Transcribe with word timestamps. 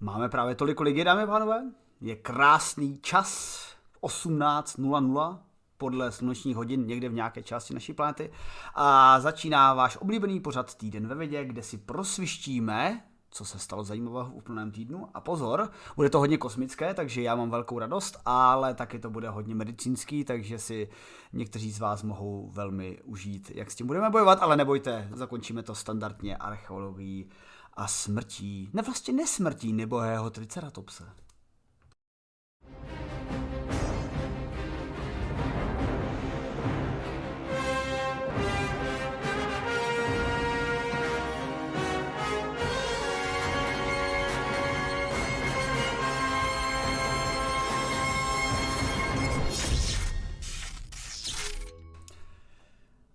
Máme 0.00 0.28
právě 0.28 0.54
tolik 0.54 0.80
ligy, 0.80 1.04
dámy 1.04 1.22
a 1.22 1.26
pánové. 1.26 1.62
Je 2.00 2.16
krásný 2.16 2.98
čas, 2.98 3.60
18.00 4.02 5.38
podle 5.78 6.12
slunečních 6.12 6.56
hodin 6.56 6.86
někde 6.86 7.08
v 7.08 7.12
nějaké 7.12 7.42
části 7.42 7.74
naší 7.74 7.92
planety. 7.92 8.30
A 8.74 9.20
začíná 9.20 9.74
váš 9.74 9.96
oblíbený 9.96 10.40
pořad 10.40 10.74
Týden 10.74 11.06
ve 11.06 11.14
vědě, 11.14 11.44
kde 11.44 11.62
si 11.62 11.78
prosvištíme 11.78 13.02
co 13.30 13.44
se 13.44 13.58
stalo 13.58 13.84
zajímavého 13.84 14.24
v 14.24 14.34
úplném 14.34 14.70
týdnu. 14.70 15.08
A 15.14 15.20
pozor, 15.20 15.70
bude 15.96 16.10
to 16.10 16.18
hodně 16.18 16.38
kosmické, 16.38 16.94
takže 16.94 17.22
já 17.22 17.36
mám 17.36 17.50
velkou 17.50 17.78
radost, 17.78 18.20
ale 18.24 18.74
taky 18.74 18.98
to 18.98 19.10
bude 19.10 19.28
hodně 19.28 19.54
medicínský, 19.54 20.24
takže 20.24 20.58
si 20.58 20.88
někteří 21.32 21.72
z 21.72 21.80
vás 21.80 22.02
mohou 22.02 22.50
velmi 22.52 22.98
užít, 23.04 23.50
jak 23.54 23.70
s 23.70 23.74
tím 23.74 23.86
budeme 23.86 24.10
bojovat, 24.10 24.38
ale 24.42 24.56
nebojte, 24.56 25.08
zakončíme 25.12 25.62
to 25.62 25.74
standardně 25.74 26.36
archeologií 26.36 27.30
a 27.78 27.86
smrtí, 27.86 28.70
ne 28.72 28.82
vlastně 28.82 29.14
nesmrtí 29.14 29.72
nebohého 29.72 30.30
triceratopse. 30.30 31.04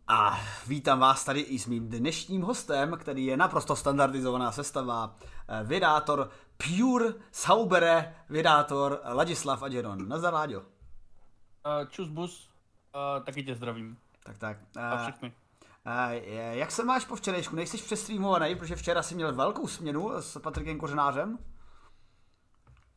A 0.07 0.52
vítám 0.67 0.99
vás 0.99 1.25
tady 1.25 1.39
i 1.39 1.59
s 1.59 1.67
mým 1.67 1.89
dnešním 1.89 2.41
hostem, 2.41 2.97
který 2.97 3.25
je 3.25 3.37
naprosto 3.37 3.75
standardizovaná 3.75 4.51
sestava, 4.51 5.15
eh, 5.47 5.63
vydátor 5.63 6.29
Pure 6.57 7.13
Saubere, 7.31 8.15
vydátor 8.29 9.01
Ladislav 9.13 9.63
Aděron. 9.63 10.07
Nazdar, 10.07 10.33
Láďo. 10.33 10.59
Uh, 10.59 10.65
čus 11.89 12.07
bus, 12.07 12.49
uh, 12.95 13.23
taky 13.23 13.43
tě 13.43 13.55
zdravím. 13.55 13.97
Tak, 14.23 14.37
tak. 14.37 14.57
Uh, 14.77 14.83
A 14.83 14.97
všechny. 14.97 15.33
Uh, 15.85 16.11
jak 16.51 16.71
se 16.71 16.83
máš 16.83 17.05
po 17.05 17.15
včerejšku? 17.15 17.55
Nejsi 17.55 17.77
přestreamovaný, 17.77 18.55
protože 18.55 18.75
včera 18.75 19.03
jsi 19.03 19.15
měl 19.15 19.35
velkou 19.35 19.67
směnu 19.67 20.11
s 20.19 20.39
Patrikem 20.39 20.79
Kořenářem? 20.79 21.37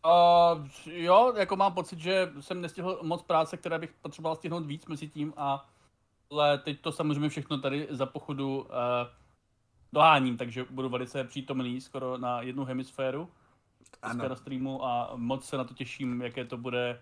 Uh, 0.05 0.67
jo, 0.87 1.33
jako 1.37 1.56
mám 1.56 1.72
pocit, 1.75 1.98
že 1.98 2.33
jsem 2.41 2.61
nestihl 2.61 2.98
moc 3.03 3.22
práce, 3.22 3.56
které 3.56 3.78
bych 3.78 3.92
potřeboval 4.03 4.37
stihnout 4.37 4.67
víc 4.67 4.87
mezi 4.87 5.09
tím 5.09 5.34
a 5.37 5.69
ale 6.30 6.58
teď 6.58 6.80
to 6.80 6.92
samozřejmě 6.92 7.28
všechno 7.28 7.58
tady 7.58 7.86
za 7.91 8.06
pochodu 8.06 8.60
uh, 8.60 8.66
doháním, 9.92 10.36
takže 10.36 10.66
budu 10.70 10.88
velice 10.88 11.24
přítomný 11.24 11.80
skoro 11.80 12.19
na 12.19 12.42
jednu 12.42 12.64
hemisféru 12.64 13.28
ano. 14.02 14.28
na 14.28 14.36
streamu 14.36 14.84
a 14.84 15.12
moc 15.16 15.44
se 15.48 15.56
na 15.56 15.64
to 15.64 15.74
těším, 15.74 16.22
jaké 16.22 16.44
to 16.44 16.56
bude, 16.56 17.00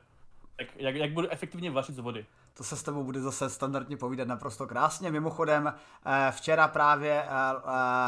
jak, 0.60 0.68
jak, 0.76 0.94
jak 0.94 1.12
budu 1.12 1.28
efektivně 1.28 1.70
vařit 1.70 1.94
z 1.94 1.98
vody. 1.98 2.26
To 2.56 2.64
se 2.64 2.76
s 2.76 2.82
tebou 2.82 3.04
bude 3.04 3.20
zase 3.20 3.50
standardně 3.50 3.96
povídat 3.96 4.28
naprosto 4.28 4.66
krásně. 4.66 5.10
Mimochodem, 5.10 5.74
eh, 6.06 6.32
včera 6.32 6.68
právě 6.68 7.22
eh, 7.22 7.28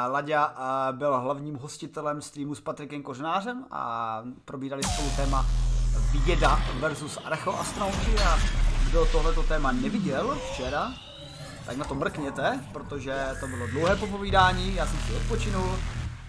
Laďa 0.08 0.54
byl 0.92 1.20
hlavním 1.20 1.54
hostitelem 1.54 2.22
streamu 2.22 2.54
s 2.54 2.60
Patrikem 2.60 3.02
Kořnářem 3.02 3.66
a 3.70 4.22
probírali 4.44 4.82
spolu 4.82 5.08
téma 5.16 5.46
věda 6.24 6.58
versus 6.80 7.18
archeoastronauti 7.24 8.18
a 8.18 8.65
kdo 8.96 9.06
tohleto 9.06 9.42
téma 9.42 9.72
neviděl 9.72 10.38
včera, 10.52 10.92
tak 11.66 11.76
na 11.76 11.84
to 11.84 11.94
mrkněte, 11.94 12.64
protože 12.72 13.36
to 13.40 13.46
bylo 13.46 13.66
dlouhé 13.66 13.96
popovídání, 13.96 14.74
já 14.74 14.86
jsem 14.86 14.98
si 14.98 15.14
odpočinul, 15.14 15.78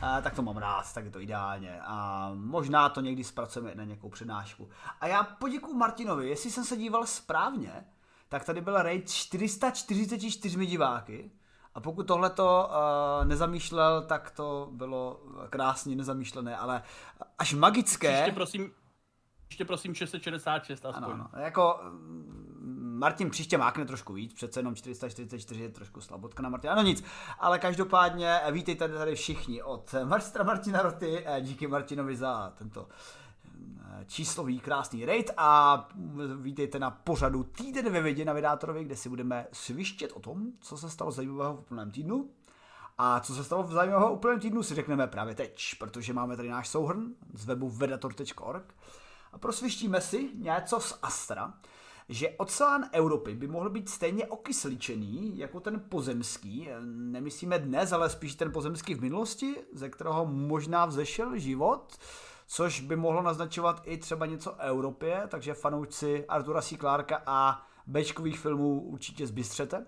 a 0.01 0.21
tak 0.21 0.35
to 0.35 0.41
mám 0.41 0.57
rád, 0.57 0.93
tak 0.93 1.05
je 1.05 1.11
to 1.11 1.21
ideálně. 1.21 1.79
A 1.81 2.29
možná 2.33 2.89
to 2.89 3.01
někdy 3.01 3.23
zpracujeme 3.23 3.75
na 3.75 3.83
nějakou 3.83 4.09
přednášku. 4.09 4.69
A 5.01 5.07
já 5.07 5.23
poděkuji 5.23 5.75
Martinovi, 5.75 6.29
jestli 6.29 6.51
jsem 6.51 6.63
se 6.63 6.77
díval 6.77 7.05
správně, 7.05 7.85
tak 8.29 8.45
tady 8.45 8.61
byl 8.61 8.81
raid 8.81 9.09
444 9.09 10.65
diváky. 10.65 11.31
A 11.75 11.79
pokud 11.79 12.07
tohle 12.07 12.29
to 12.29 12.69
uh, 12.69 13.27
nezamýšlel, 13.27 14.01
tak 14.01 14.31
to 14.31 14.69
bylo 14.71 15.21
krásně 15.49 15.95
nezamýšlené, 15.95 16.57
ale 16.57 16.83
až 17.37 17.53
magické. 17.53 18.11
Ještě 18.11 18.31
prosím, 18.31 18.71
ještě 19.49 19.65
prosím 19.65 19.95
666 19.95 20.85
aspoň. 20.85 21.03
Ano, 21.03 21.29
ano. 21.33 21.43
Jako 21.43 21.79
Martin 22.75 23.29
příště 23.29 23.57
mákne 23.57 23.85
trošku 23.85 24.13
víc, 24.13 24.33
přece 24.33 24.59
jenom 24.59 24.75
444 24.75 25.63
je 25.63 25.69
trošku 25.69 26.01
slabotka 26.01 26.43
na 26.43 26.49
Martina, 26.49 26.75
no 26.75 26.81
nic, 26.81 27.03
ale 27.39 27.59
každopádně 27.59 28.39
eh, 28.39 28.51
vítejte 28.51 28.87
tady 28.87 29.15
všichni 29.15 29.63
od 29.63 29.95
Marstra 30.03 30.43
Martina 30.43 30.81
Roty, 30.81 31.23
eh, 31.25 31.41
díky 31.41 31.67
Martinovi 31.67 32.15
za 32.15 32.53
tento 32.57 32.87
eh, 33.49 34.05
číslový 34.07 34.59
krásný 34.59 35.05
raid 35.05 35.31
a 35.37 35.87
vítejte 36.41 36.79
na 36.79 36.91
pořadu 36.91 37.43
Týden 37.43 37.89
ve 37.89 38.01
vědě 38.01 38.25
na 38.25 38.33
Vydátorovi, 38.33 38.83
kde 38.83 38.95
si 38.95 39.09
budeme 39.09 39.47
svištět 39.51 40.11
o 40.13 40.19
tom, 40.19 40.47
co 40.59 40.77
se 40.77 40.89
stalo 40.89 41.11
zajímavého 41.11 41.55
v 41.55 41.59
úplném 41.59 41.91
týdnu. 41.91 42.29
A 42.99 43.19
co 43.19 43.35
se 43.35 43.43
stalo 43.43 43.63
v 43.63 43.71
zajímavého 43.71 44.13
úplném 44.13 44.39
týdnu 44.39 44.63
si 44.63 44.75
řekneme 44.75 45.07
právě 45.07 45.35
teď, 45.35 45.75
protože 45.79 46.13
máme 46.13 46.35
tady 46.35 46.49
náš 46.49 46.67
souhrn 46.67 47.07
z 47.33 47.45
webu 47.45 47.69
vedator.org 47.69 48.73
a 49.33 49.37
prosvištíme 49.37 50.01
si 50.01 50.29
něco 50.35 50.79
z 50.79 50.99
Astra, 51.01 51.53
že 52.09 52.29
oceán 52.37 52.89
Evropy 52.91 53.35
by 53.35 53.47
mohl 53.47 53.69
být 53.69 53.89
stejně 53.89 54.27
okysličený 54.27 55.37
jako 55.37 55.59
ten 55.59 55.79
pozemský, 55.89 56.69
nemyslíme 56.85 57.59
dnes, 57.59 57.91
ale 57.91 58.09
spíš 58.09 58.35
ten 58.35 58.51
pozemský 58.51 58.93
v 58.95 59.01
minulosti, 59.01 59.55
ze 59.73 59.89
kterého 59.89 60.25
možná 60.25 60.85
vzešel 60.85 61.37
život, 61.37 61.97
což 62.47 62.81
by 62.81 62.95
mohlo 62.95 63.21
naznačovat 63.21 63.81
i 63.85 63.97
třeba 63.97 64.25
něco 64.25 64.55
Evropě, 64.55 65.23
takže 65.27 65.53
fanoušci 65.53 66.25
Artura 66.25 66.61
C. 66.61 66.77
Clarka 66.77 67.23
a 67.25 67.65
Bčkových 67.87 68.39
filmů 68.39 68.81
určitě 68.81 69.27
zbystřete. 69.27 69.85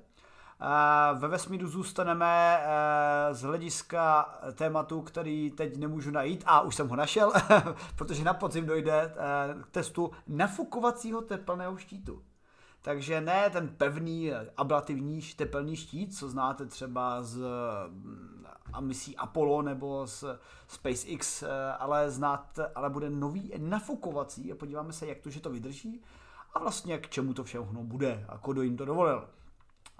Ve 1.13 1.27
vesmíru 1.27 1.67
zůstaneme 1.67 2.59
eh, 2.61 3.33
z 3.33 3.41
hlediska 3.41 4.33
tématu, 4.53 5.01
který 5.01 5.51
teď 5.51 5.77
nemůžu 5.77 6.11
najít, 6.11 6.43
a 6.45 6.61
už 6.61 6.75
jsem 6.75 6.89
ho 6.89 6.95
našel, 6.95 7.31
protože 7.95 8.23
na 8.23 8.33
podzim 8.33 8.65
dojde 8.65 9.01
eh, 9.01 9.13
k 9.63 9.67
testu 9.71 10.11
nafukovacího 10.27 11.21
tepelného 11.21 11.77
štítu. 11.77 12.21
Takže 12.81 13.21
ne 13.21 13.49
ten 13.49 13.67
pevný 13.67 14.31
ablativní 14.57 15.21
tepelný 15.21 15.75
štít, 15.75 16.17
co 16.17 16.29
znáte 16.29 16.65
třeba 16.65 17.23
z 17.23 17.37
mm, 17.87 18.45
misí 18.79 19.17
Apollo 19.17 19.61
nebo 19.61 20.07
z 20.07 20.23
SpaceX, 20.67 21.43
eh, 21.43 21.47
ale, 21.79 22.11
znáte, 22.11 22.71
ale 22.75 22.89
bude 22.89 23.09
nový 23.09 23.51
nafukovací 23.57 24.51
a 24.51 24.55
podíváme 24.55 24.93
se, 24.93 25.07
jak 25.07 25.19
to, 25.19 25.29
že 25.29 25.41
to 25.41 25.49
vydrží 25.49 26.01
a 26.53 26.59
vlastně 26.59 26.97
k 26.97 27.09
čemu 27.09 27.33
to 27.33 27.43
všechno 27.43 27.83
bude 27.83 28.25
a 28.29 28.39
kdo 28.47 28.61
jim 28.61 28.77
to 28.77 28.85
dovolil. 28.85 29.27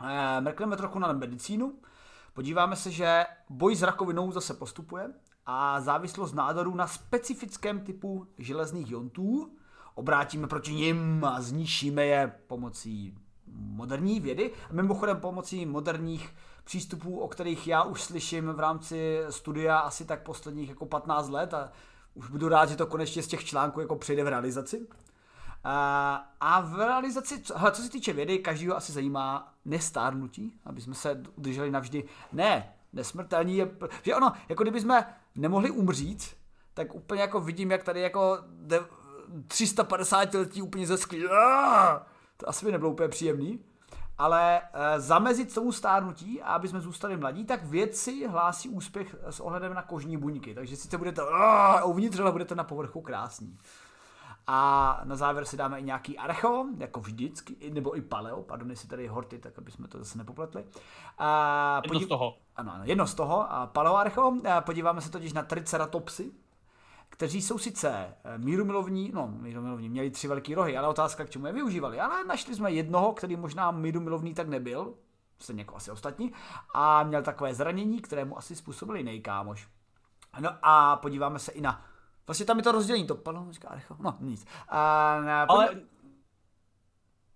Eh, 0.03 0.41
mrkneme 0.41 0.77
trochu 0.77 0.99
na 0.99 1.13
medicínu. 1.13 1.73
Podíváme 2.33 2.75
se, 2.75 2.91
že 2.91 3.25
boj 3.49 3.75
s 3.75 3.81
rakovinou 3.81 4.31
zase 4.31 4.53
postupuje 4.53 5.13
a 5.45 5.81
závislost 5.81 6.33
nádorů 6.33 6.75
na 6.75 6.87
specifickém 6.87 7.79
typu 7.79 8.27
železných 8.38 8.91
jontů 8.91 9.51
obrátíme 9.95 10.47
proti 10.47 10.73
nim 10.73 11.25
a 11.25 11.41
zničíme 11.41 12.05
je 12.05 12.33
pomocí 12.47 13.17
moderní 13.51 14.19
vědy 14.19 14.51
a 14.69 14.73
mimochodem 14.73 15.17
pomocí 15.17 15.65
moderních 15.65 16.35
přístupů, 16.63 17.19
o 17.19 17.27
kterých 17.27 17.67
já 17.67 17.83
už 17.83 18.01
slyším 18.01 18.47
v 18.47 18.59
rámci 18.59 19.19
studia 19.29 19.77
asi 19.77 20.05
tak 20.05 20.23
posledních 20.23 20.69
jako 20.69 20.85
15 20.85 21.29
let 21.29 21.53
a 21.53 21.71
už 22.13 22.29
budu 22.29 22.49
rád, 22.49 22.69
že 22.69 22.75
to 22.75 22.85
konečně 22.85 23.23
z 23.23 23.27
těch 23.27 23.45
článků 23.45 23.81
jako 23.81 23.95
přijde 23.95 24.23
v 24.23 24.27
realizaci. 24.27 24.88
A 25.63 26.61
v 26.61 26.75
realizaci, 26.75 27.43
hele, 27.55 27.71
co 27.71 27.81
se 27.81 27.89
týče 27.89 28.13
vědy, 28.13 28.39
každýho 28.39 28.77
asi 28.77 28.91
zajímá 28.91 29.53
nestárnutí, 29.65 30.59
aby 30.65 30.81
jsme 30.81 30.95
se 30.95 31.23
udrželi 31.35 31.71
navždy. 31.71 32.03
Ne, 32.31 32.73
nesmrtelní 32.93 33.57
je, 33.57 33.71
že 34.03 34.15
ono, 34.15 34.33
jako 34.49 34.63
kdyby 34.63 34.81
jsme 34.81 35.13
nemohli 35.35 35.71
umřít, 35.71 36.35
tak 36.73 36.95
úplně 36.95 37.21
jako 37.21 37.41
vidím, 37.41 37.71
jak 37.71 37.83
tady 37.83 38.01
jako 38.01 38.38
350 39.47 40.33
letí 40.33 40.61
úplně 40.61 40.88
zesklí. 40.88 41.23
To 42.38 42.50
asi 42.50 42.65
by 42.65 42.71
nebylo 42.71 42.91
úplně 42.91 43.09
příjemný. 43.09 43.59
Ale 44.17 44.62
e, 44.73 45.00
zamezit 45.00 45.53
tomu 45.53 45.71
stárnutí 45.71 46.41
a 46.41 46.53
aby 46.53 46.67
jsme 46.67 46.81
zůstali 46.81 47.17
mladí, 47.17 47.45
tak 47.45 47.63
vědci 47.63 48.27
hlásí 48.27 48.69
úspěch 48.69 49.15
s 49.29 49.39
ohledem 49.39 49.73
na 49.73 49.81
kožní 49.81 50.17
buňky. 50.17 50.55
Takže 50.55 50.75
sice 50.75 50.97
budete 50.97 51.21
uvnitř, 51.83 52.19
ale 52.19 52.31
budete 52.31 52.55
na 52.55 52.63
povrchu 52.63 53.01
krásní. 53.01 53.57
A 54.51 55.01
na 55.04 55.16
závěr 55.16 55.46
si 55.46 55.57
dáme 55.57 55.80
i 55.80 55.84
nějaký 55.84 56.18
archo, 56.18 56.66
jako 56.78 57.00
vždycky, 57.00 57.72
nebo 57.72 57.98
i 57.98 58.01
paleo, 58.01 58.44
pardon, 58.44 58.69
jestli 58.69 58.88
tady 58.88 59.07
horty, 59.07 59.40
tak 59.40 59.57
aby 59.57 59.72
jsme 59.72 59.88
to 59.88 59.98
zase 59.98 60.18
nepopletli. 60.18 60.63
A 61.18 61.81
jedno 61.84 61.94
podív... 61.94 62.06
z 62.06 62.10
toho. 62.10 62.38
Ano, 62.56 62.74
ano, 62.74 62.84
jedno 62.86 63.07
z 63.07 63.13
toho, 63.13 63.51
a 63.51 63.68
paleoarcho. 63.68 64.34
A 64.56 64.62
podíváme 64.62 65.01
se 65.01 65.12
totiž 65.12 65.34
na 65.34 65.44
triceratopsy, 65.44 66.31
kteří 67.10 67.42
jsou 67.42 67.57
sice 67.57 68.16
eh, 68.24 68.38
mírumilovní, 68.38 69.12
no 69.13 69.28
mírumilovní, 69.28 69.90
měli 69.90 70.12
tři 70.12 70.28
velké 70.28 70.56
rohy, 70.56 70.78
ale 70.78 70.88
otázka, 70.88 71.25
k 71.25 71.30
čemu 71.30 71.48
je 71.48 71.54
využívali. 71.54 72.00
Ale 72.00 72.24
našli 72.24 72.56
jsme 72.56 72.72
jednoho, 72.72 73.13
který 73.13 73.36
možná 73.36 73.72
mírumilovný 73.72 74.34
tak 74.34 74.48
nebyl, 74.48 74.94
stejně 75.40 75.62
jako 75.62 75.75
asi 75.75 75.92
ostatní, 75.92 76.31
a 76.74 77.04
měl 77.04 77.24
takové 77.24 77.54
zranění, 77.54 78.01
které 78.01 78.25
mu 78.25 78.38
asi 78.38 78.56
způsobil 78.56 78.96
jiný 78.96 79.22
kámoš. 79.22 79.68
No 80.40 80.50
a 80.62 80.96
podíváme 80.96 81.40
se 81.40 81.51
i 81.51 81.62
na 81.62 81.88
Vlastně 82.29 82.45
tam 82.45 82.57
je 82.57 82.63
to 82.63 82.71
rozdělení, 82.71 83.07
to 83.07 83.15
paleontologie, 83.15 83.69
archeo, 83.69 83.97
no 83.99 84.17
nic. 84.19 84.45
A, 84.67 85.21
na, 85.21 85.43
Ale, 85.43 85.69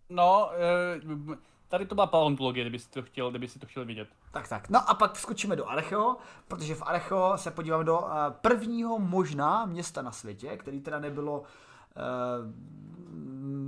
no, 0.10 0.50
eh, 0.54 1.38
tady 1.68 1.86
to 1.86 1.96
byla 1.96 2.08
paleontologie, 2.08 2.64
kdyby 2.64 2.80
si 2.80 2.90
to 2.90 3.02
chtěl, 3.02 3.30
kdyby 3.30 3.48
si 3.48 3.60
to 3.60 3.66
chtěl 3.66 3.86
vidět. 3.86 4.08
Tak, 4.32 4.48
tak. 4.48 4.70
No 4.70 4.90
a 4.90 4.94
pak 4.94 5.16
skočíme 5.16 5.56
do 5.56 5.70
Archeo, 5.70 6.18
protože 6.48 6.76
v 6.76 6.82
Archeo 6.86 7.38
se 7.38 7.52
podíváme 7.52 7.84
do 7.84 8.00
uh, 8.00 8.08
prvního 8.42 9.00
možná 9.00 9.66
města 9.66 10.02
na 10.02 10.12
světě, 10.12 10.58
který 10.58 10.82
teda 10.82 11.00
nebylo 11.00 11.40
uh, 11.40 11.46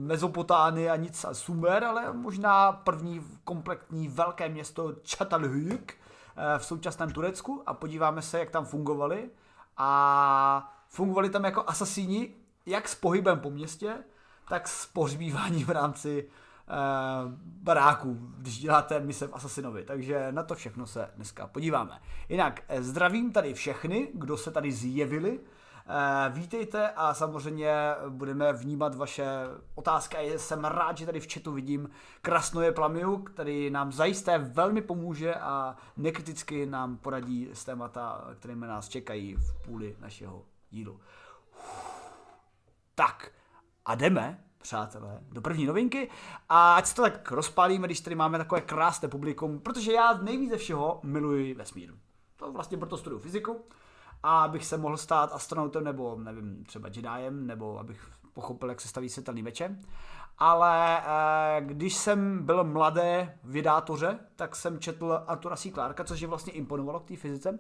Mezopotánie 0.07 0.91
a 0.91 0.95
nic 0.95 1.25
a 1.25 1.33
Sumer, 1.33 1.83
ale 1.83 2.13
možná 2.13 2.71
první 2.71 3.21
kompletní 3.43 4.07
velké 4.07 4.49
město 4.49 4.93
Çatalhöyük 5.03 5.97
v 6.57 6.65
současném 6.65 7.11
Turecku 7.11 7.63
a 7.65 7.73
podíváme 7.73 8.21
se, 8.21 8.39
jak 8.39 8.49
tam 8.49 8.65
fungovali. 8.65 9.29
A 9.77 10.74
fungovali 10.95 11.29
tam 11.29 11.43
jako 11.43 11.63
asasíni, 11.67 12.33
jak 12.65 12.87
s 12.87 12.95
pohybem 12.95 13.39
po 13.39 13.49
městě, 13.49 13.95
tak 14.49 14.67
s 14.67 14.85
pohřbíváním 14.85 15.65
v 15.65 15.69
rámci 15.69 16.23
uh, 16.23 17.31
baráků, 17.39 18.17
když 18.37 18.59
děláte 18.59 18.99
mise 18.99 19.27
v 19.27 19.35
Assassinovi. 19.35 19.83
Takže 19.83 20.27
na 20.31 20.43
to 20.43 20.55
všechno 20.55 20.87
se 20.87 21.09
dneska 21.15 21.47
podíváme. 21.47 21.99
Jinak 22.29 22.61
eh, 22.67 22.83
zdravím 22.83 23.31
tady 23.31 23.53
všechny, 23.53 24.07
kdo 24.13 24.37
se 24.37 24.51
tady 24.51 24.71
zjevili. 24.71 25.39
Uh, 25.39 26.35
vítejte 26.35 26.89
a 26.89 27.13
samozřejmě 27.13 27.73
budeme 28.09 28.53
vnímat 28.53 28.95
vaše 28.95 29.25
otázky. 29.75 30.17
Jsem 30.37 30.65
rád, 30.65 30.97
že 30.97 31.05
tady 31.05 31.19
v 31.19 31.33
chatu 31.33 31.51
vidím 31.51 31.89
Krasnoje 32.21 32.71
Plamiu, 32.71 33.17
který 33.17 33.69
nám 33.69 33.91
zajisté 33.91 34.37
velmi 34.37 34.81
pomůže 34.81 35.35
a 35.35 35.75
nekriticky 35.97 36.65
nám 36.65 36.97
poradí 36.97 37.49
z 37.53 37.63
témata, 37.63 38.27
kterými 38.39 38.67
nás 38.67 38.89
čekají 38.89 39.35
v 39.35 39.53
půli 39.65 39.95
našeho 39.99 40.45
dílu. 40.75 40.99
Tak, 42.95 43.31
a 43.85 43.95
jdeme 43.95 44.43
přátelé, 44.61 45.19
do 45.31 45.41
první 45.41 45.65
novinky. 45.65 46.09
A 46.49 46.75
ať 46.75 46.85
se 46.85 46.95
to 46.95 47.01
tak 47.01 47.31
rozpálíme, 47.31 47.87
když 47.87 48.01
tady 48.01 48.15
máme 48.15 48.37
takové 48.37 48.61
krásné 48.61 49.07
publikum, 49.07 49.59
protože 49.59 49.93
já 49.93 50.13
nejvíce 50.13 50.57
všeho 50.57 50.99
miluji 51.03 51.53
vesmír. 51.53 51.93
To 52.35 52.51
vlastně 52.51 52.77
proto 52.77 52.97
studuju 52.97 53.21
fyziku. 53.21 53.65
A 54.23 54.43
abych 54.43 54.65
se 54.65 54.77
mohl 54.77 54.97
stát 54.97 55.33
astronautem, 55.33 55.83
nebo 55.83 56.15
nevím, 56.15 56.63
třeba 56.63 56.87
Jediem, 56.87 57.47
nebo 57.47 57.79
abych 57.79 58.11
pochopil, 58.33 58.69
jak 58.69 58.81
se 58.81 58.87
staví 58.87 59.09
světelný 59.09 59.43
meče. 59.43 59.79
Ale 60.37 60.99
eh, 60.99 61.61
když 61.61 61.95
jsem 61.95 62.45
byl 62.45 62.63
mladé 62.63 63.37
vědátoře, 63.43 64.19
tak 64.35 64.55
jsem 64.55 64.79
četl 64.79 65.23
Artura 65.27 65.55
C. 65.55 65.71
Clarka, 65.71 66.03
což 66.03 66.19
je 66.19 66.27
vlastně 66.27 66.53
imponovalo 66.53 66.99
k 66.99 67.07
té 67.07 67.15
fyzice. 67.15 67.59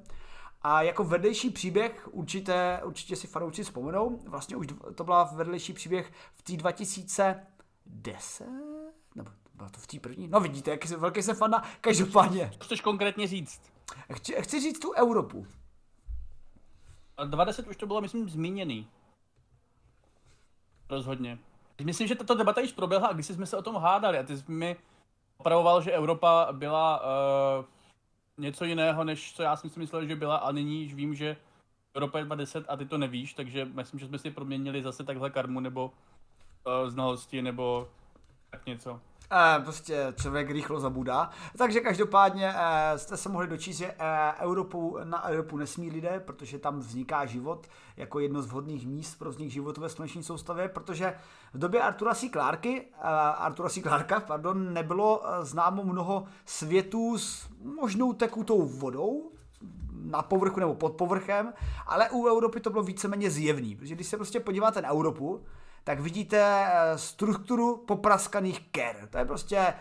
A 0.67 0.81
jako 0.81 1.03
vedlejší 1.03 1.49
příběh, 1.49 2.07
určitě, 2.11 2.79
určitě 2.83 3.15
si 3.15 3.27
fanoušci 3.27 3.63
vzpomenou, 3.63 4.19
vlastně 4.27 4.55
už 4.55 4.67
to 4.95 5.03
byla 5.03 5.23
vedlejší 5.23 5.73
příběh 5.73 6.11
v 6.33 6.41
té 6.41 6.53
2010, 6.53 8.45
nebo 9.15 9.31
byla 9.53 9.69
to 9.69 9.79
v 9.79 9.87
té 9.87 9.99
první, 9.99 10.27
no 10.27 10.39
vidíte, 10.39 10.71
jak 10.71 10.85
jsem 10.85 10.99
velký 10.99 11.23
jsem 11.23 11.35
fanda, 11.35 11.63
každopádně. 11.81 12.51
Co 12.59 12.65
chceš 12.65 12.81
konkrétně 12.81 13.27
říct? 13.27 13.61
Chci, 14.13 14.33
chci 14.33 14.61
říct 14.61 14.79
tu 14.79 14.91
Evropu. 14.91 15.47
A 17.17 17.25
20 17.25 17.67
už 17.67 17.77
to 17.77 17.87
bylo, 17.87 18.01
myslím, 18.01 18.29
zmíněný. 18.29 18.87
Rozhodně. 20.89 21.39
Myslím, 21.83 22.07
že 22.07 22.15
tato 22.15 22.35
debata 22.35 22.61
již 22.61 22.71
proběhla 22.71 23.07
a 23.07 23.13
když 23.13 23.25
jsme 23.25 23.45
se 23.45 23.57
o 23.57 23.61
tom 23.61 23.75
hádali 23.75 24.19
a 24.19 24.23
ty 24.23 24.37
jsi 24.37 24.43
mi 24.47 24.77
opravoval, 25.37 25.81
že 25.81 25.91
Evropa 25.91 26.47
byla 26.51 27.01
uh, 27.01 27.65
něco 28.37 28.65
jiného, 28.65 29.03
než 29.03 29.33
co 29.33 29.43
já 29.43 29.55
jsem 29.55 29.69
si 29.69 29.79
myslel, 29.79 30.05
že 30.05 30.15
byla 30.15 30.37
a 30.37 30.51
nyní 30.51 30.81
již 30.81 30.93
vím, 30.93 31.15
že 31.15 31.37
Europa 31.95 32.19
je 32.19 32.25
20 32.25 32.65
a 32.67 32.77
ty 32.77 32.85
to 32.85 32.97
nevíš, 32.97 33.33
takže 33.33 33.65
myslím, 33.65 33.99
že 33.99 34.07
jsme 34.07 34.19
si 34.19 34.31
proměnili 34.31 34.83
zase 34.83 35.03
takhle 35.03 35.29
karmu 35.29 35.59
nebo 35.59 35.85
uh, 35.85 36.89
znalosti 36.89 37.41
nebo 37.41 37.89
tak 38.49 38.65
něco. 38.65 39.01
E, 39.31 39.59
prostě 39.63 40.13
člověk 40.21 40.49
rychlo 40.49 40.79
zabudá. 40.79 41.29
Takže 41.57 41.79
každopádně 41.79 42.53
e, 42.55 42.97
jste 42.97 43.17
se 43.17 43.29
mohli 43.29 43.47
dočíst, 43.47 43.79
že 43.79 43.85
e, 43.85 43.95
Evropu, 44.39 44.97
na 45.03 45.27
Evropu 45.27 45.57
nesmí 45.57 45.89
lidé, 45.89 46.19
protože 46.25 46.59
tam 46.59 46.79
vzniká 46.79 47.25
život 47.25 47.67
jako 47.97 48.19
jedno 48.19 48.41
z 48.41 48.45
vhodných 48.45 48.87
míst 48.87 49.19
pro 49.19 49.29
vznik 49.29 49.49
životu 49.49 49.81
ve 49.81 49.89
sluneční 49.89 50.23
soustavě, 50.23 50.69
protože 50.69 51.15
v 51.53 51.59
době 51.59 51.81
Artura 51.81 52.15
C. 52.15 52.29
Clarky, 52.29 52.81
e, 52.81 53.03
Artura 53.37 53.69
C. 53.69 53.81
Clarka, 53.81 54.19
pardon, 54.19 54.73
nebylo 54.73 55.23
známo 55.41 55.83
mnoho 55.83 56.25
světů 56.45 57.17
s 57.17 57.49
možnou 57.81 58.13
tekutou 58.13 58.65
vodou, 58.65 59.31
na 60.05 60.21
povrchu 60.21 60.59
nebo 60.59 60.75
pod 60.75 60.95
povrchem, 60.95 61.53
ale 61.87 62.09
u 62.09 62.27
Evropy 62.27 62.59
to 62.59 62.69
bylo 62.69 62.83
víceméně 62.83 63.31
zjevný, 63.31 63.75
protože 63.75 63.95
když 63.95 64.07
se 64.07 64.17
prostě 64.17 64.39
podíváte 64.39 64.81
na 64.81 64.89
Evropu, 64.89 65.43
tak 65.85 65.99
vidíte 65.99 66.37
eh, 66.37 66.97
strukturu 66.97 67.77
popraskaných 67.77 68.59
ker. 68.71 69.07
To 69.09 69.17
je 69.17 69.25
prostě 69.25 69.73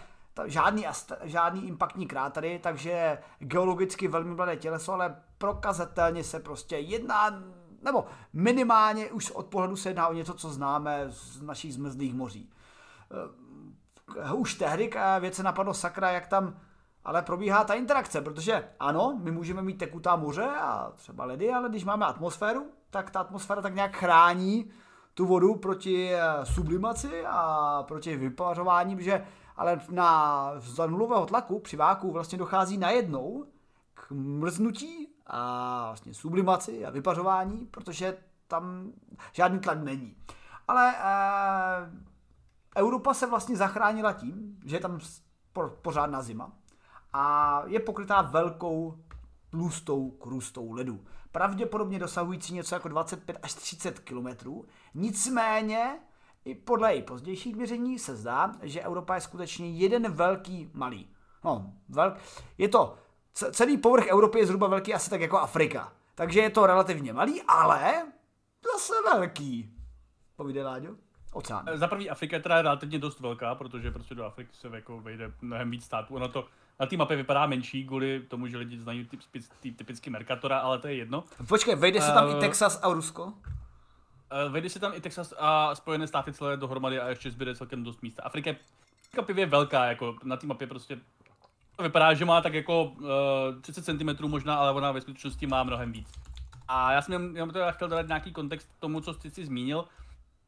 žádný, 0.47 0.87
žádný 1.23 1.67
impaktní 1.69 2.07
krátery, 2.07 2.61
takže 2.63 3.19
geologicky 3.39 4.09
velmi 4.09 4.35
mladé 4.35 4.57
těleso, 4.57 4.93
ale 4.93 5.17
prokazatelně 5.39 6.25
se 6.25 6.41
prostě 6.41 6.77
jedná, 6.77 7.43
nebo 7.83 8.05
minimálně 8.33 9.11
už 9.11 9.31
od 9.31 9.47
pohledu 9.47 9.77
se 9.77 9.89
jedná 9.89 10.09
o 10.09 10.13
něco, 10.13 10.35
co 10.35 10.51
známe 10.51 11.05
z 11.09 11.43
našich 11.43 11.75
zmrzlých 11.75 12.15
moří. 12.15 12.51
Eh, 14.21 14.33
už 14.33 14.55
tehdy 14.55 14.91
věc 15.21 15.35
se 15.35 15.43
napadlo 15.43 15.75
sakra, 15.75 16.11
jak 16.11 16.27
tam 16.27 16.57
ale 17.05 17.23
probíhá 17.23 17.65
ta 17.65 17.75
interakce, 17.75 18.21
protože 18.21 18.69
ano, 18.81 19.19
my 19.23 19.31
můžeme 19.31 19.63
mít 19.63 19.79
tekutá 19.79 20.17
moře 20.17 20.49
a 20.61 20.93
třeba 20.97 21.25
ledy, 21.25 21.53
ale 21.53 21.69
když 21.69 21.85
máme 21.85 22.07
atmosféru, 22.07 22.67
tak 22.91 23.11
ta 23.11 23.21
atmosféra 23.21 23.63
tak 23.63 23.75
nějak 23.75 23.97
chrání 23.97 24.71
tu 25.15 25.27
vodu 25.27 25.55
proti 25.55 26.13
sublimaci 26.45 27.27
a 27.27 27.83
proti 27.89 28.17
vypařování, 28.17 28.97
protože 28.97 29.27
ale 29.57 29.81
na, 29.91 30.53
za 30.59 30.87
nulového 30.87 31.27
tlaku 31.27 31.59
při 31.59 31.77
váku 31.77 32.13
vlastně 32.13 32.39
dochází 32.39 32.79
najednou 32.79 33.47
k 33.95 34.11
mrznutí 34.11 35.09
a 35.27 35.87
vlastně 35.87 36.15
sublimaci 36.15 36.87
a 36.87 36.91
vypařování, 36.91 37.67
protože 37.67 38.17
tam 38.49 38.93
žádný 39.33 39.59
tlak 39.59 39.83
není. 39.83 40.17
Ale 40.69 40.95
eh, 40.99 41.91
Evropa 42.75 43.15
se 43.15 43.27
vlastně 43.27 43.57
zachránila 43.57 44.13
tím, 44.13 44.61
že 44.65 44.77
je 44.77 44.81
tam 44.81 44.99
pořádná 45.83 46.23
zima 46.23 46.53
a 47.13 47.63
je 47.67 47.81
pokrytá 47.81 48.23
velkou 48.23 48.99
tlustou 49.51 50.11
krustou 50.11 50.73
ledu 50.73 51.05
pravděpodobně 51.35 51.99
dosahující 51.99 52.55
něco 52.55 52.75
jako 52.75 52.89
25 52.89 53.39
až 53.43 53.55
30 53.55 53.99
km. 53.99 54.29
Nicméně, 54.95 55.99
i 56.45 56.55
podle 56.55 56.95
její 56.95 57.03
pozdějších 57.03 57.57
měření 57.57 57.99
se 57.99 58.17
zdá, 58.17 58.53
že 58.63 58.81
Evropa 58.81 59.15
je 59.15 59.21
skutečně 59.21 59.71
jeden 59.71 60.13
velký 60.13 60.71
malý. 60.73 61.09
No, 61.45 61.73
velk... 61.89 62.15
je 62.59 62.69
to, 62.69 62.99
celý 63.33 63.79
povrch 63.79 64.07
Evropy 64.07 64.39
je 64.39 64.47
zhruba 64.47 64.69
velký 64.69 64.95
asi 64.95 65.11
tak 65.11 65.21
jako 65.21 65.39
Afrika. 65.39 65.93
Takže 66.15 66.41
je 66.41 66.51
to 66.51 66.67
relativně 66.67 67.13
malý, 67.13 67.43
ale 67.43 68.07
zase 68.73 68.93
velký. 69.13 69.75
Povíde 70.37 70.65
Láďo? 70.65 70.95
Oceán. 71.33 71.65
Za 71.75 71.89
první 71.89 72.11
Afrika 72.11 72.37
je 72.37 72.43
teda 72.43 72.63
relativně 72.63 72.99
dost 72.99 73.21
velká, 73.21 73.55
protože 73.55 73.91
prostě 73.91 74.15
do 74.15 74.25
Afriky 74.25 74.51
se 74.53 74.69
jako 74.69 75.01
vejde 75.01 75.33
mnohem 75.41 75.71
víc 75.71 75.85
států. 75.85 76.15
Ono 76.15 76.29
to 76.29 76.47
na 76.81 76.87
té 76.87 76.97
mapě 76.97 77.17
vypadá 77.17 77.47
menší 77.47 77.85
kvůli 77.87 78.21
tomu, 78.21 78.47
že 78.47 78.59
lidi 78.59 78.79
znají 78.79 79.05
typ, 79.05 79.21
typ, 79.61 79.77
typicky 79.77 80.11
Mercatora, 80.11 80.59
ale 80.59 80.79
to 80.79 80.89
je 80.89 80.95
jedno. 80.95 81.25
Počkej, 81.49 81.75
vejde 81.75 82.01
se 82.01 82.13
tam 82.13 82.25
uh, 82.25 82.37
i 82.37 82.41
Texas 82.41 82.81
a 82.83 82.93
Rusko? 82.93 83.25
Uh, 83.25 83.33
vejde 84.53 84.71
se 84.71 84.79
tam 84.79 84.93
i 84.95 85.01
Texas 85.01 85.35
a 85.39 85.75
Spojené 85.75 86.07
státy 86.07 86.33
celé 86.33 86.57
dohromady 86.57 87.01
a 87.01 87.09
ještě 87.09 87.31
zbyde 87.31 87.55
celkem 87.55 87.85
dost 87.85 88.03
místa. 88.03 88.23
Afrika 88.23 88.51
je 88.51 88.57
překvapivě 89.03 89.47
velká, 89.47 89.85
jako 89.85 90.17
na 90.25 90.37
té 90.37 90.47
mapě 90.47 90.67
prostě 90.67 90.99
vypadá, 91.83 92.15
že 92.15 92.25
má 92.25 92.41
tak 92.41 92.55
jako 92.55 92.85
uh, 92.85 93.61
30 93.61 93.85
cm 93.85 94.29
možná, 94.29 94.57
ale 94.57 94.73
ona 94.73 94.93
ve 94.93 95.01
skutečnosti 95.01 95.47
má 95.47 95.63
mnohem 95.63 95.93
víc. 95.93 96.13
A 96.69 96.93
já 96.93 97.03
jsem 97.03 97.37
jenom 97.37 97.51
teda 97.51 97.71
chtěl 97.71 97.89
dát 97.89 98.09
nějaký 98.09 98.33
kontext 98.33 98.69
tomu, 98.81 99.01
co 99.01 99.15
jsi 99.15 99.31
si 99.31 99.47
zmínil. 99.47 99.79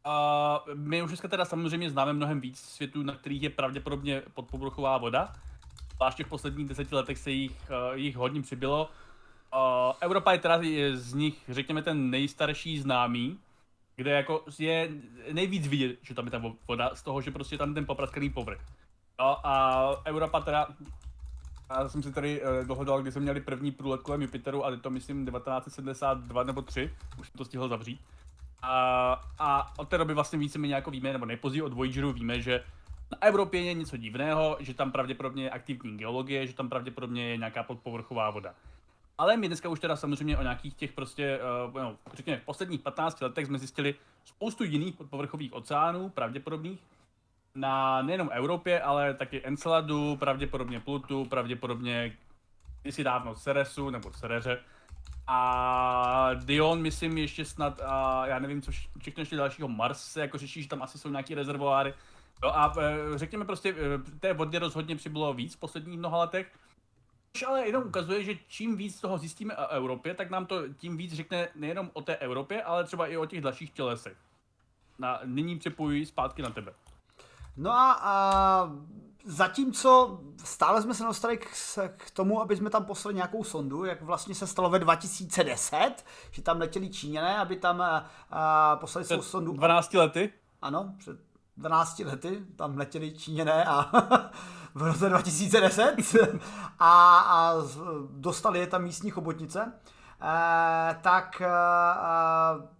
Uh, 0.06 0.74
my 0.74 1.02
už 1.02 1.10
dneska 1.10 1.28
teda 1.28 1.44
samozřejmě 1.44 1.90
známe 1.90 2.12
mnohem 2.12 2.40
víc 2.40 2.58
světů, 2.58 3.02
na 3.02 3.14
kterých 3.14 3.42
je 3.42 3.50
pravděpodobně 3.50 4.22
podpovrchová 4.34 4.98
voda 4.98 5.32
zvláště 5.96 6.24
v 6.24 6.28
posledních 6.28 6.68
deseti 6.68 6.94
letech 6.94 7.18
se 7.18 7.30
jich, 7.30 7.70
uh, 7.70 7.96
jich 7.98 8.16
hodně 8.16 8.42
přibylo. 8.42 8.90
Uh, 9.54 9.94
Evropa 10.00 10.32
je 10.32 10.38
teda 10.38 10.60
z 10.94 11.14
nich, 11.14 11.38
řekněme, 11.48 11.82
ten 11.82 12.10
nejstarší 12.10 12.78
známý, 12.78 13.38
kde 13.96 14.10
jako 14.10 14.44
je 14.58 14.88
nejvíc 15.32 15.66
vidět, 15.66 15.98
že 16.02 16.14
tam 16.14 16.24
je 16.24 16.30
ta 16.30 16.42
voda, 16.68 16.90
z 16.94 17.02
toho, 17.02 17.20
že 17.20 17.30
prostě 17.30 17.58
tam 17.58 17.74
ten 17.74 17.86
popraskaný 17.86 18.30
povrch. 18.30 18.60
No 19.18 19.46
a 19.46 19.86
Evropa 20.04 20.40
teda, 20.40 20.68
já 21.70 21.88
jsem 21.88 22.02
si 22.02 22.12
tady 22.12 22.42
uh, 22.42 22.66
dohodal, 22.66 23.02
kdy 23.02 23.12
jsme 23.12 23.20
měli 23.20 23.40
první 23.40 23.72
průlet 23.72 24.02
kolem 24.02 24.22
Jupiteru, 24.22 24.64
ale 24.64 24.76
to 24.76 24.90
myslím 24.90 25.26
1972 25.26 26.42
nebo 26.42 26.62
3, 26.62 26.90
už 27.18 27.28
jsem 27.28 27.38
to 27.38 27.44
stihl 27.44 27.68
zavřít. 27.68 28.00
A, 28.62 29.20
a 29.38 29.78
od 29.78 29.88
té 29.88 29.98
doby 29.98 30.14
vlastně 30.14 30.38
více 30.38 30.58
jako 30.66 30.90
víme, 30.90 31.12
nebo 31.12 31.26
nejpozději 31.26 31.62
od 31.62 31.72
Voyageru 31.72 32.12
víme, 32.12 32.40
že 32.40 32.64
na 33.12 33.22
Evropě 33.22 33.60
je 33.60 33.74
něco 33.74 33.96
divného, 33.96 34.56
že 34.60 34.74
tam 34.74 34.92
pravděpodobně 34.92 35.44
je 35.44 35.50
aktivní 35.50 35.98
geologie, 35.98 36.46
že 36.46 36.54
tam 36.54 36.68
pravděpodobně 36.68 37.28
je 37.28 37.36
nějaká 37.36 37.62
podpovrchová 37.62 38.30
voda. 38.30 38.54
Ale 39.18 39.36
my 39.36 39.46
dneska 39.46 39.68
už 39.68 39.80
teda 39.80 39.96
samozřejmě 39.96 40.38
o 40.38 40.42
nějakých 40.42 40.74
těch 40.74 40.92
prostě, 40.92 41.38
uh, 41.66 41.82
no, 41.82 41.96
řekněme, 42.14 42.40
v 42.40 42.44
posledních 42.44 42.80
15 42.80 43.20
letech 43.20 43.46
jsme 43.46 43.58
zjistili 43.58 43.94
spoustu 44.24 44.64
jiných 44.64 44.94
podpovrchových 44.94 45.52
oceánů, 45.52 46.08
pravděpodobných, 46.08 46.80
na 47.54 48.02
nejenom 48.02 48.30
Evropě, 48.32 48.80
ale 48.80 49.14
taky 49.14 49.46
Enceladu, 49.46 50.16
pravděpodobně 50.16 50.80
Plutu, 50.80 51.24
pravděpodobně 51.24 52.16
kdysi 52.82 53.04
dávno 53.04 53.34
Ceresu 53.34 53.90
nebo 53.90 54.10
Cereře. 54.10 54.58
A 55.26 56.30
Dion, 56.34 56.82
myslím, 56.82 57.18
ještě 57.18 57.44
snad, 57.44 57.80
a 57.84 58.26
já 58.26 58.38
nevím, 58.38 58.62
co 58.62 58.72
všechno 58.98 59.20
ještě 59.20 59.36
dalšího, 59.36 59.68
Mars 59.68 60.16
jako 60.16 60.38
řeší, 60.38 60.62
že 60.62 60.68
tam 60.68 60.82
asi 60.82 60.98
jsou 60.98 61.08
nějaký 61.08 61.34
rezervoáry. 61.34 61.94
No 62.42 62.58
a 62.58 62.74
e, 62.78 63.18
řekněme 63.18 63.44
prostě, 63.44 63.68
e, 63.70 64.18
té 64.20 64.32
vody 64.32 64.58
rozhodně 64.58 64.96
přibylo 64.96 65.34
víc 65.34 65.54
v 65.54 65.58
posledních 65.58 65.98
mnoha 65.98 66.18
letech. 66.18 66.52
Což 67.32 67.42
ale 67.42 67.66
jenom 67.66 67.84
ukazuje, 67.86 68.24
že 68.24 68.34
čím 68.48 68.76
víc 68.76 69.00
toho 69.00 69.18
zjistíme 69.18 69.56
o 69.56 69.68
Evropě, 69.68 70.14
tak 70.14 70.30
nám 70.30 70.46
to 70.46 70.68
tím 70.68 70.96
víc 70.96 71.12
řekne 71.12 71.48
nejenom 71.54 71.90
o 71.92 72.02
té 72.02 72.16
Evropě, 72.16 72.62
ale 72.62 72.84
třeba 72.84 73.06
i 73.06 73.16
o 73.16 73.26
těch 73.26 73.40
dalších 73.40 73.70
tělesech. 73.70 74.16
Na, 74.98 75.20
nyní 75.24 75.58
připojuji 75.58 76.06
zpátky 76.06 76.42
na 76.42 76.50
tebe. 76.50 76.72
No 77.56 77.70
a, 77.70 77.98
a 78.02 78.70
zatímco 79.24 80.20
stále 80.44 80.82
jsme 80.82 80.94
se 80.94 81.04
dostali 81.04 81.38
k, 81.38 81.46
k 81.96 82.10
tomu, 82.10 82.40
aby 82.40 82.56
jsme 82.56 82.70
tam 82.70 82.84
poslali 82.84 83.14
nějakou 83.14 83.44
sondu, 83.44 83.84
jak 83.84 84.02
vlastně 84.02 84.34
se 84.34 84.46
stalo 84.46 84.70
ve 84.70 84.78
2010, 84.78 86.04
že 86.30 86.42
tam 86.42 86.58
letěli 86.58 86.88
Číňané, 86.88 87.38
aby 87.38 87.56
tam 87.56 87.80
a, 87.80 88.10
a 88.30 88.76
poslali 88.76 89.04
svou 89.04 89.22
sondu. 89.22 89.52
12 89.52 89.94
lety? 89.94 90.32
Ano, 90.62 90.94
před 90.98 91.25
12 91.56 91.98
lety 91.98 92.44
tam 92.56 92.78
letěli 92.78 93.12
Číňané 93.12 93.64
a 93.64 93.90
v 94.74 94.82
roce 94.82 95.08
2010 95.08 95.96
a, 96.78 97.18
a 97.18 97.54
dostali 98.10 98.58
je 98.58 98.66
tam 98.66 98.82
místní 98.82 99.10
chobotnice, 99.10 99.72
e, 100.22 100.94
tak 101.02 101.40
e, 101.40 101.46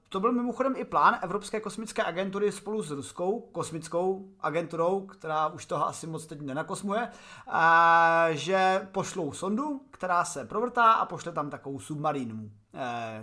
to 0.09 0.21
byl 0.21 0.33
mimochodem 0.33 0.75
i 0.77 0.85
plán 0.85 1.19
Evropské 1.23 1.61
kosmické 1.61 2.05
agentury 2.05 2.53
spolu 2.53 2.83
s 2.83 2.91
Ruskou 2.91 3.41
kosmickou 3.41 4.29
agenturou, 4.41 5.07
která 5.07 5.49
už 5.49 5.67
toho 5.67 5.89
asi 5.89 6.07
moc 6.07 6.27
teď 6.27 6.41
nenakosmuje, 6.41 7.09
že 8.31 8.89
pošlou 8.93 9.33
sondu, 9.33 9.81
která 9.91 10.25
se 10.25 10.45
provrtá 10.45 10.93
a 10.93 11.07
pošle 11.07 11.33
tam 11.33 11.51
takovou 11.51 11.81
submarínu, 11.81 12.51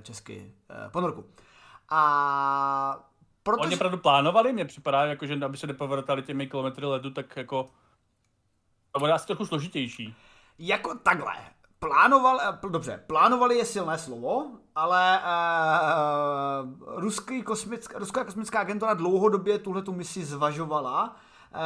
česky, 0.01 0.53
ponorku. 0.91 1.25
A 1.89 3.12
protože... 3.43 3.67
Oni 3.67 3.75
opravdu 3.75 3.97
plánovali, 3.97 4.53
mně 4.53 4.65
připadá, 4.65 5.05
jako, 5.05 5.25
že 5.25 5.39
aby 5.45 5.57
se 5.57 5.67
nepovrtali 5.67 6.23
těmi 6.23 6.47
kilometry 6.47 6.85
ledu, 6.85 7.09
tak 7.09 7.37
jako 7.37 7.69
to 8.91 8.99
bude 8.99 9.13
asi 9.13 9.27
trochu 9.27 9.45
složitější. 9.45 10.15
Jako 10.59 10.95
takhle 10.95 11.33
plánoval, 11.79 12.41
eh, 12.41 12.69
dobře, 12.69 13.03
plánovali 13.07 13.57
je 13.57 13.65
silné 13.65 13.97
slovo, 13.97 14.51
ale 14.75 15.19
uh, 15.19 16.99
ruský 16.99 17.43
kosmick, 17.43 17.95
ruská 17.95 18.23
kosmická 18.23 18.59
agentura 18.59 18.93
dlouhodobě 18.93 19.59
tuhle 19.59 19.81
tu 19.81 19.93
misi 19.93 20.25
zvažovala 20.25 21.03
uh, 21.03 21.59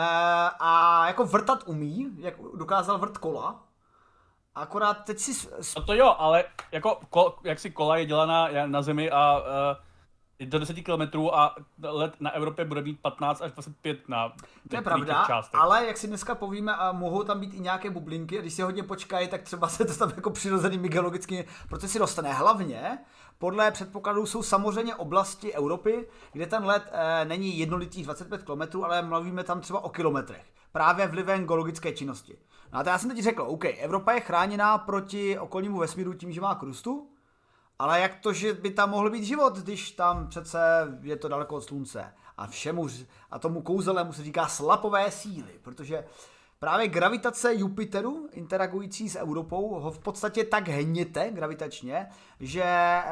a 0.59 1.03
jako 1.07 1.25
vrtat 1.25 1.63
umí, 1.65 2.09
jak 2.17 2.33
dokázal 2.55 2.97
vrt 2.97 3.17
kola, 3.17 3.63
akorát 4.55 4.93
teď 4.93 5.19
si... 5.19 5.49
No 5.77 5.83
to 5.83 5.93
jo, 5.93 6.15
ale 6.17 6.43
jako 6.71 6.99
kol, 7.09 7.33
jak 7.43 7.59
si 7.59 7.71
kola 7.71 7.97
je 7.97 8.05
dělaná 8.05 8.47
na 8.65 8.81
zemi 8.81 9.11
a 9.11 9.39
uh, 9.39 9.45
do 10.45 10.59
10 10.59 10.73
km 10.73 11.19
a 11.33 11.55
let 11.83 12.13
na 12.19 12.31
Evropě 12.31 12.65
bude 12.65 12.81
mít 12.81 12.99
15 12.99 13.41
až 13.41 13.51
25 13.51 14.09
na 14.09 14.33
To 14.69 14.75
je 14.75 14.81
pravda, 14.81 15.23
částech. 15.27 15.59
ale 15.59 15.85
jak 15.85 15.97
si 15.97 16.07
dneska 16.07 16.35
povíme, 16.35 16.75
a 16.75 16.91
mohou 16.91 17.23
tam 17.23 17.39
být 17.39 17.53
i 17.53 17.59
nějaké 17.59 17.89
bublinky, 17.89 18.37
když 18.37 18.53
si 18.53 18.61
hodně 18.61 18.83
počkají, 18.83 19.27
tak 19.27 19.41
třeba 19.41 19.67
se 19.67 19.85
to 19.85 19.93
tam 19.95 20.11
jako 20.15 20.29
přirozenými 20.29 20.89
geologickými 20.89 21.45
procesy 21.69 21.99
dostane. 21.99 22.33
Hlavně, 22.33 22.97
podle 23.37 23.71
předpokladů 23.71 24.25
jsou 24.25 24.43
samozřejmě 24.43 24.95
oblasti 24.95 25.53
Evropy, 25.53 26.07
kde 26.31 26.45
ten 26.47 26.65
let 26.65 26.83
e, 26.91 27.25
není 27.25 27.59
jednolitých 27.59 28.05
25 28.05 28.43
km, 28.43 28.83
ale 28.83 29.01
mluvíme 29.01 29.43
tam 29.43 29.61
třeba 29.61 29.83
o 29.83 29.89
kilometrech. 29.89 30.45
Právě 30.71 31.07
vlivem 31.07 31.45
geologické 31.45 31.91
činnosti. 31.91 32.37
No 32.73 32.79
a 32.79 32.83
to 32.83 32.89
já 32.89 32.97
jsem 32.97 33.09
teď 33.09 33.23
řekl, 33.23 33.41
OK, 33.41 33.65
Evropa 33.65 34.11
je 34.11 34.19
chráněná 34.19 34.77
proti 34.77 35.39
okolnímu 35.39 35.77
vesmíru 35.77 36.13
tím, 36.13 36.31
že 36.31 36.41
má 36.41 36.55
krustu, 36.55 37.09
ale 37.79 37.99
jak 37.99 38.15
to, 38.15 38.33
že 38.33 38.53
by 38.53 38.71
tam 38.71 38.89
mohl 38.89 39.09
být 39.09 39.23
život, 39.23 39.57
když 39.57 39.91
tam 39.91 40.27
přece 40.27 40.59
je 41.01 41.15
to 41.15 41.27
daleko 41.27 41.55
od 41.55 41.61
slunce. 41.61 42.13
A 42.37 42.47
všemu, 42.47 42.87
a 43.31 43.39
tomu 43.39 43.61
kouzelnému 43.61 44.13
se 44.13 44.23
říká 44.23 44.47
slapové 44.47 45.11
síly, 45.11 45.59
protože 45.61 46.03
právě 46.59 46.87
gravitace 46.87 47.55
Jupiteru, 47.55 48.29
interagující 48.31 49.09
s 49.09 49.15
Evropou, 49.15 49.79
ho 49.79 49.91
v 49.91 49.99
podstatě 49.99 50.43
tak 50.43 50.67
hněte 50.67 51.31
gravitačně, 51.31 52.07
že 52.39 52.63
eh, 52.63 53.03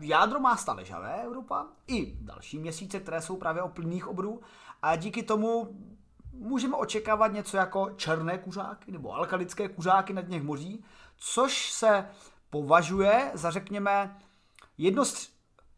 jádro 0.00 0.40
má 0.40 0.56
stále 0.56 0.84
žavé 0.84 1.22
Evropa, 1.22 1.66
i 1.86 2.16
další 2.20 2.58
měsíce, 2.58 3.00
které 3.00 3.22
jsou 3.22 3.36
právě 3.36 3.62
o 3.62 3.68
plných 3.68 4.08
obrů, 4.08 4.40
a 4.82 4.96
díky 4.96 5.22
tomu 5.22 5.76
můžeme 6.32 6.76
očekávat 6.76 7.32
něco 7.32 7.56
jako 7.56 7.90
černé 7.96 8.38
kuřáky 8.38 8.92
nebo 8.92 9.14
alkalické 9.14 9.68
kuřáky 9.68 10.12
na 10.12 10.22
dněch 10.22 10.42
moří, 10.42 10.84
což 11.16 11.72
se 11.72 12.08
považuje 12.50 13.30
za, 13.34 13.50
řekněme, 13.50 14.16
jedno 14.78 15.04
z, 15.04 15.30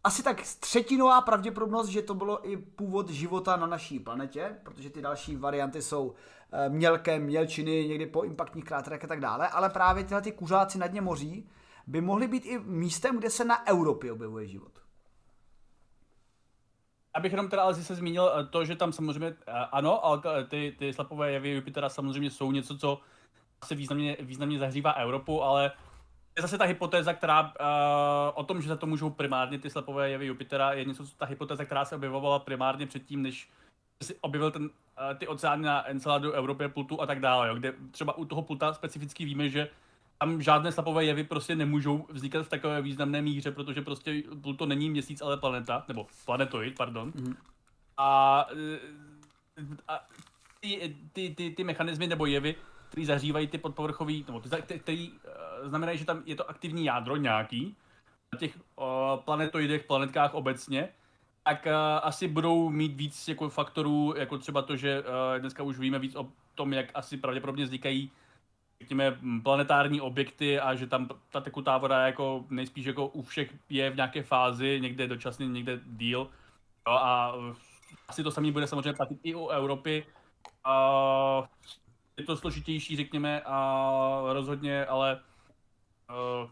asi 0.05 0.23
tak 0.23 0.43
třetinová 0.61 1.21
pravděpodobnost, 1.21 1.89
že 1.89 2.03
to 2.03 2.15
bylo 2.15 2.51
i 2.51 2.57
původ 2.57 3.11
života 3.11 3.57
na 3.57 3.67
naší 3.67 3.99
planetě, 3.99 4.57
protože 4.63 4.91
ty 4.91 5.03
další 5.03 5.37
varianty 5.37 5.83
jsou 5.83 6.15
e, 6.53 6.69
mělké 6.69 7.19
mělčiny, 7.19 7.89
někdy 7.89 8.07
po 8.07 8.23
impaktních 8.23 8.65
kráterech 8.65 9.05
a 9.05 9.07
tak 9.07 9.21
dále, 9.21 9.49
ale 9.49 9.71
právě 9.71 10.05
tyhle 10.05 10.23
ty 10.23 10.33
kuřáci 10.33 10.79
na 10.79 10.87
dně 10.87 11.01
moří 11.01 11.49
by 11.87 12.01
mohly 12.01 12.29
být 12.29 12.47
i 12.47 12.59
místem, 12.59 13.19
kde 13.19 13.31
se 13.31 13.45
na 13.45 13.69
Evropě 13.69 14.13
objevuje 14.13 14.47
život. 14.47 14.73
Abych 17.15 17.33
jenom 17.33 17.49
teda 17.49 17.63
ale 17.63 17.75
se 17.75 17.95
zmínil 17.95 18.33
eh, 18.35 18.45
to, 18.45 18.65
že 18.65 18.77
tam 18.77 18.93
samozřejmě, 18.93 19.37
eh, 19.47 19.53
ano, 19.73 20.05
ale 20.05 20.45
ty, 20.45 20.77
ty 20.79 20.93
slapové 20.93 21.33
jevy 21.33 21.51
Jupitera 21.51 21.89
samozřejmě 21.89 22.31
jsou 22.31 22.53
něco, 22.53 22.79
co 22.79 23.01
se 23.65 23.75
významně, 23.75 24.17
významně 24.21 24.59
zahřívá 24.59 24.91
Evropu, 24.91 25.43
ale 25.43 25.73
je 26.39 26.43
zase 26.43 26.59
ta 26.59 26.65
hypotéza, 26.65 27.15
která 27.15 27.43
uh, 27.43 27.49
o 28.35 28.45
tom, 28.45 28.63
že 28.63 28.69
za 28.69 28.77
to 28.77 28.87
můžou 28.87 29.11
primárně 29.11 29.59
ty 29.59 29.71
slepové 29.71 30.11
jevy 30.11 30.27
Jupitera, 30.27 30.73
je 30.73 30.85
něco, 30.85 31.07
co 31.07 31.17
ta 31.17 31.27
hypotéza, 31.27 31.65
která 31.65 31.85
se 31.85 31.97
objevovala 31.97 32.39
primárně 32.39 32.87
předtím, 32.87 33.23
než 33.23 33.49
si 34.03 34.17
objevil 34.21 34.51
ten, 34.51 34.63
uh, 34.63 34.71
ty 35.19 35.27
oceány 35.27 35.63
na 35.63 35.89
Enceladu, 35.89 36.33
Evropě, 36.33 36.69
Plutu 36.69 37.01
a 37.01 37.07
tak 37.07 37.21
dále, 37.21 37.49
jo, 37.49 37.55
kde 37.55 37.75
třeba 37.91 38.17
u 38.17 38.25
toho 38.25 38.43
Pluta 38.43 38.75
specificky 38.75 39.25
víme, 39.25 39.49
že 39.49 39.69
tam 40.19 40.43
žádné 40.43 40.73
slapové 40.73 41.05
jevy 41.05 41.25
prostě 41.25 41.57
nemůžou 41.57 42.07
vznikat 42.09 42.47
v 42.47 42.49
takové 42.49 42.83
významné 42.83 43.23
míře, 43.23 43.51
protože 43.51 43.83
prostě 43.83 44.23
Pluto 44.43 44.67
není 44.67 44.91
měsíc, 44.91 45.23
ale 45.23 45.37
planeta, 45.37 45.85
nebo 45.89 46.07
planetoid, 46.25 46.77
pardon. 46.77 47.13
Mm. 47.15 47.37
A, 47.97 48.47
eh, 49.57 49.77
a 49.89 50.07
ty, 50.61 50.97
ty, 51.13 51.35
ty, 51.35 51.51
ty 51.51 51.65
mechanismy 51.65 52.07
nebo 52.07 52.27
jevy, 52.27 52.55
které 52.91 53.07
zahřívají 53.07 53.47
ty 53.47 53.59
podpovrchový, 53.59 54.25
nebo 54.27 54.41
ty, 54.41 54.79
který 54.79 55.11
uh, 55.11 55.69
znamenají, 55.69 55.99
že 55.99 56.05
tam 56.05 56.23
je 56.27 56.37
to 56.37 56.51
aktivní 56.51 56.85
jádro 56.85 57.17
nějaký, 57.17 57.77
na 58.33 58.39
těch 58.39 58.59
uh, 58.77 58.85
planetoidech, 59.17 59.85
planetkách 59.85 60.35
obecně, 60.35 60.89
tak 61.45 61.67
uh, 61.67 61.73
asi 62.03 62.29
budou 62.29 62.71
mít 62.71 62.95
víc 62.97 63.29
jako 63.29 63.49
faktorů, 63.49 64.15
jako 64.17 64.39
třeba 64.39 64.63
to, 64.63 64.77
že 64.77 65.01
uh, 65.01 65.07
dneska 65.39 65.63
už 65.63 65.79
víme 65.79 65.99
víc 65.99 66.17
o 66.17 66.29
tom, 66.55 66.73
jak 66.73 66.87
asi 66.95 67.17
pravděpodobně 67.17 67.65
vznikají 67.65 68.11
řekněme, 68.81 69.19
planetární 69.43 70.01
objekty 70.01 70.61
a 70.61 70.75
že 70.75 70.87
tam 70.87 71.09
ta 71.31 71.41
tekutá 71.41 71.79
voda 71.79 72.07
jako 72.07 72.45
nejspíš 72.51 72.87
jako 72.87 73.07
u 73.07 73.23
všech 73.23 73.55
je 73.69 73.91
v 73.91 73.97
nějaké 73.97 74.23
fázi, 74.23 74.79
někde 74.81 75.09
dočasný, 75.09 75.49
někde 75.49 75.81
díl. 75.87 76.31
No 76.87 76.93
a 76.93 77.35
asi 78.09 78.23
to 78.23 78.31
samé 78.31 78.53
bude 78.53 78.67
samozřejmě 78.67 78.93
platit 78.93 79.19
i 79.23 79.35
u 79.35 79.49
Evropy. 79.49 80.07
Je 82.19 82.25
to 82.25 82.37
složitější, 82.37 82.97
řekněme, 82.97 83.43
a 83.45 84.21
rozhodně, 84.33 84.87
ale 84.87 85.21
uh, 86.43 86.51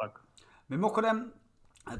tak. 0.00 0.20
Mimochodem, 0.68 1.32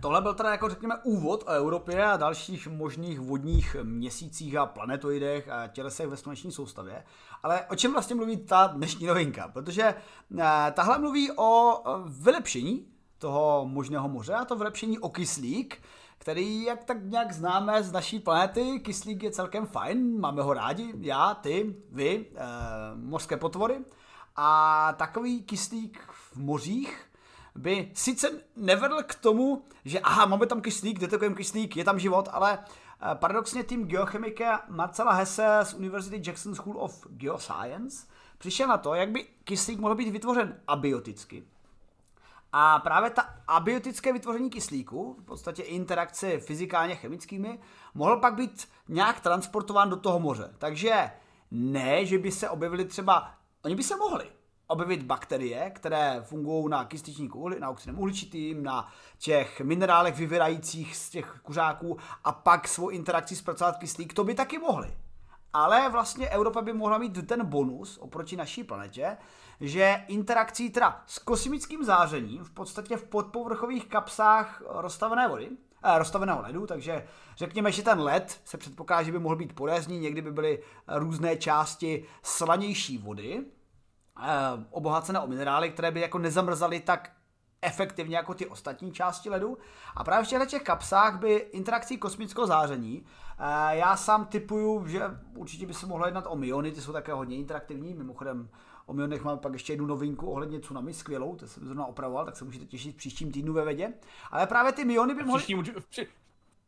Tohle 0.01 0.21
byl 0.21 0.35
teda 0.35 0.51
jako 0.51 0.69
řekněme 0.69 0.95
úvod 1.03 1.45
o 1.47 1.51
Evropě 1.51 2.05
a 2.05 2.17
dalších 2.17 2.69
možných 2.69 3.21
vodních 3.21 3.77
měsících 3.83 4.57
a 4.57 4.67
planetoidech 4.67 5.49
a 5.49 5.67
tělesech 5.67 6.07
ve 6.07 6.17
sluneční 6.17 6.53
soustavě. 6.53 7.05
Ale 7.43 7.67
o 7.67 7.77
čem 7.77 7.93
vlastně 7.93 8.15
mluví 8.15 8.37
ta 8.37 8.67
dnešní 8.67 9.07
novinka? 9.07 9.49
Protože 9.49 9.95
eh, 10.39 10.73
tahle 10.75 10.99
mluví 10.99 11.31
o 11.37 11.83
vylepšení 12.07 12.87
toho 13.19 13.67
možného 13.69 14.09
moře 14.09 14.35
a 14.35 14.45
to 14.45 14.57
vylepšení 14.57 14.99
o 14.99 15.09
kyslík, 15.09 15.83
který, 16.23 16.63
jak 16.63 16.85
tak 16.85 17.03
nějak 17.03 17.33
známe 17.33 17.83
z 17.83 17.93
naší 17.93 18.19
planety, 18.19 18.81
kyslík 18.81 19.23
je 19.23 19.31
celkem 19.31 19.67
fajn, 19.67 20.21
máme 20.21 20.43
ho 20.43 20.53
rádi, 20.53 20.93
já, 21.01 21.35
ty, 21.35 21.77
vy, 21.91 22.27
e, 22.35 22.45
mořské 22.95 23.37
potvory. 23.37 23.79
A 24.37 24.93
takový 24.99 25.43
kyslík 25.43 25.99
v 26.11 26.37
mořích 26.37 27.11
by 27.55 27.91
sice 27.95 28.31
nevedl 28.57 29.03
k 29.03 29.15
tomu, 29.15 29.65
že 29.85 30.01
aha, 30.01 30.27
máme 30.27 30.47
tam 30.47 30.61
kyslík, 30.61 30.99
detekujeme 30.99 31.37
kyslík, 31.37 31.77
je 31.77 31.85
tam 31.85 31.99
život, 31.99 32.29
ale 32.33 32.59
eh, 32.59 33.15
paradoxně 33.15 33.65
tým 33.65 33.87
geochemika 33.87 34.65
Marcela 34.69 35.13
Hesse 35.13 35.59
z 35.63 35.75
Univerzity 35.75 36.23
Jackson 36.27 36.55
School 36.55 36.79
of 36.79 37.07
Geoscience 37.11 38.07
přišel 38.39 38.69
na 38.69 38.79
to, 38.79 38.95
jak 38.95 39.11
by 39.11 39.27
kyslík 39.45 39.79
mohl 39.79 39.95
být 39.95 40.11
vytvořen 40.11 40.61
abioticky. 40.69 41.45
A 42.53 42.79
právě 42.79 43.11
ta 43.11 43.35
abiotické 43.49 44.13
vytvoření 44.13 44.51
kyslíku, 44.51 45.17
v 45.21 45.25
podstatě 45.25 45.63
interakce 45.63 46.39
fyzikálně 46.39 46.95
chemickými, 46.95 47.59
mohl 47.95 48.17
pak 48.17 48.35
být 48.35 48.69
nějak 48.89 49.21
transportován 49.21 49.91
do 49.91 49.97
toho 49.97 50.21
moře. 50.21 50.55
Takže 50.59 51.11
ne, 51.51 52.07
že 52.07 52.19
by 52.19 52.33
se 52.33 52.51
objevily 52.51 52.85
třeba, 52.85 53.35
oni 53.65 53.75
by 53.75 53.83
se 53.83 53.97
mohli 53.97 54.31
objevit 54.67 55.03
bakterie, 55.03 55.71
které 55.71 56.23
fungují 56.23 56.69
na 56.69 56.85
kysličníku 56.85 57.39
uhli, 57.39 57.61
na 57.61 57.71
oxidem 57.71 57.99
uhličitým, 57.99 58.63
na 58.63 58.93
těch 59.19 59.61
minerálech 59.61 60.17
vyvěrajících 60.17 60.97
z 60.97 61.11
těch 61.11 61.41
kuřáků 61.43 61.99
a 62.25 62.33
pak 62.33 62.69
svou 62.69 62.89
interakci 62.89 63.37
zpracovat 63.37 63.77
kyslík, 63.77 64.15
to 64.15 64.25
by 64.25 64.35
taky 64.35 64.59
mohli. 64.59 64.97
Ale 65.53 65.89
vlastně 65.89 66.29
Evropa 66.29 66.63
by 66.63 66.73
mohla 66.73 66.99
mít 66.99 67.27
ten 67.27 67.45
bonus 67.45 67.99
oproti 67.99 68.37
naší 68.37 68.65
planetě, 68.65 69.17
že 69.63 70.05
interakcí 70.09 70.71
teda 70.71 71.03
s 71.07 71.19
kosmickým 71.19 71.85
zářením 71.85 72.45
v 72.45 72.51
podstatě 72.51 72.97
v 72.97 73.05
podpovrchových 73.05 73.87
kapsách 73.87 74.63
rozstavené 74.69 75.29
vody, 75.29 75.49
eh, 75.83 75.99
rozstaveného 75.99 76.43
ledu, 76.43 76.67
takže 76.67 77.07
řekněme, 77.37 77.73
že 77.73 77.83
ten 77.83 78.01
led 78.01 78.41
se 78.45 78.59
předpokládá, 78.59 79.03
že 79.03 79.13
by 79.13 79.19
mohl 79.19 79.37
být 79.37 79.53
porezní, 79.53 79.99
někdy 79.99 80.23
by 80.23 80.33
byly 80.33 80.63
různé 80.89 81.37
části 81.37 82.05
slanější 82.23 82.99
vody, 82.99 83.45
eh, 84.23 84.27
obohacené 84.71 85.21
o 85.21 85.27
minerály, 85.27 85.71
které 85.71 85.91
by 85.91 86.01
jako 86.01 86.19
nezamrzaly 86.19 86.81
tak 86.81 87.11
efektivně 87.63 88.17
jako 88.17 88.35
ty 88.35 88.47
ostatní 88.47 88.93
části 88.93 89.31
ledu. 89.31 89.59
A 89.97 90.05
právě 90.05 90.25
v 90.27 90.29
těchto 90.29 90.47
těch 90.47 90.63
kapsách 90.63 91.19
by 91.19 91.33
interakcí 91.35 91.99
kosmického 91.99 92.47
záření, 92.47 93.05
eh, 93.39 93.77
já 93.77 93.97
sám 93.97 94.27
typuju, 94.27 94.87
že 94.87 95.03
určitě 95.35 95.67
by 95.67 95.75
se 95.75 95.87
mohlo 95.87 96.07
jednat 96.07 96.25
o 96.29 96.37
myony, 96.37 96.73
ty 96.73 96.81
jsou 96.81 96.93
také 96.93 97.13
hodně 97.13 97.37
interaktivní, 97.37 97.95
mimochodem 97.95 98.49
O 98.87 98.93
myonech 98.93 99.25
mám 99.25 99.39
pak 99.39 99.53
ještě 99.53 99.73
jednu 99.73 99.87
novinku 99.87 100.31
ohledně 100.31 100.61
tsunami, 100.61 100.95
skvělou, 100.95 101.37
to 101.37 101.49
jsem 101.49 101.65
zrovna 101.65 101.87
opravoval, 101.87 102.25
tak 102.25 102.37
se 102.37 102.45
můžete 102.45 102.65
těšit 102.65 102.95
v 102.95 102.97
příštím 102.97 103.33
týdnu 103.33 103.53
ve 103.53 103.65
vedě. 103.65 103.93
Ale 104.31 104.47
právě 104.47 104.73
ty 104.73 104.85
myony 104.85 105.15
by 105.15 105.25
mohly... 105.25 105.39
Příštím, 105.39 105.65
v 105.65 105.87
při, 105.87 106.07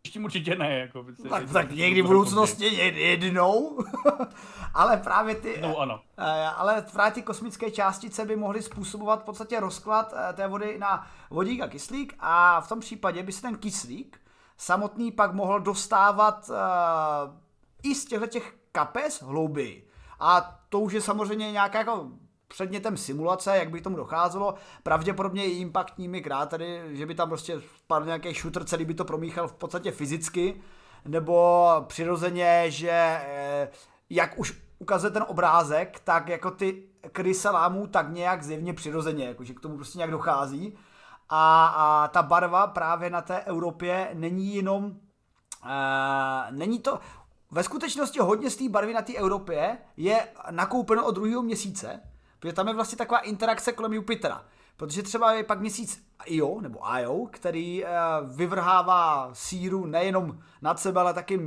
příštím 0.03 0.25
určitě 0.25 0.57
ne, 0.57 0.79
jako. 0.79 1.07
Tak, 1.29 1.53
tak 1.53 1.71
někdy 1.71 2.03
v 2.03 2.07
budoucnosti 2.07 2.65
jednou. 2.65 3.79
ale 4.75 4.97
právě 4.97 5.35
ty... 5.35 5.59
No, 5.63 5.79
ano. 5.79 6.01
Eh, 6.19 6.47
ale 6.57 6.87
právě 6.93 7.13
ty 7.13 7.23
kosmické 7.23 7.71
částice 7.71 8.25
by 8.25 8.37
mohly 8.37 8.63
způsobovat 8.63 9.23
v 9.23 9.25
podstatě 9.25 9.61
rozklad 9.61 10.15
eh, 10.17 10.33
té 10.33 10.49
vody 10.49 10.79
na 10.79 11.07
vodík 11.31 11.61
a 11.61 11.69
kyslík 11.69 12.15
a 12.21 12.61
v 12.61 12.69
tom 12.69 12.81
případě 12.81 13.23
by 13.23 13.33
se 13.33 13.43
ten 13.43 13.57
kyslík 13.57 14.25
samotný 14.57 15.13
pak 15.13 15.33
mohl 15.33 15.61
dostávat 15.61 16.51
uh, 16.51 16.57
i 17.83 17.95
z 17.95 18.05
těchto 18.05 18.27
těch 18.27 18.57
kapes 18.73 19.23
hlouběji. 19.23 19.84
A 20.21 20.61
to 20.69 20.81
už 20.81 20.93
je 20.93 21.01
samozřejmě 21.01 21.53
nějaká 21.53 21.79
jako 21.79 22.09
předmětem 22.49 22.97
simulace, 22.97 23.57
jak 23.57 23.71
by 23.71 23.81
k 23.81 23.85
tomu 23.85 23.97
docházelo. 23.97 24.55
Pravděpodobně 24.83 25.45
i 25.45 25.51
impaktními 25.51 26.23
krátery, 26.23 26.81
že 26.91 27.07
by 27.07 27.15
tam 27.15 27.29
prostě 27.29 27.61
spadl 27.79 28.07
nějaký 28.07 28.35
shooter, 28.35 28.65
celý 28.65 28.85
by 28.85 28.95
to 28.95 29.05
promíchal 29.05 29.49
v 29.49 29.53
podstatě 29.53 29.91
fyzicky, 29.91 30.61
nebo 31.05 31.69
přirozeně, 31.87 32.65
že 32.69 32.91
eh, 32.91 33.69
jak 34.11 34.39
už 34.39 34.65
ukazuje 34.79 35.11
ten 35.11 35.25
obrázek, 35.29 36.01
tak 36.05 36.29
jako 36.29 36.51
ty 36.51 36.83
krysa 37.13 37.51
lámů 37.51 37.87
tak 37.87 38.13
nějak 38.13 38.43
zjevně 38.43 38.75
přirozeně, 38.75 39.25
jakože 39.25 39.55
k 39.55 39.61
tomu 39.61 39.77
prostě 39.77 39.99
nějak 39.99 40.11
dochází. 40.11 40.79
A, 41.29 41.67
a 41.67 42.09
ta 42.09 42.23
barva 42.23 42.67
právě 42.67 43.11
na 43.11 43.23
té 43.23 43.41
Evropě 43.41 44.11
není 44.15 44.55
jenom, 44.57 44.85
uh, 44.85 44.91
není 46.51 46.79
to, 46.79 47.01
ve 47.55 47.63
skutečnosti 47.63 48.19
hodně 48.19 48.51
z 48.51 48.57
té 48.57 48.69
barvy 48.69 48.95
na 48.95 49.03
té 49.03 49.13
Evropě 49.15 49.79
je 49.97 50.29
nakoupeno 50.51 51.07
od 51.07 51.15
druhého 51.15 51.43
měsíce, 51.43 52.01
protože 52.39 52.53
tam 52.53 52.69
je 52.69 52.75
vlastně 52.75 52.99
taková 52.99 53.21
interakce 53.21 53.73
kolem 53.73 53.93
Jupitera. 53.93 54.45
Protože 54.77 55.03
třeba 55.03 55.33
je 55.33 55.45
pak 55.45 55.61
měsíc 55.61 56.07
Io, 56.27 56.61
nebo 56.61 56.79
Io, 56.99 57.27
který 57.31 57.85
uh, 57.85 57.91
vyvrhává 58.37 59.31
síru 59.33 59.87
nejenom 59.87 60.39
nad 60.63 60.81
sebe, 60.81 61.01
ale 61.01 61.15
taky 61.15 61.41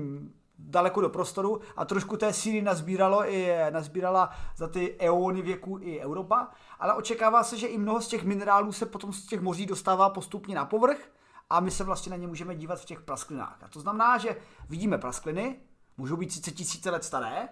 daleko 0.59 1.01
do 1.01 1.09
prostoru 1.09 1.61
a 1.75 1.85
trošku 1.85 2.17
té 2.17 2.33
síry 2.33 2.61
nazbíralo 2.61 3.31
i, 3.31 3.51
nazbírala 3.69 4.29
za 4.55 4.67
ty 4.67 4.95
eony 4.99 5.41
věku 5.41 5.79
i 5.81 5.99
Evropa, 5.99 6.47
ale 6.79 6.93
očekává 6.93 7.43
se, 7.43 7.57
že 7.57 7.67
i 7.67 7.77
mnoho 7.77 8.01
z 8.01 8.07
těch 8.07 8.23
minerálů 8.23 8.71
se 8.71 8.85
potom 8.85 9.13
z 9.13 9.25
těch 9.25 9.41
moří 9.41 9.65
dostává 9.65 10.09
postupně 10.09 10.55
na 10.55 10.65
povrch 10.65 11.09
a 11.49 11.59
my 11.59 11.71
se 11.71 11.83
vlastně 11.83 12.09
na 12.09 12.15
ně 12.15 12.27
můžeme 12.27 12.55
dívat 12.55 12.79
v 12.79 12.85
těch 12.85 13.01
prasklinách. 13.01 13.59
A 13.63 13.67
to 13.67 13.79
znamená, 13.79 14.17
že 14.17 14.37
vidíme 14.69 14.97
praskliny, 14.97 15.59
můžou 15.97 16.17
být 16.17 16.31
sice 16.31 16.51
tisíce 16.51 16.89
let 16.89 17.03
staré, 17.03 17.49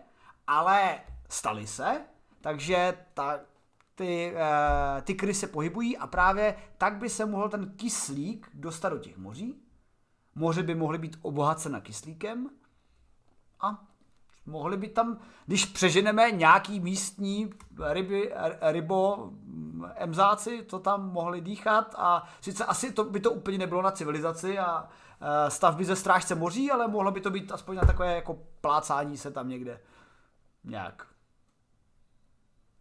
ale 0.47 0.99
staly 1.29 1.67
se, 1.67 2.01
takže 2.41 2.97
ta, 3.13 3.39
ty, 3.95 4.33
uh, 4.33 5.01
ty 5.01 5.15
kry 5.15 5.33
se 5.33 5.47
pohybují 5.47 5.97
a 5.97 6.07
právě 6.07 6.55
tak 6.77 6.95
by 6.95 7.09
se 7.09 7.25
mohl 7.25 7.49
ten 7.49 7.71
kyslík 7.75 8.49
dostat 8.53 8.89
do 8.89 8.97
těch 8.97 9.17
moří. 9.17 9.61
Moře 10.35 10.63
by 10.63 10.75
mohly 10.75 10.97
být 10.97 11.17
obohacena 11.21 11.81
kyslíkem 11.81 12.49
a 13.61 13.83
mohli 14.45 14.77
by 14.77 14.87
tam, 14.87 15.19
když 15.45 15.65
přeženeme 15.65 16.31
nějaký 16.31 16.79
místní 16.79 17.53
ryby, 17.91 18.33
rybo, 18.61 19.31
emzáci, 19.95 20.63
to 20.63 20.79
tam 20.79 21.11
mohli 21.11 21.41
dýchat 21.41 21.95
a 21.97 22.23
sice 22.41 22.65
asi 22.65 22.91
to 22.91 23.03
by 23.03 23.19
to 23.19 23.31
úplně 23.31 23.57
nebylo 23.57 23.81
na 23.81 23.91
civilizaci 23.91 24.59
a 24.59 24.89
Eh, 24.89 25.04
stavby 25.47 25.85
ze 25.85 25.95
strážce 25.95 26.35
moří, 26.35 26.71
ale 26.71 26.87
mohlo 26.87 27.11
by 27.11 27.21
to 27.21 27.31
být 27.31 27.51
aspoň 27.51 27.75
na 27.75 27.81
takové 27.81 28.15
jako 28.15 28.39
plácání 28.61 29.17
se 29.17 29.31
tam 29.31 29.49
někde 29.49 29.79
nějak. 30.63 31.07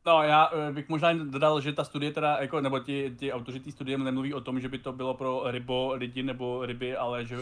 No, 0.07 0.23
já 0.23 0.51
eh, 0.53 0.73
bych 0.73 0.89
možná 0.89 1.13
dodal, 1.13 1.61
že 1.61 1.73
ta 1.73 1.85
studie 1.85 2.13
teda, 2.13 2.37
jako, 2.41 2.61
nebo 2.61 2.79
ti, 2.79 3.17
ti 3.19 3.33
autoři 3.33 3.61
té 3.61 3.73
studie 3.73 3.99
nemluví 3.99 4.35
o 4.35 4.41
tom, 4.41 4.61
že 4.61 4.69
by 4.69 4.79
to 4.79 4.93
bylo 4.93 5.15
pro 5.15 5.43
rybo, 5.51 5.95
lidi 5.95 6.23
nebo 6.23 6.67
ryby, 6.67 6.97
ale 6.97 7.25
že 7.25 7.37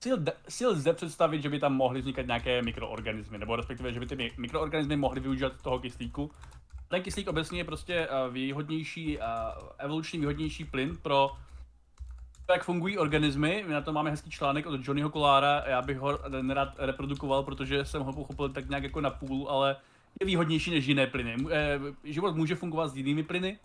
si, 0.00 0.10
si 0.48 0.66
lze 0.66 0.92
představit, 0.92 1.42
že 1.42 1.48
by 1.48 1.58
tam 1.58 1.74
mohly 1.74 2.00
vznikat 2.00 2.26
nějaké 2.26 2.62
mikroorganismy, 2.62 3.38
nebo 3.38 3.56
respektive, 3.56 3.92
že 3.92 4.00
by 4.00 4.06
ty 4.06 4.32
mikroorganismy 4.36 4.96
mohly 4.96 5.20
využívat 5.20 5.62
toho 5.62 5.78
kyslíku. 5.78 6.30
Ten 6.88 7.02
kyslík 7.02 7.28
obecně 7.28 7.60
je 7.60 7.64
prostě 7.64 7.94
eh, 7.94 8.30
výhodnější, 8.30 9.18
evolučně 9.78 10.20
výhodnější 10.20 10.64
plyn 10.64 10.96
pro 11.02 11.30
jak 12.52 12.64
fungují 12.64 12.98
organismy, 12.98 13.64
my 13.66 13.74
na 13.74 13.80
to 13.80 13.92
máme 13.92 14.10
hezký 14.10 14.30
článek 14.30 14.66
od 14.66 14.80
Johnnyho 14.86 15.10
Kolára, 15.10 15.62
já 15.66 15.82
bych 15.82 15.98
ho 15.98 16.18
nerad 16.42 16.74
reprodukoval, 16.78 17.42
protože 17.42 17.84
jsem 17.84 18.02
ho 18.02 18.12
pochopil 18.12 18.48
tak 18.48 18.68
nějak 18.68 18.82
jako 18.82 19.00
na 19.00 19.10
půl, 19.10 19.46
ale 19.50 19.76
je 20.20 20.26
výhodnější 20.26 20.70
než 20.70 20.86
jiné 20.86 21.06
plyny. 21.06 21.36
Eh, 21.50 21.80
život 22.04 22.36
může 22.36 22.54
fungovat 22.54 22.88
s 22.88 22.96
jinými 22.96 23.22
plyny, 23.22 23.58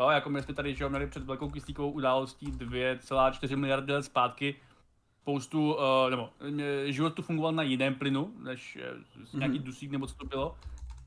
jo, 0.00 0.08
jako 0.08 0.30
my 0.30 0.42
jsme 0.42 0.54
tady 0.54 0.74
že 0.74 0.88
měli 0.88 1.06
před 1.06 1.22
velkou 1.22 1.50
kyslíkovou 1.50 1.90
událostí 1.90 2.46
2,4 2.46 3.56
miliardy 3.56 3.92
let 3.92 4.02
zpátky, 4.02 4.56
spoustu, 5.20 5.74
uh, 5.74 5.80
nebo 6.10 6.30
eh, 6.60 6.92
život 6.92 7.14
tu 7.14 7.22
fungoval 7.22 7.52
na 7.52 7.62
jiném 7.62 7.94
plynu, 7.94 8.32
než 8.38 8.78
uh, 9.34 9.40
nějaký 9.40 9.58
dusík 9.58 9.90
nebo 9.90 10.06
co 10.06 10.14
to 10.14 10.26
bylo. 10.26 10.56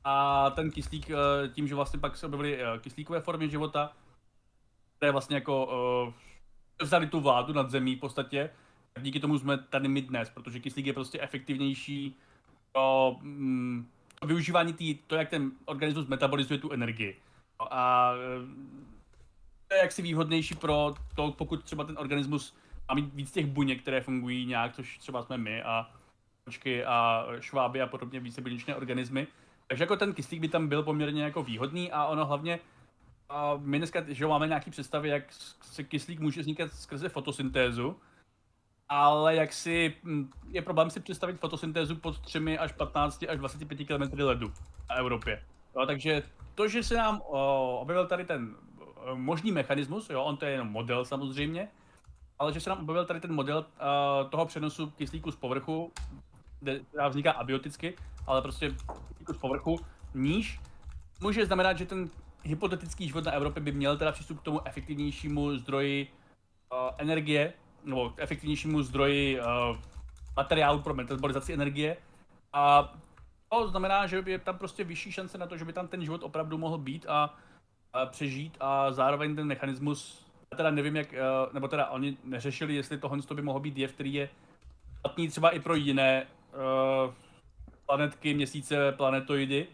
A 0.04 0.50
ten 0.50 0.70
kyslík, 0.70 1.08
uh, 1.08 1.52
tím, 1.52 1.68
že 1.68 1.74
vlastně 1.74 2.00
pak 2.00 2.16
se 2.16 2.26
objevily 2.26 2.62
uh, 2.62 2.80
kyslíkové 2.80 3.20
formy 3.20 3.48
života, 3.48 3.92
které 4.96 5.12
vlastně 5.12 5.36
jako 5.36 5.66
uh, 6.06 6.14
vzali 6.82 7.06
tu 7.06 7.20
vládu 7.20 7.52
nad 7.52 7.70
zemí 7.70 7.96
v 7.96 8.00
podstatě, 8.00 8.50
tak 8.92 9.04
díky 9.04 9.20
tomu 9.20 9.38
jsme 9.38 9.58
tady 9.58 9.88
my 9.88 10.02
dnes, 10.02 10.30
protože 10.30 10.60
kyslík 10.60 10.86
je 10.86 10.92
prostě 10.92 11.20
efektivnější 11.20 12.16
pro 12.72 13.16
mm, 13.20 13.88
využívání 14.24 14.72
tý, 14.72 14.94
to, 14.94 15.14
jak 15.14 15.28
ten 15.28 15.50
organismus 15.64 16.06
metabolizuje 16.06 16.58
tu 16.58 16.70
energii. 16.70 17.16
A 17.70 18.12
to 19.68 19.74
je 19.74 19.80
jaksi 19.80 20.02
výhodnější 20.02 20.54
pro 20.54 20.94
to, 21.14 21.30
pokud 21.30 21.64
třeba 21.64 21.84
ten 21.84 21.98
organismus 21.98 22.56
má 22.88 22.94
mít 22.94 23.14
víc 23.14 23.32
těch 23.32 23.46
buněk, 23.46 23.82
které 23.82 24.00
fungují 24.00 24.46
nějak, 24.46 24.74
což 24.74 24.98
třeba 24.98 25.22
jsme 25.22 25.38
my 25.38 25.62
a 25.62 25.90
kočky 26.44 26.84
a 26.84 27.26
šváby 27.40 27.82
a 27.82 27.86
podobně 27.86 28.20
více 28.20 28.40
buněčné 28.40 28.76
organismy. 28.76 29.26
Takže 29.66 29.84
jako 29.84 29.96
ten 29.96 30.14
kyslík 30.14 30.40
by 30.40 30.48
tam 30.48 30.68
byl 30.68 30.82
poměrně 30.82 31.22
jako 31.22 31.42
výhodný 31.42 31.92
a 31.92 32.04
ono 32.04 32.26
hlavně 32.26 32.58
a 33.28 33.56
my 33.56 33.78
dneska 33.78 34.04
že 34.08 34.26
máme 34.26 34.48
nějaký 34.48 34.70
představy, 34.70 35.08
jak 35.08 35.32
se 35.62 35.84
kyslík 35.84 36.20
může 36.20 36.40
vznikat 36.40 36.72
skrze 36.72 37.08
fotosyntézu, 37.08 37.96
ale 38.88 39.36
jak 39.36 39.52
si, 39.52 39.94
hm, 40.04 40.30
je 40.48 40.62
problém 40.62 40.90
si 40.90 41.00
představit 41.00 41.40
fotosyntézu 41.40 41.96
pod 41.96 42.20
3 42.20 42.58
až 42.58 42.72
15 42.72 43.24
až 43.28 43.38
25 43.38 43.84
km 43.84 44.18
ledu 44.18 44.52
na 44.90 44.96
Evropě. 44.96 45.42
Jo, 45.76 45.86
takže 45.86 46.22
to, 46.54 46.68
že 46.68 46.82
se 46.82 46.94
nám 46.94 47.20
o, 47.26 47.78
objevil 47.80 48.06
tady 48.06 48.24
ten 48.24 48.56
možný 49.14 49.52
mechanismus, 49.52 50.10
jo, 50.10 50.22
on 50.22 50.36
to 50.36 50.44
je 50.44 50.52
jenom 50.52 50.68
model 50.68 51.04
samozřejmě, 51.04 51.68
ale 52.38 52.52
že 52.52 52.60
se 52.60 52.70
nám 52.70 52.80
objevil 52.80 53.04
tady 53.04 53.20
ten 53.20 53.32
model 53.32 53.58
o, 53.58 54.24
toho 54.24 54.46
přenosu 54.46 54.90
kyslíku 54.90 55.32
z 55.32 55.36
povrchu, 55.36 55.92
kde 56.60 56.80
vzniká 57.08 57.32
abioticky, 57.32 57.96
ale 58.26 58.42
prostě 58.42 58.74
z 59.28 59.36
povrchu 59.36 59.76
níž, 60.14 60.60
může 61.20 61.46
znamenat, 61.46 61.78
že 61.78 61.86
ten 61.86 62.10
hypotetický 62.42 63.06
život 63.06 63.24
na 63.24 63.32
Evropě 63.32 63.62
by 63.62 63.72
měl 63.72 63.96
teda 63.96 64.12
přístup 64.12 64.40
k 64.40 64.42
tomu 64.42 64.66
efektivnějšímu 64.66 65.56
zdroji 65.56 66.08
uh, 66.72 66.78
energie, 66.98 67.52
nebo 67.84 68.12
efektivnějšímu 68.16 68.82
zdroji 68.82 69.40
uh, 69.40 69.46
materiálu 70.36 70.82
pro 70.82 70.94
metabolizaci 70.94 71.52
energie. 71.52 71.96
A 72.52 72.94
to 73.48 73.68
znamená, 73.68 74.06
že 74.06 74.22
je 74.26 74.38
tam 74.38 74.58
prostě 74.58 74.84
vyšší 74.84 75.12
šance 75.12 75.38
na 75.38 75.46
to, 75.46 75.56
že 75.56 75.64
by 75.64 75.72
tam 75.72 75.88
ten 75.88 76.04
život 76.04 76.22
opravdu 76.22 76.58
mohl 76.58 76.78
být 76.78 77.06
a, 77.08 77.34
a 77.92 78.06
přežít 78.06 78.56
a 78.60 78.92
zároveň 78.92 79.36
ten 79.36 79.46
mechanismus 79.46 80.26
Já 80.50 80.56
teda 80.56 80.70
nevím, 80.70 80.96
jak, 80.96 81.14
eh, 81.14 81.20
nebo 81.52 81.68
teda 81.68 81.86
oni 81.86 82.16
neřešili, 82.24 82.74
jestli 82.74 82.98
tohle 82.98 83.18
by 83.34 83.42
mohlo 83.42 83.60
být 83.60 83.78
jev, 83.78 83.92
který 83.92 84.14
je 84.14 84.28
platný 85.02 85.28
třeba 85.28 85.50
i 85.50 85.60
pro 85.60 85.74
jiné 85.74 86.26
uh, 86.26 87.14
planetky, 87.86 88.34
měsíce, 88.34 88.92
planetoidy, 88.92 89.66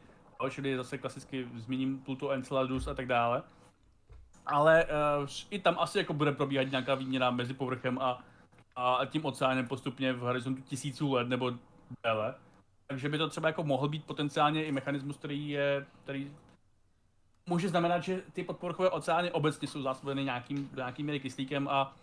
čili 0.51 0.77
zase 0.77 0.99
klasicky 0.99 1.49
zmíním 1.55 1.99
Pluto, 1.99 2.31
Enceladus 2.31 2.89
a 2.89 2.95
tak 2.95 3.07
dále. 3.07 3.43
Ale 4.47 4.85
uh, 4.85 5.29
i 5.51 5.59
tam 5.59 5.79
asi 5.79 5.99
jako 5.99 6.13
bude 6.15 6.33
probíhat 6.33 6.63
nějaká 6.63 6.95
výměna 6.95 7.31
mezi 7.31 7.55
povrchem 7.55 7.99
a, 7.99 8.23
a 8.77 9.05
tím 9.05 9.25
oceánem 9.25 9.69
postupně 9.69 10.13
v 10.13 10.19
horizontu 10.19 10.63
tisíců 10.63 11.13
let 11.13 11.29
nebo 11.29 11.53
déle. 12.05 12.35
Takže 12.87 13.09
by 13.09 13.19
to 13.19 13.29
třeba 13.29 13.49
jako 13.49 13.65
mohl 13.65 13.89
být 13.89 14.05
potenciálně 14.05 14.65
i 14.65 14.73
mechanismus, 14.73 15.17
který 15.17 15.49
je, 15.49 15.87
který 16.03 16.33
může 17.47 17.69
znamenat, 17.69 18.01
že 18.01 18.23
ty 18.33 18.45
podpovrchové 18.45 18.91
oceány 18.91 19.33
obecně 19.33 19.69
jsou 19.69 19.83
zásobeny 19.83 20.25
nějakým, 20.25 20.71
nějakým 20.77 21.21
kyslíkem 21.21 21.69
a 21.69 21.95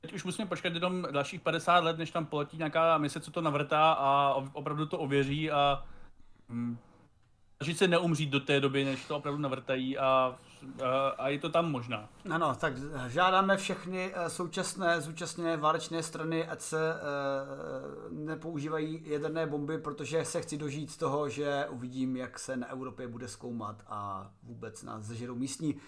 teď 0.00 0.12
už 0.12 0.24
musíme 0.24 0.48
počkat 0.48 0.74
jenom 0.74 1.06
dalších 1.10 1.40
50 1.40 1.84
let, 1.84 1.98
než 1.98 2.10
tam 2.10 2.26
poletí 2.26 2.56
nějaká 2.56 2.98
mise, 2.98 3.20
co 3.20 3.30
to 3.30 3.40
navrtá 3.40 3.92
a 3.92 4.34
opravdu 4.52 4.86
to 4.86 4.98
ověří 4.98 5.50
a 5.50 5.84
hm, 6.48 6.78
snažit 7.62 7.78
se 7.78 7.88
neumřít 7.88 8.30
do 8.30 8.40
té 8.40 8.60
doby, 8.60 8.84
než 8.84 9.04
to 9.04 9.16
opravdu 9.16 9.40
navrtají 9.40 9.98
a, 9.98 10.36
a, 10.84 11.08
a 11.08 11.28
je 11.28 11.38
to 11.38 11.48
tam 11.48 11.70
možná. 11.70 12.08
Ano, 12.30 12.54
tak 12.54 12.72
žádáme 13.08 13.56
všechny 13.56 14.12
eh, 14.14 14.30
současné 14.30 15.00
zúčastněné 15.00 15.56
válečné 15.56 16.02
strany, 16.02 16.48
ať 16.48 16.60
se 16.60 16.92
e, 16.92 16.96
nepoužívají 18.10 19.02
jaderné 19.04 19.46
bomby, 19.46 19.78
protože 19.78 20.24
se 20.24 20.42
chci 20.42 20.56
dožít 20.56 20.90
z 20.90 20.96
toho, 20.96 21.28
že 21.28 21.66
uvidím, 21.70 22.16
jak 22.16 22.38
se 22.38 22.56
na 22.56 22.70
Evropě 22.70 23.08
bude 23.08 23.28
zkoumat 23.28 23.76
a 23.88 24.30
vůbec 24.42 24.82
nás 24.82 25.04
zežerou 25.04 25.34
místní 25.34 25.70
e, 25.74 25.78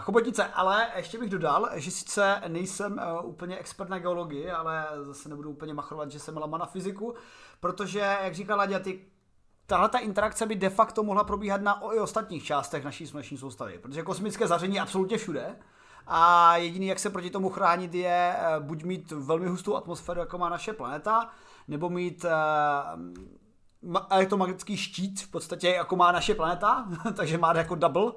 chobotnice. 0.00 0.44
Ale 0.44 0.86
ještě 0.96 1.18
bych 1.18 1.30
dodal, 1.30 1.70
že 1.74 1.90
sice 1.90 2.42
nejsem 2.48 3.00
úplně 3.22 3.58
expert 3.58 3.90
na 3.90 3.98
geologii, 3.98 4.50
ale 4.50 4.86
zase 5.02 5.28
nebudu 5.28 5.50
úplně 5.50 5.74
machrovat, 5.74 6.10
že 6.10 6.18
jsem 6.18 6.36
lama 6.36 6.58
na 6.58 6.66
fyziku, 6.66 7.14
protože, 7.60 7.98
jak 7.98 8.34
říkala 8.34 8.58
Ladia, 8.58 8.78
ty 8.78 9.11
tahle 9.66 9.88
ta 9.88 9.98
interakce 9.98 10.46
by 10.46 10.54
de 10.54 10.70
facto 10.70 11.02
mohla 11.02 11.24
probíhat 11.24 11.62
na 11.62 11.80
i 11.94 11.98
ostatních 11.98 12.44
částech 12.44 12.84
naší 12.84 13.06
sluneční 13.06 13.38
soustavy, 13.38 13.78
protože 13.78 14.02
kosmické 14.02 14.46
zaření 14.46 14.74
je 14.74 14.80
absolutně 14.80 15.18
všude 15.18 15.56
a 16.06 16.56
jediný, 16.56 16.86
jak 16.86 16.98
se 16.98 17.10
proti 17.10 17.30
tomu 17.30 17.50
chránit, 17.50 17.94
je 17.94 18.36
eh, 18.38 18.60
buď 18.60 18.84
mít 18.84 19.10
velmi 19.10 19.48
hustou 19.48 19.76
atmosféru, 19.76 20.20
jako 20.20 20.38
má 20.38 20.48
naše 20.48 20.72
planeta, 20.72 21.28
nebo 21.68 21.90
mít 21.90 22.24
uh, 22.24 22.30
elektromagnetický 24.10 24.76
štít, 24.76 25.20
v 25.20 25.30
podstatě 25.30 25.68
jako 25.68 25.96
má 25.96 26.12
naše 26.12 26.34
planeta, 26.34 26.88
takže 27.16 27.38
má 27.38 27.56
jako 27.56 27.74
double, 27.74 28.12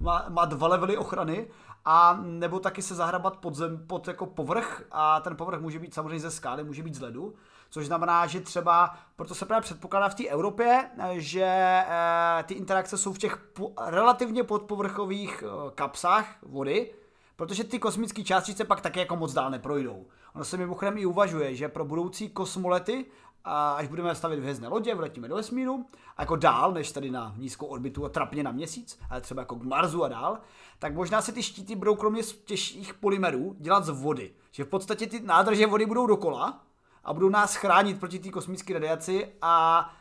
má, 0.00 0.26
má 0.28 0.44
dva 0.44 0.68
levely 0.68 0.96
ochrany, 0.96 1.48
a 1.84 2.18
nebo 2.22 2.60
taky 2.60 2.82
se 2.82 2.94
zahrabat 2.94 3.36
pod, 3.36 3.54
zem, 3.54 3.86
pod 3.86 4.08
jako 4.08 4.26
povrch 4.26 4.82
a 4.90 5.20
ten 5.20 5.36
povrch 5.36 5.60
může 5.60 5.78
být 5.78 5.94
samozřejmě 5.94 6.20
ze 6.20 6.30
skály, 6.30 6.64
může 6.64 6.82
být 6.82 6.94
z 6.94 7.00
ledu 7.00 7.34
což 7.70 7.86
znamená, 7.86 8.26
že 8.26 8.40
třeba, 8.40 8.94
proto 9.16 9.34
se 9.34 9.46
právě 9.46 9.62
předpokládá 9.62 10.08
v 10.08 10.14
té 10.14 10.24
Evropě, 10.24 10.90
že 11.12 11.44
eh, 11.44 12.42
ty 12.42 12.54
interakce 12.54 12.98
jsou 12.98 13.12
v 13.12 13.18
těch 13.18 13.50
relativně 13.86 14.44
podpovrchových 14.44 15.44
eh, 15.46 15.70
kapsách 15.74 16.36
vody, 16.42 16.94
protože 17.36 17.64
ty 17.64 17.78
kosmické 17.78 18.24
částice 18.24 18.64
pak 18.64 18.80
taky 18.80 18.98
jako 18.98 19.16
moc 19.16 19.32
dál 19.32 19.50
neprojdou. 19.50 20.06
Ono 20.34 20.44
se 20.44 20.56
mimochodem 20.56 20.98
i 20.98 21.06
uvažuje, 21.06 21.54
že 21.54 21.68
pro 21.68 21.84
budoucí 21.84 22.28
kosmolety, 22.28 23.06
až 23.44 23.88
budeme 23.88 24.14
stavět 24.14 24.40
hvězdné 24.40 24.68
lodě, 24.68 24.94
vletíme 24.94 25.28
do 25.28 25.34
vesmíru, 25.34 25.86
a 26.16 26.22
jako 26.22 26.36
dál, 26.36 26.72
než 26.72 26.92
tady 26.92 27.10
na 27.10 27.34
nízkou 27.36 27.66
orbitu 27.66 28.04
a 28.04 28.08
trapně 28.08 28.42
na 28.42 28.52
měsíc, 28.52 28.98
ale 29.10 29.20
třeba 29.20 29.42
jako 29.42 29.56
k 29.56 29.62
Marsu 29.62 30.04
a 30.04 30.08
dál, 30.08 30.38
tak 30.78 30.94
možná 30.94 31.22
se 31.22 31.32
ty 31.32 31.42
štíty 31.42 31.74
budou 31.76 31.94
kromě 31.94 32.22
těžších 32.22 32.94
polymerů 32.94 33.56
dělat 33.58 33.84
z 33.84 33.88
vody. 33.88 34.32
Že 34.50 34.64
v 34.64 34.68
podstatě 34.68 35.06
ty 35.06 35.20
nádrže 35.20 35.66
vody 35.66 35.86
budou 35.86 36.06
dokola, 36.06 36.60
a 37.04 37.12
budou 37.12 37.28
nás 37.28 37.56
chránit 37.56 38.00
proti 38.00 38.18
té 38.18 38.30
kosmické 38.30 38.74
radiaci 38.74 39.28
a 39.42 39.94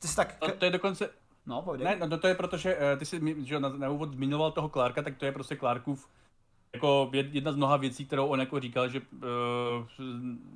ty 0.00 0.08
jsi 0.08 0.16
tak... 0.16 0.36
No, 0.42 0.48
to 0.58 0.64
je 0.64 0.70
dokonce... 0.70 1.10
No, 1.46 1.62
pojdej. 1.62 1.84
Ne, 1.84 2.06
no 2.06 2.18
to 2.18 2.28
je 2.28 2.34
proto, 2.34 2.56
že 2.56 2.76
uh, 2.76 2.98
ty 2.98 3.06
jsi 3.06 3.20
že 3.44 3.60
na, 3.60 3.68
na 3.68 3.90
úvod 3.90 4.12
zmiňoval 4.12 4.52
toho 4.52 4.68
Clarka, 4.68 5.02
tak 5.02 5.16
to 5.16 5.24
je 5.24 5.32
prostě 5.32 5.56
Clarkův 5.56 6.08
jako 6.72 7.10
jedna 7.12 7.52
z 7.52 7.56
mnoha 7.56 7.76
věcí, 7.76 8.06
kterou 8.06 8.26
on 8.26 8.40
jako 8.40 8.60
říkal, 8.60 8.88
že 8.88 9.00
uh, 9.00 9.26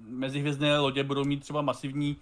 mezihvězdné 0.06 0.78
lodě 0.78 1.04
budou 1.04 1.24
mít 1.24 1.40
třeba 1.40 1.62
masivní 1.62 2.16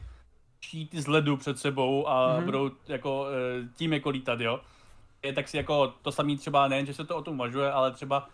štíty 0.61 1.03
z 1.03 1.07
ledu 1.07 1.37
před 1.37 1.59
sebou 1.59 2.09
a 2.09 2.29
mm-hmm. 2.29 2.45
budou 2.45 2.71
jako 2.89 3.23
uh, 3.23 3.29
tím 3.75 3.93
jako 3.93 4.11
lítat, 4.11 4.41
jo. 4.41 4.61
Je 5.23 5.33
tak 5.33 5.49
si 5.49 5.57
jako 5.57 5.95
to 6.03 6.13
samý 6.13 6.37
třeba 6.37 6.69
nejen, 6.69 6.87
že 6.87 6.95
se 6.95 7.05
to 7.05 7.17
o 7.17 7.23
tom 7.23 7.35
uvažuje, 7.35 7.73
ale 7.73 7.93
třeba 7.93 8.29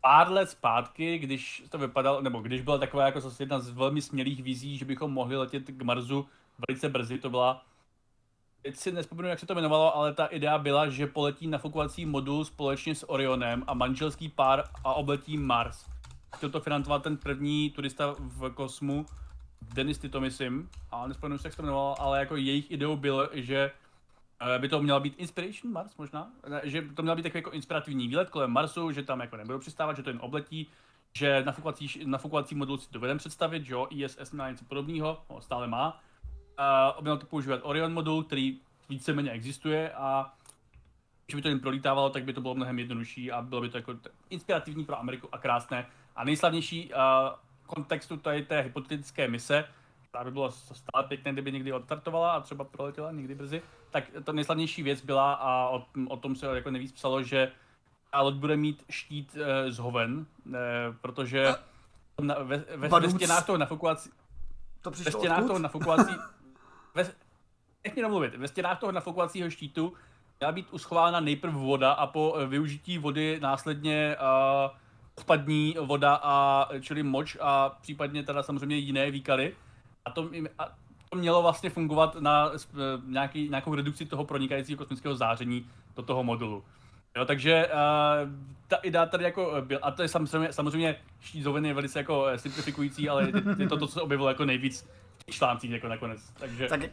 pár 0.00 0.30
let 0.30 0.50
zpátky, 0.50 1.18
když 1.18 1.62
to 1.68 1.78
vypadalo, 1.78 2.20
nebo 2.20 2.40
když 2.40 2.62
byla 2.62 2.78
taková 2.78 3.06
jako 3.06 3.20
zase 3.20 3.42
jedna 3.42 3.60
z 3.60 3.70
velmi 3.70 4.02
smělých 4.02 4.42
vizí, 4.42 4.78
že 4.78 4.84
bychom 4.84 5.12
mohli 5.12 5.36
letět 5.36 5.64
k 5.66 5.82
Marsu 5.82 6.26
velice 6.68 6.88
brzy, 6.88 7.18
to 7.18 7.30
byla 7.30 7.64
teď 8.62 8.76
si 8.76 8.92
nespomenu, 8.92 9.28
jak 9.28 9.38
se 9.38 9.46
to 9.46 9.52
jmenovalo, 9.52 9.96
ale 9.96 10.14
ta 10.14 10.26
idea 10.26 10.58
byla, 10.58 10.88
že 10.88 11.06
poletí 11.06 11.46
nafukovací 11.46 12.06
modul 12.06 12.44
společně 12.44 12.94
s 12.94 13.10
Orionem 13.10 13.64
a 13.66 13.74
manželský 13.74 14.28
pár 14.28 14.64
a 14.84 14.94
obletí 14.94 15.38
Mars. 15.38 15.86
Chtěl 16.36 16.50
to 16.50 16.60
financovat 16.60 17.02
ten 17.02 17.16
první 17.16 17.70
turista 17.70 18.14
v 18.18 18.50
kosmu, 18.50 19.06
Denis 19.74 19.98
Tito, 19.98 20.20
myslím, 20.20 20.70
a 20.90 21.06
nespomenu 21.06 21.38
se, 21.38 21.46
jak 21.46 21.52
se 21.52 21.56
to 21.56 21.62
jmenovalo, 21.62 22.00
ale 22.00 22.18
jako 22.18 22.36
jejich 22.36 22.70
ideou 22.70 22.96
bylo, 22.96 23.28
že 23.32 23.70
by 24.58 24.68
to 24.68 24.82
měla 24.82 25.00
být 25.00 25.14
Inspiration 25.18 25.72
Mars 25.72 25.96
možná, 25.96 26.30
že 26.62 26.82
to 26.82 27.02
měla 27.02 27.16
být 27.16 27.22
takový 27.22 27.38
jako 27.38 27.50
inspirativní 27.50 28.08
výlet 28.08 28.30
kolem 28.30 28.50
Marsu, 28.50 28.92
že 28.92 29.02
tam 29.02 29.20
jako 29.20 29.36
nebudou 29.36 29.58
přistávat, 29.58 29.96
že 29.96 30.02
to 30.02 30.10
jen 30.10 30.18
obletí, 30.22 30.66
že 31.12 31.42
nafukovací, 31.44 32.00
nafukovací 32.04 32.54
modul 32.54 32.78
si 32.78 32.88
dovedeme 32.92 33.18
představit, 33.18 33.64
že 33.64 33.74
jo, 33.74 33.86
ISS 33.90 34.32
má 34.32 34.50
něco 34.50 34.64
podobného, 34.64 35.22
no, 35.30 35.40
stále 35.40 35.66
má. 35.66 36.00
Uh, 36.96 37.02
měl 37.02 37.18
to 37.18 37.26
používat 37.26 37.60
Orion 37.62 37.92
modul, 37.92 38.24
který 38.24 38.60
víceméně 38.88 39.30
existuje 39.30 39.92
a 39.92 40.34
když 41.26 41.34
by 41.34 41.42
to 41.42 41.48
jen 41.48 41.60
prolítávalo, 41.60 42.10
tak 42.10 42.24
by 42.24 42.32
to 42.32 42.40
bylo 42.40 42.54
mnohem 42.54 42.78
jednodušší 42.78 43.32
a 43.32 43.42
bylo 43.42 43.60
by 43.60 43.68
to 43.68 43.76
jako 43.76 43.94
inspirativní 44.30 44.84
pro 44.84 44.98
Ameriku 44.98 45.28
a 45.32 45.38
krásné. 45.38 45.86
A 46.16 46.24
nejslavnější 46.24 46.92
uh, 46.92 47.00
kontextu 47.66 48.16
tady 48.16 48.42
té 48.42 48.60
hypotetické 48.60 49.28
mise 49.28 49.64
ta 50.10 50.24
by 50.24 50.30
bylo 50.30 50.50
stále 50.50 51.08
pěkné, 51.08 51.32
kdyby 51.32 51.52
někdy 51.52 51.72
odstartovala 51.72 52.32
a 52.32 52.40
třeba 52.40 52.64
proletěla 52.64 53.12
někdy 53.12 53.34
brzy, 53.34 53.62
tak 53.90 54.04
ta 54.24 54.32
nejslavnější 54.32 54.82
věc 54.82 55.00
byla 55.00 55.32
a 55.32 55.68
o, 55.68 55.86
o 56.08 56.16
tom 56.16 56.36
se 56.36 56.46
jako 56.46 56.70
nejvíc 56.70 56.92
psalo, 56.92 57.22
že 57.22 57.52
ta 58.10 58.20
loď 58.20 58.34
bude 58.34 58.56
mít 58.56 58.84
štít 58.90 59.36
e, 59.36 59.72
z 59.72 59.78
hoven, 59.78 60.26
e, 60.54 60.58
protože 61.00 61.54
na, 62.20 62.34
ve, 62.38 62.56
ve, 62.76 62.88
ve 62.88 63.10
stěnách 63.10 63.46
toho 63.46 63.58
nafukovací... 63.58 64.10
To 64.82 64.90
ve 64.90 65.12
stěnách 65.12 65.46
toho 65.46 65.58
nafukovací... 65.58 66.14
ve, 66.94 67.04
nech 67.84 67.94
mě 67.94 68.02
domluvit, 68.02 68.34
ve 68.34 68.48
stěnách 68.48 68.80
toho 68.80 68.92
nafukovacího 68.92 69.50
štítu 69.50 69.92
měla 70.40 70.52
být 70.52 70.66
uschována 70.70 71.20
nejprve 71.20 71.58
voda 71.58 71.92
a 71.92 72.06
po 72.06 72.36
e, 72.36 72.46
využití 72.46 72.98
vody 72.98 73.38
následně 73.40 74.16
uh, 74.20 74.76
odpadní 75.18 75.76
voda 75.80 76.20
a 76.22 76.68
čili 76.80 77.02
moč 77.02 77.36
a 77.40 77.68
případně 77.80 78.22
teda 78.22 78.42
samozřejmě 78.42 78.76
jiné 78.76 79.10
výkaly. 79.10 79.56
A 80.08 80.10
to, 80.10 80.30
a 80.58 80.68
to 81.08 81.18
mělo 81.18 81.42
vlastně 81.42 81.70
fungovat 81.70 82.16
na 82.20 82.50
nějaký, 83.06 83.48
nějakou 83.48 83.74
redukci 83.74 84.06
toho 84.06 84.24
pronikajícího 84.24 84.78
kosmického 84.78 85.14
záření 85.14 85.66
do 85.96 86.02
toho 86.02 86.24
modulu. 86.24 86.64
Jo, 87.16 87.24
takže 87.24 87.66
uh, 87.66 88.30
ta 88.68 88.76
idea 88.76 89.06
tady 89.06 89.24
jako 89.24 89.54
byl, 89.60 89.78
a 89.82 89.90
to 89.90 90.02
je 90.02 90.08
samozřejmě, 90.08 90.52
samozřejmě 90.52 90.96
štízoviny 91.20 91.68
je 91.68 91.74
velice 91.74 91.98
jako 91.98 92.26
e, 92.26 92.38
simplifikující, 92.38 93.08
ale 93.08 93.22
je, 93.22 93.32
je 93.58 93.68
to 93.68 93.76
to, 93.76 93.86
co 93.86 93.92
se 93.92 94.00
objevilo 94.00 94.28
jako 94.28 94.44
nejvíc 94.44 94.88
v 95.18 95.24
těch 95.24 95.34
článcích 95.34 95.70
jako 95.70 95.88
nakonec. 95.88 96.32
Takže 96.38 96.68
tak... 96.68 96.80
uh, 96.80 96.86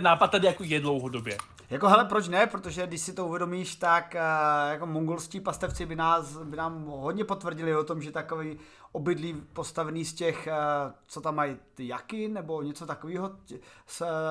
nápad 0.00 0.30
tady 0.30 0.46
jako 0.46 0.64
je 0.64 0.80
dlouhodobě. 0.80 1.38
Jako 1.70 1.88
hele, 1.88 2.04
proč 2.04 2.28
ne? 2.28 2.46
Protože 2.46 2.86
když 2.86 3.00
si 3.00 3.12
to 3.12 3.26
uvědomíš, 3.26 3.76
tak 3.76 4.14
uh, 4.14 4.70
jako 4.70 4.86
mongolští 4.86 5.40
pastevci 5.40 5.86
by, 5.86 5.96
nás, 5.96 6.36
by 6.36 6.56
nám 6.56 6.84
hodně 6.84 7.24
potvrdili 7.24 7.76
o 7.76 7.84
tom, 7.84 8.02
že 8.02 8.10
takový 8.10 8.58
obydlí 8.92 9.42
postavený 9.52 10.04
z 10.04 10.14
těch, 10.14 10.48
uh, 10.48 10.92
co 11.06 11.20
tam 11.20 11.34
mají, 11.34 11.56
ty 11.74 11.88
jaky 11.88 12.28
nebo 12.28 12.62
něco 12.62 12.86
takového, 12.86 13.36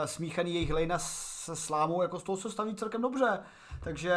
smíchaný 0.05 0.53
jejich 0.53 0.71
lejna 0.71 0.99
se 0.99 1.55
slámou, 1.55 2.01
jako 2.01 2.19
z 2.19 2.23
toho 2.23 2.37
se 2.37 2.49
staví 2.49 2.75
celkem 2.75 3.01
dobře. 3.01 3.39
Takže... 3.79 4.13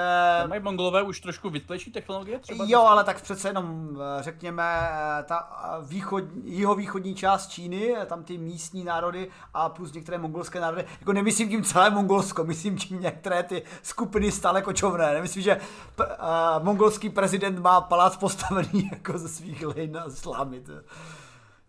Mají 0.46 0.62
mongolové 0.62 1.03
už 1.03 1.20
trošku 1.20 1.51
vytlejší 1.51 1.92
technologie 1.92 2.38
třeba? 2.38 2.64
Jo, 2.68 2.81
ale 2.81 3.05
tak 3.05 3.22
přece 3.22 3.48
jenom, 3.48 3.96
eh, 4.18 4.22
řekněme, 4.22 4.62
eh, 4.90 5.22
ta 5.22 5.62
eh, 5.64 5.85
východ, 5.87 6.25
jihovýchodní 6.44 7.14
část 7.14 7.46
Číny, 7.48 7.96
tam 8.07 8.25
ty 8.25 8.38
místní 8.38 8.85
národy 8.85 9.31
a 9.55 9.68
plus 9.68 9.92
některé 9.92 10.18
mongolské 10.18 10.61
národy, 10.61 10.85
jako 11.01 11.12
nemyslím 11.12 11.48
tím 11.48 11.64
celé 11.64 11.90
Mongolsko, 11.90 12.44
myslím 12.44 12.77
tím 12.77 13.01
některé 13.01 13.42
ty 13.42 13.62
skupiny 13.83 14.33
stále 14.33 14.62
kočovné. 14.62 15.14
Nemyslím, 15.14 15.42
že 15.42 15.61
p- 15.96 16.07
uh, 16.07 16.64
mongolský 16.64 17.11
prezident 17.11 17.59
má 17.59 17.81
palác 17.81 18.16
postavený 18.16 18.88
jako 18.92 19.18
ze 19.18 19.29
svých 19.29 19.66
lejn 19.66 19.92
na 19.92 20.11
slámy. 20.11 20.62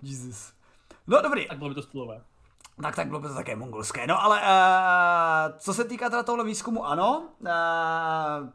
Jesus. 0.01 0.53
No 1.07 1.21
dobrý. 1.21 1.47
Tak 1.47 1.57
bylo 1.57 1.69
by 1.69 1.75
to 1.75 1.81
stylové. 1.81 2.21
Tak 2.81 2.95
tak 2.95 3.07
bylo 3.07 3.19
by 3.19 3.27
to 3.27 3.33
také 3.33 3.55
mongolské. 3.55 4.07
No 4.07 4.23
ale 4.23 4.41
uh, 4.41 5.57
co 5.57 5.73
se 5.73 5.83
týká 5.83 6.09
teda 6.09 6.23
tohle 6.23 6.43
výzkumu, 6.43 6.85
ano. 6.85 7.29
Uh, 7.39 8.49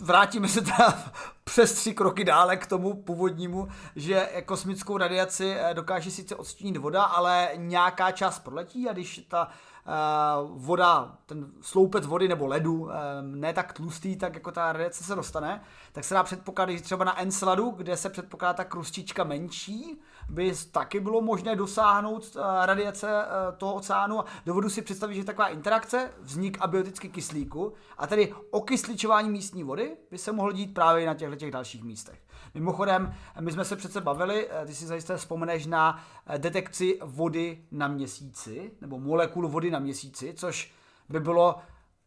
vrátíme 0.00 0.48
se 0.48 0.60
teda 0.60 1.04
přes 1.44 1.72
tři 1.72 1.94
kroky 1.94 2.24
dále 2.24 2.56
k 2.56 2.66
tomu 2.66 3.02
původnímu, 3.02 3.68
že 3.96 4.42
kosmickou 4.44 4.96
radiaci 4.96 5.54
eh, 5.58 5.74
dokáže 5.74 6.10
sice 6.10 6.36
odstínit 6.36 6.76
voda, 6.76 7.02
ale 7.02 7.50
nějaká 7.56 8.10
část 8.10 8.38
proletí 8.38 8.88
a 8.88 8.92
když 8.92 9.26
ta 9.28 9.48
uh, 9.48 10.62
voda, 10.62 11.16
ten 11.26 11.46
sloupec 11.60 12.06
vody 12.06 12.28
nebo 12.28 12.46
ledu 12.46 12.74
uh, 12.74 12.90
ne 13.22 13.52
tak 13.52 13.72
tlustý, 13.72 14.16
tak 14.16 14.34
jako 14.34 14.52
ta 14.52 14.72
radiace 14.72 15.04
se 15.04 15.14
dostane, 15.14 15.62
tak 15.92 16.04
se 16.04 16.14
dá 16.14 16.22
předpokládat, 16.22 16.72
že 16.72 16.82
třeba 16.82 17.04
na 17.04 17.20
Enceladu, 17.20 17.70
kde 17.70 17.96
se 17.96 18.10
předpokládá 18.10 18.52
ta 18.52 18.64
krustička 18.64 19.24
menší, 19.24 20.00
by 20.28 20.52
taky 20.72 21.00
bylo 21.00 21.20
možné 21.20 21.56
dosáhnout 21.56 22.36
uh, 22.36 22.42
radiace 22.64 23.06
uh, 23.06 23.56
toho 23.58 23.74
oceánu. 23.74 24.24
Dovodu 24.46 24.70
si 24.70 24.82
představit, 24.82 25.14
že 25.14 25.24
taková 25.24 25.48
interakce, 25.48 26.10
vznik 26.20 26.58
abioticky 26.60 27.08
kyslíku 27.08 27.72
a 27.98 28.06
tedy 28.06 28.34
okysličování 28.50 29.30
místní 29.30 29.64
vody 29.64 29.96
by 30.10 30.18
se 30.18 30.32
mohlo 30.32 30.52
dít 30.52 30.74
právě 30.74 31.06
na 31.06 31.14
těchto 31.14 31.36
těch 31.36 31.50
dalších 31.50 31.82
místech. 31.84 32.18
Mimochodem, 32.54 33.14
my 33.40 33.52
jsme 33.52 33.64
se 33.64 33.76
přece 33.76 34.00
bavili, 34.00 34.48
ty 34.66 34.74
si 34.74 34.86
zajisté 34.86 35.16
vzpomeneš 35.16 35.66
na 35.66 36.04
detekci 36.38 36.98
vody 37.02 37.64
na 37.70 37.88
měsíci, 37.88 38.72
nebo 38.80 38.98
molekul 38.98 39.48
vody 39.48 39.70
na 39.70 39.78
měsíci, 39.78 40.34
což 40.36 40.72
by 41.08 41.20
bylo 41.20 41.56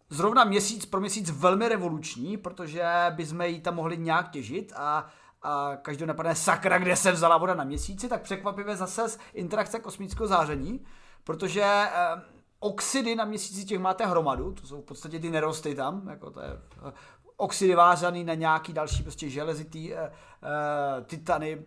zrovna 0.09 0.43
měsíc 0.43 0.85
pro 0.85 0.99
měsíc 0.99 1.31
velmi 1.31 1.69
revoluční, 1.69 2.37
protože 2.37 2.83
bychom 3.09 3.41
ji 3.41 3.61
tam 3.61 3.75
mohli 3.75 3.97
nějak 3.97 4.29
těžit 4.29 4.73
a 4.75 5.07
a 5.43 5.77
každý 5.81 6.05
napadne 6.05 6.35
sakra, 6.35 6.79
kde 6.79 6.95
se 6.95 7.11
vzala 7.11 7.37
voda 7.37 7.53
na 7.55 7.63
měsíci, 7.63 8.07
tak 8.07 8.21
překvapivě 8.21 8.75
zase 8.75 9.09
z 9.09 9.19
interakce 9.33 9.79
kosmického 9.79 10.27
záření, 10.27 10.85
protože 11.23 11.63
eh, 11.63 11.89
oxidy 12.59 13.15
na 13.15 13.25
měsíci 13.25 13.65
těch 13.65 13.79
máte 13.79 14.05
hromadu, 14.05 14.51
to 14.51 14.67
jsou 14.67 14.81
v 14.81 14.85
podstatě 14.85 15.19
ty 15.19 15.29
nerosty 15.29 15.75
tam, 15.75 16.07
jako 16.07 16.31
to 16.31 16.41
je 16.41 16.49
eh, 16.87 16.93
oxidy 17.41 17.75
vázaný 17.75 18.23
na 18.23 18.33
nějaký 18.33 18.73
další 18.73 19.03
prostě 19.03 19.29
železitý, 19.29 19.93
eh, 19.93 19.97
eh, 19.99 21.01
titany, 21.05 21.65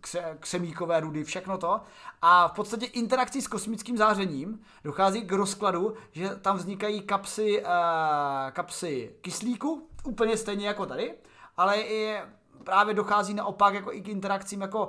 kse, 0.00 0.36
křemíkové 0.40 1.00
rudy, 1.00 1.24
všechno 1.24 1.58
to. 1.58 1.80
A 2.22 2.48
v 2.48 2.52
podstatě 2.52 2.86
interakcí 2.86 3.42
s 3.42 3.48
kosmickým 3.48 3.96
zářením 3.96 4.60
dochází 4.84 5.22
k 5.22 5.32
rozkladu, 5.32 5.94
že 6.12 6.28
tam 6.28 6.56
vznikají 6.56 7.02
kapsy, 7.02 7.62
eh, 7.62 8.50
kapsy 8.50 9.14
kyslíku, 9.20 9.88
úplně 10.04 10.36
stejně 10.36 10.66
jako 10.66 10.86
tady, 10.86 11.14
ale 11.56 11.80
i 11.80 12.18
právě 12.64 12.94
dochází 12.94 13.34
naopak 13.34 13.74
jako 13.74 13.92
i 13.92 14.00
k 14.00 14.08
interakcím 14.08 14.60
jako 14.60 14.88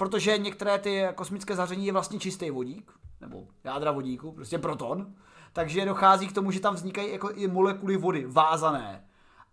protože 0.00 0.38
některé 0.38 0.78
ty 0.78 1.08
kosmické 1.14 1.56
záření 1.56 1.86
je 1.86 1.92
vlastně 1.92 2.18
čistý 2.18 2.50
vodík, 2.50 2.92
nebo 3.20 3.46
jádra 3.64 3.92
vodíku, 3.92 4.32
prostě 4.32 4.58
proton, 4.58 5.14
takže 5.52 5.84
dochází 5.84 6.28
k 6.28 6.32
tomu, 6.32 6.50
že 6.50 6.60
tam 6.60 6.74
vznikají 6.74 7.12
jako 7.12 7.30
i 7.30 7.48
molekuly 7.48 7.96
vody 7.96 8.26
vázané. 8.28 9.04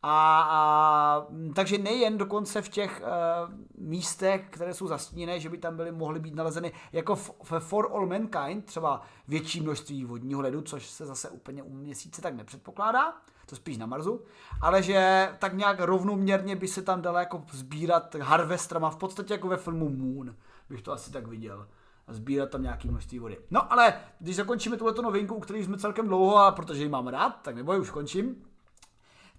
A, 0.03 0.47
a 0.49 1.25
takže 1.55 1.77
nejen 1.77 2.17
dokonce 2.17 2.61
v 2.61 2.69
těch 2.69 3.01
uh, 3.01 3.53
místech, 3.87 4.47
které 4.49 4.73
jsou 4.73 4.87
zastíněné, 4.87 5.39
že 5.39 5.49
by 5.49 5.57
tam 5.57 5.75
byly 5.75 5.91
mohly 5.91 6.19
být 6.19 6.35
nalezeny 6.35 6.71
jako 6.91 7.15
v 7.15 7.59
For 7.59 7.89
All 7.91 8.07
Mankind, 8.07 8.65
třeba 8.65 9.01
větší 9.27 9.61
množství 9.61 10.05
vodního 10.05 10.41
ledu, 10.41 10.61
což 10.61 10.89
se 10.89 11.05
zase 11.05 11.29
úplně 11.29 11.63
u 11.63 11.73
měsíce 11.73 12.21
tak 12.21 12.33
nepředpokládá, 12.35 13.13
to 13.49 13.55
spíš 13.55 13.77
na 13.77 13.85
Marsu, 13.85 14.21
ale 14.61 14.83
že 14.83 15.29
tak 15.39 15.53
nějak 15.53 15.79
rovnoměrně 15.79 16.55
by 16.55 16.67
se 16.67 16.81
tam 16.81 17.01
dalo 17.01 17.17
jako 17.17 17.43
sbírat 17.51 18.15
harvestrama, 18.15 18.89
v 18.89 18.95
podstatě 18.95 19.33
jako 19.33 19.47
ve 19.47 19.57
filmu 19.57 19.89
Moon, 19.89 20.35
bych 20.69 20.81
to 20.81 20.91
asi 20.91 21.11
tak 21.11 21.27
viděl 21.27 21.67
a 22.07 22.13
sbírat 22.13 22.49
tam 22.49 22.63
nějaký 22.63 22.89
množství 22.89 23.19
vody. 23.19 23.37
No 23.51 23.73
ale 23.73 23.93
když 24.19 24.35
zakončíme 24.35 24.77
tuhle 24.77 24.93
novinku, 25.01 25.35
u 25.35 25.39
které 25.39 25.59
jsme 25.59 25.77
celkem 25.77 26.07
dlouho 26.07 26.37
a 26.37 26.51
protože 26.51 26.83
ji 26.83 26.89
mám 26.89 27.07
rád, 27.07 27.39
tak 27.41 27.55
nebo 27.55 27.77
už 27.77 27.89
končím, 27.89 28.43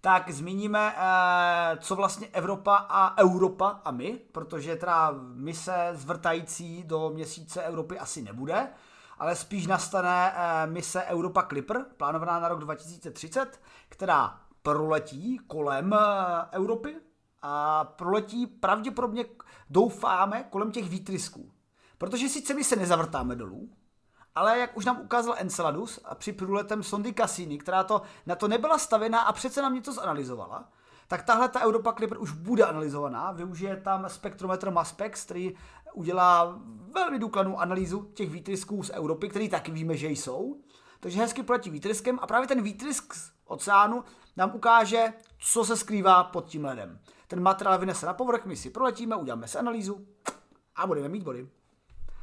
tak 0.01 0.31
zmíníme, 0.31 0.95
eh, 0.97 1.77
co 1.81 1.97
vlastně 1.97 2.27
Evropa 2.27 2.77
a 2.77 3.19
Europa 3.19 3.81
a 3.85 3.91
my, 3.91 4.21
protože 4.33 4.77
teda 4.77 5.15
mise 5.35 5.91
zvrtající 5.93 6.83
do 6.83 7.11
měsíce 7.15 7.63
Evropy 7.63 7.99
asi 7.99 8.23
nebude, 8.23 8.69
ale 9.19 9.37
spíš 9.37 9.67
nastane 9.67 10.33
eh, 10.35 10.67
mise 10.67 11.05
Europa 11.05 11.43
Clipper, 11.43 11.85
plánovaná 11.97 12.41
na 12.41 12.49
rok 12.49 12.61
2030, 12.61 13.61
která 13.89 14.41
proletí 14.63 15.39
kolem 15.47 15.93
eh, 15.93 15.99
Evropy 16.51 16.97
a 17.43 17.85
proletí 17.85 18.47
pravděpodobně, 18.47 19.25
doufáme, 19.71 20.45
kolem 20.51 20.73
těch 20.73 20.89
výtrysků. 20.89 21.53
Protože 21.99 22.29
sice 22.29 22.55
my 22.55 22.65
se 22.65 22.77
nezavrtáme 22.77 23.37
dolů, 23.37 23.71
ale 24.35 24.59
jak 24.59 24.77
už 24.77 24.85
nám 24.85 25.01
ukázal 25.01 25.35
Enceladus 25.39 26.01
a 26.05 26.15
při 26.15 26.33
průletem 26.33 26.83
sondy 26.83 27.13
Cassini, 27.13 27.59
která 27.59 27.85
to, 27.85 28.03
na 28.27 28.35
to 28.35 28.49
nebyla 28.49 28.79
stavěná 28.79 29.21
a 29.21 29.33
přece 29.33 29.63
nám 29.63 29.75
něco 29.75 29.93
zanalizovala, 29.93 30.69
tak 31.09 31.23
tahle 31.23 31.49
ta 31.49 31.61
Europa 31.61 31.93
Clipper 31.93 32.19
už 32.19 32.33
bude 32.33 32.65
analyzovaná, 32.65 33.33
využije 33.33 33.77
tam 33.77 34.09
spektrometr 34.09 34.71
Maspex, 34.71 35.25
který 35.25 35.55
udělá 35.95 36.61
velmi 36.95 37.19
důkladnou 37.19 37.59
analýzu 37.59 38.11
těch 38.15 38.31
výtrysků 38.31 38.83
z 38.83 38.91
Evropy, 38.91 39.29
který 39.29 39.49
taky 39.49 39.73
víme, 39.73 39.97
že 39.97 40.09
jsou. 40.09 40.57
Takže 41.01 41.19
hezky 41.19 41.43
proletí 41.43 41.71
výtryskem 41.71 42.19
a 42.23 42.27
právě 42.27 42.49
ten 42.49 42.63
výtrysk 42.63 43.15
z 43.15 43.33
oceánu 43.47 44.05
nám 44.37 44.55
ukáže, 44.55 45.13
co 45.39 45.65
se 45.65 45.77
skrývá 45.77 46.25
pod 46.25 46.47
tím 46.47 46.65
ledem. 46.65 47.01
Ten 47.27 47.43
materiál 47.43 47.79
vynese 47.79 48.07
na 48.07 48.15
povrch, 48.15 48.47
my 48.47 48.57
si 48.57 48.71
proletíme, 48.71 49.17
uděláme 49.17 49.49
si 49.49 49.59
analýzu 49.59 50.07
a 50.77 50.87
budeme 50.87 51.09
mít 51.09 51.23
body. 51.23 51.49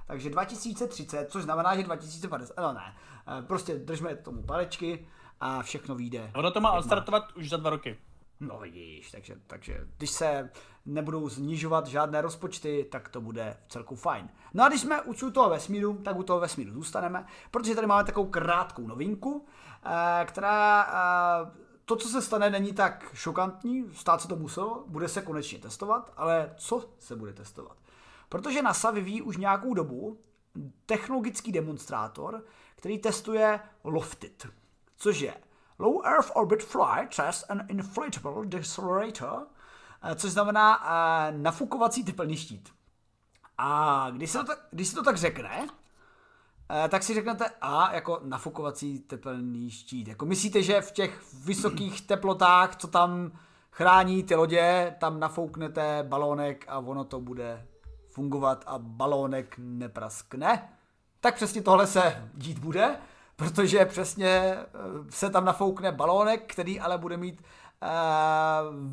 Takže 0.08 0.30
2030, 0.30 1.32
což 1.32 1.44
znamená, 1.44 1.76
že 1.76 1.84
2050, 1.84 2.54
no 2.58 2.74
ne, 2.74 2.96
eh, 3.28 3.42
prostě 3.42 3.76
držme 3.76 4.16
tomu 4.16 4.44
palečky 4.44 5.08
a 5.40 5.62
všechno 5.64 5.96
vyjde. 5.96 6.32
Ono 6.36 6.52
to 6.52 6.62
má 6.62 6.72
odstartovat 6.72 7.32
už 7.36 7.50
za 7.50 7.58
dva 7.58 7.70
roky. 7.70 7.98
No 8.40 8.60
vidíš, 8.60 9.12
takže, 9.12 9.36
takže 9.48 9.88
když 9.98 10.10
se 10.10 10.50
nebudou 10.86 11.30
znižovat 11.30 11.88
žádné 11.88 12.22
rozpočty, 12.22 12.88
tak 12.92 13.10
to 13.10 13.22
bude 13.22 13.58
v 13.68 13.72
celku 13.72 13.96
fajn. 13.96 14.30
No 14.54 14.64
a 14.64 14.70
když 14.70 14.82
jsme 14.82 15.02
u 15.02 15.32
toho 15.32 15.50
vesmíru, 15.50 15.94
tak 15.94 16.18
u 16.18 16.24
toho 16.24 16.40
vesmíru 16.40 16.74
zůstaneme, 16.74 17.26
protože 17.52 17.76
tady 17.76 17.88
máme 17.88 18.04
takovou 18.04 18.30
krátkou 18.30 18.88
novinku, 18.88 19.46
eh, 19.86 20.26
která 20.26 20.84
eh, 20.84 21.66
to, 21.86 21.96
co 21.96 22.08
se 22.08 22.22
stane, 22.22 22.50
není 22.50 22.74
tak 22.74 23.10
šokantní, 23.14 23.86
stát 23.94 24.22
se 24.22 24.28
to 24.28 24.36
muselo, 24.36 24.84
bude 24.88 25.08
se 25.08 25.22
konečně 25.22 25.60
testovat, 25.60 26.14
ale 26.18 26.54
co 26.58 26.90
se 27.00 27.16
bude 27.16 27.34
testovat? 27.34 27.78
Protože 28.30 28.62
NASA 28.62 28.92
vyvíjí 28.92 29.22
už 29.22 29.38
nějakou 29.38 29.74
dobu 29.74 30.20
technologický 30.86 31.52
demonstrátor, 31.52 32.44
který 32.76 33.00
testuje 33.00 33.60
Lofted, 33.84 34.48
což 34.98 35.20
je 35.20 35.34
Low 35.80 36.06
Earth 36.06 36.32
Orbit 36.34 36.64
Flight 36.64 37.16
Test 37.16 37.52
an 37.52 37.66
Inflatable 37.68 38.46
Decelerator, 38.46 39.48
eh, 40.04 40.16
což 40.16 40.32
znamená 40.32 40.78
uh, 40.78 41.38
nafukovací 41.38 42.04
tepelný 42.04 42.38
štít. 42.38 42.70
A 43.58 44.10
když 44.12 44.32
se 44.32 44.38
to 44.38 44.44
tak, 44.44 44.60
když 44.72 44.88
se 44.88 44.96
to 44.96 45.04
tak 45.04 45.18
řekne, 45.18 45.68
uh, 45.68 46.88
tak 46.90 47.04
si 47.04 47.14
řeknete 47.14 47.46
A 47.62 47.94
jako 47.94 48.20
nafukovací 48.24 49.00
tepelný 49.00 49.72
štít. 49.72 50.08
Jako 50.08 50.26
myslíte, 50.26 50.64
že 50.64 50.82
v 50.82 50.92
těch 50.92 51.22
vysokých 51.46 52.02
teplotách, 52.02 52.76
co 52.76 52.88
tam 52.88 53.32
chrání 53.72 54.24
ty 54.24 54.36
lodě, 54.36 54.96
tam 55.00 55.20
nafouknete 55.20 56.06
balónek 56.08 56.66
a 56.68 56.80
ono 56.80 57.04
to 57.04 57.20
bude 57.20 57.68
fungovat 58.08 58.64
a 58.68 58.78
balónek 58.78 59.56
nepraskne, 59.58 60.70
tak 61.20 61.36
přesně 61.36 61.62
tohle 61.62 61.88
se 61.88 62.30
dít 62.34 62.60
bude, 62.60 62.98
protože 63.36 63.86
přesně 63.86 64.28
eh, 64.28 64.66
se 65.10 65.30
tam 65.30 65.46
nafoukne 65.46 65.92
balónek, 65.92 66.54
který 66.54 66.80
ale 66.80 66.98
bude 66.98 67.18
mít 67.18 67.42
uh, 67.42 67.90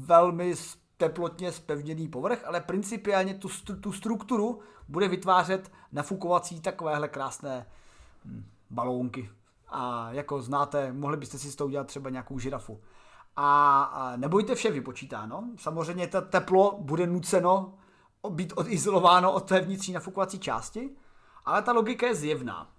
velmi 0.06 0.54
teplotně 0.96 1.52
spevněný 1.52 2.08
povrch, 2.08 2.44
ale 2.46 2.60
principiálně 2.60 3.34
tu, 3.34 3.48
tu 3.80 3.92
strukturu 3.92 4.60
bude 4.88 5.08
vytvářet 5.08 5.72
nafukovací 5.92 6.60
takovéhle 6.60 7.08
krásné 7.08 7.66
hm, 8.24 8.44
balónky. 8.70 9.30
A 9.68 10.12
jako 10.12 10.42
znáte, 10.42 10.92
mohli 10.92 11.16
byste 11.16 11.38
si 11.38 11.50
z 11.50 11.56
toho 11.56 11.68
udělat 11.68 11.86
třeba 11.86 12.10
nějakou 12.10 12.38
žirafu. 12.38 12.80
A, 13.36 13.82
a 13.82 14.16
nebojte 14.16 14.54
vše 14.54 14.70
vypočítáno. 14.70 15.44
Samozřejmě 15.56 16.06
to 16.06 16.22
teplo 16.22 16.78
bude 16.80 17.06
nuceno 17.06 17.74
být 18.30 18.52
odizolováno 18.56 19.32
od 19.32 19.48
té 19.48 19.60
vnitřní 19.60 19.94
nafukovací 19.94 20.38
části, 20.38 20.90
ale 21.44 21.62
ta 21.62 21.72
logika 21.72 22.06
je 22.06 22.14
zjevná. 22.14 22.70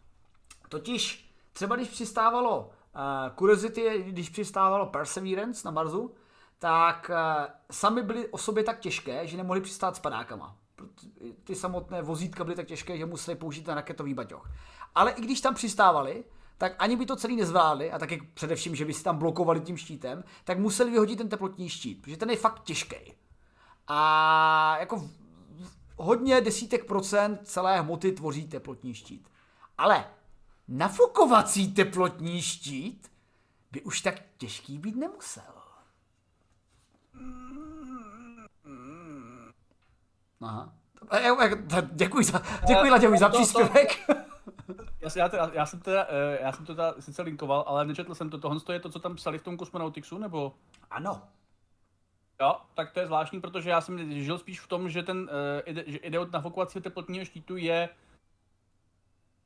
Totiž 0.69 1.32
třeba 1.53 1.75
když 1.75 1.87
přistávalo 1.87 2.59
uh, 2.59 3.35
Curiosity, 3.37 4.03
když 4.07 4.29
přistávalo 4.29 4.85
Perseverance 4.85 5.61
na 5.65 5.71
Marsu, 5.71 6.15
tak 6.59 7.11
uh, 7.13 7.45
sami 7.71 8.03
byly 8.03 8.27
o 8.27 8.37
sobě 8.37 8.63
tak 8.63 8.79
těžké, 8.79 9.27
že 9.27 9.37
nemohli 9.37 9.61
přistát 9.61 9.95
s 9.95 9.99
padákama. 9.99 10.55
Ty 11.43 11.55
samotné 11.55 12.01
vozítka 12.01 12.43
byly 12.43 12.55
tak 12.55 12.67
těžké, 12.67 12.97
že 12.97 13.05
museli 13.05 13.37
použít 13.37 13.61
ten 13.61 13.75
raketový 13.75 14.13
baťoch. 14.13 14.49
Ale 14.95 15.11
i 15.11 15.21
když 15.21 15.41
tam 15.41 15.55
přistávali, 15.55 16.23
tak 16.57 16.75
ani 16.79 16.95
by 16.95 17.05
to 17.05 17.15
celý 17.15 17.35
nezvládli, 17.35 17.91
a 17.91 17.99
taky 17.99 18.21
především, 18.33 18.75
že 18.75 18.85
by 18.85 18.93
si 18.93 19.03
tam 19.03 19.17
blokovali 19.17 19.59
tím 19.61 19.77
štítem, 19.77 20.23
tak 20.43 20.59
museli 20.59 20.91
vyhodit 20.91 21.17
ten 21.17 21.29
teplotní 21.29 21.69
štít, 21.69 22.01
protože 22.01 22.17
ten 22.17 22.29
je 22.29 22.37
fakt 22.37 22.63
těžký. 22.63 22.95
A 23.87 24.77
jako 24.79 25.09
hodně 25.97 26.41
desítek 26.41 26.85
procent 26.85 27.39
celé 27.43 27.81
hmoty 27.81 28.11
tvoří 28.11 28.47
teplotní 28.47 28.93
štít. 28.93 29.29
Ale 29.77 30.05
nafukovací 30.67 31.73
teplotní 31.73 32.41
štít 32.41 33.11
by 33.71 33.81
už 33.81 34.01
tak 34.01 34.15
těžký 34.37 34.77
být 34.77 34.95
nemusel. 34.95 35.53
Aha. 40.41 40.73
E, 41.11 41.19
e, 41.19 41.51
e, 41.77 41.89
děkuji 41.91 42.23
za, 42.23 42.41
děkuji 42.67 42.91
Laděvi 42.91 43.17
za 43.17 43.29
příspěvek. 43.29 43.99
Já, 45.01 45.09
já, 45.15 45.29
teda, 45.29 45.51
já, 45.53 45.65
jsem 45.65 45.79
teda, 45.79 46.07
eh, 46.09 46.39
já 46.41 46.51
jsem 46.51 46.65
to 46.65 46.75
teda 46.75 46.93
sice 46.99 47.21
linkoval, 47.21 47.63
ale 47.67 47.85
nečetl 47.85 48.15
jsem 48.15 48.29
to. 48.29 48.37
Tohle 48.37 48.59
je 48.71 48.79
to, 48.79 48.89
co 48.89 48.99
tam 48.99 49.15
psali 49.15 49.37
v 49.37 49.43
tom 49.43 49.57
Cosmonautixu, 49.57 50.17
nebo? 50.17 50.53
Ano. 50.91 51.21
Jo, 52.41 52.55
tak 52.73 52.91
to 52.91 52.99
je 52.99 53.05
zvláštní, 53.05 53.41
protože 53.41 53.69
já 53.69 53.81
jsem 53.81 54.21
žil 54.23 54.37
spíš 54.37 54.59
v 54.59 54.67
tom, 54.67 54.89
že 54.89 55.03
ten 55.03 55.29
ide, 55.65 55.83
že 55.87 55.97
ide 55.97 56.19
od 56.19 56.31
nafukovacího 56.31 56.81
teplotního 56.81 57.25
štítu 57.25 57.57
je 57.57 57.89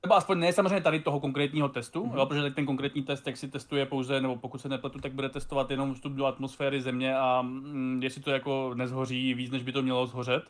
nebo 0.05 0.15
aspoň 0.15 0.39
ne 0.39 0.53
samozřejmě 0.53 0.81
tady 0.81 0.99
toho 0.99 1.19
konkrétního 1.19 1.69
testu, 1.69 2.03
mm-hmm. 2.03 2.17
jo, 2.17 2.25
protože 2.25 2.51
ten 2.51 2.65
konkrétní 2.65 3.03
test, 3.03 3.27
jak 3.27 3.37
si 3.37 3.47
testuje 3.47 3.85
pouze, 3.85 4.21
nebo 4.21 4.35
pokud 4.35 4.61
se 4.61 4.69
nepletu, 4.69 4.99
tak 4.99 5.13
bude 5.13 5.29
testovat 5.29 5.71
jenom 5.71 5.93
vstup 5.93 6.13
do 6.13 6.25
atmosféry 6.25 6.81
Země 6.81 7.17
a 7.17 7.41
mm, 7.41 7.99
jestli 8.03 8.21
to 8.21 8.31
jako 8.31 8.71
nezhoří 8.75 9.33
víc, 9.33 9.51
než 9.51 9.63
by 9.63 9.71
to 9.71 9.81
mělo 9.81 10.07
zhořet. 10.07 10.43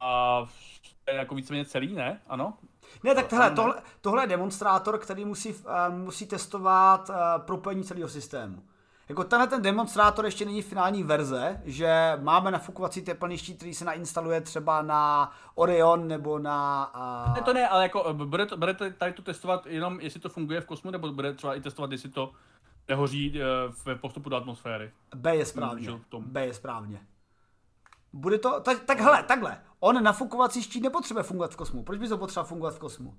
A 0.00 0.40
to 1.04 1.10
je 1.10 1.16
jako 1.16 1.34
víceméně 1.34 1.64
celý, 1.64 1.94
ne? 1.94 2.20
Ano? 2.26 2.54
Ne, 3.04 3.14
tak 3.14 3.26
tohle, 3.26 3.50
tohle, 3.50 3.74
tohle 4.00 4.22
je 4.22 4.26
demonstrátor, 4.26 4.98
který 4.98 5.24
musí, 5.24 5.48
uh, 5.54 5.64
musí 5.90 6.26
testovat 6.26 7.08
uh, 7.08 7.16
propojení 7.38 7.84
celého 7.84 8.08
systému. 8.08 8.62
Jako 9.08 9.24
tenhle 9.24 9.46
ten 9.46 9.62
demonstrátor 9.62 10.24
ještě 10.24 10.44
není 10.44 10.62
finální 10.62 11.02
verze, 11.02 11.60
že 11.64 12.18
máme 12.22 12.50
nafukovací 12.50 13.02
teplný 13.02 13.38
štít, 13.38 13.56
který 13.56 13.74
se 13.74 13.84
nainstaluje 13.84 14.40
třeba 14.40 14.82
na 14.82 15.32
Orion 15.54 16.08
nebo 16.08 16.38
na... 16.38 16.90
Uh... 17.28 17.34
Ne, 17.34 17.42
to 17.42 17.52
ne, 17.52 17.68
ale 17.68 17.82
jako 17.82 18.14
bude, 18.14 18.46
to, 18.46 18.56
bude 18.56 18.74
tady 18.74 19.12
to 19.12 19.22
testovat 19.22 19.66
jenom, 19.66 20.00
jestli 20.00 20.20
to 20.20 20.28
funguje 20.28 20.60
v 20.60 20.66
kosmu, 20.66 20.90
nebo 20.90 21.12
bude 21.12 21.32
třeba 21.32 21.54
i 21.54 21.60
testovat, 21.60 21.92
jestli 21.92 22.10
to 22.10 22.32
nehoří 22.88 23.40
uh, 23.40 23.72
v 23.72 24.00
postupu 24.00 24.28
do 24.28 24.36
atmosféry. 24.36 24.92
B 25.14 25.36
je 25.36 25.46
správně. 25.46 26.00
B 26.18 26.46
je 26.46 26.54
správně. 26.54 27.00
Bude 28.12 28.38
to, 28.38 28.60
tak, 28.60 28.84
tak 28.84 29.00
hele, 29.00 29.22
takhle. 29.22 29.60
On 29.80 30.02
nafukovací 30.02 30.62
štít 30.62 30.82
nepotřebuje 30.82 31.22
fungovat 31.22 31.52
v 31.52 31.56
kosmu. 31.56 31.82
Proč 31.82 31.98
by 31.98 32.08
to 32.08 32.18
potřeboval 32.18 32.48
fungovat 32.48 32.74
v 32.74 32.78
kosmu? 32.78 33.14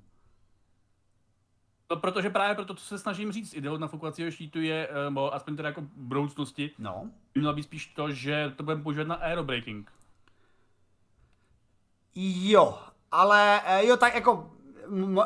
No, 1.92 1.98
protože 1.98 2.30
právě 2.30 2.56
proto, 2.56 2.74
co 2.74 2.86
se 2.86 3.00
snažím 3.00 3.32
říct, 3.32 3.54
ideou 3.54 3.78
nafukovacího 3.78 4.32
štítu 4.32 4.62
je, 4.62 4.88
eh, 4.92 5.04
nebo 5.04 5.34
aspoň 5.34 5.56
teda 5.56 5.70
jako 5.70 5.82
v 5.82 5.88
budoucnosti, 5.96 6.72
no. 6.80 7.10
by 7.34 7.40
mělo 7.40 7.54
být 7.54 7.64
spíš 7.64 7.88
to, 7.88 8.12
že 8.12 8.54
to 8.56 8.64
budeme 8.64 8.84
používat 8.84 9.08
na 9.08 9.16
aerobraking. 9.16 9.92
Jo, 12.16 12.80
ale 13.12 13.62
eh, 13.66 13.86
jo, 13.86 13.98
tak 13.98 14.16
jako 14.16 14.52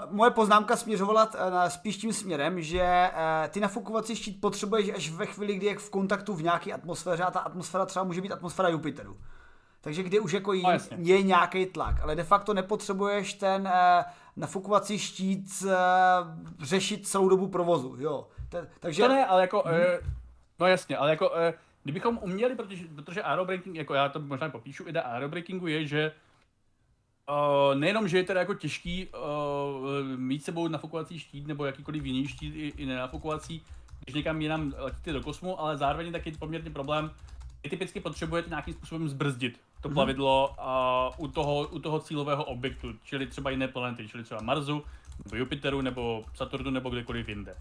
moje 0.09 0.31
poznámka 0.31 0.75
směřovala 0.75 1.31
eh, 1.35 1.69
spíš 1.69 1.97
tím 1.97 2.13
směrem, 2.13 2.61
že 2.61 3.11
ty 3.49 3.59
nafukovací 3.59 4.15
štít 4.15 4.41
potřebuješ 4.41 4.89
až 4.89 5.09
ve 5.09 5.25
chvíli, 5.25 5.55
kdy 5.55 5.65
je 5.65 5.77
v 5.77 5.89
kontaktu 5.89 6.33
v 6.33 6.43
nějaké 6.43 6.73
atmosféře 6.73 7.23
a 7.23 7.31
ta 7.31 7.39
atmosféra 7.39 7.85
třeba 7.85 8.05
může 8.05 8.21
být 8.21 8.31
atmosféra 8.31 8.69
Jupiteru. 8.69 9.17
Takže 9.81 10.03
kdy 10.03 10.19
už 10.19 10.31
jako 10.31 10.53
no, 10.53 10.69
je 10.97 11.21
nějaký 11.21 11.65
tlak, 11.65 12.01
ale 12.01 12.15
de 12.15 12.23
facto 12.23 12.53
nepotřebuješ 12.53 13.33
ten 13.33 13.69
nafukovací 14.35 14.99
štít 14.99 15.63
uh, 15.65 15.71
řešit 16.61 17.07
celou 17.07 17.29
dobu 17.29 17.47
provozu, 17.47 17.95
jo. 17.99 18.27
T- 18.49 18.67
takže... 18.79 19.03
To 19.03 19.09
ne, 19.09 19.25
ale 19.25 19.41
jako, 19.41 19.63
hmm. 19.65 19.75
uh, 19.75 19.81
no 20.59 20.67
jasně, 20.67 20.97
ale 20.97 21.09
jako, 21.09 21.29
uh, 21.29 21.35
kdybychom 21.83 22.19
uměli, 22.21 22.55
protože, 22.55 22.85
protože 22.95 23.23
aerobraking, 23.23 23.75
jako 23.75 23.93
já 23.93 24.09
to 24.09 24.19
možná 24.19 24.49
popíšu, 24.49 24.87
idea 24.87 25.03
aerobrakingu 25.03 25.67
je, 25.67 25.87
že 25.87 26.11
Uh, 27.29 27.79
nejenom, 27.79 28.07
že 28.07 28.17
je 28.17 28.23
teda 28.23 28.39
jako 28.39 28.53
těžký 28.53 29.07
uh, 29.07 30.19
mít 30.19 30.43
sebou 30.43 30.67
nafukovací 30.67 31.19
štít 31.19 31.47
nebo 31.47 31.65
jakýkoliv 31.65 32.05
jiný 32.05 32.27
štít 32.27 32.55
i, 32.55 32.73
i 32.77 32.85
nenafukovací, 32.85 33.63
když 34.03 34.15
někam 34.15 34.41
jinam 34.41 34.73
letíte 34.77 35.13
do 35.13 35.21
kosmu, 35.21 35.59
ale 35.59 35.77
zároveň 35.77 36.05
je 36.05 36.11
taky 36.11 36.31
poměrně 36.31 36.69
problém, 36.69 37.11
vy 37.63 37.69
typicky 37.69 37.99
potřebujete 37.99 38.49
nějakým 38.49 38.73
způsobem 38.73 39.09
zbrzdit 39.09 39.59
to 39.81 39.89
mm-hmm. 39.89 39.93
plavidlo 39.93 40.55
uh, 41.17 41.25
u, 41.25 41.27
toho, 41.27 41.67
u 41.67 41.79
toho 41.79 41.99
cílového 41.99 42.43
objektu, 42.43 42.93
čili 43.03 43.27
třeba 43.27 43.49
jiné 43.49 43.67
planety, 43.67 44.07
čili 44.07 44.23
třeba 44.23 44.41
Marsu, 44.41 44.83
nebo 45.25 45.35
Jupiteru, 45.35 45.81
nebo 45.81 46.25
Saturnu, 46.33 46.71
nebo 46.71 46.89
kdekoliv 46.89 47.29
jinde. 47.29 47.55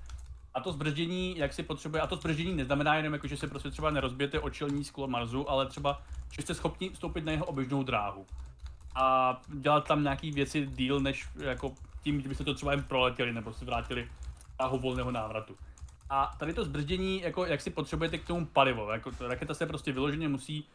A 0.55 0.61
to 0.61 0.73
zbrždění, 0.73 1.39
jak 1.39 1.53
si 1.53 1.63
potřebuje, 1.63 2.03
a 2.03 2.07
to 2.07 2.17
zbrždění 2.17 2.55
neznamená 2.55 2.95
jenom 2.95 3.13
jako, 3.13 3.27
že 3.27 3.37
se 3.37 3.47
prostě 3.47 3.71
třeba 3.71 3.91
nerozbijete 3.91 4.41
očelní 4.41 4.85
sklo 4.85 5.07
Marsu, 5.07 5.51
ale 5.51 5.67
třeba, 5.67 6.03
že 6.31 6.43
jste 6.43 6.55
schopni 6.55 6.91
vstoupit 6.91 7.25
na 7.25 7.33
jeho 7.33 7.45
oběžnou 7.45 7.83
dráhu. 7.83 8.27
A 8.95 9.41
dělat 9.49 9.89
tam 9.89 10.03
nějaký 10.03 10.31
věci 10.31 10.67
díl, 10.67 11.01
než 11.01 11.29
jako 11.41 11.75
tím, 12.03 12.19
kdybyste 12.19 12.45
to 12.45 12.55
třeba 12.55 12.73
jen 12.73 12.83
proletěli, 12.83 13.33
nebo 13.33 13.53
si 13.53 13.65
vrátili 13.65 14.09
dráhu 14.59 14.79
volného 14.79 15.11
návratu. 15.11 15.57
A 16.11 16.37
tady 16.39 16.55
to 16.55 16.65
zbrždění, 16.65 17.21
jako 17.21 17.47
jak 17.47 17.61
si 17.61 17.71
potřebujete 17.71 18.19
k 18.19 18.27
tomu 18.27 18.47
palivo, 18.47 18.91
jako 18.91 19.11
raketa 19.21 19.55
se 19.55 19.67
prostě 19.67 19.93
vyloženě 19.93 20.29
musí 20.29 20.69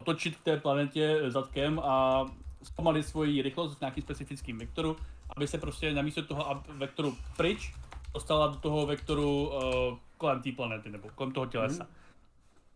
otočit 0.00 0.36
k 0.36 0.44
té 0.44 0.56
planetě 0.56 1.20
zadkem 1.28 1.78
a 1.78 2.26
zpomalit 2.62 3.06
svoji 3.06 3.42
rychlost 3.42 3.76
v 3.76 3.80
nějakým 3.80 4.02
specifickém 4.02 4.58
vektoru, 4.58 4.96
aby 5.36 5.48
se 5.48 5.58
prostě 5.58 5.94
namísto 5.94 6.22
toho 6.22 6.62
vektoru 6.68 7.16
pryč 7.36 7.72
dostala 8.14 8.46
do 8.46 8.56
toho 8.56 8.86
vektoru 8.86 9.48
uh, 9.48 9.98
kolem 10.18 10.42
té 10.42 10.52
planety 10.52 10.90
nebo 10.90 11.08
kolem 11.14 11.32
toho 11.32 11.46
tělesa. 11.46 11.84
Hmm. 11.84 11.92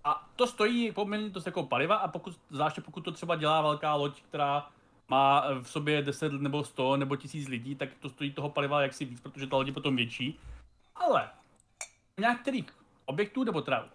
A 0.05 0.29
to 0.37 0.47
stojí 0.47 0.93
poměrně 0.93 1.29
dost 1.29 1.47
jako 1.47 1.63
paliva 1.63 1.97
a 1.97 2.09
pokud, 2.09 2.39
zvláště 2.51 2.81
pokud 2.81 3.01
to 3.01 3.13
třeba 3.13 3.37
dělá 3.37 3.63
velká 3.63 3.95
loď, 3.95 4.23
která 4.23 4.69
má 5.09 5.45
v 5.63 5.65
sobě 5.71 6.03
10 6.03 6.33
nebo 6.33 6.65
100 6.65 6.97
nebo 6.97 7.17
1000 7.17 7.49
lidí, 7.49 7.75
tak 7.75 7.89
to 8.01 8.09
stojí 8.09 8.33
toho 8.33 8.49
paliva 8.49 8.83
jaksi 8.83 9.05
víc, 9.05 9.21
protože 9.21 9.47
ta 9.47 9.57
loď 9.57 9.67
je 9.67 9.73
potom 9.73 9.97
větší. 9.97 10.39
Ale 10.97 11.31
nějakých 12.21 12.65
objektů, 13.05 13.45
nebo 13.45 13.63
teda 13.63 13.89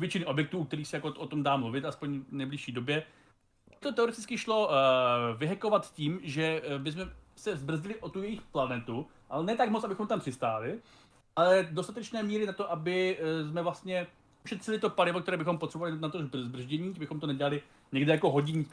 většiny 0.00 0.26
objektů, 0.26 0.58
u 0.58 0.64
kterých 0.64 0.88
se 0.88 0.96
jako 0.96 1.08
o 1.08 1.26
tom 1.26 1.42
dá 1.42 1.56
mluvit, 1.56 1.84
aspoň 1.84 2.20
v 2.20 2.32
nejbližší 2.32 2.72
době, 2.72 3.02
to 3.80 3.92
teoreticky 3.92 4.38
šlo 4.38 4.68
uh, 4.68 4.74
vyhekovat 5.38 5.94
tím, 5.94 6.20
že 6.22 6.62
uh, 6.62 6.82
bychom 6.82 7.10
se 7.36 7.56
zbrzdili 7.56 7.96
o 7.96 8.08
tu 8.08 8.22
jejich 8.22 8.42
planetu, 8.42 9.06
ale 9.30 9.44
ne 9.44 9.56
tak 9.56 9.70
moc, 9.70 9.84
abychom 9.84 10.06
tam 10.06 10.20
přistáli, 10.20 10.78
ale 11.36 11.68
dostatečné 11.70 12.22
míry 12.22 12.46
na 12.46 12.52
to, 12.52 12.72
aby 12.72 13.18
uh, 13.18 13.50
jsme 13.50 13.62
vlastně 13.62 14.06
ušetřili 14.44 14.78
to 14.78 14.90
palivo, 14.90 15.20
které 15.20 15.36
bychom 15.36 15.58
potřebovali 15.58 15.98
na 15.98 16.08
to 16.08 16.18
zbrždění, 16.32 16.90
bychom 16.90 17.20
to 17.20 17.26
nedělali 17.26 17.62
někde 17.92 18.12
jako 18.12 18.30
hodně, 18.30 18.64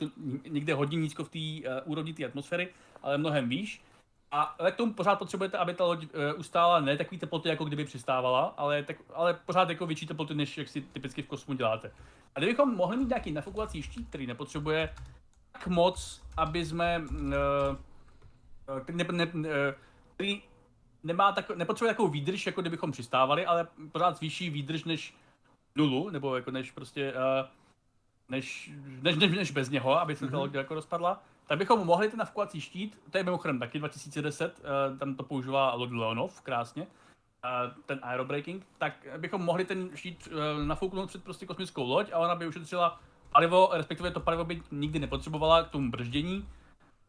někde 0.50 0.74
hodně 0.74 0.98
nízko 0.98 1.24
v 1.24 1.30
té 1.30 1.70
uh, 1.70 1.92
úrovni 1.92 2.13
té 2.13 2.26
atmosféry, 2.26 2.70
ale 3.04 3.18
mnohem 3.18 3.50
výš. 3.50 3.82
A 4.32 4.42
ale 4.42 4.72
k 4.72 4.76
tomu 4.76 4.94
pořád 4.94 5.16
potřebujete, 5.16 5.58
aby 5.58 5.74
ta 5.74 5.86
loď 5.86 6.04
uh, 6.04 6.10
ustála 6.40 6.80
ne 6.80 6.98
takový 6.98 7.20
teploty, 7.20 7.50
jako 7.50 7.66
kdyby 7.66 7.86
přistávala, 7.86 8.54
ale, 8.58 8.84
tak, 8.84 8.98
ale 9.13 9.34
pořád 9.34 9.70
jako 9.70 9.86
větší 9.86 10.08
teploty, 10.08 10.36
než 10.36 10.58
jak 10.58 10.68
si 10.68 10.82
typicky 10.82 11.22
v 11.22 11.28
kosmu 11.28 11.54
děláte. 11.54 11.92
A 12.36 12.40
kdybychom 12.40 12.76
mohli 12.76 12.98
mít 12.98 13.10
nějaký 13.10 13.32
nafukovací 13.32 13.82
štít, 13.82 14.10
který 14.10 14.28
nepotřebuje 14.28 14.90
tak 15.52 15.68
moc, 15.68 16.22
aby 16.38 16.66
jsme, 16.66 17.00
uh, 17.00 17.30
ne, 18.92 19.06
ne, 19.12 19.26
uh, 19.26 19.44
který 20.16 20.42
nemá 21.04 21.32
tak, 21.32 21.50
nepotřebuje 21.56 21.94
takovou 21.94 22.10
výdrž, 22.10 22.46
jako 22.46 22.62
kdybychom 22.62 22.92
přistávali, 22.92 23.46
ale 23.46 23.68
pořád 23.92 24.18
zvýší 24.18 24.50
výdrž 24.50 24.84
než 24.84 25.16
nulu, 25.76 26.10
nebo 26.10 26.36
jako 26.36 26.52
než 26.52 26.72
prostě, 26.72 27.13
uh, 27.13 27.48
než, 28.30 28.72
než, 29.02 29.16
než, 29.16 29.32
než 29.32 29.52
bez 29.52 29.70
něho, 29.70 30.00
aby 30.00 30.16
se 30.16 30.28
ta 30.28 30.38
loď 30.38 30.54
jako 30.54 30.74
rozpadla 30.74 31.24
tak 31.48 31.58
bychom 31.58 31.86
mohli 31.86 32.10
ten 32.10 32.20
nafukovací 32.20 32.62
štít, 32.62 33.00
to 33.12 33.18
je 33.18 33.24
mimochodem 33.24 33.60
taky 33.60 33.80
2010, 33.80 34.60
uh, 34.60 34.98
tam 34.98 35.16
to 35.16 35.24
používá 35.24 35.74
Lord 35.74 35.92
Leonov 35.92 36.42
krásně, 36.42 36.82
uh, 36.82 37.84
ten 37.86 38.00
aerobraking, 38.02 38.68
tak 38.78 39.08
bychom 39.18 39.42
mohli 39.42 39.66
ten 39.66 39.90
štít 39.96 40.28
uh, 40.28 40.66
nafouknout 40.66 41.10
před 41.10 41.24
prostě 41.24 41.46
kosmickou 41.46 41.88
loď 41.88 42.12
a 42.14 42.18
ona 42.18 42.36
by 42.36 42.48
ušetřila 42.48 43.00
palivo, 43.32 43.70
respektive 43.74 44.12
to 44.12 44.20
palivo 44.20 44.46
by 44.46 44.62
nikdy 44.72 45.00
nepotřebovala 45.00 45.64
k 45.64 45.70
tomu 45.70 45.92
brždění, 45.92 46.48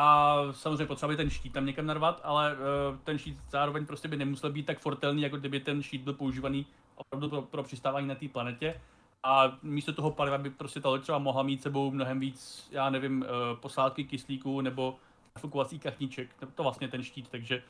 a 0.01 0.37
samozřejmě 0.53 0.87
potřeba 0.87 1.09
by 1.09 1.16
ten 1.16 1.31
štít 1.31 1.53
tam 1.53 1.66
někam 1.66 1.87
narvat, 1.87 2.20
ale 2.24 2.57
ten 3.05 3.18
štít 3.18 3.38
zároveň 3.51 3.87
prostě 3.87 4.09
by 4.09 4.16
nemusel 4.16 4.53
být 4.53 4.66
tak 4.66 4.79
fortelný, 4.79 5.22
jako 5.22 5.37
kdyby 5.37 5.61
ten 5.61 5.83
štít 5.83 6.03
byl 6.03 6.12
používaný 6.12 6.66
opravdu 6.94 7.28
pro, 7.28 7.43
pro 7.43 7.62
přistávání 7.62 8.09
na 8.09 8.14
té 8.14 8.28
planetě 8.28 8.80
a 9.22 9.58
místo 9.62 9.92
toho 9.92 10.10
paliva 10.10 10.38
by 10.38 10.50
prostě 10.50 10.80
ta 10.80 10.88
loď 10.88 11.02
třeba 11.02 11.18
mohla 11.18 11.42
mít 11.42 11.62
sebou 11.62 11.90
mnohem 11.90 12.20
víc, 12.20 12.68
já 12.70 12.90
nevím, 12.90 13.24
eh, 13.24 13.56
posádky 13.56 14.04
kyslíku 14.04 14.60
nebo 14.60 14.96
nafukovací 15.36 15.78
kachníček, 15.78 16.34
to 16.54 16.62
vlastně 16.62 16.88
ten 16.88 17.02
štít, 17.02 17.28
takže 17.28 17.62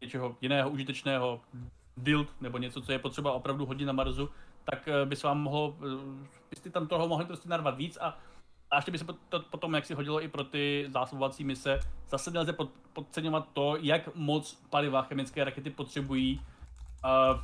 něčeho 0.00 0.36
jiného 0.40 0.70
užitečného, 0.70 1.40
build 1.96 2.28
nebo 2.40 2.58
něco, 2.58 2.80
co 2.80 2.92
je 2.92 2.98
potřeba 2.98 3.32
opravdu 3.32 3.66
hodně 3.66 3.86
na 3.86 3.92
Marsu, 3.92 4.28
tak 4.64 4.88
eh, 4.88 5.06
by 5.06 5.16
se 5.16 5.26
vám 5.26 5.40
mohlo, 5.40 5.76
eh, 5.80 6.28
byste 6.50 6.70
tam 6.70 6.86
toho 6.86 7.08
mohli 7.08 7.24
prostě 7.24 7.48
narvat 7.48 7.76
víc 7.76 7.98
a 8.00 8.18
a 8.72 8.76
ještě 8.76 8.90
by 8.90 8.98
se 8.98 9.04
to 9.28 9.40
potom, 9.40 9.74
jak 9.74 9.86
si 9.86 9.94
hodilo 9.94 10.22
i 10.22 10.28
pro 10.28 10.44
ty 10.44 10.86
zásobovací 10.88 11.44
mise, 11.44 11.80
zase 12.10 12.30
nelze 12.30 12.56
podceňovat 12.92 13.48
to, 13.52 13.76
jak 13.80 14.14
moc 14.14 14.62
paliva 14.70 15.02
chemické 15.02 15.44
rakety 15.44 15.70
potřebují 15.70 16.40
uh, 17.04 17.40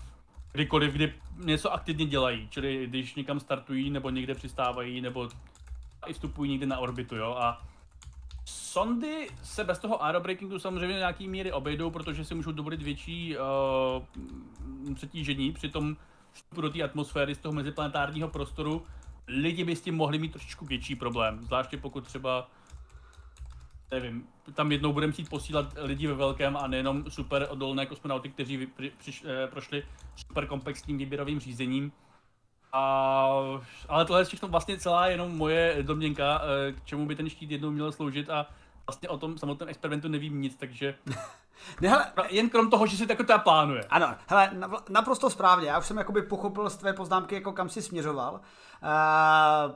kdykoliv, 0.52 0.92
kdy 0.92 1.14
něco 1.36 1.72
aktivně 1.72 2.06
dělají, 2.06 2.48
čili 2.50 2.86
když 2.86 3.14
někam 3.14 3.40
startují, 3.40 3.90
nebo 3.90 4.10
někde 4.10 4.34
přistávají, 4.34 5.00
nebo 5.00 5.28
i 6.06 6.12
vstupují 6.12 6.50
někde 6.50 6.66
na 6.66 6.78
orbitu, 6.78 7.16
jo, 7.16 7.36
a 7.38 7.62
sondy 8.44 9.28
se 9.42 9.64
bez 9.64 9.78
toho 9.78 10.04
aerobrakingu 10.04 10.58
samozřejmě 10.58 10.96
nějaký 10.96 11.28
míry 11.28 11.52
obejdou, 11.52 11.90
protože 11.90 12.24
si 12.24 12.34
můžou 12.34 12.52
dovolit 12.52 12.82
větší 12.82 13.36
uh, 13.36 14.94
přetížení 14.94 15.52
při 15.52 15.68
tom 15.68 15.96
vstupu 16.32 16.60
do 16.60 16.70
té 16.70 16.82
atmosféry 16.82 17.34
z 17.34 17.38
toho 17.38 17.52
meziplanetárního 17.52 18.28
prostoru, 18.28 18.86
lidi 19.26 19.64
by 19.64 19.76
s 19.76 19.80
tím 19.80 19.94
mohli 19.94 20.18
mít 20.18 20.32
trošičku 20.32 20.66
větší 20.66 20.94
problém, 20.94 21.42
zvláště 21.42 21.76
pokud 21.76 22.06
třeba 22.06 22.50
nevím, 23.90 24.26
tam 24.54 24.72
jednou 24.72 24.92
budeme 24.92 25.12
chtít 25.12 25.28
posílat 25.28 25.74
lidi 25.76 26.06
ve 26.06 26.14
velkém 26.14 26.56
a 26.56 26.66
nejenom 26.66 27.10
super 27.10 27.46
odolné 27.50 27.86
kosmonauty, 27.86 28.28
kteří 28.28 28.56
vy, 28.56 28.90
přiš, 28.98 29.24
eh, 29.26 29.46
prošli 29.46 29.82
super 30.16 30.46
komplexním 30.46 30.98
výběrovým 30.98 31.40
řízením. 31.40 31.92
A, 32.72 32.80
ale 33.88 34.04
tohle 34.04 34.20
je 34.20 34.24
všechno 34.24 34.48
vlastně 34.48 34.78
celá 34.78 35.06
jenom 35.06 35.36
moje 35.36 35.78
domněnka, 35.82 36.42
eh, 36.42 36.72
k 36.72 36.84
čemu 36.84 37.06
by 37.06 37.16
ten 37.16 37.28
štít 37.28 37.50
jednou 37.50 37.70
měl 37.70 37.92
sloužit 37.92 38.30
a 38.30 38.46
vlastně 38.86 39.08
o 39.08 39.18
tom 39.18 39.38
samotném 39.38 39.68
experimentu 39.68 40.08
nevím 40.08 40.40
nic, 40.40 40.56
takže 40.56 40.94
ne, 41.80 41.88
hele, 41.88 42.12
jen 42.28 42.50
krom 42.50 42.70
toho, 42.70 42.86
že 42.86 42.96
si 42.96 43.06
to 43.06 43.14
teda 43.14 43.38
plánuje. 43.38 43.84
Ano, 43.90 44.14
hele, 44.26 44.50
naprosto 44.88 45.30
správně, 45.30 45.68
já 45.68 45.78
už 45.78 45.86
jsem 45.86 45.98
jakoby 45.98 46.22
pochopil 46.22 46.70
z 46.70 46.76
tvé 46.76 46.92
poznámky, 46.92 47.34
jako 47.34 47.52
kam 47.52 47.68
si 47.68 47.82
směřoval, 47.82 48.34
uh, 48.34 48.40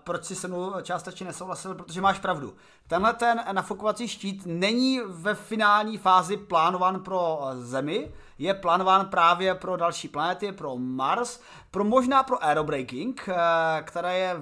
proč 0.04 0.24
si 0.24 0.34
se 0.36 0.48
mnou 0.48 0.72
částečně 0.82 1.26
nesouhlasil, 1.26 1.74
protože 1.74 2.00
máš 2.00 2.18
pravdu. 2.18 2.54
Tenhle 2.86 3.12
ten 3.12 3.40
nafukovací 3.52 4.08
štít 4.08 4.42
není 4.46 5.00
ve 5.06 5.34
finální 5.34 5.98
fázi 5.98 6.36
plánován 6.36 7.00
pro 7.00 7.40
Zemi, 7.54 8.14
je 8.38 8.54
plánován 8.54 9.06
právě 9.06 9.54
pro 9.54 9.76
další 9.76 10.08
planety, 10.08 10.52
pro 10.52 10.76
Mars, 10.76 11.40
pro 11.70 11.84
možná 11.84 12.22
pro 12.22 12.44
aerobraking, 12.44 13.28
uh, 13.28 13.34
která 13.82 14.10
je 14.10 14.36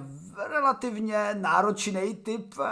relativně 0.49 1.29
náročný 1.33 2.15
typ 2.15 2.53
uh, 2.59 2.65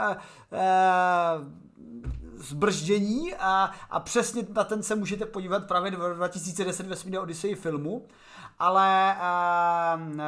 zbrždění 2.40 3.36
a, 3.36 3.72
a 3.90 4.00
přesně 4.00 4.48
na 4.54 4.64
ten 4.64 4.84
se 4.84 4.96
můžete 4.96 5.26
podívat 5.26 5.68
právě 5.68 5.92
v 5.92 6.16
2010 6.16 7.06
ve 7.06 7.20
Odyssey 7.20 7.56
filmu, 7.56 8.08
ale 8.60 9.18
uh, 9.96 10.20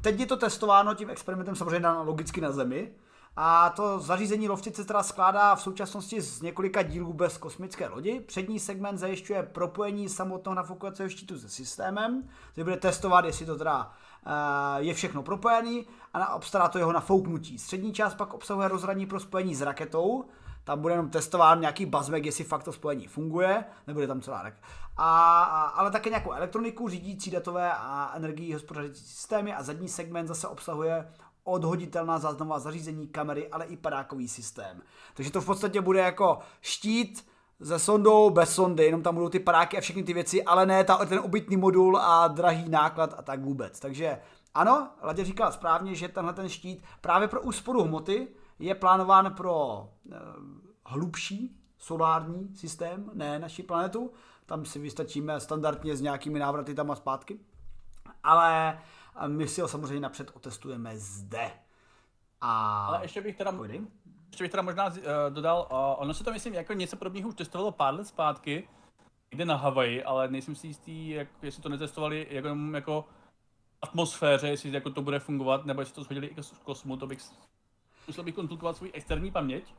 teď 0.00 0.20
je 0.20 0.26
to 0.26 0.36
testováno 0.36 0.94
tím 0.94 1.10
experimentem 1.10 1.56
samozřejmě 1.56 1.80
na, 1.80 2.02
logicky 2.02 2.40
na 2.40 2.52
Zemi, 2.52 2.92
a 3.36 3.70
to 3.70 4.00
zařízení 4.00 4.48
lovčice 4.48 4.84
teda 4.84 5.02
skládá 5.02 5.54
v 5.54 5.62
současnosti 5.62 6.20
z 6.20 6.42
několika 6.42 6.82
dílů 6.82 7.12
bez 7.12 7.38
kosmické 7.38 7.88
lodi. 7.88 8.20
Přední 8.20 8.60
segment 8.60 8.98
zajišťuje 8.98 9.42
propojení 9.42 10.08
samotného 10.08 10.54
nafukovacího 10.54 11.08
štítu 11.08 11.38
se 11.38 11.48
systémem, 11.48 12.28
který 12.52 12.64
bude 12.64 12.76
testovat, 12.76 13.24
jestli 13.24 13.46
to 13.46 13.56
teda 13.56 13.92
uh, 14.26 14.32
je 14.76 14.94
všechno 14.94 15.22
propojený 15.22 15.86
a 16.14 16.34
obstará 16.34 16.68
to 16.68 16.78
jeho 16.78 16.92
nafouknutí. 16.92 17.58
Střední 17.58 17.92
část 17.92 18.14
pak 18.14 18.34
obsahuje 18.34 18.68
rozhraní 18.68 19.06
pro 19.06 19.20
spojení 19.20 19.54
s 19.54 19.62
raketou, 19.62 20.24
tam 20.64 20.80
bude 20.80 20.94
jenom 20.94 21.10
testován 21.10 21.60
nějaký 21.60 21.86
buzzback, 21.86 22.24
jestli 22.24 22.44
fakt 22.44 22.62
to 22.62 22.72
spojení 22.72 23.06
funguje, 23.06 23.64
nebude 23.86 24.06
tam 24.06 24.20
celá 24.20 24.42
tak. 24.42 24.54
A, 24.96 25.42
a, 25.42 25.62
ale 25.62 25.90
také 25.90 26.10
nějakou 26.10 26.32
elektroniku, 26.32 26.88
řídící 26.88 27.30
datové 27.30 27.72
a 27.72 28.12
energii 28.14 28.52
hospodařící 28.52 29.04
systémy 29.04 29.54
a 29.54 29.62
zadní 29.62 29.88
segment 29.88 30.26
zase 30.26 30.48
obsahuje 30.48 31.08
odhoditelná 31.44 32.18
záznamová 32.18 32.58
zařízení, 32.58 33.08
kamery, 33.08 33.48
ale 33.48 33.64
i 33.64 33.76
padákový 33.76 34.28
systém. 34.28 34.82
Takže 35.14 35.32
to 35.32 35.40
v 35.40 35.46
podstatě 35.46 35.80
bude 35.80 36.00
jako 36.00 36.38
štít 36.60 37.32
se 37.62 37.78
sondou, 37.78 38.30
bez 38.30 38.54
sondy, 38.54 38.84
jenom 38.84 39.02
tam 39.02 39.14
budou 39.14 39.28
ty 39.28 39.38
padáky 39.38 39.78
a 39.78 39.80
všechny 39.80 40.02
ty 40.02 40.12
věci, 40.12 40.44
ale 40.44 40.66
ne 40.66 40.84
ta, 40.84 40.96
ten 40.96 41.18
obytný 41.18 41.56
modul 41.56 41.96
a 41.96 42.28
drahý 42.28 42.68
náklad 42.68 43.14
a 43.18 43.22
tak 43.22 43.40
vůbec. 43.40 43.80
Takže 43.80 44.18
ano, 44.54 44.88
Ladě 45.02 45.24
říkal 45.24 45.52
správně, 45.52 45.94
že 45.94 46.08
tenhle 46.08 46.32
ten 46.32 46.48
štít 46.48 46.84
právě 47.00 47.28
pro 47.28 47.42
úsporu 47.42 47.82
hmoty 47.82 48.28
je 48.58 48.74
plánován 48.74 49.34
pro 49.34 49.88
eh, 50.12 50.16
hlubší 50.86 51.56
solární 51.78 52.56
systém, 52.56 53.10
ne 53.14 53.38
naši 53.38 53.62
planetu. 53.62 54.12
Tam 54.46 54.64
si 54.64 54.78
vystačíme 54.78 55.40
standardně 55.40 55.96
s 55.96 56.00
nějakými 56.00 56.38
návraty 56.38 56.74
tam 56.74 56.90
a 56.90 56.96
zpátky. 56.96 57.38
Ale 58.22 58.78
eh, 59.16 59.28
my 59.28 59.48
si 59.48 59.60
ho 59.60 59.68
samozřejmě 59.68 60.00
napřed 60.00 60.30
otestujeme 60.34 60.98
zde. 60.98 61.50
A... 62.40 62.84
Ale 62.86 63.04
ještě 63.04 63.20
bych 63.20 63.36
teda, 63.36 63.52
Pojdi. 63.52 63.80
ještě 64.30 64.44
bych 64.44 64.50
teda 64.50 64.62
možná 64.62 64.86
uh, 64.86 64.94
dodal, 65.28 65.68
uh, 65.70 66.02
ono 66.02 66.14
se 66.14 66.24
to 66.24 66.32
myslím 66.32 66.54
jako 66.54 66.72
něco 66.72 66.96
podobného 66.96 67.28
už 67.28 67.34
testovalo 67.34 67.72
pár 67.72 67.94
let 67.94 68.06
zpátky, 68.06 68.68
jde 69.32 69.44
na 69.44 69.56
Havaji, 69.56 70.04
ale 70.04 70.28
nejsem 70.28 70.54
si 70.54 70.66
jistý, 70.66 71.08
jak, 71.08 71.28
jestli 71.42 71.62
to 71.62 71.68
netestovali 71.68 72.26
jako, 72.30 72.48
jako 72.74 73.04
atmosféře, 73.82 74.48
jestli 74.48 74.72
jako 74.72 74.90
to 74.90 75.02
bude 75.02 75.18
fungovat, 75.18 75.66
nebo 75.66 75.80
jestli 75.80 75.94
to 75.94 76.02
shodili 76.02 76.26
i 76.26 76.42
z 76.42 76.50
kosmu, 76.50 76.96
to 76.96 77.06
bych 77.06 77.22
musel 78.06 78.24
bych 78.24 78.34
konzultovat 78.34 78.76
svůj 78.76 78.90
externí 78.94 79.30
paměť. 79.30 79.74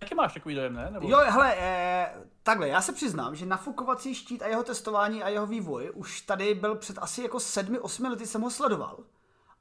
Jaký 0.00 0.14
máš 0.14 0.34
takový 0.34 0.54
dojem, 0.54 0.74
ne? 0.74 0.90
Nebo... 0.90 1.08
Jo, 1.08 1.18
hele, 1.18 1.54
eh, 1.58 2.14
takhle, 2.42 2.68
já 2.68 2.82
se 2.82 2.92
přiznám, 2.92 3.36
že 3.36 3.46
nafukovací 3.46 4.14
štít 4.14 4.42
a 4.42 4.46
jeho 4.46 4.62
testování 4.62 5.22
a 5.22 5.28
jeho 5.28 5.46
vývoj 5.46 5.90
už 5.94 6.20
tady 6.20 6.54
byl 6.54 6.74
před 6.74 6.98
asi 6.98 7.22
jako 7.22 7.40
sedmi, 7.40 7.78
osmi 7.78 8.08
lety 8.08 8.26
jsem 8.26 8.40
ho 8.40 8.50
sledoval. 8.50 8.98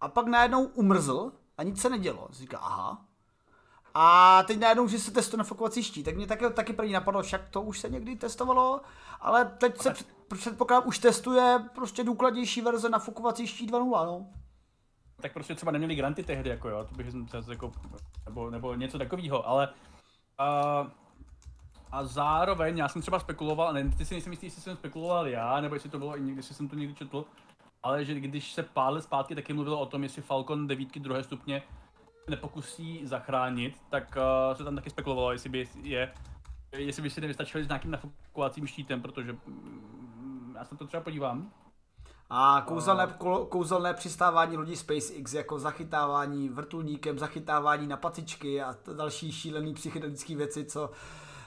A 0.02 0.08
pak 0.08 0.28
najednou 0.28 0.64
umrzl 0.64 1.32
a 1.58 1.64
nic 1.64 1.82
se 1.82 1.90
nedělo. 1.90 2.28
Říká, 2.32 2.58
aha. 2.58 3.06
A 3.94 4.44
teď 4.44 4.60
najednou, 4.60 4.88
že 4.88 5.00
se 5.00 5.12
testuje 5.12 5.38
nafukovací 5.38 5.84
štít, 5.84 6.06
tak 6.06 6.16
mě 6.16 6.28
taky, 6.28 6.50
taky 6.50 6.74
první 6.74 6.94
napadlo, 6.94 7.22
však 7.22 7.50
to 7.50 7.62
už 7.62 7.80
se 7.80 7.90
někdy 7.90 8.16
testovalo, 8.16 8.82
ale 9.22 9.46
teď 9.46 9.82
se 9.82 9.94
předpokládám, 10.36 10.88
už 10.88 11.00
testuje 11.00 11.70
prostě 11.76 12.04
důkladnější 12.04 12.62
verze 12.62 12.90
nafukovací 12.90 13.48
štít 13.48 13.72
2.0, 13.72 14.06
no 14.06 14.28
tak 15.22 15.34
prostě 15.34 15.56
třeba 15.56 15.72
neměli 15.72 15.96
granty 15.96 16.24
tehdy, 16.24 16.50
jako 16.50 16.70
jo, 16.70 16.86
to 16.90 16.96
bych 16.96 17.12
zase 17.12 17.52
jako, 17.52 17.72
nebo, 18.26 18.50
nebo 18.50 18.76
něco 18.76 18.98
takového, 18.98 19.48
ale 19.48 19.70
a, 20.38 20.88
a 21.92 22.04
zároveň 22.04 22.78
já 22.78 22.88
jsem 22.88 23.02
třeba 23.02 23.20
spekuloval, 23.20 23.74
ne, 23.74 23.90
ty 23.90 24.06
si 24.06 24.14
nejsem 24.14 24.34
jistý, 24.34 24.46
jestli 24.46 24.62
jsem 24.62 24.76
spekuloval 24.76 25.28
já, 25.28 25.62
nebo 25.62 25.76
jestli 25.76 25.90
to 25.90 26.00
bylo 26.00 26.18
i 26.18 26.22
někdy, 26.22 26.40
jestli 26.40 26.56
jsem 26.56 26.68
to 26.68 26.76
někdy 26.76 26.96
četl, 26.96 27.26
ale 27.84 28.06
že 28.06 28.20
když 28.20 28.52
se 28.52 28.64
pár 28.64 29.02
zpátky 29.02 29.36
taky 29.36 29.54
mluvilo 29.54 29.80
o 29.80 29.86
tom, 29.86 30.04
jestli 30.04 30.22
Falcon 30.22 30.68
9 30.68 31.00
druhé 31.00 31.24
stupně 31.24 31.64
nepokusí 32.30 33.02
zachránit, 33.04 33.82
tak 33.90 34.18
uh, 34.18 34.58
se 34.58 34.64
tam 34.64 34.76
taky 34.76 34.90
spekulovalo, 34.90 35.32
jestli 35.32 35.50
by 35.50 35.68
je, 35.84 36.14
jestli 36.78 37.02
by 37.02 37.10
si 37.10 37.22
nevystačili 37.22 37.64
s 37.64 37.68
nějakým 37.68 37.92
nafukovacím 37.92 38.68
štítem, 38.68 39.02
protože 39.02 39.34
mm, 39.34 40.54
já 40.58 40.66
se 40.66 40.78
to 40.78 40.88
třeba 40.88 41.04
podívám. 41.04 41.52
A 42.30 42.64
kouzelné, 42.68 43.16
kouzelné 43.50 43.94
přistávání 43.94 44.58
lodí 44.58 44.76
SpaceX 44.76 45.34
jako 45.34 45.60
zachytávání 45.60 46.50
vrtulníkem, 46.50 47.20
zachytávání 47.20 47.88
na 47.88 47.98
patičky 47.98 48.62
a 48.62 48.76
další 48.94 49.32
šílený 49.32 49.74
psychedelické 49.74 50.36
věci, 50.36 50.66
co 50.66 50.92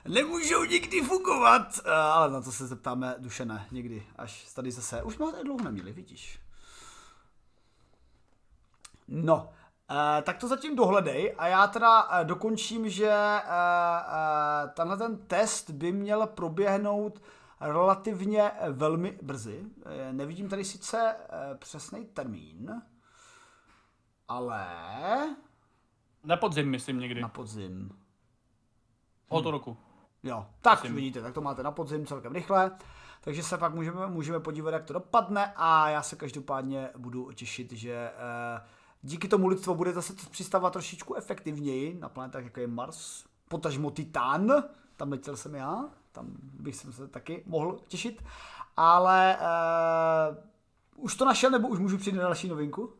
nemůžou 0.09 0.64
nikdy 0.64 1.03
fungovat. 1.03 1.81
Ale 1.87 2.31
na 2.31 2.41
to 2.41 2.53
se 2.53 2.66
zeptáme 2.66 3.14
Dušené 3.18 3.66
někdy, 3.70 4.07
až 4.16 4.53
tady 4.55 4.72
zase. 4.72 5.03
Už 5.03 5.14
jsme 5.14 5.33
tady 5.33 5.45
dlouho 5.45 5.64
neměli, 5.64 5.93
vidíš. 5.93 6.41
No, 9.09 9.49
Uh, 9.91 10.22
tak 10.22 10.39
to 10.39 10.49
zatím 10.49 10.77
dohledej 10.77 11.35
a 11.39 11.47
já 11.47 11.66
teda 11.66 12.03
uh, 12.03 12.27
dokončím, 12.27 12.91
že 12.91 13.11
uh, 13.45 14.70
tenhle 14.70 14.97
ten 14.97 15.16
test 15.16 15.70
by 15.70 15.93
měl 15.93 16.27
proběhnout 16.27 17.22
relativně 17.61 18.42
eh, 18.42 18.72
velmi 18.72 19.18
brzy. 19.22 19.64
Eh, 19.84 20.12
nevidím 20.12 20.48
tady 20.48 20.64
sice 20.64 21.16
eh, 21.18 21.54
přesný 21.54 22.04
termín, 22.04 22.82
ale... 24.28 24.66
Na 26.24 26.36
podzim, 26.36 26.70
myslím 26.70 26.98
někdy. 26.98 27.20
Na 27.20 27.28
podzim. 27.28 27.98
Tohoto 29.28 29.50
roku. 29.50 29.76
Jo, 30.22 30.46
tak 30.61 30.82
myslím. 30.82 30.94
vidíte, 30.94 31.22
tak 31.22 31.34
to 31.34 31.40
máte 31.40 31.62
na 31.62 31.70
podzim 31.70 32.07
celkem 32.07 32.32
rychle. 32.32 32.70
Takže 33.20 33.42
se 33.42 33.59
pak 33.59 33.74
můžeme, 33.74 34.07
můžeme 34.07 34.40
podívat, 34.40 34.70
jak 34.70 34.84
to 34.84 34.92
dopadne 34.92 35.52
a 35.57 35.88
já 35.88 36.02
se 36.02 36.16
každopádně 36.16 36.90
budu 36.96 37.32
těšit, 37.32 37.72
že 37.72 37.92
eh, 37.92 38.61
díky 39.02 39.28
tomu 39.28 39.48
lidstvo 39.48 39.74
bude 39.74 39.92
zase 39.92 40.14
přistavovat 40.30 40.72
trošičku 40.72 41.14
efektivněji 41.14 41.94
na 41.94 42.09
planetách, 42.09 42.44
jako 42.44 42.61
je 42.61 42.66
Mars, 42.66 43.24
potažmo 43.48 43.90
Titán, 43.90 44.64
tam 44.96 45.12
letěl 45.12 45.36
jsem 45.36 45.54
já, 45.54 45.84
tam 46.17 46.27
bych 46.61 46.77
se 46.77 47.09
taky 47.09 47.43
mohl 47.47 47.79
těšit. 47.89 48.25
Ale 48.77 49.39
uh, 50.97 51.05
už 51.05 51.14
to 51.14 51.25
našel, 51.25 51.51
nebo 51.51 51.69
už 51.69 51.79
můžu 51.79 51.99
přijít 51.99 52.17
na 52.17 52.23
další 52.23 52.49
novinku? 52.49 52.93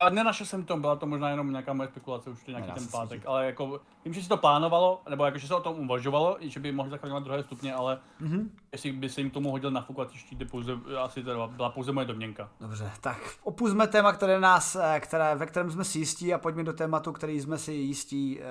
A 0.00 0.10
nenašel 0.10 0.46
jsem 0.46 0.64
to, 0.64 0.76
byla 0.76 0.96
to 0.96 1.06
možná 1.06 1.30
jenom 1.30 1.50
nějaká 1.50 1.72
moje 1.72 1.88
spekulace 1.88 2.30
už 2.30 2.44
to 2.44 2.50
nějaký 2.50 2.72
ten 2.72 2.88
pátek, 2.88 3.22
ale 3.26 3.46
jako 3.46 3.80
vím, 4.04 4.14
že 4.14 4.22
si 4.22 4.28
to 4.28 4.36
plánovalo, 4.36 5.02
nebo 5.08 5.24
jako, 5.24 5.38
že 5.38 5.46
se 5.46 5.54
o 5.54 5.60
tom 5.60 5.78
uvažovalo, 5.78 6.36
že 6.40 6.60
by 6.60 6.72
mohli 6.72 6.90
zachraňovat 6.90 7.24
druhé 7.24 7.42
stupně, 7.42 7.74
ale 7.74 7.98
mm-hmm. 8.20 8.48
jestli 8.72 8.92
by 8.92 9.08
se 9.08 9.20
jim 9.20 9.30
tomu 9.30 9.50
hodil 9.50 9.70
nafukovat 9.70 10.12
štít, 10.12 10.50
pouze, 10.50 10.72
asi 11.02 11.22
to 11.22 11.48
byla 11.56 11.70
pouze 11.70 11.92
moje 11.92 12.06
domněnka. 12.06 12.48
Dobře, 12.60 12.92
tak 13.00 13.18
opuzme 13.42 13.86
téma, 13.86 14.12
které 14.12 14.40
nás, 14.40 14.76
eh, 14.76 15.00
které, 15.00 15.34
ve 15.34 15.46
kterém 15.46 15.70
jsme 15.70 15.84
si 15.84 15.98
jistí 15.98 16.34
a 16.34 16.38
pojďme 16.38 16.64
do 16.64 16.72
tématu, 16.72 17.12
který 17.12 17.40
jsme 17.40 17.58
si 17.58 17.72
jistí 17.72 18.40
eh, 18.40 18.44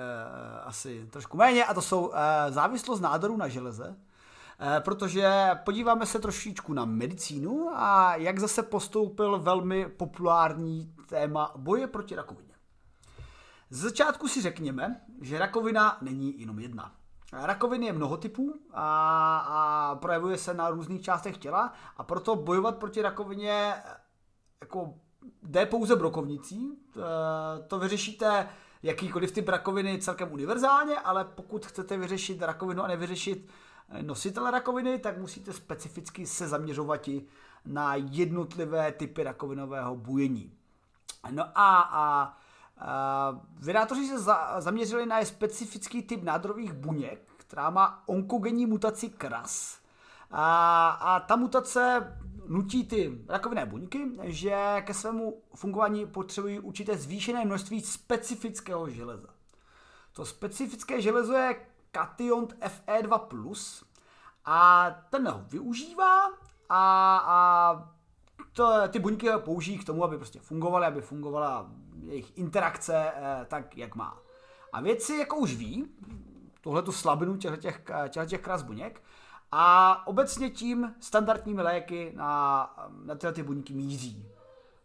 asi 0.64 1.06
trošku 1.10 1.36
méně 1.36 1.64
a 1.64 1.74
to 1.74 1.82
jsou 1.82 2.12
eh, 2.14 2.52
závislost 2.52 3.00
nádorů 3.00 3.36
na 3.36 3.48
železe. 3.48 3.96
Eh, 4.60 4.80
protože 4.80 5.50
podíváme 5.64 6.06
se 6.06 6.18
trošičku 6.18 6.72
na 6.72 6.84
medicínu 6.84 7.70
a 7.74 8.16
jak 8.16 8.38
zase 8.38 8.62
postoupil 8.62 9.38
velmi 9.38 9.88
populární 9.88 10.95
téma 11.06 11.52
boje 11.56 11.86
proti 11.86 12.14
rakovině. 12.14 12.54
Z 13.70 13.80
začátku 13.80 14.28
si 14.28 14.42
řekněme, 14.42 15.00
že 15.20 15.38
rakovina 15.38 15.98
není 16.02 16.40
jenom 16.40 16.58
jedna. 16.58 16.94
Rakoviny 17.32 17.86
je 17.86 17.92
mnoho 17.92 18.16
typů 18.16 18.54
a, 18.72 19.38
a 19.38 19.94
projevuje 19.94 20.38
se 20.38 20.54
na 20.54 20.70
různých 20.70 21.02
částech 21.02 21.38
těla 21.38 21.72
a 21.96 22.04
proto 22.04 22.36
bojovat 22.36 22.76
proti 22.76 23.02
rakovině 23.02 23.74
jako 24.60 24.94
jde 25.42 25.66
pouze 25.66 25.96
brokovnicí. 25.96 26.78
To 27.68 27.78
vyřešíte 27.78 28.48
jakýkoliv 28.82 29.32
typ 29.32 29.48
rakoviny 29.48 29.98
celkem 29.98 30.32
univerzálně, 30.32 30.98
ale 30.98 31.24
pokud 31.24 31.66
chcete 31.66 31.96
vyřešit 31.96 32.42
rakovinu 32.42 32.82
a 32.82 32.88
nevyřešit 32.88 33.48
nositele 34.02 34.50
rakoviny, 34.50 34.98
tak 34.98 35.18
musíte 35.18 35.52
specificky 35.52 36.26
se 36.26 36.48
zaměřovat 36.48 37.08
i 37.08 37.26
na 37.64 37.94
jednotlivé 37.94 38.92
typy 38.92 39.22
rakovinového 39.22 39.96
bujení. 39.96 40.52
No 41.30 41.44
a, 41.54 41.80
a, 41.80 42.36
a 42.78 43.40
vydátoři 43.58 44.06
se 44.06 44.18
za, 44.18 44.60
zaměřili 44.60 45.06
na 45.06 45.24
specifický 45.24 46.02
typ 46.02 46.22
nádorových 46.22 46.72
buněk, 46.72 47.34
která 47.36 47.70
má 47.70 48.02
onkogenní 48.06 48.66
mutaci 48.66 49.08
KRAS. 49.08 49.78
A, 50.30 50.88
a 50.88 51.20
ta 51.20 51.36
mutace 51.36 52.12
nutí 52.46 52.84
ty 52.86 53.24
rakovinné 53.28 53.66
buňky, 53.66 54.06
že 54.22 54.82
ke 54.86 54.94
svému 54.94 55.42
fungování 55.54 56.06
potřebují 56.06 56.60
určité 56.60 56.96
zvýšené 56.96 57.44
množství 57.44 57.80
specifického 57.80 58.90
železa. 58.90 59.28
To 60.12 60.24
specifické 60.26 61.00
železo 61.00 61.32
je 61.32 61.66
kation 61.90 62.44
Fe2+, 62.44 63.84
a 64.46 64.90
ten 65.10 65.28
ho 65.28 65.44
využívá 65.48 66.26
a, 66.68 67.16
a 67.26 67.95
to, 68.56 68.88
ty 68.88 68.98
buňky 68.98 69.28
použijí 69.38 69.78
k 69.78 69.84
tomu, 69.84 70.04
aby 70.04 70.16
prostě 70.16 70.40
fungovaly, 70.40 70.86
aby 70.86 71.00
fungovala 71.00 71.70
jejich 72.02 72.38
interakce 72.38 73.12
eh, 73.14 73.46
tak, 73.48 73.76
jak 73.76 73.94
má. 73.94 74.18
A 74.72 74.80
věci 74.80 75.16
jako 75.16 75.36
už 75.36 75.54
ví, 75.54 75.86
tohle 76.60 76.82
tu 76.82 76.92
slabinu 76.92 77.36
těchto 77.36 77.56
těch, 77.56 77.82
těch 78.26 78.40
krás 78.40 78.62
buněk, 78.62 79.02
a 79.52 80.06
obecně 80.06 80.50
tím 80.50 80.94
standardními 81.00 81.62
léky 81.62 82.12
na, 82.16 82.70
na 83.04 83.14
tyhle 83.14 83.32
ty 83.32 83.42
buňky 83.42 83.74
míří. 83.74 84.26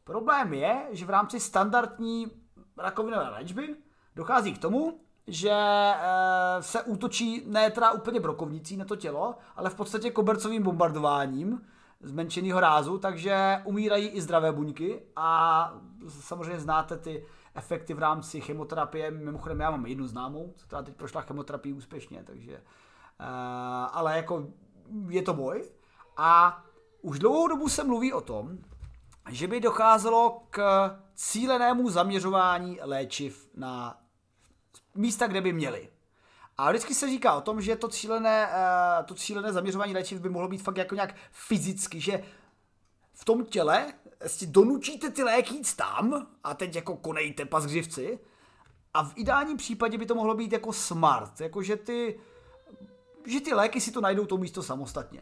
Problém 0.04 0.54
je, 0.54 0.88
že 0.92 1.06
v 1.06 1.10
rámci 1.10 1.40
standardní 1.40 2.32
rakovinové 2.78 3.30
léčby 3.30 3.76
dochází 4.16 4.54
k 4.54 4.58
tomu, 4.58 5.00
že 5.28 5.52
e, 5.52 5.94
se 6.60 6.84
útočí 6.84 7.44
ne 7.48 7.72
teda 7.72 7.92
úplně 7.92 8.20
brokovnicí 8.20 8.78
na 8.78 8.86
to 8.86 8.96
tělo, 8.96 9.36
ale 9.56 9.70
v 9.70 9.76
podstatě 9.76 10.12
kobercovým 10.12 10.64
bombardováním 10.64 11.62
zmenšeného 12.04 12.60
rázu, 12.60 12.98
takže 12.98 13.62
umírají 13.66 14.08
i 14.08 14.22
zdravé 14.22 14.52
buňky 14.52 15.02
a 15.16 15.74
samozřejmě 16.10 16.60
znáte 16.60 16.98
ty 16.98 17.26
efekty 17.56 17.94
v 17.94 18.00
rámci 18.00 18.42
chemoterapie. 18.42 19.12
Mimochodem 19.12 19.60
já 19.60 19.72
mám 19.72 19.86
jednu 19.86 20.08
známou, 20.08 20.54
která 20.68 20.84
teď 20.84 20.96
prošla 20.96 21.22
chemoterapii 21.22 21.74
úspěšně, 21.74 22.24
takže 22.24 22.54
e, 22.54 22.62
ale 23.92 24.18
jako 24.18 24.48
je 25.08 25.22
to 25.22 25.34
boj. 25.34 25.70
A 26.18 26.64
už 27.02 27.20
dlouhou 27.20 27.48
dobu 27.48 27.70
se 27.70 27.84
mluví 27.84 28.14
o 28.14 28.22
tom, 28.22 28.58
že 29.30 29.48
by 29.48 29.60
docházelo 29.60 30.44
k 30.50 30.90
cílenému 31.16 31.90
zaměřování 31.90 32.80
léčiv 32.82 33.50
na 33.56 34.02
místa, 34.96 35.28
kde 35.28 35.42
by 35.42 35.54
měli. 35.54 35.90
A 36.62 36.70
vždycky 36.70 36.96
se 36.96 37.08
říká 37.08 37.34
o 37.34 37.42
tom, 37.42 37.62
že 37.62 37.76
to 37.76 37.88
cílené, 37.88 38.50
eh, 38.52 39.04
to 39.04 39.16
cílené 39.16 39.54
zaměřování 39.54 39.94
léčiv 39.94 40.20
by 40.20 40.30
mohlo 40.30 40.48
být 40.48 40.62
fakt 40.62 40.78
jako 40.78 40.96
nějak 40.96 41.16
fyzicky, 41.32 42.02
že 42.02 42.24
v 43.14 43.26
tom 43.26 43.46
těle 43.46 43.94
si 44.28 44.48
donučíte 44.48 45.10
ty 45.10 45.24
léky 45.24 45.56
jít 45.56 45.76
tam 45.76 46.28
a 46.44 46.54
teď 46.54 46.76
jako 46.76 46.98
konejte 46.98 47.46
pas 47.46 47.66
křivci. 47.66 48.20
A 48.94 49.04
v 49.04 49.14
ideálním 49.16 49.58
případě 49.58 49.98
by 49.98 50.06
to 50.06 50.16
mohlo 50.16 50.36
být 50.36 50.54
jako 50.54 50.74
smart, 50.74 51.42
jako 51.42 51.64
že 51.64 51.76
ty, 51.76 52.20
že 53.26 53.42
ty 53.42 53.54
léky 53.54 53.82
si 53.82 53.92
to 53.92 54.02
najdou 54.02 54.26
to 54.26 54.38
místo 54.38 54.64
samostatně. 54.64 55.22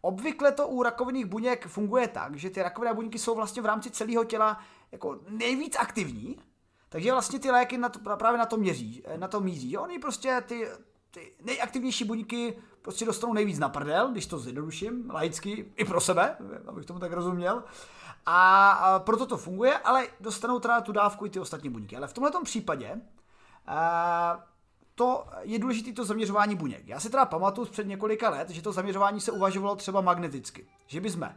Obvykle 0.00 0.52
to 0.52 0.68
u 0.68 0.82
rakovinných 0.82 1.26
buněk 1.26 1.66
funguje 1.66 2.08
tak, 2.08 2.36
že 2.36 2.50
ty 2.50 2.62
rakovinné 2.62 2.94
buňky 2.94 3.18
jsou 3.18 3.34
vlastně 3.34 3.62
v 3.62 3.66
rámci 3.66 3.90
celého 3.90 4.24
těla 4.24 4.60
jako 4.92 5.20
nejvíc 5.28 5.76
aktivní 5.76 6.38
takže 6.92 7.12
vlastně 7.12 7.38
ty 7.38 7.50
léky 7.50 7.78
na 7.78 7.88
to, 7.88 7.98
právě 7.98 8.38
na 8.38 8.46
to 8.46 8.56
měří, 8.56 9.02
eh, 9.04 9.18
na 9.18 9.28
to 9.28 9.40
míří. 9.40 9.78
Oni 9.78 9.98
prostě 9.98 10.42
ty, 10.46 10.68
ty 11.10 11.32
nejaktivnější 11.44 12.04
buňky 12.04 12.58
prostě 12.82 13.04
dostanou 13.04 13.32
nejvíc 13.32 13.58
na 13.58 13.68
prdel, 13.68 14.08
když 14.12 14.26
to 14.26 14.38
zjednoduším, 14.38 15.10
laicky, 15.10 15.72
i 15.76 15.84
pro 15.84 16.00
sebe, 16.00 16.36
abych 16.66 16.86
tomu 16.86 17.00
tak 17.00 17.12
rozuměl. 17.12 17.64
A, 18.26 19.02
proto 19.04 19.26
to 19.26 19.36
funguje, 19.36 19.78
ale 19.78 20.06
dostanou 20.20 20.58
teda 20.58 20.80
tu 20.80 20.92
dávku 20.92 21.26
i 21.26 21.30
ty 21.30 21.40
ostatní 21.40 21.70
buňky. 21.70 21.96
Ale 21.96 22.08
v 22.08 22.12
tomto 22.12 22.42
případě 22.42 23.00
eh, 23.68 24.42
to 24.94 25.26
je 25.40 25.58
důležité 25.58 25.92
to 25.92 26.04
zaměřování 26.04 26.56
buněk. 26.56 26.88
Já 26.88 27.00
si 27.00 27.10
teda 27.10 27.24
pamatuju 27.24 27.66
před 27.66 27.86
několika 27.86 28.30
let, 28.30 28.50
že 28.50 28.62
to 28.62 28.72
zaměřování 28.72 29.20
se 29.20 29.32
uvažovalo 29.32 29.76
třeba 29.76 30.00
magneticky. 30.00 30.66
Že 30.86 31.00
bychom 31.00 31.32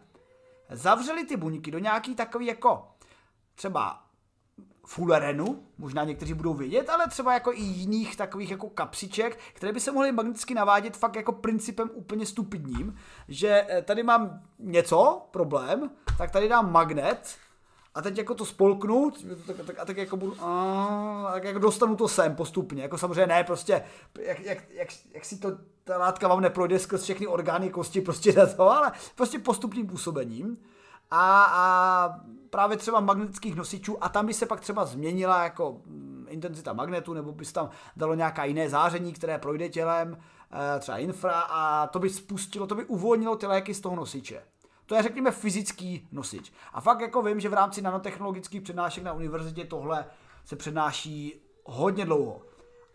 zavřeli 0.70 1.26
ty 1.26 1.38
buňky 1.38 1.72
do 1.72 1.80
nějaký 1.80 2.16
takový 2.16 2.46
jako 2.46 2.88
třeba 3.56 4.05
fullerenu, 4.86 5.64
možná 5.78 6.04
někteří 6.04 6.34
budou 6.34 6.54
vědět, 6.54 6.90
ale 6.90 7.08
třeba 7.08 7.34
jako 7.34 7.54
i 7.54 7.62
jiných 7.62 8.16
takových 8.16 8.52
jako 8.52 8.70
kapsiček, 8.70 9.40
které 9.54 9.74
by 9.74 9.80
se 9.80 9.92
mohly 9.92 10.12
magneticky 10.12 10.54
navádět 10.54 10.98
fakt 10.98 11.16
jako 11.16 11.32
principem 11.32 11.90
úplně 11.94 12.26
stupidním, 12.26 12.96
že 13.28 13.66
eh, 13.70 13.82
tady 13.82 14.04
mám 14.04 14.42
něco, 14.60 15.28
problém, 15.32 15.90
tak 16.18 16.32
tady 16.32 16.50
dám 16.50 16.72
magnet 16.72 17.36
a 17.96 18.02
teď 18.02 18.18
jako 18.18 18.36
to 18.36 18.46
spolknu 18.46 19.12
tak, 19.48 19.58
tak, 19.66 19.80
a 19.80 19.86
tak 19.86 19.98
jako 19.98 20.18
budu, 20.18 20.36
a, 20.42 21.30
tak 21.34 21.44
jako 21.44 21.60
dostanu 21.60 21.96
to 21.96 22.08
sem 22.08 22.36
postupně, 22.36 22.82
jako 22.82 22.98
samozřejmě 22.98 23.28
ne, 23.28 23.44
prostě 23.44 23.84
jak, 24.20 24.40
jak, 24.40 24.58
jak, 24.70 24.88
jak 25.14 25.26
si 25.26 25.38
to 25.38 25.52
ta 25.84 25.98
látka 25.98 26.28
vám 26.28 26.42
neprojde 26.42 26.80
skrz 26.80 27.04
všechny 27.04 27.28
orgány, 27.28 27.70
kosti, 27.70 28.02
prostě 28.02 28.34
na 28.34 28.46
to, 28.46 28.70
ale 28.70 28.92
prostě 29.16 29.40
postupným 29.40 29.88
působením 29.88 30.58
a, 31.12 31.44
a 31.44 32.20
právě 32.50 32.78
třeba 32.78 33.00
magnetických 33.00 33.56
nosičů 33.56 34.04
a 34.04 34.10
tam 34.10 34.26
by 34.26 34.34
se 34.34 34.46
pak 34.46 34.60
třeba 34.60 34.86
změnila 34.86 35.44
jako 35.44 35.82
mm, 35.86 36.26
intenzita 36.30 36.74
magnetu, 36.74 37.14
nebo 37.14 37.32
by 37.32 37.46
se 37.46 37.54
tam 37.54 37.70
dalo 37.96 38.16
nějaká 38.16 38.46
jiné 38.46 38.70
záření, 38.70 39.14
které 39.14 39.38
projde 39.38 39.70
tělem, 39.70 40.18
eh, 40.52 40.80
třeba 40.80 40.98
infra 40.98 41.40
a 41.40 41.88
to 41.88 42.00
by 42.00 42.10
spustilo, 42.10 42.68
to 42.68 42.76
by 42.76 42.86
uvolnilo 42.86 43.36
ty 43.36 43.48
léky 43.48 43.74
z 43.74 43.82
toho 43.82 43.96
nosiče. 43.96 44.44
To 44.86 44.96
je, 44.96 45.04
řekněme, 45.04 45.32
fyzický 45.32 46.08
nosič. 46.12 46.54
A 46.74 46.82
fakt 46.82 47.00
jako 47.00 47.22
vím, 47.22 47.40
že 47.40 47.50
v 47.50 47.54
rámci 47.54 47.82
nanotechnologických 47.82 48.62
přednášek 48.62 49.04
na 49.04 49.14
univerzitě 49.14 49.66
tohle 49.66 50.06
se 50.46 50.56
přednáší 50.56 51.42
hodně 51.64 52.06
dlouho. 52.06 52.42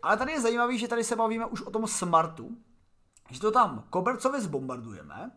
Ale 0.03 0.17
tady 0.17 0.31
je 0.31 0.41
zajímavé, 0.41 0.77
že 0.77 0.87
tady 0.87 1.03
se 1.03 1.15
bavíme 1.15 1.45
už 1.45 1.61
o 1.61 1.71
tom 1.71 1.87
smartu, 1.87 2.49
že 3.29 3.39
to 3.39 3.51
tam 3.51 3.83
kobercově 3.89 4.41
zbombardujeme 4.41 5.31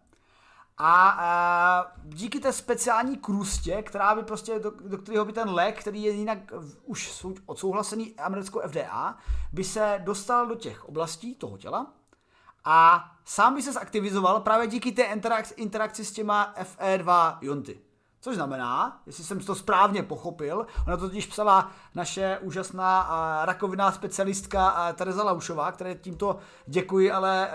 a, 0.78 1.08
a 1.08 1.92
díky 2.04 2.40
té 2.40 2.52
speciální 2.52 3.16
krustě, 3.16 3.82
která 3.82 4.14
by 4.14 4.22
prostě, 4.22 4.58
do, 4.58 4.70
do 4.70 4.98
kterého 4.98 5.24
by 5.24 5.32
ten 5.32 5.50
lék, 5.50 5.80
který 5.80 6.02
je 6.02 6.10
jinak 6.12 6.38
už 6.84 7.26
odsouhlasený 7.46 8.14
americkou 8.14 8.60
FDA, 8.60 9.16
by 9.52 9.64
se 9.64 10.00
dostal 10.04 10.46
do 10.46 10.54
těch 10.54 10.84
oblastí 10.84 11.34
toho 11.34 11.58
těla 11.58 11.92
a 12.64 13.10
sám 13.24 13.54
by 13.54 13.62
se 13.62 13.72
zaktivizoval 13.72 14.40
právě 14.40 14.66
díky 14.66 14.92
té 14.92 15.02
interakci, 15.02 15.54
interakci 15.54 16.04
s 16.04 16.12
těma 16.12 16.54
FE2 16.58 17.38
ionty. 17.40 17.80
Což 18.24 18.34
znamená, 18.34 19.00
jestli 19.06 19.24
jsem 19.24 19.40
to 19.40 19.54
správně 19.54 20.02
pochopil, 20.02 20.66
ona 20.86 20.96
to 20.96 21.08
totiž 21.08 21.26
psala 21.26 21.70
naše 21.94 22.38
úžasná 22.42 23.10
rakoviná 23.44 23.92
specialistka 23.92 24.92
Tereza 24.92 25.24
Laušová, 25.24 25.72
které 25.72 25.94
tímto 25.94 26.38
děkuji, 26.66 27.12
ale 27.12 27.48
e, 27.48 27.52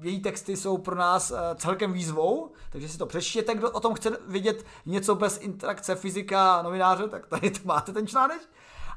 její 0.00 0.20
texty 0.20 0.56
jsou 0.56 0.78
pro 0.78 0.94
nás 0.94 1.30
e, 1.30 1.36
celkem 1.54 1.92
výzvou, 1.92 2.52
takže 2.70 2.88
si 2.88 2.98
to 2.98 3.06
přečtěte, 3.06 3.54
kdo 3.54 3.70
o 3.70 3.80
tom 3.80 3.94
chce 3.94 4.18
vidět 4.26 4.66
něco 4.86 5.14
bez 5.14 5.38
interakce 5.40 5.94
fyzika 5.94 6.62
novináře, 6.62 7.08
tak 7.08 7.26
tady 7.26 7.50
to 7.50 7.60
máte 7.64 7.92
ten 7.92 8.06
článek. 8.06 8.40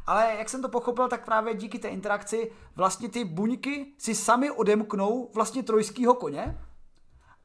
Ale 0.08 0.36
jak 0.38 0.50
jsem 0.50 0.62
to 0.62 0.70
pochopil, 0.70 1.08
tak 1.08 1.26
právě 1.26 1.54
díky 1.54 1.80
té 1.80 1.88
interakci 1.88 2.52
vlastně 2.76 3.10
ty 3.10 3.26
buňky 3.26 3.94
si 3.98 4.16
sami 4.16 4.52
odemknou 4.52 5.32
vlastně 5.34 5.64
trojského 5.64 6.14
koně, 6.14 6.58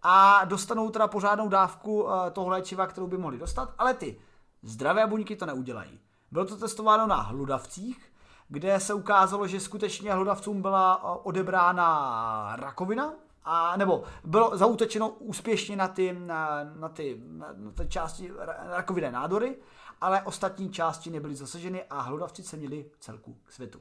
a 0.02 0.44
dostanou 0.44 0.90
teda 0.90 1.08
pořádnou 1.08 1.48
dávku 1.48 2.08
eh, 2.08 2.30
toho 2.30 2.48
léčiva, 2.48 2.86
kterou 2.86 3.06
by 3.06 3.18
mohli 3.18 3.38
dostat, 3.38 3.74
ale 3.78 3.94
ty 3.94 4.20
zdravé 4.62 5.06
buňky 5.06 5.36
to 5.36 5.46
neudělají. 5.46 6.00
Bylo 6.30 6.44
to 6.44 6.56
testováno 6.56 7.06
na 7.06 7.16
hludavcích, 7.16 8.12
kde 8.48 8.80
se 8.80 8.94
ukázalo, 8.94 9.46
že 9.46 9.60
skutečně 9.60 10.12
hludavcům 10.12 10.62
byla 10.62 11.00
eh, 11.04 11.20
odebrána 11.22 12.56
rakovina, 12.56 13.12
a, 13.48 13.76
nebo 13.76 14.02
bylo 14.24 14.56
zautečeno 14.56 15.08
úspěšně 15.08 15.76
na 15.76 15.88
ty, 15.88 16.12
na, 16.12 16.64
na 16.64 16.88
ty, 16.88 17.22
na, 17.26 17.52
na 17.56 17.70
ty 17.70 17.88
části 17.88 18.32
rakovinné 18.70 19.10
nádory, 19.10 19.56
ale 20.00 20.22
ostatní 20.22 20.70
části 20.70 21.10
nebyly 21.10 21.34
zasaženy 21.34 21.84
a 21.84 22.00
hludavci 22.00 22.42
se 22.42 22.56
měli 22.56 22.90
celku 23.00 23.36
k 23.44 23.52
světu. 23.52 23.80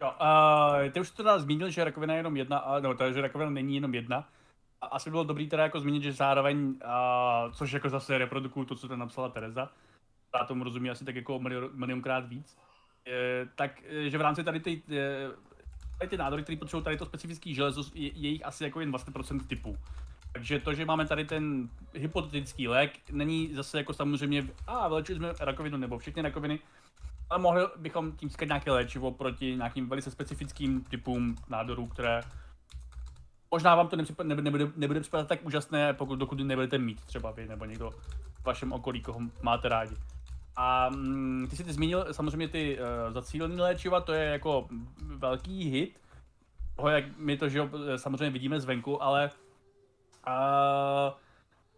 Jo, 0.00 0.12
uh, 0.20 0.92
ty 0.92 1.00
už 1.00 1.10
teda 1.10 1.38
zmínil, 1.38 1.70
že 1.70 1.84
rakovina 1.84 2.14
je 2.14 2.18
jenom 2.18 2.36
jedna, 2.36 2.64
no, 2.80 2.94
teda, 2.94 3.12
že 3.12 3.20
rakovina 3.20 3.50
není 3.50 3.74
jenom 3.74 3.94
jedna. 3.94 4.28
A 4.80 4.86
asi 4.86 5.10
bylo 5.10 5.24
dobrý 5.24 5.48
teda 5.48 5.62
jako 5.62 5.80
zmínit, 5.80 6.02
že 6.02 6.12
zároveň, 6.12 6.58
uh, 6.66 7.52
což 7.52 7.72
jako 7.72 7.88
zase 7.88 8.18
reprodukuju 8.18 8.66
to, 8.66 8.74
co 8.76 8.88
tam 8.88 8.98
napsala 8.98 9.28
Tereza, 9.28 9.68
já 10.34 10.44
tomu 10.44 10.64
rozumí 10.64 10.90
asi 10.90 11.04
tak 11.04 11.16
jako 11.16 11.38
milion, 11.38 11.70
milionkrát 11.72 12.28
víc, 12.28 12.58
je, 13.06 13.48
tak, 13.54 13.82
že 14.06 14.18
v 14.18 14.20
rámci 14.20 14.44
tady 14.44 14.60
ty, 14.60 14.82
je, 14.88 15.30
tady 15.98 16.08
ty 16.08 16.16
nádory, 16.16 16.42
které 16.42 16.58
potřebují 16.58 16.84
tady 16.84 16.96
to 16.96 17.06
specifické 17.06 17.54
železo, 17.54 17.82
je, 17.94 18.10
je 18.14 18.28
jich 18.28 18.46
asi 18.46 18.64
jako 18.64 18.80
jen 18.80 18.92
20% 18.92 19.46
typů. 19.46 19.76
Takže 20.32 20.60
to, 20.60 20.74
že 20.74 20.84
máme 20.84 21.06
tady 21.06 21.24
ten 21.24 21.68
hypotetický 21.94 22.68
lék, 22.68 22.92
není 23.10 23.54
zase 23.54 23.78
jako 23.78 23.92
samozřejmě, 23.92 24.48
a 24.66 24.88
vylečili 24.88 25.18
jsme 25.18 25.32
rakovinu 25.40 25.76
nebo 25.76 25.98
všechny 25.98 26.22
rakoviny, 26.22 26.58
ale 27.30 27.42
mohli 27.42 27.62
bychom 27.76 28.12
tím 28.12 28.28
získat 28.28 28.44
nějaké 28.44 28.70
léčivo 28.70 29.10
proti 29.10 29.56
nějakým 29.56 29.88
velice 29.88 30.10
specifickým 30.10 30.84
typům 30.84 31.36
nádorů, 31.48 31.86
které 31.86 32.20
možná 33.50 33.74
vám 33.74 33.88
to 33.88 33.96
nepřipad, 33.96 34.26
nebude, 34.26 34.44
nebude, 34.44 34.72
nebude 34.76 35.00
připadat 35.00 35.28
tak 35.28 35.44
úžasné, 35.44 35.94
pokud 35.94 36.16
dokud 36.16 36.40
nebudete 36.40 36.78
mít 36.78 37.00
třeba 37.04 37.30
vy 37.30 37.46
nebo 37.48 37.64
někdo 37.64 37.90
v 38.40 38.44
vašem 38.44 38.72
okolí, 38.72 39.02
koho 39.02 39.20
máte 39.42 39.68
rádi. 39.68 39.96
A 40.56 40.88
mm, 40.88 41.46
ty 41.50 41.56
jsi 41.56 41.64
ty 41.64 41.72
zmínil 41.72 42.06
samozřejmě 42.12 42.48
ty 42.48 42.78
uh, 42.78 43.12
zacílené 43.12 43.62
léčiva, 43.62 44.00
to 44.00 44.12
je 44.12 44.24
jako 44.24 44.68
velký 45.02 45.70
hit, 45.70 46.00
toho, 46.76 46.88
jak 46.88 47.18
my 47.18 47.36
to 47.36 47.48
že 47.48 47.58
jo, 47.58 47.70
samozřejmě 47.96 48.30
vidíme 48.30 48.60
zvenku, 48.60 49.02
ale 49.02 49.30
uh, 50.26 51.12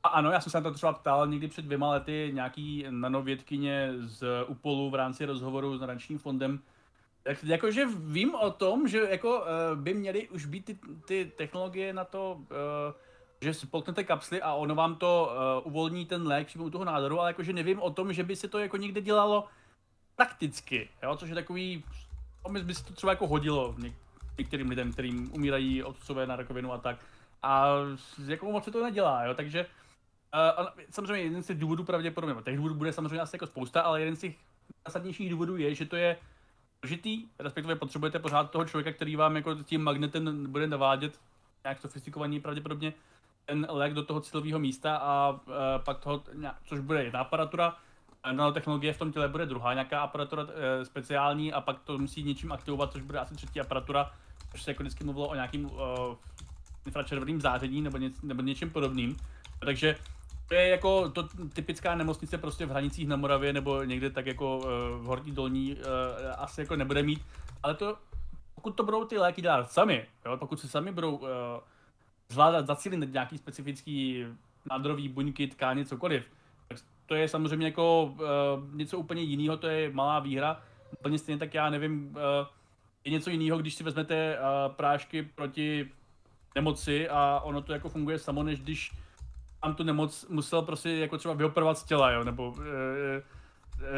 ano, 0.08 0.30
já 0.30 0.40
jsem 0.40 0.50
se 0.50 0.60
na 0.60 0.70
to 0.70 0.74
třeba 0.74 0.92
ptal 0.92 1.26
někdy 1.26 1.48
před 1.48 1.64
dvěma 1.64 1.90
lety 1.90 2.30
nějaký 2.34 2.86
nanovědkyně 2.90 3.92
z 3.98 4.44
Upolu 4.46 4.90
v 4.90 4.94
rámci 4.94 5.24
rozhovoru 5.24 5.78
s 5.78 5.80
nadačním 5.80 6.18
fondem, 6.18 6.60
tak 7.22 7.44
jakože 7.44 7.86
vím 7.96 8.34
o 8.34 8.50
tom, 8.50 8.88
že 8.88 8.98
jako 9.10 9.40
uh, 9.40 9.44
by 9.74 9.94
měly 9.94 10.28
už 10.28 10.46
být 10.46 10.64
ty, 10.64 10.78
ty 11.06 11.32
technologie 11.36 11.92
na 11.92 12.04
to, 12.04 12.32
uh, 12.34 12.46
že 13.40 13.54
spolknete 13.54 14.04
kapsly 14.04 14.42
a 14.42 14.52
ono 14.52 14.74
vám 14.74 14.96
to 14.96 15.30
uh, 15.60 15.66
uvolní 15.66 16.06
ten 16.06 16.26
lék 16.26 16.46
přímo 16.46 16.64
u 16.64 16.70
toho 16.70 16.84
nádoru, 16.84 17.20
ale 17.20 17.30
jakože 17.30 17.52
nevím 17.52 17.80
o 17.80 17.90
tom, 17.90 18.12
že 18.12 18.24
by 18.24 18.36
se 18.36 18.48
to 18.48 18.58
jako 18.58 18.76
někde 18.76 19.00
dělalo 19.00 19.44
prakticky, 20.16 20.88
jo, 21.02 21.16
což 21.16 21.28
je 21.28 21.34
takový, 21.34 21.84
by 22.62 22.74
se 22.74 22.84
to 22.84 22.92
třeba 22.92 23.12
jako 23.12 23.26
hodilo 23.26 23.74
něk- 23.78 23.94
některým 24.38 24.68
lidem, 24.68 24.92
kterým 24.92 25.32
umírají 25.32 25.82
otcové 25.82 26.26
na 26.26 26.36
rakovinu 26.36 26.72
a 26.72 26.78
tak. 26.78 26.96
A 27.42 27.74
jako 28.26 28.52
moc 28.52 28.64
se 28.64 28.70
to 28.70 28.84
nedělá, 28.84 29.24
jo, 29.24 29.34
takže 29.34 29.66
uh, 30.34 30.66
samozřejmě 30.90 31.24
jeden 31.24 31.42
z 31.42 31.46
těch 31.46 31.58
důvodů 31.58 31.84
pravděpodobně, 31.84 32.42
těch 32.42 32.56
důvodů 32.56 32.74
bude 32.74 32.92
samozřejmě 32.92 33.20
asi 33.20 33.36
jako 33.36 33.46
spousta, 33.46 33.80
ale 33.80 34.00
jeden 34.00 34.16
z 34.16 34.20
těch 34.20 34.34
zásadnějších 34.86 35.30
důvodů 35.30 35.56
je, 35.56 35.74
že 35.74 35.86
to 35.86 35.96
je 35.96 36.16
složitý, 36.80 37.24
respektive 37.38 37.76
potřebujete 37.76 38.18
pořád 38.18 38.50
toho 38.50 38.64
člověka, 38.64 38.92
který 38.92 39.16
vám 39.16 39.36
jako 39.36 39.54
tím 39.54 39.82
magnetem 39.82 40.52
bude 40.52 40.66
navádět 40.66 41.20
nějak 41.64 41.80
sofistikovaný 41.80 42.40
pravděpodobně 42.40 42.92
ten 43.48 43.66
lék 43.70 43.94
do 43.94 44.02
toho 44.02 44.20
cílového 44.20 44.58
místa 44.58 44.96
a 44.96 45.30
uh, 45.30 45.54
pak 45.84 45.98
toho, 45.98 46.22
což 46.64 46.80
bude 46.80 47.04
jedna 47.04 47.20
aparatura, 47.20 47.76
nanotechnologie 48.32 48.92
v 48.92 48.98
tom 48.98 49.12
těle 49.12 49.28
bude 49.28 49.46
druhá 49.46 49.74
nějaká 49.74 50.00
aparatura 50.00 50.42
uh, 50.42 50.50
speciální 50.82 51.52
a 51.52 51.60
pak 51.60 51.78
to 51.78 51.98
musí 51.98 52.22
něčím 52.22 52.52
aktivovat, 52.52 52.92
což 52.92 53.02
bude 53.02 53.18
asi 53.18 53.34
třetí 53.34 53.60
aparatura, 53.60 54.12
což 54.50 54.62
se 54.62 54.70
jako 54.70 54.82
vždycky 54.82 55.04
mluvilo 55.04 55.28
o 55.28 55.34
nějakým 55.34 55.64
uh, 55.64 55.70
infračerveným 56.86 57.40
záření 57.40 57.82
nebo, 57.82 57.98
ně, 57.98 58.10
nebo 58.22 58.42
něčím 58.42 58.70
podobným. 58.70 59.16
Takže 59.60 59.96
to 60.48 60.54
je 60.54 60.68
jako 60.68 61.08
to 61.08 61.28
typická 61.52 61.94
nemocnice 61.94 62.38
prostě 62.38 62.66
v 62.66 62.70
hranicích 62.70 63.08
na 63.08 63.16
Moravě 63.16 63.52
nebo 63.52 63.82
někde 63.82 64.10
tak 64.10 64.26
jako 64.26 64.58
uh, 64.58 64.64
v 65.02 65.04
Horní 65.04 65.32
Dolní 65.32 65.74
uh, 65.74 65.80
asi 66.36 66.60
jako 66.60 66.76
nebude 66.76 67.02
mít, 67.02 67.22
ale 67.62 67.74
to, 67.74 67.96
pokud 68.54 68.70
to 68.70 68.82
budou 68.82 69.04
ty 69.04 69.18
léky 69.18 69.42
dělat 69.42 69.72
sami, 69.72 70.06
jo, 70.26 70.36
pokud 70.36 70.60
se 70.60 70.68
sami 70.68 70.92
budou 70.92 71.16
uh, 71.16 71.28
zvládat 72.28 72.66
zacílit 72.66 73.12
nějaký 73.12 73.38
specifický 73.38 74.24
nádorový 74.70 75.08
buňky, 75.08 75.46
tkáně, 75.46 75.84
cokoliv, 75.84 76.24
tak 76.68 76.78
to 77.06 77.14
je 77.14 77.28
samozřejmě 77.28 77.66
jako 77.66 78.04
uh, 78.04 78.18
něco 78.74 78.98
úplně 78.98 79.22
jiného, 79.22 79.56
to 79.56 79.66
je 79.66 79.90
malá 79.90 80.18
výhra. 80.18 80.62
Úplně 80.92 81.18
stejně 81.18 81.38
tak 81.38 81.54
já 81.54 81.70
nevím, 81.70 82.16
uh, 82.16 82.46
je 83.04 83.12
něco 83.12 83.30
jiného, 83.30 83.58
když 83.58 83.74
si 83.74 83.84
vezmete 83.84 84.38
uh, 84.38 84.74
prášky 84.74 85.22
proti 85.22 85.88
nemoci 86.54 87.08
a 87.08 87.40
ono 87.44 87.62
to 87.62 87.72
jako 87.72 87.88
funguje 87.88 88.18
samo, 88.18 88.42
než 88.42 88.60
když 88.60 88.92
tam 89.62 89.74
tu 89.74 89.82
nemoc 89.82 90.26
musel 90.28 90.62
prostě 90.62 90.90
jako 90.90 91.18
třeba 91.18 91.34
vyoperovat 91.34 91.78
z 91.78 91.84
těla, 91.84 92.10
jo, 92.10 92.24
nebo, 92.24 92.54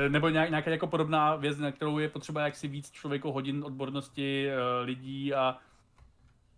e, 0.05 0.09
nebo 0.09 0.29
nějaká 0.29 0.71
jako 0.71 0.87
podobná 0.87 1.37
věc, 1.37 1.59
na 1.59 1.73
kterou 1.73 1.99
je 1.99 2.09
potřeba 2.09 2.41
jaksi 2.41 2.69
víc 2.69 2.91
člověku 2.91 3.33
hodin 3.33 3.65
odbornosti 3.65 4.51
e, 4.51 4.81
lidí 4.81 5.35
a 5.35 5.59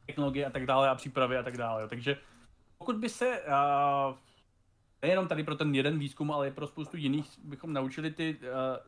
technologie 0.07 0.47
a 0.47 0.51
tak 0.51 0.67
dále 0.67 0.89
a 0.91 0.95
přípravy 0.95 1.39
a 1.39 1.43
tak 1.43 1.57
dále. 1.57 1.83
Jo. 1.83 1.89
Takže 1.89 2.17
pokud 2.79 2.97
by 2.97 3.09
se 3.09 3.43
a, 3.43 4.15
nejenom 5.03 5.29
tady 5.29 5.45
pro 5.45 5.55
ten 5.55 5.75
jeden 5.75 5.99
výzkum, 5.99 6.31
ale 6.31 6.49
i 6.49 6.51
pro 6.51 6.67
spoustu 6.67 6.97
jiných 6.97 7.31
bychom 7.45 7.73
naučili 7.73 8.11
ty 8.11 8.39
a, 8.53 8.81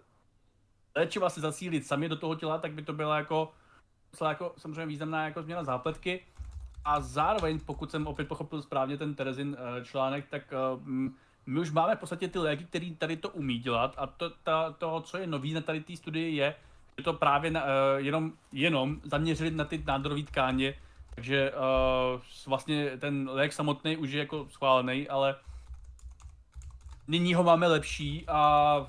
léčiva 0.96 1.30
se 1.30 1.40
zacílit 1.40 1.86
sami 1.86 2.08
do 2.08 2.16
toho 2.16 2.34
těla, 2.34 2.58
tak 2.58 2.72
by 2.72 2.82
to 2.82 2.92
byla 2.92 3.18
jako, 3.18 3.52
jako 4.28 4.54
samozřejmě 4.58 4.86
významná 4.86 5.24
jako 5.24 5.42
změna 5.42 5.64
zápletky 5.64 6.26
a 6.84 7.00
zároveň, 7.00 7.60
pokud 7.60 7.90
jsem 7.90 8.06
opět 8.06 8.28
pochopil 8.28 8.62
správně 8.62 8.96
ten 8.96 9.14
Terezin 9.14 9.48
uh, 9.48 9.84
článek, 9.84 10.26
tak 10.30 10.42
uh, 10.74 10.82
my 11.46 11.60
už 11.60 11.70
máme 11.70 11.96
v 11.96 11.98
podstatě 11.98 12.28
ty 12.28 12.38
léky, 12.38 12.64
které 12.64 12.90
tady 12.98 13.16
to 13.16 13.28
umí 13.28 13.58
dělat 13.58 13.94
a 13.96 14.06
to, 14.06 14.30
ta, 14.30 14.72
to 14.72 15.00
co 15.00 15.18
je 15.18 15.26
nový 15.26 15.52
na 15.52 15.60
tady 15.60 15.80
té 15.80 15.96
studii, 15.96 16.36
je, 16.36 16.54
že 16.98 17.04
to 17.04 17.12
právě 17.12 17.50
na, 17.50 17.64
uh, 17.64 17.68
jenom, 17.96 18.32
jenom 18.52 19.00
zaměřili 19.04 19.50
na 19.50 19.64
ty 19.64 19.82
nádorové 19.86 20.22
tkáně, 20.22 20.74
takže 21.14 21.52
uh, 21.52 22.20
vlastně 22.46 22.96
ten 22.98 23.28
lék 23.32 23.52
samotný 23.52 23.96
už 23.96 24.10
je 24.10 24.18
jako 24.18 24.46
schválený, 24.50 25.08
ale 25.08 25.36
nyní 27.08 27.34
ho 27.34 27.44
máme 27.44 27.66
lepší 27.66 28.24
a 28.28 28.86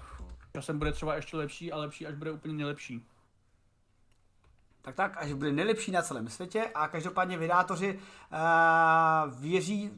časem 0.53 0.79
bude 0.79 0.91
třeba 0.91 1.15
ještě 1.15 1.37
lepší 1.37 1.71
a 1.71 1.77
lepší, 1.77 2.07
až 2.07 2.15
bude 2.15 2.31
úplně 2.31 2.53
nejlepší. 2.53 3.05
Tak 4.85 4.95
tak, 4.95 5.17
až 5.17 5.33
bude 5.33 5.51
nejlepší 5.51 5.91
na 5.91 6.01
celém 6.01 6.27
světě 6.27 6.71
a 6.75 6.87
každopádně 6.87 7.37
vydátoři 7.37 7.99
uh, 7.99 9.39
věří 9.39 9.91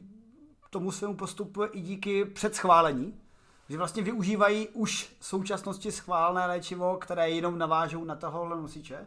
tomu 0.70 0.92
svému 0.92 1.14
postupu 1.14 1.62
i 1.72 1.80
díky 1.80 2.24
předschválení, 2.24 3.20
že 3.68 3.78
vlastně 3.78 4.02
využívají 4.02 4.68
už 4.68 5.16
v 5.18 5.26
současnosti 5.26 5.92
schválené 5.92 6.46
léčivo, 6.46 6.96
které 6.96 7.30
jenom 7.30 7.58
navážou 7.58 8.04
na 8.04 8.16
tohohle 8.16 8.56
nosiče. 8.56 9.06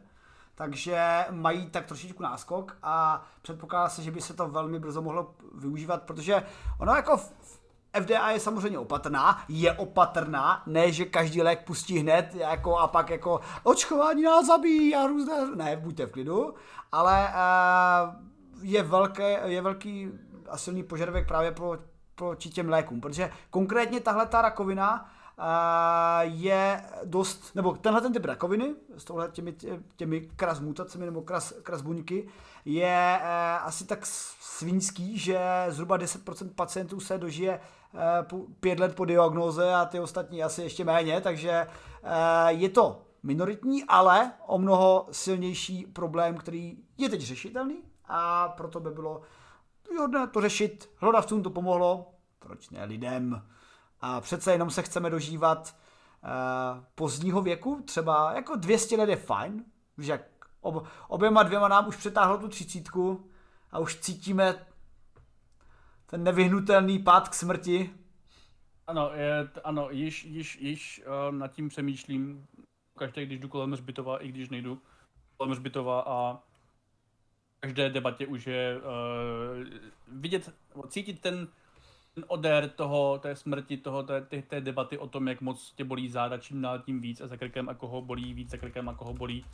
Takže 0.56 1.26
mají 1.32 1.70
tak 1.70 1.86
trošičku 1.86 2.24
náskok 2.24 2.78
a 2.84 3.26
předpokládá 3.42 3.90
se, 3.90 4.04
že 4.04 4.12
by 4.12 4.22
se 4.22 4.34
to 4.34 4.48
velmi 4.48 4.80
brzo 4.80 5.02
mohlo 5.02 5.36
využívat, 5.56 6.04
protože 6.04 6.44
ono 6.80 6.96
jako 6.96 7.18
v, 7.18 7.61
FDA 8.00 8.32
je 8.32 8.40
samozřejmě 8.40 8.80
opatrná, 8.80 9.44
je 9.48 9.74
opatrná, 9.74 10.64
ne, 10.66 10.92
že 10.92 11.06
každý 11.06 11.42
lék 11.42 11.64
pustí 11.66 11.98
hned 11.98 12.36
jako 12.36 12.78
a 12.78 12.88
pak 12.88 13.10
jako 13.10 13.42
očkování 13.64 14.24
nás 14.24 14.46
zabíjí 14.46 14.96
a 14.96 15.08
různé, 15.08 15.34
ne, 15.56 15.78
buďte 15.78 16.06
v 16.06 16.12
klidu, 16.12 16.54
ale 16.92 17.28
uh, 17.30 18.16
je, 18.62 18.84
velké, 18.84 19.40
je 19.46 19.62
velký 19.62 20.12
a 20.50 20.58
silný 20.58 20.84
požadavek 20.84 21.28
právě 21.28 21.52
pro, 21.52 21.78
proti 22.16 22.50
těm 22.50 22.70
lékům, 22.70 23.02
protože 23.02 23.32
konkrétně 23.50 24.00
tahle 24.00 24.26
ta 24.26 24.42
rakovina 24.42 25.12
uh, 25.38 25.46
je 26.22 26.84
dost, 27.04 27.56
nebo 27.56 27.74
tenhle 27.74 28.02
ten 28.02 28.14
typ 28.14 28.26
rakoviny 28.26 28.76
s 28.98 29.04
tohle 29.04 29.30
těmi, 29.32 29.56
těmi 29.96 30.22
kras 30.22 30.60
mutacemi 30.60 31.06
nebo 31.06 31.22
kras, 31.22 31.54
kras 31.64 31.82
buňky 31.82 32.28
je 32.66 33.20
uh, 33.22 33.68
asi 33.68 33.86
tak 33.86 34.06
svinský, 34.06 35.18
že 35.18 35.40
zhruba 35.70 35.98
10% 35.98 36.50
pacientů 36.56 37.00
se 37.00 37.18
dožije 37.18 37.60
pět 38.60 38.80
let 38.80 38.96
po 38.96 39.06
diagnoze 39.06 39.74
a 39.74 39.86
ty 39.86 40.00
ostatní 40.00 40.44
asi 40.44 40.62
ještě 40.62 40.86
méně, 40.86 41.22
takže 41.22 41.52
eh, 41.52 41.68
je 42.48 42.70
to 42.70 43.02
minoritní, 43.24 43.84
ale 43.84 44.32
o 44.48 44.58
mnoho 44.58 45.08
silnější 45.12 45.86
problém, 45.86 46.38
který 46.38 46.78
je 46.98 47.10
teď 47.10 47.22
řešitelný 47.22 47.78
a 48.06 48.50
proto 48.50 48.80
by 48.80 48.90
bylo 48.90 49.22
výhodné 49.92 50.28
to 50.28 50.42
řešit. 50.42 50.90
Hlodavcům 50.98 51.44
to 51.44 51.50
pomohlo, 51.50 52.14
proč 52.40 52.70
ne 52.70 52.86
lidem? 52.86 53.42
A 54.02 54.22
přece 54.22 54.52
jenom 54.52 54.70
se 54.70 54.82
chceme 54.82 55.10
dožívat 55.10 55.76
uh, 56.24 56.84
pozdního 56.96 57.42
věku, 57.42 57.82
třeba 57.86 58.34
jako 58.34 58.56
200 58.56 58.98
let 58.98 59.10
je 59.10 59.16
fajn, 59.16 59.64
že 59.98 60.26
ob, 60.62 60.88
oběma 61.08 61.44
dvěma 61.44 61.68
nám 61.68 61.88
už 61.88 61.96
přetáhlo 61.96 62.38
tu 62.38 62.48
třicítku 62.48 63.30
a 63.72 63.80
už 63.80 64.00
cítíme 64.00 64.66
ten 66.12 66.24
nevyhnutelný 66.24 67.00
pád 67.00 67.30
k 67.30 67.34
smrti. 67.34 67.90
Ano, 68.88 69.12
je, 69.14 69.50
ano 69.64 69.88
již, 69.92 70.24
již, 70.24 70.58
již 70.62 71.04
uh, 71.06 71.36
nad 71.36 71.48
tím 71.48 71.70
přemýšlím, 71.70 72.46
každý, 72.98 73.26
když 73.26 73.40
jdu 73.40 73.48
kolem 73.48 73.72
Hřbitova, 73.72 74.24
i 74.24 74.28
když 74.28 74.50
nejdu 74.50 74.82
kolem 75.38 75.52
Hřbitova 75.52 76.02
a 76.02 76.40
každé 77.60 77.90
debatě 77.90 78.28
už 78.28 78.48
je 78.48 78.78
uh, 78.78 78.84
vidět, 80.08 80.54
cítit 80.88 81.22
ten, 81.22 81.48
ten 82.16 82.26
odér 82.28 82.70
toho, 82.70 83.20
té 83.20 83.36
smrti, 83.36 83.78
toho, 83.78 84.04
té, 84.04 84.22
té, 84.22 84.42
té 84.42 84.62
debaty 84.62 84.98
o 84.98 85.08
tom, 85.08 85.28
jak 85.28 85.42
moc 85.42 85.72
tě 85.72 85.84
bolí 85.84 86.10
záda, 86.10 86.38
čím 86.38 86.62
dál 86.62 86.80
tím 86.80 87.02
víc 87.02 87.22
a 87.22 87.28
za 87.28 87.38
krkem 87.38 87.70
a 87.70 87.74
koho 87.74 88.02
bolí 88.02 88.34
víc, 88.34 88.50
za 88.50 88.58
krkem 88.58 88.90
a 88.90 88.94
koho 88.94 89.14
bolí 89.14 89.46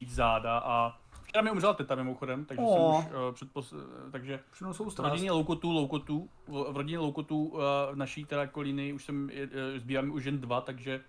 víc 0.00 0.14
záda 0.14 0.58
a 0.58 1.00
Včera 1.28 1.42
mi 1.42 1.50
umřela 1.50 1.74
teta 1.74 1.94
mimochodem, 1.94 2.44
takže 2.44 2.62
oh. 2.66 3.02
jsem 3.02 3.10
už 3.10 3.14
uh, 3.14 3.34
předpos... 3.34 3.74
takže 4.12 4.40
v 4.96 4.98
rodině 4.98 5.30
Loukotů, 5.30 5.72
Loukotů, 5.72 6.30
v 6.46 6.76
rodině 6.76 6.98
Loukotů 6.98 7.44
uh, 7.44 7.60
naší 7.94 8.24
teda 8.24 8.46
kolíny 8.46 8.92
už 8.92 9.04
jsem, 9.04 9.24
uh, 9.24 9.78
zbývám 9.78 10.10
už 10.10 10.24
jen 10.24 10.40
dva, 10.40 10.60
takže 10.60 11.00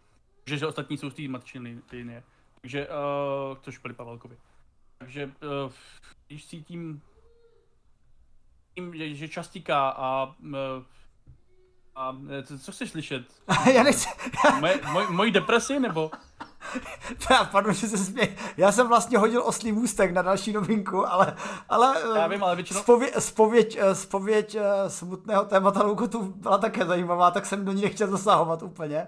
že, 0.46 0.58
že 0.58 0.68
ostatní 0.68 0.98
jsou 0.98 1.10
z 1.10 1.14
té 1.14 1.28
matčiny 1.28 1.82
linie. 1.92 2.24
Takže, 2.62 2.88
uh, 2.88 3.58
což 3.62 3.78
byli 3.78 3.94
Pavelkovi. 3.94 4.38
Takže, 4.98 5.26
uh, 5.26 5.72
když 6.28 6.48
cítím 6.48 7.02
tím, 8.76 8.96
že, 8.96 9.16
že 9.16 9.28
častíka 9.28 9.90
a, 9.90 10.36
a, 10.36 10.36
a 11.96 12.18
co, 12.44 12.60
co 12.60 12.72
chceš 12.72 12.90
slyšet? 12.90 13.42
já 13.74 13.84
nechci... 13.84 14.10
Moje, 14.60 14.80
moj, 14.92 15.08
moji 15.10 15.32
depresi, 15.32 15.80
nebo? 15.80 16.12
Já, 17.30 17.44
pardon, 17.44 17.74
že 17.74 17.88
se 17.88 17.98
smě... 17.98 18.36
Já 18.58 18.72
jsem 18.72 18.88
vlastně 18.88 19.18
hodil 19.18 19.44
oslý 19.46 19.72
můstek 19.72 20.12
na 20.12 20.22
další 20.22 20.54
novinku, 20.54 21.12
ale... 21.12 21.36
ale 21.70 21.96
Já 22.16 22.28
vím, 22.28 22.44
ale 22.44 22.56
většinou... 22.56 22.80
Spověď, 22.80 23.14
spověď, 23.20 23.80
spověď 23.94 24.58
smutného 24.88 25.46
témata 25.46 25.96
tu 26.10 26.24
byla 26.24 26.58
také 26.58 26.86
zajímavá, 26.86 27.32
tak 27.32 27.46
jsem 27.46 27.66
do 27.66 27.72
ní 27.72 27.82
nechtěl 27.82 28.08
zasahovat 28.08 28.64
úplně. 28.64 29.08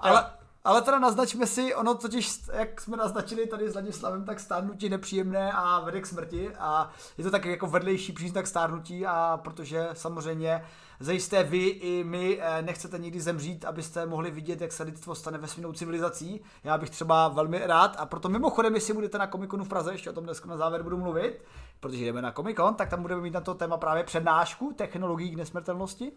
Ale, 0.00 0.30
ale 0.66 0.82
teda 0.82 0.98
naznačme 0.98 1.46
si, 1.46 1.74
ono 1.74 1.94
totiž, 1.94 2.40
jak 2.52 2.80
jsme 2.80 2.96
naznačili 2.96 3.46
tady 3.46 3.70
s 3.70 3.74
Ladislavem, 3.74 4.24
tak 4.24 4.40
stárnutí 4.40 4.88
nepříjemné 4.88 5.52
a 5.52 5.80
vede 5.80 6.00
k 6.00 6.06
smrti 6.06 6.50
a 6.58 6.90
je 7.18 7.24
to 7.24 7.30
taky 7.30 7.50
jako 7.50 7.66
vedlejší 7.66 8.12
příznak 8.12 8.46
stárnutí 8.46 9.06
a 9.06 9.40
protože 9.44 9.88
samozřejmě 9.92 10.64
zajisté 11.00 11.42
vy 11.42 11.66
i 11.66 12.04
my 12.04 12.38
eh, 12.40 12.62
nechcete 12.62 12.98
nikdy 12.98 13.20
zemřít, 13.20 13.64
abyste 13.64 14.06
mohli 14.06 14.30
vidět, 14.30 14.60
jak 14.60 14.72
se 14.72 14.82
lidstvo 14.82 15.14
stane 15.14 15.38
vesmírnou 15.38 15.72
civilizací. 15.72 16.40
Já 16.64 16.78
bych 16.78 16.90
třeba 16.90 17.28
velmi 17.28 17.66
rád 17.66 17.96
a 17.98 18.06
proto 18.06 18.28
mimochodem, 18.28 18.74
jestli 18.74 18.94
budete 18.94 19.18
na 19.18 19.26
Comic 19.26 19.50
v 19.52 19.68
Praze, 19.68 19.92
ještě 19.92 20.10
o 20.10 20.12
tom 20.12 20.24
dneska 20.24 20.48
na 20.48 20.56
závěr 20.56 20.82
budu 20.82 20.96
mluvit, 20.96 21.44
protože 21.80 22.04
jdeme 22.04 22.22
na 22.22 22.32
Comic 22.32 22.56
tak 22.76 22.88
tam 22.88 23.02
budeme 23.02 23.20
mít 23.20 23.34
na 23.34 23.40
to 23.40 23.54
téma 23.54 23.76
právě 23.76 24.04
přednášku 24.04 24.72
technologií 24.76 25.30
k 25.30 25.36
nesmrtelnosti. 25.36 26.12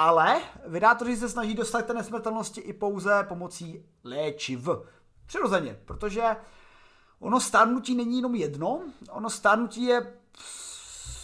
Ale 0.00 0.40
vydátoři 0.66 1.16
se 1.16 1.28
snaží 1.28 1.54
dostat 1.54 1.86
té 1.86 1.94
nesmrtelnosti 1.94 2.60
i 2.60 2.72
pouze 2.72 3.24
pomocí 3.28 3.84
léčiv. 4.04 4.68
Přirozeně, 5.26 5.78
protože 5.84 6.36
ono 7.20 7.40
stárnutí 7.40 7.94
není 7.94 8.16
jenom 8.16 8.34
jedno, 8.34 8.80
ono 9.10 9.30
stárnutí 9.30 9.84
je 9.84 10.12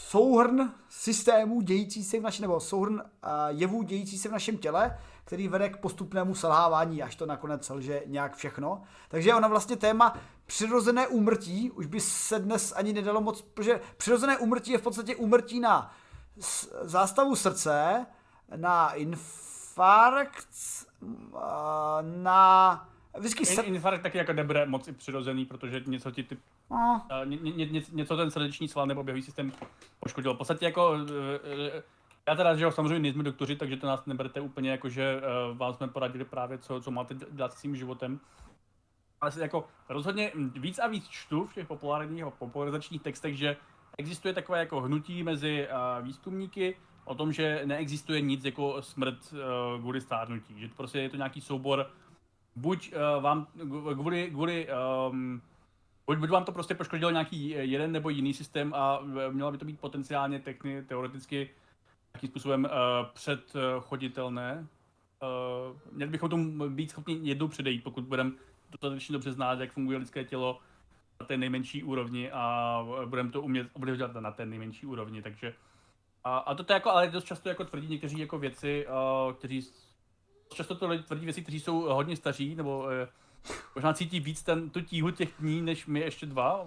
souhrn 0.09 0.75
systémů 0.89 1.61
dějící 1.61 2.05
se 2.05 2.21
v 2.21 2.23
našem, 2.23 2.43
nebo 2.43 2.61
souhrn 2.61 2.95
uh, 2.95 3.01
jevů 3.49 3.83
dějící 3.83 4.19
se 4.19 4.29
v 4.29 4.33
našem 4.33 4.59
těle, 4.59 4.99
který 5.25 5.49
vede 5.49 5.69
k 5.69 5.77
postupnému 5.77 6.35
selhávání, 6.35 7.03
až 7.03 7.17
to 7.17 7.27
nakonec 7.27 7.67
selže 7.67 8.03
nějak 8.07 8.37
všechno. 8.37 8.83
Takže 9.09 9.35
ona 9.35 9.49
vlastně 9.49 9.77
téma 9.77 10.17
přirozené 10.47 11.09
úmrtí, 11.09 11.71
už 11.71 11.87
by 11.87 12.01
se 12.01 12.39
dnes 12.39 12.73
ani 12.77 12.93
nedalo 12.93 13.21
moc, 13.21 13.43
protože 13.43 13.81
přirozené 13.97 14.39
úmrtí 14.39 14.73
je 14.73 14.79
v 14.79 14.83
podstatě 14.83 15.17
úmrtí 15.17 15.61
na 15.61 15.95
zástavu 16.83 17.37
srdce, 17.37 18.07
na 18.57 18.93
infarkt, 18.93 20.49
na 22.03 22.89
Vždycky 23.19 23.47
se... 23.47 23.63
In, 23.63 23.75
infarkt 23.75 24.03
taky 24.03 24.19
jako 24.19 24.33
nebude 24.33 24.67
moc 24.67 24.89
i 24.89 24.93
přirozený, 24.93 25.45
protože 25.45 25.83
něco 25.87 26.11
ti 26.11 26.23
ty, 26.23 26.39
no. 26.71 27.07
ně, 27.25 27.37
ně, 27.37 27.67
ně, 27.67 27.83
něco 27.93 28.17
ten 28.17 28.31
srdeční 28.31 28.69
sval 28.69 28.87
nebo 28.87 29.03
běhový 29.03 29.23
systém 29.23 29.53
poškodil. 30.01 30.35
V 30.35 30.39
podstatě 30.39 30.65
jako, 30.65 30.91
uh, 30.91 31.01
uh, 31.01 31.07
já 32.29 32.35
teda, 32.35 32.57
že 32.57 32.65
jo, 32.65 32.71
samozřejmě 32.71 32.99
nejsme 32.99 33.23
doktoři, 33.23 33.57
takže 33.57 33.77
to 33.77 33.87
nás 33.87 34.07
neberete 34.07 34.41
úplně 34.41 34.71
jako, 34.71 34.89
že 34.89 35.23
uh, 35.51 35.59
vám 35.59 35.75
jsme 35.75 35.89
poradili 35.89 36.25
právě, 36.25 36.59
co, 36.59 36.81
co 36.81 36.91
máte 36.91 37.15
dělat 37.31 37.53
s 37.53 37.63
tím 37.63 37.77
životem. 37.77 38.21
Ale 39.21 39.33
jako 39.41 39.67
rozhodně 39.89 40.33
víc 40.35 40.79
a 40.79 40.87
víc 40.87 41.09
čtu 41.09 41.47
v 41.47 41.55
těch 41.55 41.67
populárních 41.67 42.25
popularizačních 42.39 43.03
textech, 43.03 43.37
že 43.37 43.57
existuje 43.99 44.35
takové 44.35 44.59
jako 44.59 44.81
hnutí 44.81 45.23
mezi 45.23 45.69
výzkumníky, 46.03 46.77
o 47.05 47.15
tom, 47.15 47.33
že 47.33 47.63
neexistuje 47.65 48.21
nic 48.21 48.45
jako 48.45 48.83
smrt 48.83 49.19
uh, 49.33 49.81
kvůli 49.81 50.01
stárnutí, 50.01 50.61
že 50.61 50.69
prostě 50.77 50.99
je 50.99 51.09
to 51.09 51.17
nějaký 51.17 51.41
soubor, 51.41 51.91
buď 52.57 52.93
uh, 52.93 53.23
vám 53.23 53.47
kvůli, 53.95 54.31
kvůli 54.31 54.69
um, 55.11 55.43
buď, 56.07 56.31
vám 56.31 56.45
to 56.45 56.53
prostě 56.53 56.75
poškodil 56.75 57.13
nějaký 57.13 57.49
jeden 57.49 57.93
nebo 57.93 58.11
jiný 58.11 58.35
systém 58.35 58.75
a 58.75 59.01
mělo 59.31 59.53
by 59.53 59.59
to 59.59 59.65
být 59.65 59.81
potenciálně 59.81 60.39
techni, 60.39 60.83
teoreticky 60.83 61.51
nějakým 62.15 62.31
způsobem 62.31 62.65
uh, 62.65 62.71
předchoditelné. 63.15 64.67
Uh, 65.23 65.79
měli 65.93 66.11
bychom 66.11 66.31
tomu 66.31 66.69
být 66.69 66.91
schopni 66.91 67.19
jednou 67.23 67.49
předejít, 67.49 67.85
pokud 67.85 68.05
budeme 68.05 68.33
dostatečně 68.71 69.13
dobře 69.13 69.33
znát, 69.33 69.61
jak 69.61 69.73
funguje 69.73 69.99
lidské 69.99 70.25
tělo 70.25 70.61
na 71.21 71.27
té 71.27 71.37
nejmenší 71.37 71.83
úrovni 71.83 72.31
a 72.31 72.87
budeme 73.07 73.31
to 73.31 73.43
umět 73.43 73.69
ovlivňovat 73.73 74.15
na 74.15 74.31
té 74.31 74.47
nejmenší 74.47 74.87
úrovni, 74.87 75.23
takže 75.23 75.55
a, 76.25 76.39
a 76.39 76.55
to 76.55 76.73
je 76.73 76.75
jako, 76.75 76.91
ale 76.91 77.09
dost 77.09 77.25
často 77.25 77.49
jako 77.49 77.65
tvrdí 77.65 77.89
někteří 77.89 78.19
jako 78.19 78.39
věci, 78.39 78.87
uh, 79.27 79.33
kteří 79.33 79.67
často 80.55 80.75
to 80.75 80.99
tvrdí 80.99 81.25
věci, 81.25 81.43
kteří 81.43 81.61
jsou 81.61 81.81
hodně 81.81 82.17
staří, 82.17 82.55
nebo 82.55 82.79
uh, 82.79 82.91
možná 83.75 83.93
cítí 83.93 84.21
víc 84.21 84.43
ten, 84.43 84.71
tu 84.71 84.81
tíhu 84.81 85.11
těch 85.11 85.29
dní, 85.39 85.63
než 85.63 85.87
my 85.87 86.01
ještě 86.01 86.27
dva. 86.27 86.67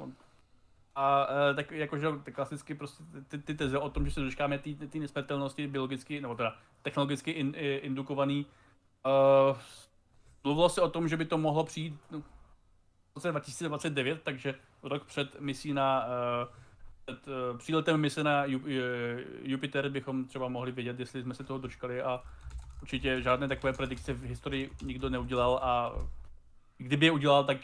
A 0.96 1.28
uh, 1.30 1.56
tak 1.56 1.72
jakože 1.72 2.08
tak 2.24 2.36
klasicky 2.36 2.76
prostě 2.76 3.04
ty, 3.28 3.38
ty 3.38 3.54
teze 3.54 3.80
o 3.80 3.90
tom, 3.90 4.06
že 4.06 4.12
se 4.12 4.22
dočkáme 4.22 4.60
ty 4.60 5.00
nesmrtelnosti 5.00 5.68
biologicky, 5.68 6.22
nebo 6.22 6.36
teda 6.36 6.56
technologicky 6.82 7.32
in, 7.32 7.54
indukovaný, 7.58 8.46
uh, 9.06 9.58
mluvilo 10.44 10.70
se 10.70 10.82
o 10.82 10.90
tom, 10.90 11.08
že 11.08 11.18
by 11.18 11.26
to 11.26 11.38
mohlo 11.38 11.64
přijít 11.64 12.00
no, 12.12 12.22
v 12.22 13.16
roce 13.16 13.32
2029, 13.32 14.24
takže 14.24 14.56
rok 14.84 15.06
před 15.06 15.40
misí 15.40 15.74
na 15.74 16.06
uh, 16.06 16.54
před 17.08 17.26
příletem 17.58 18.00
mise 18.00 18.24
na 18.24 18.44
Jupiter 19.42 19.90
bychom 19.90 20.26
třeba 20.26 20.48
mohli 20.48 20.72
vědět, 20.72 21.00
jestli 21.00 21.22
jsme 21.22 21.34
se 21.34 21.44
toho 21.44 21.60
dočkali 21.60 22.02
a 22.02 22.24
určitě 22.82 23.22
žádné 23.22 23.48
takové 23.48 23.74
predikce 23.74 24.14
v 24.14 24.24
historii 24.24 24.72
nikdo 24.82 25.10
neudělal 25.10 25.60
a 25.64 25.92
kdyby 26.78 27.06
je 27.06 27.12
udělal, 27.12 27.44
tak 27.44 27.58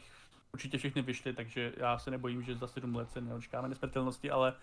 určitě 0.54 0.78
všechny 0.78 1.02
vyšly, 1.02 1.34
takže 1.34 1.74
já 1.78 2.00
se 2.00 2.12
nebojím, 2.12 2.44
že 2.44 2.56
za 2.56 2.68
7 2.68 2.96
let 2.96 3.12
se 3.12 3.22
neočkáme 3.22 3.70
nesmrtelnosti, 3.70 4.32
ale 4.32 4.54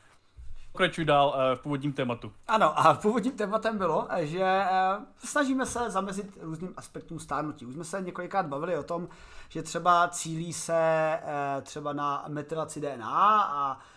pokračuj 0.72 1.05
dál 1.05 1.28
uh, 1.28 1.59
v 1.59 1.62
původním 1.62 1.93
tématu. 1.93 2.33
Ano, 2.49 2.78
a 2.78 2.95
původním 2.95 3.33
tématem 3.33 3.78
bylo, 3.78 4.09
že 4.20 4.39
uh, 4.39 5.05
snažíme 5.18 5.66
se 5.66 5.91
zamezit 5.91 6.39
různým 6.41 6.74
aspektům 6.76 7.18
stárnutí. 7.18 7.66
Už 7.66 7.74
jsme 7.74 7.85
se 7.85 8.03
několikrát 8.03 8.47
bavili 8.47 8.78
o 8.78 8.83
tom, 8.83 9.09
že 9.49 9.62
třeba 9.62 10.09
cílí 10.09 10.53
se 10.53 11.18
uh, 11.22 11.62
třeba 11.62 11.93
na 11.93 12.24
metylaci 12.28 12.81
DNA 12.81 13.43
a 13.43 13.81
Eh, 13.81 13.89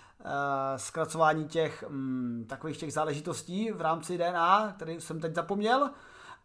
zkracování 0.78 1.47
těch 1.47 1.84
mm, 1.89 2.45
takových 2.49 2.78
těch 2.78 2.93
záležitostí 2.93 3.71
v 3.71 3.82
rámci 3.82 4.17
DNA, 4.17 4.74
který 4.76 5.01
jsem 5.01 5.19
teď 5.19 5.36
zapomněl. 5.36 5.89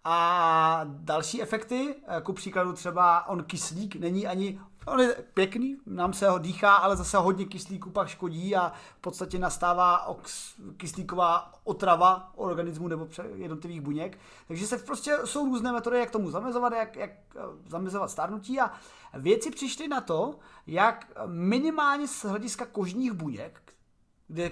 A 0.05 0.81
další 0.85 1.43
efekty, 1.43 1.95
eh, 2.09 2.21
ku 2.21 2.33
příkladu 2.33 2.73
třeba 2.73 3.29
on 3.29 3.45
kyslík 3.45 3.97
není 3.97 4.27
ani, 4.27 4.61
on 4.89 5.01
je 5.01 5.25
pěkný, 5.35 5.77
nám 5.87 6.13
se 6.13 6.29
ho 6.29 6.39
dýchá, 6.39 6.75
ale 6.75 6.97
zase 6.97 7.19
hodně 7.19 7.45
kyslíku 7.45 7.91
pak 7.91 8.09
škodí 8.09 8.57
a 8.57 8.73
v 8.99 9.01
podstatě 9.01 9.39
nastává 9.39 10.07
ox, 10.07 10.55
kyslíková 10.77 11.53
otrava 11.65 12.33
organismu 12.37 12.89
nebo 12.89 13.09
jednotlivých 13.35 13.81
buněk. 13.81 14.19
Takže 14.49 14.67
se 14.67 14.79
prostě 14.79 15.19
jsou 15.25 15.45
různé 15.45 15.73
metody, 15.73 15.99
jak 15.99 16.11
tomu 16.11 16.31
zamezovat, 16.31 16.73
jak, 16.73 16.97
jak 16.97 17.11
eh, 17.11 17.41
zamezovat 17.67 18.11
stárnutí 18.11 18.61
a 18.61 18.71
věci 19.15 19.51
přišly 19.51 19.89
na 19.89 20.01
to, 20.01 20.39
jak 20.67 21.07
minimálně 21.27 22.09
z 22.09 22.25
hlediska 22.25 22.67
kožních 22.67 23.13
buněk, 23.13 23.63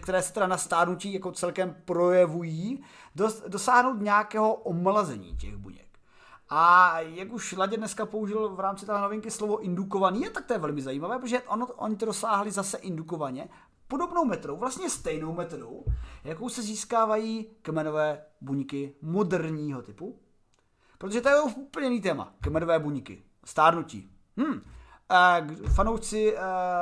které 0.03 0.23
se 0.23 0.33
teda 0.33 0.47
na 0.47 0.59
stárnutí 0.59 1.13
jako 1.13 1.33
celkem 1.33 1.77
projevují, 1.85 2.85
dos, 3.15 3.43
dosáhnout 3.49 4.01
nějakého 4.01 4.55
omlazení 4.55 5.37
těch 5.37 5.57
buněk. 5.57 5.86
A 6.49 7.01
jak 7.01 7.33
už 7.33 7.53
Ladě 7.53 7.77
dneska 7.77 8.07
použil 8.07 8.49
v 8.49 8.61
rámci 8.61 8.87
té 8.87 9.01
novinky 9.01 9.31
slovo 9.31 9.59
indukovaný, 9.59 10.29
tak 10.35 10.45
to 10.45 10.53
je 10.53 10.59
velmi 10.59 10.83
zajímavé, 10.83 11.19
protože 11.19 11.43
ono, 11.43 11.67
oni 11.67 11.97
to 11.97 12.07
dosáhli 12.07 12.51
zase 12.51 12.79
indukovaně, 12.79 13.49
podobnou 13.89 14.25
metodou, 14.25 14.57
vlastně 14.57 14.91
stejnou 14.91 15.33
metodou, 15.33 15.85
jakou 16.25 16.49
se 16.49 16.63
získávají 16.63 17.47
kmenové 17.63 18.23
buňky 18.41 18.95
moderního 19.03 19.83
typu. 19.83 20.19
Protože 20.99 21.21
to 21.21 21.29
je 21.29 21.41
úplně 21.41 21.87
jiný 21.87 22.01
téma, 22.01 22.35
kmenové 22.41 22.79
buňky, 22.79 23.23
stárnutí. 23.45 24.11
Hmm. 24.37 24.61
Uh, 25.11 25.69
fanoušci 25.69 26.35
uh, 26.35 26.41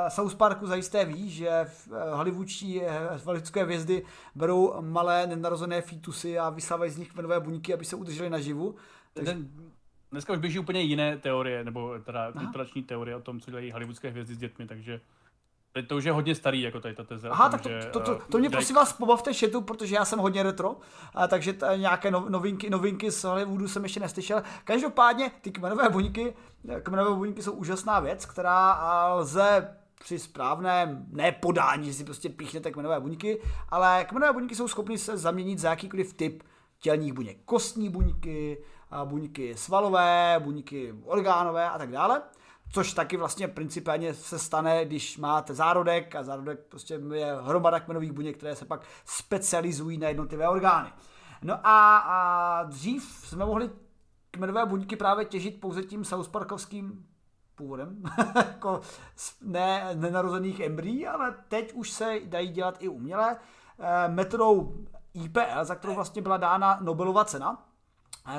South 0.09 0.35
Parku 0.35 0.67
zajisté 0.67 1.05
ví, 1.05 1.29
že 1.29 1.65
v 1.65 1.87
uh, 1.87 1.97
hollywoodští 2.17 2.81
uh, 2.81 2.87
hollywoodské 3.25 3.63
hvězdy 3.63 4.05
berou 4.35 4.81
malé 4.81 5.27
nenarozené 5.27 5.81
fetusy 5.81 6.39
a 6.39 6.49
vysávají 6.49 6.91
z 6.91 6.97
nich 6.97 7.11
kmenové 7.11 7.39
buňky, 7.39 7.73
aby 7.73 7.85
se 7.85 7.95
udrželi 7.95 8.29
naživu. 8.29 8.75
Takže... 9.15 9.37
Dneska 10.11 10.33
už 10.33 10.39
běží 10.39 10.59
úplně 10.59 10.81
jiné 10.81 11.17
teorie, 11.17 11.63
nebo 11.63 11.99
teda 11.99 12.31
konspirační 12.31 12.83
teorie 12.83 13.15
o 13.15 13.21
tom, 13.21 13.39
co 13.39 13.51
dělají 13.51 13.71
hollywoodské 13.71 14.09
hvězdy 14.09 14.35
s 14.35 14.37
dětmi, 14.37 14.67
takže 14.67 15.01
to 15.87 15.97
už 15.97 16.03
je 16.03 16.11
hodně 16.11 16.35
starý, 16.35 16.61
jako 16.61 16.79
tady 16.79 16.95
ta 16.95 17.03
teze. 17.03 17.29
Aha, 17.29 17.49
tom, 17.49 17.51
tak 17.51 17.61
to, 17.61 17.69
že, 17.69 17.89
to, 17.91 17.99
to, 17.99 18.15
to, 18.15 18.21
to 18.31 18.37
mě 18.37 18.49
dělají... 18.49 18.51
prosím 18.51 18.75
vás 18.75 18.93
pobavte 18.93 19.33
šetu, 19.33 19.61
protože 19.61 19.95
já 19.95 20.05
jsem 20.05 20.19
hodně 20.19 20.43
retro, 20.43 20.75
a 21.13 21.27
takže 21.27 21.53
t, 21.53 21.77
nějaké 21.77 22.11
novinky, 22.11 22.69
novinky 22.69 23.11
z 23.11 23.23
Hollywoodu 23.23 23.67
jsem 23.67 23.83
ještě 23.83 23.99
neslyšel. 23.99 24.43
Každopádně 24.63 25.31
ty 25.41 25.51
kmenové 25.51 25.89
buňky, 25.89 26.33
kmenové 26.83 27.15
buňky 27.15 27.41
jsou 27.41 27.51
úžasná 27.51 27.99
věc, 27.99 28.25
která 28.25 29.13
lze 29.13 29.77
při 29.99 30.19
správném 30.19 31.05
nepodání, 31.11 31.87
že 31.87 31.93
si 31.93 32.03
prostě 32.03 32.29
píchnete 32.29 32.71
kmenové 32.71 32.99
buňky, 32.99 33.41
ale 33.69 34.05
kmenové 34.05 34.33
buňky 34.33 34.55
jsou 34.55 34.67
schopny 34.67 34.97
se 34.97 35.17
zaměnit 35.17 35.59
za 35.59 35.69
jakýkoliv 35.69 36.13
typ 36.13 36.43
tělních 36.79 37.13
buněk. 37.13 37.37
Kostní 37.45 37.89
buňky, 37.89 38.57
buňky 39.03 39.57
svalové, 39.57 40.35
buňky 40.39 40.93
orgánové 41.05 41.69
a 41.69 41.77
tak 41.77 41.91
dále. 41.91 42.21
což 42.71 42.93
taky 42.93 43.17
vlastně 43.17 43.47
principálně 43.47 44.13
se 44.13 44.39
stane, 44.39 44.85
když 44.85 45.17
máte 45.17 45.53
zárodek 45.53 46.15
a 46.15 46.23
zárodek 46.23 46.59
prostě 46.69 46.99
je 47.13 47.35
hromada 47.41 47.79
kmenových 47.79 48.11
buněk, 48.11 48.37
které 48.37 48.55
se 48.55 48.65
pak 48.65 48.81
specializují 49.05 49.97
na 49.97 50.07
jednotlivé 50.07 50.49
orgány. 50.49 50.89
No 51.41 51.59
a, 51.63 51.97
a 51.97 52.63
dřív 52.63 53.03
jsme 53.03 53.45
mohli 53.45 53.69
kmenové 54.31 54.65
buňky 54.65 54.95
právě 54.95 55.25
těžit 55.25 55.61
pouze 55.61 55.83
tím 55.83 56.03
Parkovským 56.31 57.05
původem, 57.55 58.03
jako 58.35 58.81
ne, 59.41 59.89
nenarozených 59.93 60.59
embryí, 60.59 61.07
ale 61.07 61.35
teď 61.47 61.73
už 61.73 61.91
se 61.91 62.19
dají 62.25 62.49
dělat 62.49 62.77
i 62.79 62.87
umělé 62.87 63.37
eh, 63.79 64.07
metodou 64.07 64.75
IPL, 65.13 65.63
za 65.63 65.75
kterou 65.75 65.95
vlastně 65.95 66.21
byla 66.21 66.37
dána 66.37 66.79
Nobelova 66.81 67.25
cena, 67.25 67.65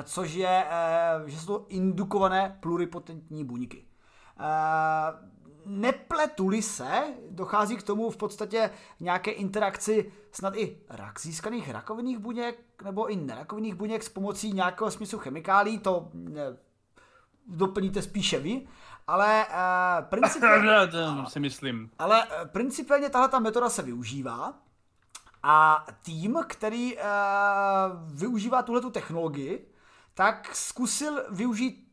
což 0.03 0.33
je, 0.33 0.65
eh, 0.69 1.29
že 1.29 1.39
jsou 1.39 1.45
to 1.45 1.65
indukované 1.69 2.57
pluripotentní 2.59 3.43
buňky. 3.43 3.83
Nepletuli 5.65 6.61
se, 6.61 7.03
dochází 7.29 7.77
k 7.77 7.83
tomu 7.83 8.09
v 8.09 8.17
podstatě 8.17 8.69
nějaké 8.99 9.31
interakci 9.31 10.11
snad 10.31 10.55
i 10.55 10.77
rak 10.89 11.19
získaných 11.19 11.69
rakovinných 11.69 12.19
buněk 12.19 12.83
nebo 12.83 13.07
i 13.07 13.15
nerakovinných 13.15 13.75
buněk 13.75 14.03
s 14.03 14.09
pomocí 14.09 14.53
nějakého 14.53 14.91
smyslu 14.91 15.19
chemikálí, 15.19 15.79
to 15.79 16.09
doplníte 17.47 18.01
spíše 18.01 18.39
vy, 18.39 18.67
ale 19.07 19.45
uh, 19.45 20.05
principálně... 20.05 20.87
to 20.91 21.25
si 21.27 21.39
myslím. 21.39 21.89
Ale 21.99 22.27
principálně 22.45 23.09
tahle 23.09 23.27
ta 23.27 23.39
metoda 23.39 23.69
se 23.69 23.81
využívá 23.81 24.53
a 25.43 25.85
tým, 26.05 26.39
který 26.47 26.95
uh, 26.95 27.01
využívá 28.07 28.61
tuhletu 28.61 28.89
technologii, 28.89 29.71
tak 30.17 30.55
zkusil 30.55 31.23
využít 31.29 31.87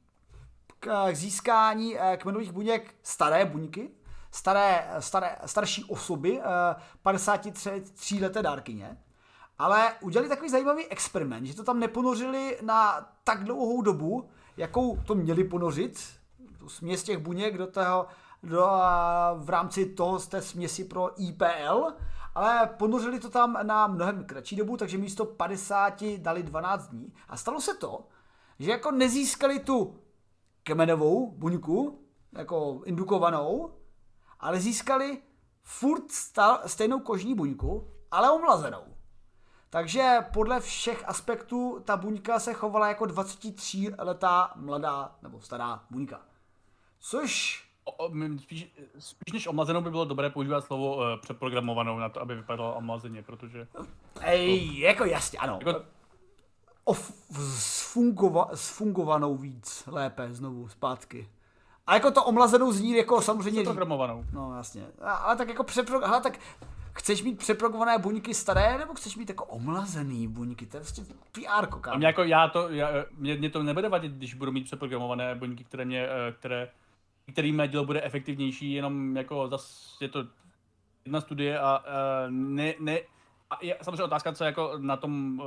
k 0.81 1.15
získání 1.15 1.95
uh, 1.95 2.01
kmenových 2.17 2.53
buněk 2.53 2.95
staré 3.03 3.45
buňky, 3.45 3.91
staré, 4.31 4.91
staré, 4.99 5.37
starší 5.47 5.85
osoby, 5.85 6.39
uh, 6.39 6.45
53 7.03 8.21
leté 8.21 8.43
dárkyně, 8.43 8.99
ale 9.59 9.93
udělali 10.01 10.29
takový 10.29 10.51
zajímavý 10.51 10.87
experiment, 10.87 11.47
že 11.47 11.55
to 11.55 11.65
tam 11.65 11.81
neponořili 11.81 12.59
na 12.63 13.09
tak 13.25 13.45
dlouhou 13.45 13.83
dobu, 13.83 14.29
jakou 14.57 14.97
to 14.97 15.15
měli 15.15 15.45
ponořit, 15.45 16.05
tu 16.59 16.69
směs 16.69 17.03
těch 17.03 17.19
buněk 17.19 17.59
do 17.59 17.67
toho, 17.67 18.07
do, 18.43 18.71
v 19.37 19.51
rámci 19.51 19.87
toho 19.87 20.19
z 20.19 20.27
té 20.27 20.43
směsi 20.43 20.85
pro 20.85 21.23
IPL, 21.23 21.93
ale 22.35 22.67
ponořili 22.67 23.21
to 23.21 23.31
tam 23.31 23.59
na 23.63 23.87
mnohem 23.87 24.25
kratší 24.25 24.57
dobu, 24.57 24.77
takže 24.77 24.99
místo 24.99 25.25
50 25.25 26.05
dali 26.17 26.43
12 26.43 26.89
dní. 26.89 27.13
A 27.29 27.37
stalo 27.37 27.61
se 27.61 27.75
to, 27.75 28.05
že 28.59 28.71
jako 28.71 28.91
nezískali 28.91 29.59
tu 29.59 30.01
kmenovou 30.63 31.33
buňku, 31.33 32.05
jako 32.33 32.83
indukovanou, 32.85 33.75
ale 34.41 34.61
získali 34.61 35.19
furt 35.63 36.13
stejnou 36.67 37.01
kožní 37.01 37.35
buňku, 37.35 37.91
ale 38.11 38.31
omlazenou. 38.31 38.85
Takže 39.71 40.19
podle 40.33 40.61
všech 40.61 41.09
aspektů 41.09 41.83
ta 41.85 41.97
buňka 41.97 42.39
se 42.39 42.53
chovala 42.53 42.89
jako 42.89 43.07
23 43.07 43.95
letá 43.99 44.53
mladá 44.57 45.17
nebo 45.23 45.41
stará 45.41 45.85
buňka. 45.91 46.21
Což... 47.01 47.65
O, 47.85 47.93
o, 47.93 48.11
spíš, 48.39 48.75
spíš 48.99 49.33
než 49.33 49.47
omlazenou 49.47 49.81
by 49.81 49.91
bylo 49.91 50.05
dobré 50.05 50.31
používat 50.31 50.65
slovo 50.65 50.97
uh, 50.97 51.03
přeprogramovanou 51.21 51.99
na 51.99 52.09
to, 52.09 52.21
aby 52.21 52.35
vypadalo 52.35 52.75
omlazeně, 52.75 53.23
protože... 53.23 53.69
Ej, 54.21 54.79
jako 54.79 55.05
jasně, 55.05 55.39
ano. 55.39 55.59
Jako... 55.67 55.85
Sfungova, 57.59 58.49
sfungovanou 58.55 59.37
víc, 59.37 59.85
lépe, 59.87 60.29
znovu, 60.35 60.69
zpátky. 60.69 61.29
A 61.87 61.95
jako 61.95 62.11
to 62.11 62.25
omlazenou 62.25 62.73
zní 62.73 62.97
jako 62.97 63.23
samozřejmě... 63.23 63.61
Přeprogramovanou. 63.61 64.25
No 64.33 64.57
jasně. 64.57 64.87
Ale 65.03 65.37
tak 65.37 65.49
jako 65.49 65.65
přepro... 65.65 66.07
Ale 66.07 66.21
tak 66.21 66.39
chceš 66.93 67.23
mít 67.23 67.39
přeprogramované 67.39 67.99
buňky 67.99 68.35
staré, 68.35 68.79
nebo 68.79 68.95
chceš 68.95 69.17
mít 69.17 69.29
jako 69.29 69.45
omlazený 69.45 70.29
buňky? 70.29 70.67
To 70.67 70.77
je 70.77 70.81
prostě 70.81 71.03
PR, 71.33 71.67
kámo. 71.67 71.99
Mě, 71.99 72.07
jako 72.07 72.23
já 72.23 72.49
to, 72.49 72.69
já, 72.69 72.89
mě, 73.19 73.37
mě, 73.37 73.51
to 73.51 73.63
nebude 73.63 73.89
vadit, 73.89 74.13
když 74.13 74.35
budu 74.35 74.53
mít 74.53 74.65
přeprogramované 74.65 75.35
buňky, 75.35 75.65
které 75.65 75.85
mě, 75.85 76.07
eh, 76.07 76.33
které 76.33 76.69
který 77.33 77.53
mé 77.53 77.69
dílo 77.69 77.85
bude 77.85 78.03
efektivnější, 78.03 78.73
jenom 78.73 79.17
jako 79.17 79.49
zase 79.49 80.05
je 80.05 80.09
to 80.09 80.25
jedna 81.05 81.21
studie 81.21 81.59
a 81.59 81.79
uh, 81.79 82.31
ne, 82.31 82.75
ne, 82.81 82.99
a 83.51 83.59
je 83.63 83.79
samozřejmě 83.83 84.03
otázka, 84.03 84.33
co 84.33 84.45
jako 84.45 84.73
na 84.79 84.97
tom 84.97 85.41
uh, 85.41 85.47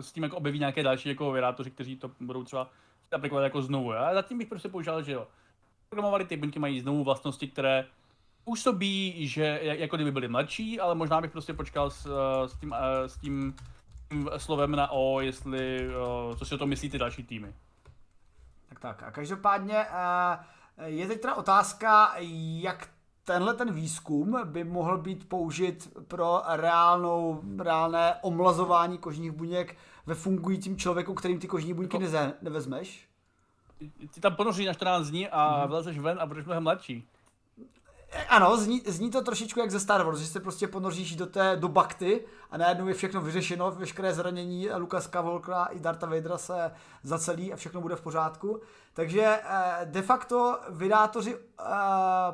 s, 0.00 0.12
tím 0.12 0.22
jako 0.22 0.36
objeví 0.36 0.58
nějaké 0.58 0.82
další 0.82 1.08
jako 1.08 1.32
vyrátoři, 1.32 1.70
kteří 1.70 1.96
to 1.96 2.10
budou 2.20 2.44
třeba 2.44 2.70
aplikovat 3.12 3.42
jako 3.42 3.62
znovu. 3.62 3.92
A 3.92 4.14
zatím 4.14 4.38
bych 4.38 4.48
prostě 4.48 4.68
použil, 4.68 5.02
že 5.02 5.12
jo. 5.12 5.26
Programovali 5.88 6.24
ty 6.24 6.36
buňky 6.36 6.58
mají 6.58 6.80
znovu 6.80 7.04
vlastnosti, 7.04 7.48
které 7.48 7.86
působí, 8.44 9.28
že 9.28 9.60
jako 9.62 9.96
kdyby 9.96 10.12
byly 10.12 10.28
mladší, 10.28 10.80
ale 10.80 10.94
možná 10.94 11.20
bych 11.20 11.30
prostě 11.30 11.54
počkal 11.54 11.90
s, 11.90 12.06
s, 12.46 12.56
tím, 12.60 12.74
s 13.06 13.18
tím, 13.18 13.54
slovem 14.36 14.72
na 14.72 14.90
O, 14.90 15.20
jestli, 15.20 15.88
co 16.38 16.44
si 16.44 16.54
o 16.54 16.58
tom 16.58 16.68
myslí 16.68 16.90
ty 16.90 16.98
další 16.98 17.22
týmy. 17.22 17.54
Tak 18.68 18.80
tak, 18.80 19.02
a 19.02 19.10
každopádně 19.10 19.86
je 20.84 21.06
teď 21.06 21.20
teda 21.20 21.34
otázka, 21.34 22.14
jak 22.60 22.88
tenhle 23.30 23.54
ten 23.54 23.72
výzkum 23.72 24.36
by 24.44 24.64
mohl 24.64 24.98
být 24.98 25.28
použit 25.28 25.98
pro 26.08 26.42
reálnou, 26.48 27.40
reálné 27.58 28.14
omlazování 28.22 28.98
kožních 28.98 29.30
buněk 29.30 29.76
ve 30.06 30.14
fungujícím 30.14 30.76
člověku, 30.76 31.14
kterým 31.14 31.38
ty 31.38 31.46
kožní 31.46 31.74
buňky 31.74 31.96
jako- 31.96 32.02
neze, 32.02 32.32
nevezmeš? 32.42 33.08
Ty 34.14 34.20
tam 34.20 34.36
ponoří 34.36 34.66
na 34.66 34.74
14 34.74 35.06
dní 35.06 35.28
a 35.28 35.58
hmm. 35.58 35.68
vylezeš 35.68 35.98
ven 35.98 36.18
a 36.20 36.26
budeš 36.26 36.44
mnohem 36.44 36.62
mladší. 36.62 37.08
Ano, 38.28 38.56
zní, 38.56 38.82
zní 38.86 39.10
to 39.10 39.22
trošičku 39.22 39.60
jak 39.60 39.70
ze 39.70 39.80
Star 39.80 40.02
Wars, 40.02 40.18
že 40.18 40.26
se 40.26 40.40
prostě 40.40 40.68
ponoříš 40.68 41.16
do 41.16 41.26
té 41.26 41.56
do 41.56 41.68
bakty 41.68 42.24
a 42.50 42.56
najednou 42.56 42.88
je 42.88 42.94
všechno 42.94 43.20
vyřešeno, 43.20 43.70
veškeré 43.70 44.14
zranění 44.14 44.68
Lukas 44.76 45.04
Skywalkera 45.04 45.64
i 45.64 45.80
Darta 45.80 46.06
Vadera 46.06 46.38
se 46.38 46.70
zacelí 47.02 47.52
a 47.52 47.56
všechno 47.56 47.80
bude 47.80 47.96
v 47.96 48.00
pořádku. 48.00 48.60
Takže 48.92 49.22
eh, 49.22 49.80
de 49.84 50.02
facto 50.02 50.58
vydátoři 50.70 51.36
eh, 51.36 51.64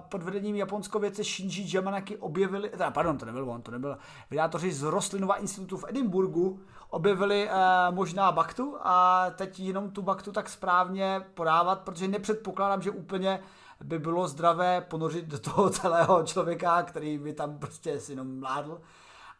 pod 0.08 0.22
vedením 0.22 0.56
japonskověce 0.56 1.24
Shinji 1.24 1.66
Yamanaki 1.74 2.16
objevili, 2.16 2.68
teda 2.68 2.90
pardon, 2.90 3.18
to 3.18 3.26
nebyl 3.26 3.50
on, 3.50 3.62
to 3.62 3.70
nebyl, 3.70 3.98
vydátoři 4.30 4.72
z 4.72 4.82
Rostlinova 4.82 5.34
institutu 5.34 5.76
v 5.76 5.84
Edinburgu 5.88 6.60
objevili 6.90 7.48
eh, 7.50 7.54
možná 7.90 8.32
baktu 8.32 8.76
a 8.80 9.26
teď 9.30 9.60
jenom 9.60 9.90
tu 9.90 10.02
baktu 10.02 10.32
tak 10.32 10.48
správně 10.48 11.22
podávat, 11.34 11.80
protože 11.80 12.08
nepředpokládám, 12.08 12.82
že 12.82 12.90
úplně 12.90 13.40
by 13.84 13.98
bylo 13.98 14.28
zdravé 14.28 14.80
ponořit 14.80 15.24
do 15.24 15.38
toho 15.38 15.70
celého 15.70 16.22
člověka, 16.22 16.82
který 16.82 17.18
by 17.18 17.32
tam 17.32 17.58
prostě 17.58 18.00
si 18.00 18.12
jenom 18.12 18.40
mládl. 18.40 18.80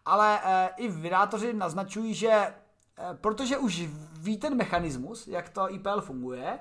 Ale 0.05 0.41
e, 0.45 0.69
i 0.77 0.89
vydátoři 0.89 1.53
naznačují, 1.53 2.15
že 2.15 2.31
e, 2.31 2.55
protože 3.21 3.59
už 3.59 3.83
ví 4.13 4.37
ten 4.37 4.57
mechanismus, 4.57 5.29
jak 5.29 5.49
to 5.49 5.75
IPL 5.75 6.01
funguje, 6.01 6.59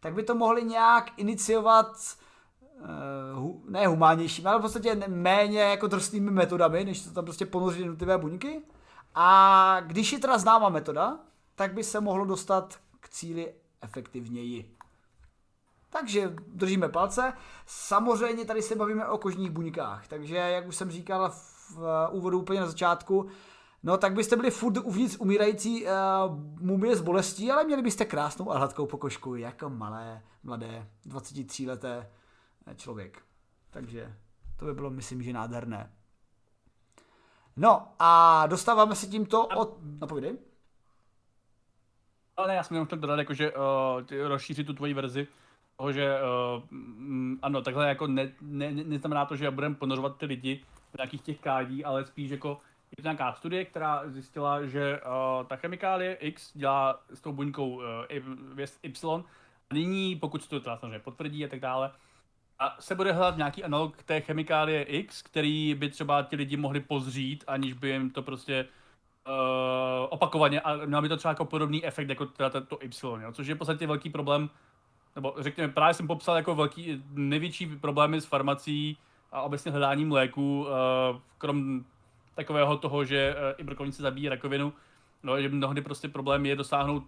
tak 0.00 0.14
by 0.14 0.22
to 0.22 0.34
mohli 0.34 0.64
nějak 0.64 1.10
iniciovat 1.16 1.96
e, 1.98 3.70
ne 3.70 3.86
humánnějšími, 3.86 4.48
ale 4.48 4.58
v 4.58 4.62
podstatě 4.62 5.02
méně 5.08 5.60
jako 5.60 5.86
drsnými 5.86 6.30
metodami, 6.30 6.84
než 6.84 7.00
to 7.02 7.10
tam 7.10 7.24
prostě 7.24 7.46
ponořit 7.46 7.80
jednotlivé 7.80 8.18
buňky. 8.18 8.62
A 9.14 9.80
když 9.80 10.12
je 10.12 10.18
teda 10.18 10.38
známa 10.38 10.68
metoda, 10.68 11.18
tak 11.54 11.74
by 11.74 11.84
se 11.84 12.00
mohlo 12.00 12.24
dostat 12.24 12.78
k 13.00 13.08
cíli 13.08 13.54
efektivněji. 13.82 14.74
Takže 15.98 16.32
držíme 16.48 16.88
palce. 16.88 17.32
Samozřejmě 17.66 18.44
tady 18.44 18.62
se 18.62 18.76
bavíme 18.76 19.06
o 19.06 19.18
kožních 19.18 19.50
buňkách, 19.50 20.08
takže 20.08 20.36
jak 20.36 20.66
už 20.66 20.76
jsem 20.76 20.90
říkal 20.90 21.30
v 21.30 21.78
úvodu 22.10 22.38
úplně 22.38 22.60
na 22.60 22.66
začátku, 22.66 23.28
No 23.86 23.98
tak 23.98 24.14
byste 24.14 24.36
byli 24.36 24.50
furt 24.50 24.76
uvnitř 24.76 25.16
umírající 25.18 25.84
uh, 25.84 25.90
mumie 26.60 26.96
z 26.96 27.00
bolestí, 27.00 27.50
ale 27.50 27.64
měli 27.64 27.82
byste 27.82 28.04
krásnou 28.04 28.50
a 28.50 28.58
hladkou 28.58 28.86
pokožku, 28.86 29.34
jako 29.34 29.70
malé, 29.70 30.22
mladé, 30.42 30.88
23 31.04 31.66
leté 31.66 32.10
eh, 32.66 32.74
člověk. 32.74 33.22
Takže 33.70 34.14
to 34.56 34.64
by 34.64 34.74
bylo, 34.74 34.90
myslím, 34.90 35.22
že 35.22 35.32
nádherné. 35.32 35.92
No 37.56 37.88
a 37.98 38.46
dostáváme 38.46 38.94
se 38.94 39.06
tímto 39.06 39.46
od... 39.46 39.78
No 40.00 40.06
povídej. 40.06 40.38
Ale 42.36 42.48
ne, 42.48 42.54
já 42.54 42.62
jsem 42.62 42.74
jenom 42.74 42.86
chtěl 42.86 42.98
dodat, 42.98 43.18
jako, 43.18 43.34
že 43.34 43.52
uh, 43.52 43.62
rozšířit 44.28 44.66
tu 44.66 44.72
tvoji 44.72 44.94
verzi, 44.94 45.28
toho, 45.76 45.92
že 45.92 46.18
uh, 46.20 46.62
ano, 47.42 47.62
takhle 47.62 47.88
jako 47.88 48.06
ne, 48.06 48.32
ne, 48.40 48.72
ne, 48.72 48.84
neznamená 48.84 49.24
to, 49.24 49.36
že 49.36 49.50
budeme 49.50 49.74
ponořovat 49.74 50.16
ty 50.16 50.26
lidi 50.26 50.64
v 50.92 50.98
nějakých 50.98 51.22
těch 51.22 51.40
kádí, 51.40 51.84
ale 51.84 52.04
spíš 52.04 52.30
jako 52.30 52.60
je 52.96 53.02
to 53.02 53.08
nějaká 53.08 53.32
studie, 53.32 53.64
která 53.64 54.02
zjistila, 54.06 54.66
že 54.66 55.00
uh, 55.00 55.46
ta 55.46 55.56
chemikálie 55.56 56.14
X 56.14 56.52
dělá 56.54 57.00
s 57.14 57.20
tou 57.20 57.32
buňkou 57.32 57.70
uh, 57.70 57.82
Y 58.82 59.24
a 59.70 59.74
nyní, 59.74 60.16
pokud 60.16 60.42
se 60.42 60.48
to 60.48 60.60
teda 60.60 60.76
samozřejmě 60.76 60.98
potvrdí 60.98 61.44
a 61.44 61.48
tak 61.48 61.60
dále, 61.60 61.90
a 62.58 62.76
se 62.80 62.94
bude 62.94 63.12
hledat 63.12 63.36
nějaký 63.36 63.64
analog 63.64 64.02
té 64.02 64.20
chemikálie 64.20 64.82
X, 64.82 65.22
který 65.22 65.74
by 65.74 65.88
třeba 65.88 66.22
ti 66.22 66.36
lidi 66.36 66.56
mohli 66.56 66.80
pozřít, 66.80 67.44
aniž 67.46 67.72
by 67.72 67.88
jim 67.90 68.10
to 68.10 68.22
prostě 68.22 68.66
uh, 69.26 69.32
opakovaně, 70.10 70.60
a 70.60 70.76
měl 70.86 71.02
by 71.02 71.08
to 71.08 71.16
třeba 71.16 71.32
jako 71.32 71.44
podobný 71.44 71.84
efekt 71.84 72.08
jako 72.08 72.26
teda 72.26 72.50
to 72.50 72.78
Y, 72.82 73.22
jo? 73.22 73.32
což 73.32 73.46
je 73.46 73.54
v 73.54 73.58
podstatě 73.58 73.86
velký 73.86 74.10
problém 74.10 74.50
nebo 75.14 75.34
řekněme, 75.38 75.72
právě 75.72 75.94
jsem 75.94 76.06
popsal 76.06 76.36
jako 76.36 76.54
velký, 76.54 77.02
největší 77.12 77.66
problémy 77.66 78.20
s 78.20 78.24
farmací 78.24 78.98
a 79.32 79.42
obecně 79.42 79.70
hledáním 79.70 80.12
léků, 80.12 80.60
uh, 80.60 80.66
krom 81.38 81.84
takového 82.34 82.76
toho, 82.76 83.04
že 83.04 83.34
uh, 83.34 83.40
i 83.58 83.64
brokovnice 83.64 84.02
zabíjí 84.02 84.28
rakovinu, 84.28 84.72
no, 85.22 85.42
že 85.42 85.48
mnohdy 85.48 85.80
prostě 85.80 86.08
problém 86.08 86.46
je 86.46 86.56
dosáhnout 86.56 87.04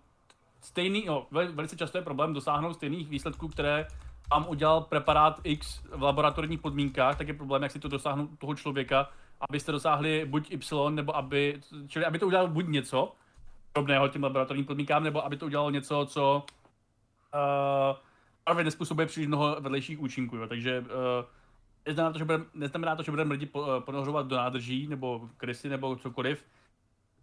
stejný, 0.61 1.05
no, 1.07 1.27
velice 1.31 1.77
často 1.77 1.99
je 1.99 2.05
problém 2.05 2.33
dosáhnout 2.33 2.75
stejných 2.75 3.09
výsledků, 3.09 3.49
které 3.49 3.87
vám 4.31 4.47
udělal 4.49 4.81
preparát 4.81 5.41
X 5.45 5.83
v 5.95 6.03
laboratorních 6.03 6.61
podmínkách, 6.61 7.19
tak 7.19 7.29
je 7.29 7.35
problém, 7.35 7.63
jak 7.63 7.73
si 7.73 7.79
to 7.79 7.89
dosáhnout 7.89 8.31
toho 8.39 8.55
člověka, 8.55 9.11
abyste 9.49 9.73
dosáhli 9.73 10.25
buď 10.25 10.51
Y, 10.51 10.91
nebo 10.91 11.17
aby, 11.17 11.61
čili 11.89 12.05
aby 12.05 12.19
to 12.19 12.27
udělal 12.27 12.49
buď 12.49 12.67
něco, 12.67 13.13
podobného 13.73 14.09
těm 14.09 14.23
laboratorním 14.23 14.67
podmínkám, 14.67 15.05
nebo 15.05 15.25
aby 15.25 15.37
to 15.37 15.47
udělalo 15.47 15.71
něco, 15.71 16.07
co 16.07 16.45
uh, 17.37 17.97
právě 18.45 18.65
nespůsobuje 18.65 19.07
příliš 19.07 19.27
mnoho 19.27 19.57
vedlejších 19.61 20.01
účinků. 20.01 20.37
Jo. 20.37 20.47
Takže 20.47 20.81
uh, 20.81 20.87
neznamená 21.87 22.13
to, 22.13 22.19
že 22.19 22.25
budeme, 22.25 22.45
neznamená 22.55 22.97
to, 22.97 23.03
že 23.03 23.11
budeme 23.13 23.33
lidi 23.33 23.47
po, 23.47 23.67
ponořovat 23.81 24.27
do 24.27 24.37
nádrží, 24.37 24.87
nebo 24.87 25.29
krysy, 25.37 25.69
nebo 25.69 25.97
cokoliv, 25.97 26.45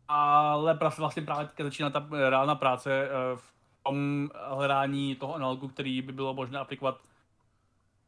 ale 0.07 0.80
vlastně 0.97 1.24
právě 1.24 1.47
teď 1.47 1.64
začíná 1.64 1.89
ta 1.89 2.07
reálná 2.30 2.55
práce 2.55 3.09
v 3.36 3.53
tom 3.84 4.30
hledání 4.47 5.16
toho 5.16 5.36
analogu, 5.36 5.68
který 5.68 6.01
by 6.01 6.11
bylo 6.11 6.34
možné 6.34 6.59
aplikovat 6.59 7.01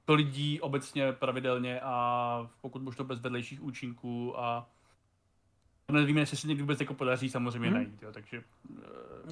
to 0.06 0.14
lidí 0.14 0.62
obecně 0.62 1.12
pravidelně 1.14 1.80
a 1.82 2.47
pokud 2.62 2.82
možno 2.82 3.06
bez 3.06 3.20
vedlejších 3.20 3.64
účinků 3.64 4.39
a 4.39 4.70
nevíme, 5.91 6.20
jestli 6.20 6.38
se 6.38 6.47
někdy 6.47 6.64
vůbec 6.64 6.80
jako 6.80 6.93
podaří 6.93 7.30
samozřejmě 7.30 7.68
hmm. 7.68 7.74
najít, 7.74 8.03
jo, 8.03 8.12
takže, 8.12 8.43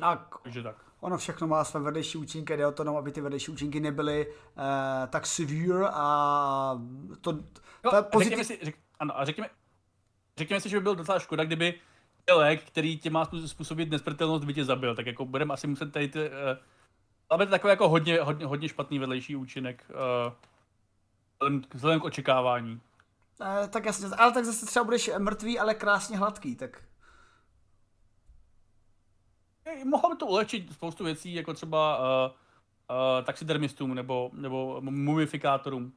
a, 0.01 0.15
takže 0.43 0.63
tak. 0.63 0.76
Ono 1.04 1.18
všechno 1.18 1.47
má 1.47 1.64
své 1.64 1.80
vedlejší 1.80 2.18
účinky, 2.18 2.58
jde 2.58 2.68
o 2.68 2.72
to, 2.72 2.84
no, 2.84 2.97
aby 2.97 3.12
ty 3.12 3.22
vedlejší 3.22 3.51
účinky 3.51 3.80
nebyly 3.80 4.28
uh, 4.28 4.64
tak 5.10 5.26
severe 5.26 5.88
a 5.93 6.80
to, 7.22 7.32
no, 7.84 8.04
pozitiv... 8.12 8.38
řekněme 8.38 8.43
si, 8.43 8.60
řek, 8.62 8.76
ano, 8.99 9.20
a 9.20 9.26
řekněme, 9.26 9.49
řekněme 10.38 10.62
si, 10.62 10.70
že 10.70 10.78
by 10.78 10.84
byl 10.84 10.95
docela 10.95 11.20
škoda, 11.20 11.43
kdyby 11.43 11.74
lék, 12.36 12.64
který 12.64 12.97
tě 12.97 13.10
má 13.10 13.30
způsobit 13.45 13.89
nesmrtelnost, 13.89 14.43
by 14.43 14.54
tě 14.54 14.66
zabil, 14.66 14.95
tak 14.95 15.06
jako 15.06 15.26
budeme 15.26 15.54
asi 15.54 15.68
muset 15.68 15.91
tady 15.91 16.08
ty, 16.08 16.30
uh, 16.30 16.36
ale 17.30 17.45
to 17.45 17.51
takový 17.51 17.70
jako 17.70 17.89
hodně, 17.89 18.22
hodně, 18.22 18.45
hodně 18.45 18.70
špatný 18.70 18.99
vedlejší 18.99 19.36
účinek 19.36 19.86
uh, 19.89 21.54
vzhledem 21.74 21.99
k 21.99 22.04
očekávání. 22.04 22.82
Eh, 23.41 23.68
tak 23.68 23.86
jasně, 23.86 24.08
ale 24.18 24.32
tak 24.32 24.45
zase 24.45 24.66
třeba 24.66 24.86
budeš 24.86 25.10
mrtvý, 25.18 25.60
ale 25.60 25.74
krásně 25.74 26.18
hladký, 26.18 26.56
tak... 26.56 26.82
Mohlo 29.86 30.09
by 30.09 30.16
to 30.16 30.26
ulečit 30.26 30.74
spoustu 30.74 31.03
věcí, 31.03 31.34
jako 31.34 31.53
třeba 31.53 31.99
uh, 31.99 32.05
uh, 32.05 33.26
taxidermistům 33.26 33.95
nebo, 33.95 34.32
nebo 34.34 34.82
mumifikátorům. 34.82 35.93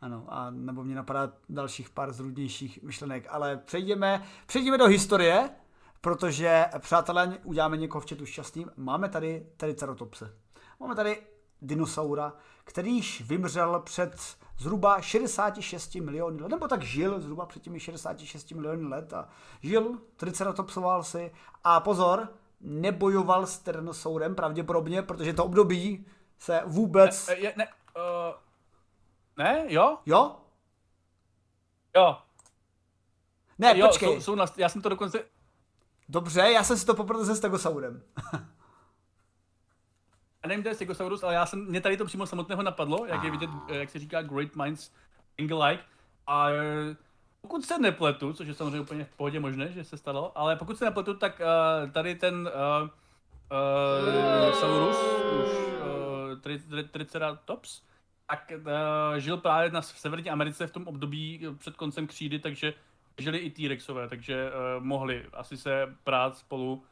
Ano, 0.00 0.24
a 0.28 0.50
nebo 0.50 0.84
mě 0.84 0.94
napadá 0.94 1.32
dalších 1.48 1.90
pár 1.90 2.12
zrůdnějších 2.12 2.82
myšlenek, 2.82 3.26
ale 3.30 3.56
přejdeme, 3.56 4.22
přejdeme 4.46 4.78
do 4.78 4.86
historie, 4.86 5.50
protože, 6.00 6.64
přátelé, 6.78 7.38
uděláme 7.44 7.76
někoho 7.76 8.00
v 8.00 8.10
chatu 8.10 8.26
šťastným. 8.26 8.70
Máme 8.76 9.08
tady 9.08 9.46
Triceratopse. 9.56 10.34
Máme 10.80 10.94
tady 10.94 11.22
dinosaura, 11.62 12.32
který 12.64 12.94
již 12.94 13.20
vymřel 13.20 13.80
před 13.80 14.36
zhruba 14.58 15.00
66 15.00 15.94
miliony 15.94 16.42
let, 16.42 16.48
nebo 16.48 16.68
tak 16.68 16.82
žil 16.82 17.20
zhruba 17.20 17.46
před 17.46 17.62
těmi 17.62 17.80
66 17.80 18.50
miliony 18.50 18.88
let 18.88 19.12
a 19.12 19.28
žil, 19.62 19.98
triceratopsoval 20.16 21.02
si 21.02 21.32
a 21.64 21.80
pozor, 21.80 22.28
nebojoval 22.60 23.46
s 23.46 23.58
Tyrannosaurem 23.58 24.34
pravděpodobně, 24.34 25.02
protože 25.02 25.32
to 25.32 25.44
období 25.44 26.06
se 26.38 26.62
vůbec... 26.66 27.28
Ne, 27.28 27.36
ne, 27.42 27.52
ne, 27.56 27.68
uh, 27.96 28.34
ne 29.36 29.64
jo? 29.68 29.98
Jo? 30.06 30.36
Jo. 31.96 32.18
Ne, 33.58 33.78
jo, 33.78 33.86
počkej. 33.86 34.14
Jsou, 34.14 34.20
jsou 34.20 34.34
na, 34.34 34.44
já 34.56 34.68
jsem 34.68 34.82
to 34.82 34.88
dokonce... 34.88 35.24
Dobře, 36.08 36.40
já 36.40 36.64
jsem 36.64 36.76
si 36.78 36.86
to 36.86 36.94
poprvé 36.94 37.24
se 37.24 37.36
Stegosaurem. 37.36 38.02
já 40.42 40.48
nevím, 40.48 40.62
to 40.62 40.68
je 40.68 40.74
Stegosaurus, 40.74 41.22
ale 41.22 41.34
já 41.34 41.46
jsem, 41.46 41.66
mě 41.66 41.80
tady 41.80 41.96
to 41.96 42.04
přímo 42.04 42.26
samotného 42.26 42.62
napadlo, 42.62 43.06
jak 43.06 43.24
je 43.24 43.30
vidět, 43.30 43.50
jak 43.68 43.90
se 43.90 43.98
říká 43.98 44.22
Great 44.22 44.56
Minds 44.56 44.90
Think 45.36 45.52
Alike. 45.52 45.84
A 46.26 46.50
eh, 46.50 46.96
pokud 47.40 47.64
se 47.64 47.78
nepletu, 47.78 48.32
což 48.32 48.48
je 48.48 48.54
samozřejmě 48.54 48.80
úplně 48.80 49.04
v 49.04 49.16
pohodě 49.16 49.40
možné, 49.40 49.72
že 49.72 49.84
se 49.84 49.96
stalo, 49.96 50.38
ale 50.38 50.56
pokud 50.56 50.78
se 50.78 50.84
nepletu, 50.84 51.14
tak 51.14 51.40
uh, 51.40 51.90
tady 51.90 52.14
ten 52.14 52.50
uh, 52.82 52.88
uh, 54.48 54.52
Saurus, 54.52 54.96
už 55.42 55.48
uh, 55.48 56.40
tri, 56.40 56.58
tri, 56.58 56.84
Triceratops, 56.84 57.82
tak 58.26 58.52
uh, 58.56 59.18
žil 59.18 59.36
právě 59.36 59.70
na 59.70 59.82
Severní 59.82 60.30
Americe 60.30 60.66
v 60.66 60.72
tom 60.72 60.88
období 60.88 61.46
před 61.58 61.76
koncem 61.76 62.06
křídy, 62.06 62.38
takže 62.38 62.74
žili 63.18 63.38
i 63.38 63.50
T-Rexové, 63.50 64.08
takže 64.08 64.50
uh, 64.50 64.84
mohli 64.84 65.26
asi 65.32 65.56
se 65.56 65.96
prát 66.04 66.36
spolu 66.36 66.82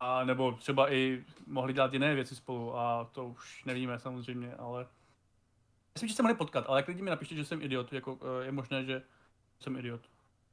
a 0.00 0.24
nebo 0.24 0.52
třeba 0.52 0.92
i 0.92 1.24
mohli 1.46 1.72
dělat 1.72 1.92
jiné 1.92 2.14
věci 2.14 2.36
spolu 2.36 2.78
a 2.78 3.10
to 3.12 3.26
už 3.26 3.64
nevíme 3.64 3.98
samozřejmě, 3.98 4.54
ale 4.54 4.86
myslím, 5.94 6.08
že 6.08 6.14
se 6.14 6.22
mohli 6.22 6.36
potkat, 6.36 6.64
ale 6.68 6.78
jak 6.78 6.88
lidi 6.88 7.02
mi 7.02 7.10
napište, 7.10 7.34
že 7.34 7.44
jsem 7.44 7.62
idiot, 7.62 7.92
jako 7.92 8.18
eh, 8.22 8.44
je 8.44 8.52
možné, 8.52 8.84
že 8.84 9.02
jsem 9.60 9.76
idiot. 9.76 10.00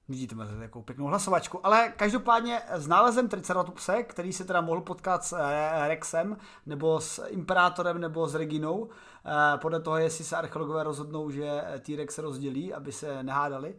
Vidíte, 0.10 0.36
máte 0.36 0.60
takovou 0.60 0.84
pěknou 0.84 1.06
hlasovačku. 1.06 1.66
Ale 1.66 1.94
každopádně 1.98 2.62
s 2.72 2.88
nálezem 2.88 3.28
Triceratopse, 3.30 4.04
který 4.04 4.34
se 4.34 4.44
teda 4.44 4.62
mohl 4.62 4.82
potkat 4.82 5.24
s 5.24 5.34
eh, 5.34 5.88
Rexem, 5.88 6.38
nebo 6.66 7.02
s 7.02 7.28
Imperátorem, 7.28 8.02
nebo 8.02 8.28
s 8.28 8.36
Reginou, 8.36 8.90
eh, 9.26 9.58
podle 9.58 9.80
toho, 9.80 9.98
jestli 9.98 10.26
se 10.26 10.36
archeologové 10.36 10.84
rozhodnou, 10.84 11.32
že 11.32 11.64
T-Rex 11.80 12.16
se 12.16 12.22
rozdělí, 12.22 12.74
aby 12.74 12.92
se 12.92 13.24
nehádali, 13.24 13.76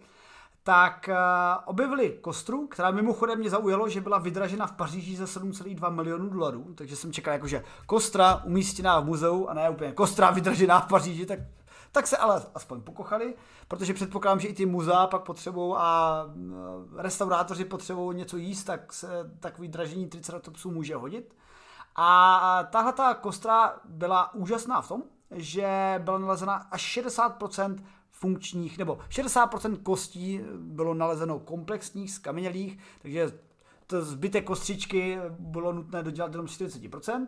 tak 0.65 1.09
uh, 1.09 1.15
objevili 1.65 2.19
kostru, 2.21 2.67
která 2.67 2.91
mimochodem 2.91 3.39
mě 3.39 3.51
zaujalo, 3.51 3.89
že 3.89 4.01
byla 4.01 4.19
vydražena 4.19 4.67
v 4.67 4.73
Paříži 4.73 5.17
za 5.17 5.25
7,2 5.25 5.95
milionů 5.95 6.29
dolarů, 6.29 6.75
takže 6.75 6.97
jsem 6.97 7.13
čekal 7.13 7.33
jako, 7.33 7.47
že 7.47 7.65
kostra 7.87 8.43
umístěná 8.45 9.01
v 9.01 9.05
muzeu 9.05 9.47
a 9.47 9.55
ne 9.55 9.71
úplně 9.71 9.93
kostra 9.93 10.31
vydražená 10.31 10.81
v 10.81 10.89
Paříži, 10.89 11.27
tak, 11.27 11.39
tak 11.95 12.07
se 12.07 12.17
ale 12.17 12.43
aspoň 12.55 12.81
pokochali, 12.81 13.35
protože 13.69 13.95
předpokládám, 13.95 14.41
že 14.41 14.49
i 14.49 14.55
ty 14.55 14.67
muzea 14.67 15.07
pak 15.07 15.23
potřebují 15.23 15.75
a 15.77 16.25
uh, 16.25 17.01
restaurátoři 17.01 17.65
potřebují 17.65 18.17
něco 18.17 18.37
jíst, 18.37 18.65
tak 18.65 18.93
se 18.93 19.09
takový 19.41 19.69
dražení 19.69 20.07
triceratopsů 20.09 20.71
může 20.71 20.97
hodit. 20.97 21.37
A 21.97 22.69
tahle 22.71 22.93
ta 22.93 23.15
kostra 23.15 23.75
byla 23.85 24.35
úžasná 24.35 24.83
v 24.83 24.89
tom, 24.89 25.03
že 25.31 26.01
byla 26.05 26.19
nalezena 26.19 26.55
až 26.55 26.99
60% 26.99 27.77
funkčních, 28.11 28.79
nebo 28.79 28.99
60% 29.09 29.83
kostí 29.83 30.41
bylo 30.57 30.95
nalezeno 30.95 31.39
komplexních, 31.39 32.13
skamenělých, 32.13 32.79
takže 33.03 33.39
to 33.87 34.03
zbytek 34.03 34.45
kostřičky 34.45 35.19
bylo 35.39 35.73
nutné 35.73 36.03
dodělat 36.03 36.31
jenom 36.33 36.47
40%. 36.47 37.27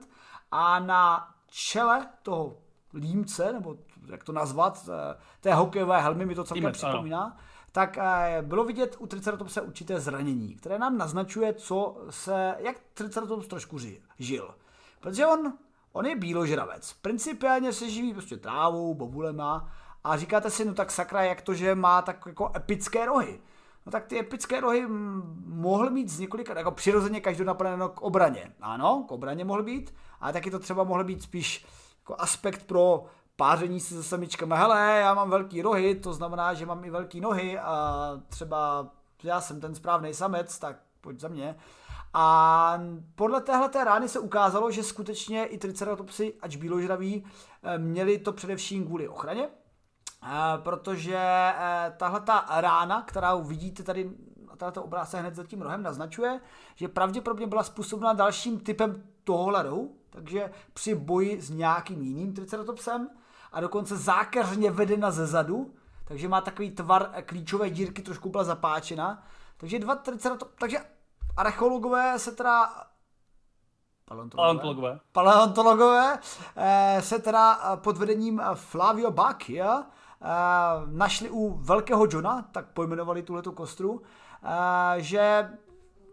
A 0.51 0.79
na 0.79 1.29
čele 1.47 2.09
toho 2.23 2.66
límce, 2.97 3.53
nebo 3.53 3.77
jak 4.07 4.25
to 4.25 4.33
nazvat, 4.33 4.89
eh, 4.89 5.17
té 5.41 5.55
hokejové 5.55 6.03
helmy 6.03 6.27
mi 6.27 6.35
to 6.35 6.45
celkem 6.45 6.65
Límec, 6.65 6.77
připomíná, 6.77 7.23
ano. 7.23 7.37
tak 7.73 7.99
eh, 7.99 8.43
bylo 8.43 8.65
vidět 8.65 8.97
u 8.99 9.07
Triceratopse 9.07 9.61
určité 9.61 10.01
zranění, 10.01 10.55
které 10.55 10.79
nám 10.79 10.99
naznačuje, 10.99 11.55
co 11.55 11.97
se, 12.11 12.55
jak 12.59 12.77
Triceratops 12.95 13.49
trošku 13.49 13.79
žil. 14.19 14.55
Protože 15.01 15.27
on, 15.27 15.53
on 15.93 16.07
je 16.07 16.17
bíložravec. 16.17 16.93
Principiálně 16.93 17.73
se 17.73 17.91
živí 17.91 18.13
prostě 18.13 18.37
trávou, 18.37 18.95
bobulema, 18.95 19.69
a 20.05 20.17
říkáte 20.17 20.51
si, 20.51 20.65
no 20.65 20.75
tak 20.75 20.91
sakra, 20.91 21.23
jak 21.23 21.43
to, 21.43 21.55
že 21.55 21.75
má 21.75 22.03
tak 22.03 22.27
jako 22.27 22.53
epické 22.57 23.07
rohy. 23.07 23.41
No 23.87 23.93
tak 23.93 24.07
ty 24.07 24.19
epické 24.19 24.61
rohy 24.61 24.87
mohly 25.47 25.91
mít 25.91 26.09
z 26.09 26.19
několika, 26.19 26.59
jako 26.59 26.71
přirozeně 26.71 27.21
každou 27.21 27.45
napadeno 27.45 27.89
k 27.89 28.03
obraně. 28.03 28.53
Ano, 28.61 29.05
k 29.09 29.13
obraně 29.13 29.45
mohl 29.45 29.63
být, 29.63 29.95
ale 30.21 30.33
taky 30.33 30.51
to 30.51 30.59
třeba 30.59 30.85
mohl 30.85 31.05
být 31.05 31.23
spíš 31.23 31.67
jako 32.07 32.23
aspekt 32.23 32.67
pro 32.67 33.05
páření 33.37 33.81
se 33.81 33.95
se 33.95 34.03
samičkami. 34.03 34.55
Hele, 34.57 34.99
já 35.01 35.15
mám 35.15 35.31
velký 35.31 35.63
rohy, 35.63 35.95
to 35.95 36.13
znamená, 36.13 36.55
že 36.55 36.67
mám 36.67 36.85
i 36.85 36.91
velký 36.91 37.21
nohy 37.21 37.59
a 37.59 38.11
třeba 38.29 38.89
já 39.23 39.41
jsem 39.41 39.61
ten 39.61 39.75
správný 39.75 40.15
samec, 40.15 40.59
tak 40.59 40.77
pojď 41.01 41.21
za 41.21 41.29
mě. 41.29 41.57
A 42.15 42.81
podle 43.15 43.41
téhle 43.41 43.69
té 43.69 43.85
rány 43.85 44.09
se 44.09 44.19
ukázalo, 44.19 44.71
že 44.71 44.83
skutečně 44.83 45.45
i 45.45 45.59
triceratopsy, 45.59 46.35
ač 46.41 46.57
bíložraví, 46.57 47.25
eh, 47.63 47.79
měli 47.79 48.19
to 48.19 48.33
především 48.33 48.87
kvůli 48.87 49.09
ochraně, 49.09 49.49
Eh, 50.23 50.59
protože 50.59 51.19
eh, 51.19 51.93
tahle 51.97 52.21
ta 52.21 52.47
rána, 52.51 53.03
kterou 53.03 53.43
vidíte 53.43 53.83
tady 53.83 54.11
na 54.61 54.71
to 54.71 54.83
obrázce 54.83 55.21
hned 55.21 55.35
za 55.35 55.45
tím 55.45 55.63
rohem, 55.63 55.83
naznačuje, 55.83 56.41
že 56.75 56.89
pravděpodobně 56.89 57.47
byla 57.47 57.63
způsobena 57.63 58.13
dalším 58.13 58.61
typem 58.61 59.03
tohohle 59.25 59.63
rohu, 59.63 59.96
takže 60.17 60.51
při 60.73 60.95
boji 60.95 61.43
s 61.43 61.51
nějakým 61.51 62.03
jiným 62.03 62.33
triceratopsem 62.33 63.09
a 63.53 63.61
dokonce 63.61 63.97
zákeřně 63.97 64.71
vedena 64.71 65.11
ze 65.11 65.27
zadu, 65.27 65.75
takže 66.05 66.29
má 66.29 66.41
takový 66.41 66.71
tvar 66.71 67.11
klíčové 67.27 67.71
dírky, 67.71 68.03
trošku 68.03 68.29
byla 68.29 68.45
zapáčena. 68.45 69.23
Takže 69.57 69.79
dva 69.79 69.95
triceratopsy, 69.95 70.55
takže 70.59 70.79
archeologové 71.37 72.19
se 72.19 72.33
teda 72.33 72.85
paleontologové, 74.05 75.01
paleontologové 75.13 76.19
eh, 76.57 77.03
se 77.03 77.19
teda 77.19 77.77
pod 77.77 77.97
vedením 77.97 78.43
Flavio 78.55 79.11
Bacchia 79.11 79.83
eh, 79.83 80.27
našli 80.87 81.31
u 81.31 81.55
velkého 81.55 82.07
Johna, 82.11 82.43
tak 82.53 82.67
pojmenovali 82.67 83.23
tuhletu 83.23 83.53
kostru, 83.53 84.03
eh, 84.43 85.03
že 85.03 85.51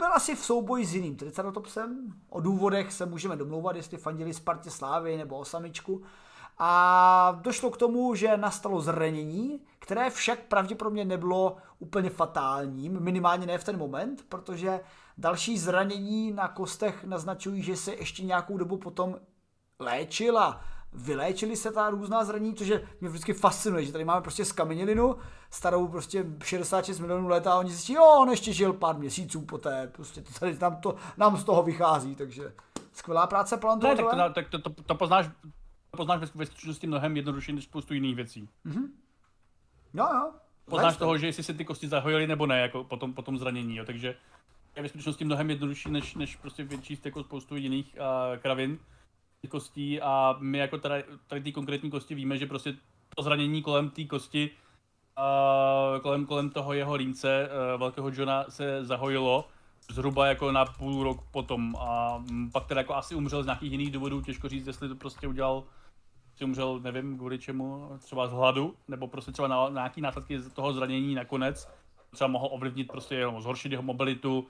byl 0.03 0.13
asi 0.13 0.35
v 0.35 0.45
souboji 0.45 0.85
s 0.85 0.95
jiným 0.95 1.15
triceratopsem. 1.15 2.13
O 2.29 2.41
důvodech 2.41 2.93
se 2.93 3.05
můžeme 3.05 3.35
domlouvat, 3.35 3.75
jestli 3.75 3.97
fandili 3.97 4.33
Spartě 4.33 4.69
Slávy 4.69 5.17
nebo 5.17 5.37
o 5.37 5.45
samičku. 5.45 6.03
A 6.57 7.39
došlo 7.41 7.69
k 7.69 7.77
tomu, 7.77 8.15
že 8.15 8.37
nastalo 8.37 8.81
zranění, 8.81 9.61
které 9.79 10.09
však 10.09 10.39
pravděpodobně 10.39 11.05
nebylo 11.05 11.57
úplně 11.79 12.09
fatálním, 12.09 12.99
minimálně 12.99 13.45
ne 13.45 13.57
v 13.57 13.63
ten 13.63 13.77
moment, 13.77 14.25
protože 14.29 14.79
další 15.17 15.57
zranění 15.57 16.31
na 16.31 16.47
kostech 16.47 17.03
naznačují, 17.03 17.61
že 17.61 17.77
se 17.77 17.93
ještě 17.93 18.23
nějakou 18.23 18.57
dobu 18.57 18.77
potom 18.77 19.15
léčil 19.79 20.39
a 20.39 20.61
vyléčili 20.95 21.55
se 21.55 21.71
ta 21.71 21.89
různá 21.89 22.25
zranění, 22.25 22.55
což 22.55 22.67
je, 22.67 22.87
mě 23.01 23.09
vždycky 23.09 23.33
fascinuje, 23.33 23.85
že 23.85 23.91
tady 23.91 24.05
máme 24.05 24.21
prostě 24.21 24.45
skamenělinu, 24.45 25.17
starou 25.49 25.87
prostě 25.87 26.25
66 26.43 26.99
milionů 26.99 27.27
let 27.27 27.47
a 27.47 27.55
oni 27.55 27.69
zjistí, 27.69 27.93
jo, 27.93 28.05
on 28.21 28.29
ještě 28.29 28.53
žil 28.53 28.73
pár 28.73 28.97
měsíců 28.97 29.41
poté, 29.41 29.89
prostě 29.95 30.21
to 30.21 30.39
tady 30.39 30.57
nám, 30.61 30.75
to, 30.75 30.95
nám 31.17 31.37
z 31.37 31.43
toho 31.43 31.63
vychází, 31.63 32.15
takže 32.15 32.53
skvělá 32.93 33.27
práce 33.27 33.57
paleontologové. 33.57 34.15
Ne, 34.15 34.33
tak, 34.33 34.49
to, 34.49 34.59
tak 34.59 34.63
to, 34.63 34.69
to, 34.69 34.83
to 34.83 34.95
poznáš, 34.95 35.29
to 35.91 35.97
poznáš 35.97 36.19
ve, 36.19 36.27
ve 36.35 36.45
skutečnosti 36.45 36.87
mnohem 36.87 37.17
jednodušší 37.17 37.53
než 37.53 37.63
spoustu 37.63 37.93
jiných 37.93 38.15
věcí. 38.15 38.49
Mm-hmm. 38.65 38.87
Jo, 39.93 40.07
jo. 40.13 40.31
Poznáš 40.65 40.97
toho, 40.97 41.17
že 41.17 41.25
jestli 41.25 41.43
se 41.43 41.53
ty 41.53 41.65
kosti 41.65 41.87
zahojily 41.87 42.27
nebo 42.27 42.45
ne, 42.45 42.59
jako 42.59 42.83
po 42.83 42.97
tom, 42.97 43.13
po 43.13 43.21
tom 43.21 43.37
zranění, 43.37 43.75
jo, 43.75 43.85
takže 43.85 44.15
je 44.75 44.83
ve 44.83 44.89
skutečnosti 44.89 45.25
mnohem 45.25 45.49
jednodušší 45.49 45.91
než, 45.91 46.15
než 46.15 46.35
prostě 46.35 46.63
větší 46.63 46.99
jako 47.05 47.23
spoustu 47.23 47.55
jiných 47.55 47.95
uh, 47.99 48.37
kravin 48.37 48.79
kostí 49.47 50.01
a 50.01 50.35
my 50.39 50.57
jako 50.57 50.77
tady, 50.77 51.03
tady 51.27 51.41
ty 51.41 51.51
konkrétní 51.51 51.91
kosti 51.91 52.15
víme, 52.15 52.37
že 52.37 52.45
prostě 52.45 52.75
to 53.15 53.23
zranění 53.23 53.61
kolem 53.61 53.89
té 53.89 54.03
kosti, 54.03 54.49
uh, 55.17 56.01
kolem, 56.01 56.25
kolem 56.25 56.49
toho 56.49 56.73
jeho 56.73 56.97
rýmce 56.97 57.49
uh, 57.49 57.79
velkého 57.79 58.09
Johna 58.09 58.45
se 58.49 58.85
zahojilo 58.85 59.47
zhruba 59.91 60.27
jako 60.27 60.51
na 60.51 60.65
půl 60.65 61.03
rok 61.03 61.21
potom. 61.31 61.75
A 61.75 62.23
pak 62.51 62.65
teda 62.67 62.81
jako 62.81 62.95
asi 62.95 63.15
umřel 63.15 63.43
z 63.43 63.45
nějakých 63.45 63.71
jiných 63.71 63.91
důvodů, 63.91 64.21
těžko 64.21 64.49
říct, 64.49 64.67
jestli 64.67 64.89
to 64.89 64.95
prostě 64.95 65.27
udělal 65.27 65.63
si 66.35 66.43
umřel, 66.43 66.79
nevím 66.79 67.17
kvůli 67.17 67.39
čemu, 67.39 67.89
třeba 67.99 68.27
z 68.27 68.31
hladu, 68.31 68.75
nebo 68.87 69.07
prostě 69.07 69.31
třeba 69.31 69.47
na, 69.47 69.63
na 69.63 69.69
nějaký 69.69 70.01
následky 70.01 70.39
z 70.39 70.53
toho 70.53 70.73
zranění 70.73 71.15
nakonec, 71.15 71.69
třeba 72.11 72.27
mohl 72.27 72.49
ovlivnit 72.51 72.87
prostě 72.87 73.15
jeho, 73.15 73.41
zhoršit 73.41 73.71
jeho 73.71 73.83
mobilitu, 73.83 74.47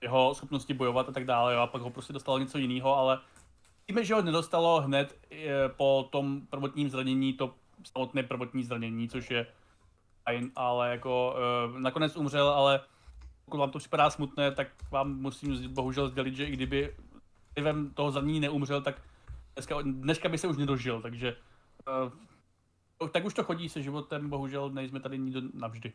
jeho 0.00 0.34
schopnosti 0.34 0.74
bojovat 0.74 1.08
a 1.08 1.12
tak 1.12 1.24
dále, 1.24 1.54
jo, 1.54 1.60
a 1.60 1.66
pak 1.66 1.82
ho 1.82 1.90
prostě 1.90 2.12
dostalo 2.12 2.38
něco 2.38 2.58
jiného, 2.58 2.96
ale 2.96 3.18
Víme, 3.88 4.04
že 4.04 4.14
ho 4.14 4.22
nedostalo 4.22 4.80
hned 4.80 5.18
eh, 5.30 5.68
po 5.68 6.08
tom 6.12 6.46
prvotním 6.46 6.90
zranění, 6.90 7.32
to 7.32 7.54
samotné 7.92 8.22
prvotní 8.22 8.64
zranění, 8.64 9.08
což 9.08 9.30
je 9.30 9.46
fajn, 10.24 10.50
ale 10.56 10.90
jako 10.90 11.36
uh, 11.68 11.78
nakonec 11.78 12.16
umřel, 12.16 12.48
ale 12.48 12.80
pokud 13.44 13.58
vám 13.58 13.70
to 13.70 13.78
připadá 13.78 14.10
smutné, 14.10 14.50
tak 14.50 14.68
vám 14.90 15.20
musím 15.20 15.74
bohužel 15.74 16.08
sdělit, 16.08 16.34
že 16.34 16.44
i 16.44 16.50
kdyby 16.50 16.96
vlivem 17.54 17.90
toho 17.90 18.10
zranění 18.10 18.40
neumřel, 18.40 18.82
tak 18.82 19.02
dneska, 19.54 19.82
dneska 19.82 20.28
by 20.28 20.38
se 20.38 20.48
už 20.48 20.56
nedožil, 20.56 21.02
takže 21.02 21.36
uh, 23.00 23.08
tak 23.08 23.24
už 23.24 23.34
to 23.34 23.44
chodí 23.44 23.68
se 23.68 23.82
životem, 23.82 24.30
bohužel 24.30 24.70
nejsme 24.70 25.00
tady 25.00 25.18
nikdo 25.18 25.40
navždy. 25.54 25.92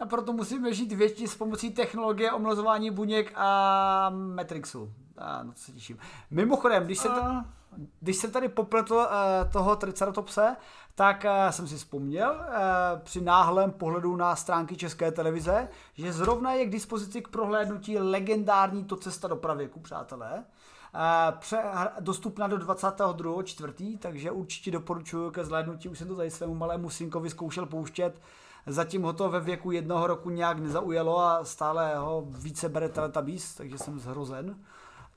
A 0.00 0.06
proto 0.06 0.32
musíme 0.32 0.74
žít 0.74 0.92
větší 0.92 1.26
s 1.26 1.34
pomocí 1.34 1.70
technologie 1.70 2.32
omlazování 2.32 2.90
buněk 2.90 3.32
a 3.34 4.10
Matrixu. 4.10 4.92
A 5.18 5.42
no 5.42 5.52
to 5.52 5.58
se 5.58 5.72
těším. 5.72 5.98
Mimochodem, 6.30 6.84
když 6.84 6.98
jsem, 6.98 7.12
a... 7.12 7.46
když 8.00 8.16
jsem 8.16 8.30
tady 8.30 8.48
popletl 8.48 8.94
uh, 8.94 9.52
toho 9.52 9.76
Triceratopse, 9.76 10.56
tak 10.94 11.24
uh, 11.24 11.50
jsem 11.50 11.68
si 11.68 11.76
vzpomněl 11.76 12.30
uh, 12.30 13.00
při 13.02 13.20
náhlém 13.20 13.72
pohledu 13.72 14.16
na 14.16 14.36
stránky 14.36 14.76
České 14.76 15.12
televize, 15.12 15.68
že 15.94 16.12
zrovna 16.12 16.52
je 16.52 16.66
k 16.66 16.70
dispozici 16.70 17.22
k 17.22 17.28
prohlédnutí 17.28 17.98
legendární 17.98 18.84
to 18.84 18.96
cesta 18.96 19.28
do 19.28 19.36
pravěku, 19.36 19.80
přátelé. 19.80 20.32
Uh, 20.94 21.38
pře- 21.38 21.62
dostupná 22.00 22.46
do 22.46 22.56
22.4., 22.56 23.98
takže 23.98 24.30
určitě 24.30 24.70
doporučuji 24.70 25.30
ke 25.30 25.44
zhlédnutí. 25.44 25.88
Už 25.88 25.98
jsem 25.98 26.08
to 26.08 26.16
tady 26.16 26.30
svému 26.30 26.54
malému 26.54 26.90
synkovi 26.90 27.30
zkoušel 27.30 27.66
pouštět. 27.66 28.20
Zatím 28.66 29.02
ho 29.02 29.12
to 29.12 29.28
ve 29.28 29.40
věku 29.40 29.70
jednoho 29.70 30.06
roku 30.06 30.30
nějak 30.30 30.58
nezaujalo 30.58 31.18
a 31.20 31.44
stále 31.44 31.96
ho 31.96 32.24
více 32.28 32.68
bere 32.68 32.88
Teletubbies, 32.88 33.54
takže 33.54 33.78
jsem 33.78 33.98
zhrozen. 33.98 34.56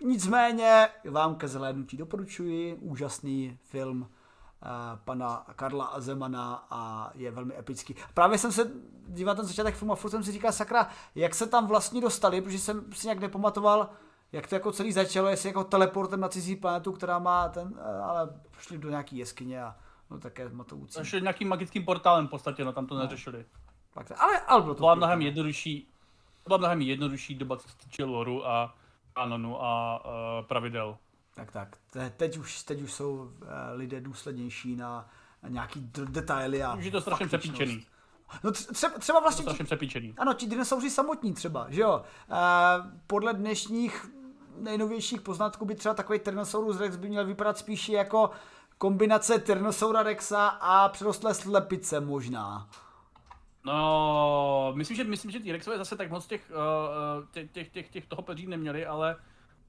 Nicméně 0.06 0.89
vám 1.10 1.36
ke 1.36 1.47
zhlédnutí 1.47 1.97
doporučuji, 1.97 2.76
úžasný 2.76 3.60
film 3.64 4.02
uh, 4.02 4.08
pana 5.06 5.45
Karla 5.56 5.93
Zemana 5.97 6.68
a 6.70 7.12
je 7.16 7.32
velmi 7.32 7.58
epický. 7.58 7.95
Právě 8.14 8.38
jsem 8.38 8.52
se 8.52 8.72
díval 9.08 9.36
ten 9.36 9.45
začátek 9.45 9.76
filmu 9.76 9.93
a 9.93 9.95
furt 9.95 10.12
jsem 10.12 10.24
si 10.24 10.32
říkal, 10.32 10.52
sakra, 10.52 10.89
jak 11.16 11.36
se 11.36 11.47
tam 11.47 11.68
vlastně 11.68 12.02
dostali, 12.02 12.41
protože 12.41 12.60
jsem 12.60 12.93
si 12.93 13.08
nějak 13.08 13.20
nepamatoval, 13.20 13.89
jak 14.32 14.47
to 14.47 14.56
jako 14.56 14.72
celý 14.72 14.91
začalo, 14.91 15.28
jestli 15.28 15.50
jako 15.50 15.64
teleportem 15.64 16.20
na 16.20 16.30
cizí 16.30 16.56
planetu, 16.56 16.91
která 16.91 17.20
má 17.20 17.50
ten, 17.50 17.68
uh, 17.68 18.06
ale 18.06 18.30
šli 18.60 18.78
do 18.78 18.89
nějaký 18.89 19.18
jeskyně 19.18 19.64
a 19.64 19.76
no 20.12 20.20
také 20.20 20.49
matoucí. 20.49 20.99
Šli 21.03 21.22
nějakým 21.22 21.47
magickým 21.47 21.86
portálem 21.86 22.28
v 22.28 22.30
podstatě, 22.30 22.66
no 22.66 22.74
tam 22.74 22.88
to 22.88 22.95
no. 22.95 23.01
neřešili. 23.01 23.45
Ale, 24.18 24.39
ale 24.39 24.62
bylo 24.62 24.76
to 24.76 24.80
byla 24.80 24.95
mnohem 24.95 25.22
jednodušší, 25.22 25.88
byla 26.47 26.57
mnohem 26.57 26.82
jednodušší 26.82 27.36
doba, 27.36 27.57
co 27.57 27.70
se 27.70 27.78
týče 27.78 28.03
loru 28.03 28.47
a 28.47 28.76
kanonu 29.14 29.64
a 29.64 30.01
uh, 30.05 30.12
pravidel. 30.47 30.97
Tak 31.36 31.51
tak, 31.51 31.78
Te, 31.89 32.10
teď 32.10 32.38
už, 32.38 32.64
teď 32.64 32.82
už 32.82 32.93
jsou 32.93 33.14
uh, 33.14 33.30
lidé 33.74 34.01
důslednější 34.01 34.76
na, 34.76 35.10
na 35.43 35.49
nějaký 35.49 35.80
d- 35.82 36.05
detaily 36.05 36.64
a 36.64 36.74
Už 36.74 36.86
je 36.86 36.91
to 36.91 37.01
strašně 37.01 37.28
přepíčený. 37.28 37.86
No 38.43 38.51
třeba, 38.51 38.97
třeba 38.99 39.20
vlastně... 39.20 39.45
To 39.45 39.49
strašně 39.49 39.66
přepíčený. 39.66 40.14
Ano, 40.18 40.34
ti 40.34 40.47
dinosauři 40.47 40.89
samotní 40.89 41.34
třeba, 41.34 41.66
že 41.70 41.82
jo. 41.82 42.03
Uh, 42.30 42.38
podle 43.07 43.34
dnešních 43.34 44.12
nejnovějších 44.57 45.22
poznatků 45.22 45.66
by 45.66 45.76
třeba 45.76 45.95
takový 45.95 46.20
Tyrannosaurus 46.20 46.80
rex 46.80 46.95
by 46.95 47.10
měl 47.10 47.26
vypadat 47.26 47.57
spíše 47.57 47.93
jako 47.93 48.32
kombinace 48.80 49.39
Tyrannosaura 49.39 50.03
rexa 50.03 50.47
a 50.47 50.89
přerostlé 50.89 51.34
slepice 51.34 51.99
možná. 51.99 52.69
No, 53.65 54.73
myslím, 54.75 54.97
že, 54.97 55.03
myslím, 55.03 55.32
že 55.32 55.39
T-Rexové 55.39 55.77
zase 55.77 55.97
tak 55.97 56.11
moc 56.11 56.27
těch, 56.27 56.51
těch, 57.32 57.51
těch, 57.51 57.69
těch, 57.69 57.89
těch 57.89 58.05
toho 58.05 58.21
peří 58.21 58.47
neměli, 58.47 58.86
ale 58.86 59.15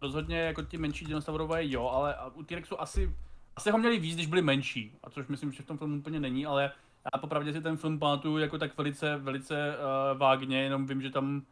rozhodně 0.02 0.38
jako 0.38 0.62
ti 0.62 0.78
menší 0.78 1.04
dinosaurové 1.04 1.68
jo, 1.68 1.88
ale 1.88 2.16
u 2.34 2.42
T-Rexu 2.42 2.80
asi, 2.80 3.14
asi 3.56 3.70
ho 3.70 3.78
měli 3.78 3.98
víc, 3.98 4.14
když 4.14 4.26
byli 4.26 4.42
menší, 4.42 4.98
a 5.04 5.10
což 5.10 5.26
myslím, 5.26 5.52
že 5.52 5.62
v 5.62 5.66
tom 5.66 5.78
filmu 5.78 5.96
úplně 5.96 6.20
není, 6.20 6.46
ale 6.46 6.72
já 7.14 7.20
popravdě 7.20 7.52
si 7.52 7.60
ten 7.60 7.76
film 7.76 7.98
pamatuju 7.98 8.38
jako 8.38 8.58
tak 8.58 8.78
velice, 8.78 9.16
velice 9.16 9.76
uh, 9.76 10.18
vágně, 10.18 10.62
jenom 10.62 10.86
vím, 10.86 11.02
že 11.02 11.10
tam 11.10 11.42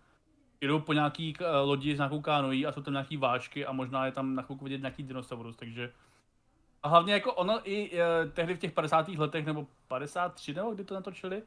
jdou 0.60 0.80
po 0.80 0.92
nějaký 0.92 1.34
uh, 1.40 1.46
lodi 1.68 1.94
s 1.94 1.98
nějakou 1.98 2.20
kánoí 2.20 2.66
a 2.66 2.72
jsou 2.72 2.82
tam 2.82 2.94
nějaký 2.94 3.16
vášky 3.16 3.66
a 3.66 3.72
možná 3.72 4.06
je 4.06 4.12
tam 4.12 4.34
na 4.34 4.42
chvilku 4.42 4.64
vidět 4.64 4.78
nějaký 4.78 5.02
dinosaurus, 5.02 5.56
takže 5.56 5.92
a 6.82 6.88
hlavně 6.88 7.12
jako 7.12 7.34
ono 7.34 7.70
i 7.70 7.90
uh, 7.90 8.30
tehdy 8.32 8.54
v 8.54 8.58
těch 8.58 8.72
50. 8.72 9.08
letech, 9.08 9.46
nebo 9.46 9.66
53, 9.88 10.54
nebo 10.54 10.74
kdy 10.74 10.84
to 10.84 10.94
natočili, 10.94 11.42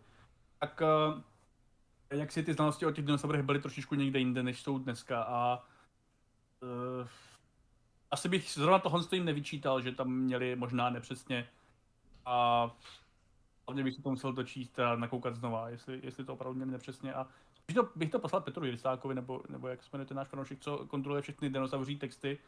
tak 0.60 0.82
uh, 0.82 1.22
jak 2.12 2.32
si 2.32 2.44
ty 2.44 2.54
znalosti 2.54 2.86
o 2.86 2.92
těch 2.92 3.06
dinosaurech 3.06 3.44
byly 3.44 3.60
trošičku 3.60 3.96
někde 3.96 4.20
jinde, 4.20 4.44
než 4.44 4.62
jsou 4.62 4.80
dneska. 4.80 5.24
A 5.24 5.64
uh, 6.62 7.08
asi 8.12 8.30
bych 8.30 8.50
zrovna 8.50 8.80
tohle 8.80 9.04
jim 9.12 9.26
nevyčítal, 9.26 9.82
že 9.82 9.92
tam 9.92 10.12
měli 10.12 10.56
možná 10.56 10.90
nepřesně. 10.90 11.48
A 12.26 12.70
hlavně 13.68 13.84
bych 13.84 13.96
si 13.96 14.02
to 14.02 14.10
musel 14.10 14.34
dočíst 14.34 14.80
a 14.80 14.96
nakoukat 14.96 15.36
znova, 15.36 15.70
jestli, 15.70 16.00
jestli 16.04 16.26
to 16.26 16.34
opravdu 16.34 16.56
měli 16.56 16.72
nepřesně. 16.72 17.14
A 17.14 17.28
bych 17.68 17.76
to, 17.76 17.90
bych 17.96 18.12
to 18.12 18.20
poslal 18.20 18.42
Petru 18.42 18.66
Jirsákovi, 18.66 19.16
nebo, 19.16 19.42
nebo 19.50 19.68
jak 19.68 19.80
jmenuje 19.94 20.06
ten 20.06 20.18
náš 20.18 20.28
fanoušek, 20.28 20.60
co 20.60 20.78
kontroluje 20.78 21.22
všechny 21.22 21.50
dinosauří 21.50 21.98
texty, 21.98 22.40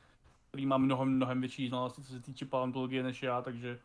který 0.53 0.65
má 0.65 0.77
mnohem, 0.77 1.09
mnohem 1.09 1.39
větší 1.39 1.67
znalosti, 1.67 2.03
co 2.03 2.13
se 2.13 2.19
týče 2.19 2.45
paleontologie 2.45 3.03
než 3.03 3.23
já, 3.23 3.41
takže 3.41 3.79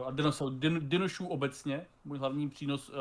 uh, 0.00 0.08
a 0.08 0.10
dinosaur, 0.10 0.52
din, 0.52 0.88
dinošů 0.88 1.26
obecně, 1.26 1.86
můj 2.04 2.18
hlavní 2.18 2.50
přínos 2.50 2.88
uh, 2.88 2.94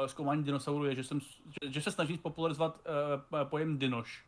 uh, 0.00 0.06
zkoumání 0.06 0.44
dinosaurů 0.44 0.84
je, 0.84 0.94
že, 0.94 1.04
jsem, 1.04 1.20
že, 1.20 1.72
že 1.72 1.80
se 1.80 1.90
snažím 1.90 2.18
popularizovat 2.18 2.80
uh, 3.32 3.48
pojem 3.48 3.78
dinoš, 3.78 4.24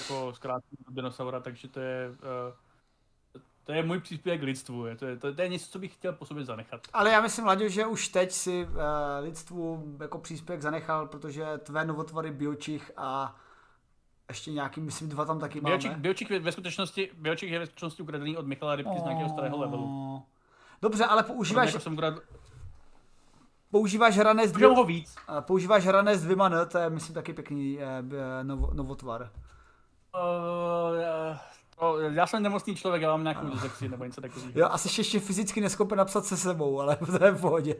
jako 0.00 0.32
zkrátka 0.34 0.68
dinosaura, 0.88 1.40
takže 1.40 1.68
to 1.68 1.80
je, 1.80 2.08
uh, 2.08 3.40
to 3.64 3.72
je 3.72 3.82
můj 3.82 4.00
příspěvek 4.00 4.40
k 4.40 4.44
lidstvu, 4.44 4.86
je, 4.86 4.96
to, 4.96 5.06
je, 5.06 5.16
to, 5.16 5.34
to 5.34 5.42
je 5.42 5.48
něco, 5.48 5.70
co 5.70 5.78
bych 5.78 5.94
chtěl 5.94 6.12
po 6.12 6.26
sobě 6.26 6.44
zanechat. 6.44 6.80
Ale 6.92 7.10
já 7.10 7.20
myslím, 7.20 7.44
Laďo, 7.44 7.68
že 7.68 7.86
už 7.86 8.08
teď 8.08 8.32
si 8.32 8.64
uh, 8.64 8.72
lidstvu 9.20 9.96
jako 10.00 10.18
příspěvek 10.18 10.62
zanechal, 10.62 11.06
protože 11.06 11.58
tvé 11.58 11.84
novotvary 11.84 12.30
biočich 12.30 12.92
a 12.96 13.36
ještě 14.28 14.50
nějaký, 14.50 14.80
myslím, 14.80 15.08
dva 15.08 15.24
tam 15.24 15.40
taky 15.40 15.60
máme. 15.60 15.78
Biočik 15.96 16.30
ve 16.30 16.52
skutečnosti, 16.52 17.10
Biočik 17.18 17.50
je 17.50 17.58
ve 17.58 17.66
skutečnosti 17.66 18.02
ukradený 18.02 18.36
od 18.36 18.46
Michala 18.46 18.76
Rybky 18.76 18.92
oh. 18.92 19.00
z 19.00 19.04
nějakého 19.04 19.28
starého 19.28 19.58
levelu. 19.58 20.22
Dobře, 20.82 21.04
ale 21.04 21.22
používáš... 21.22 21.68
Jako 21.68 21.80
jsem 21.80 21.92
ukrad... 21.92 22.14
Používáš 23.70 24.16
hrané 24.16 24.48
s 24.48 24.52
dvě... 24.52 24.68
ho 24.68 24.84
víc. 24.84 25.14
Používáš 25.40 25.84
hrané 25.86 26.16
s 26.16 26.22
dvěma 26.22 26.46
N, 26.46 26.68
to 26.68 26.78
je, 26.78 26.90
myslím, 26.90 27.14
taky 27.14 27.32
pěkný 27.32 27.78
eh, 27.80 28.44
novo, 28.44 28.70
novotvar. 28.74 29.30
Uh, 30.14 31.36
to, 31.78 32.00
já 32.00 32.26
jsem 32.26 32.42
nemocný 32.42 32.76
člověk, 32.76 33.02
já 33.02 33.10
mám 33.10 33.22
nějakou 33.22 33.46
dysexii 33.46 33.88
nebo 33.88 34.04
něco 34.04 34.20
takového. 34.20 34.52
Jo, 34.54 34.68
asi 34.70 35.00
ještě 35.00 35.20
fyzicky 35.20 35.60
neschopen 35.60 35.98
napsat 35.98 36.24
se 36.24 36.36
sebou, 36.36 36.80
ale 36.80 36.96
to 37.18 37.24
je 37.24 37.30
v 37.30 37.40
pohodě. 37.40 37.76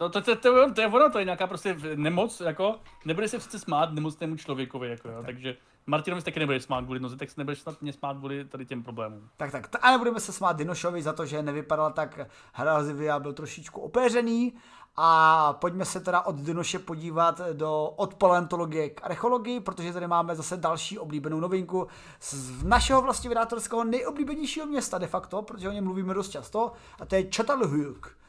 No 0.00 0.08
to, 0.08 0.20
to, 0.20 0.36
to, 0.36 0.72
to, 0.72 0.80
je 0.80 0.86
ono, 0.86 1.10
to 1.10 1.18
je 1.18 1.24
nějaká 1.24 1.46
prostě 1.46 1.76
nemoc, 1.94 2.40
jako, 2.40 2.74
nebude 3.04 3.28
se 3.28 3.38
přece 3.38 3.58
smát 3.58 3.92
nemocnému 3.92 4.36
člověkovi, 4.36 4.90
jako 4.90 5.08
jo, 5.08 5.22
takže 5.26 5.56
Martinovi 5.86 6.20
se 6.20 6.24
taky 6.24 6.40
nebude 6.40 6.60
smát 6.60 6.84
kvůli 6.84 7.00
nozi, 7.00 7.16
tak 7.16 7.30
se 7.30 7.40
nebude 7.40 7.56
snad 7.56 7.82
mě 7.82 7.92
smát 7.92 8.16
kvůli 8.18 8.44
tady 8.44 8.66
těm 8.66 8.82
problémům. 8.82 9.28
Tak, 9.36 9.52
tak, 9.52 9.84
a 9.84 9.90
nebudeme 9.90 10.20
se 10.20 10.32
smát 10.32 10.56
Dinošovi 10.56 11.02
za 11.02 11.12
to, 11.12 11.26
že 11.26 11.42
nevypadal 11.42 11.92
tak 11.92 12.20
hrazivě 12.52 13.12
a 13.12 13.18
byl 13.18 13.32
trošičku 13.32 13.80
opéřený. 13.80 14.54
A 14.96 15.52
pojďme 15.52 15.84
se 15.84 16.00
teda 16.00 16.20
od 16.20 16.36
Dinoše 16.36 16.78
podívat 16.78 17.40
do 17.52 17.84
od 17.96 18.14
paleontologie 18.14 18.90
k 18.90 19.04
archeologii, 19.04 19.60
protože 19.60 19.92
tady 19.92 20.06
máme 20.06 20.36
zase 20.36 20.56
další 20.56 20.98
oblíbenou 20.98 21.40
novinku 21.40 21.88
z 22.20 22.64
našeho 22.64 23.02
vlastně 23.02 23.28
vydátorského 23.28 23.84
nejoblíbenějšího 23.84 24.66
města 24.66 24.98
de 24.98 25.06
facto, 25.06 25.42
protože 25.42 25.68
o 25.68 25.72
něm 25.72 25.84
mluvíme 25.84 26.14
dost 26.14 26.30
často, 26.30 26.72
a 27.00 27.06
to 27.06 27.14
je 27.14 27.24
Çatalhöyük. 27.24 28.19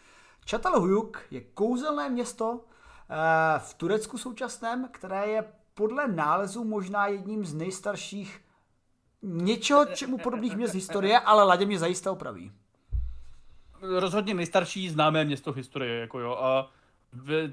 Çatalhöyük 0.45 1.27
je 1.31 1.41
kouzelné 1.41 2.09
město 2.09 2.59
eh, 3.09 3.59
v 3.59 3.73
Turecku 3.73 4.17
současném, 4.17 4.89
které 4.91 5.27
je 5.27 5.43
podle 5.73 6.07
nálezu 6.07 6.63
možná 6.63 7.07
jedním 7.07 7.45
z 7.45 7.53
nejstarších 7.53 8.41
něčeho, 9.21 9.85
čemu 9.85 10.17
podobných 10.17 10.55
měst 10.55 10.73
historie, 10.73 11.19
ale 11.19 11.43
Ladě 11.43 11.65
mě 11.65 11.79
zajisté 11.79 12.09
opraví. 12.09 12.51
Rozhodně 13.81 14.33
nejstarší 14.33 14.89
známé 14.89 15.25
město 15.25 15.53
v 15.53 15.55
historii, 15.55 15.99
jako 15.99 16.19
jo. 16.19 16.35
A 16.35 16.71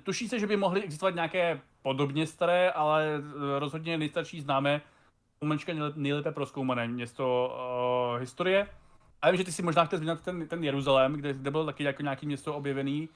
tuší 0.03 0.29
se, 0.29 0.39
že 0.39 0.47
by 0.47 0.57
mohly 0.57 0.83
existovat 0.83 1.15
nějaké 1.15 1.61
podobně 1.83 2.27
staré, 2.27 2.71
ale 2.71 3.23
rozhodně 3.59 3.99
nejstarší 3.99 4.41
známé, 4.41 4.83
umečka 5.41 5.73
nejlépe 5.95 6.33
proskoumané 6.33 6.89
město 6.89 7.55
uh, 8.15 8.21
historie. 8.21 8.69
A 9.23 9.31
vím, 9.31 9.37
že 9.37 9.45
ty 9.45 9.53
si 9.53 9.63
možná 9.63 9.85
chtěl 9.85 9.99
zmínit 9.99 10.21
ten, 10.21 10.49
ten 10.49 10.65
Jeruzalém, 10.65 11.13
kde, 11.13 11.33
kde 11.33 11.51
byl 11.51 11.67
taky 11.67 11.85
jako 11.85 12.03
nějaký 12.03 12.27
město 12.27 12.55
objevený, 12.55 13.09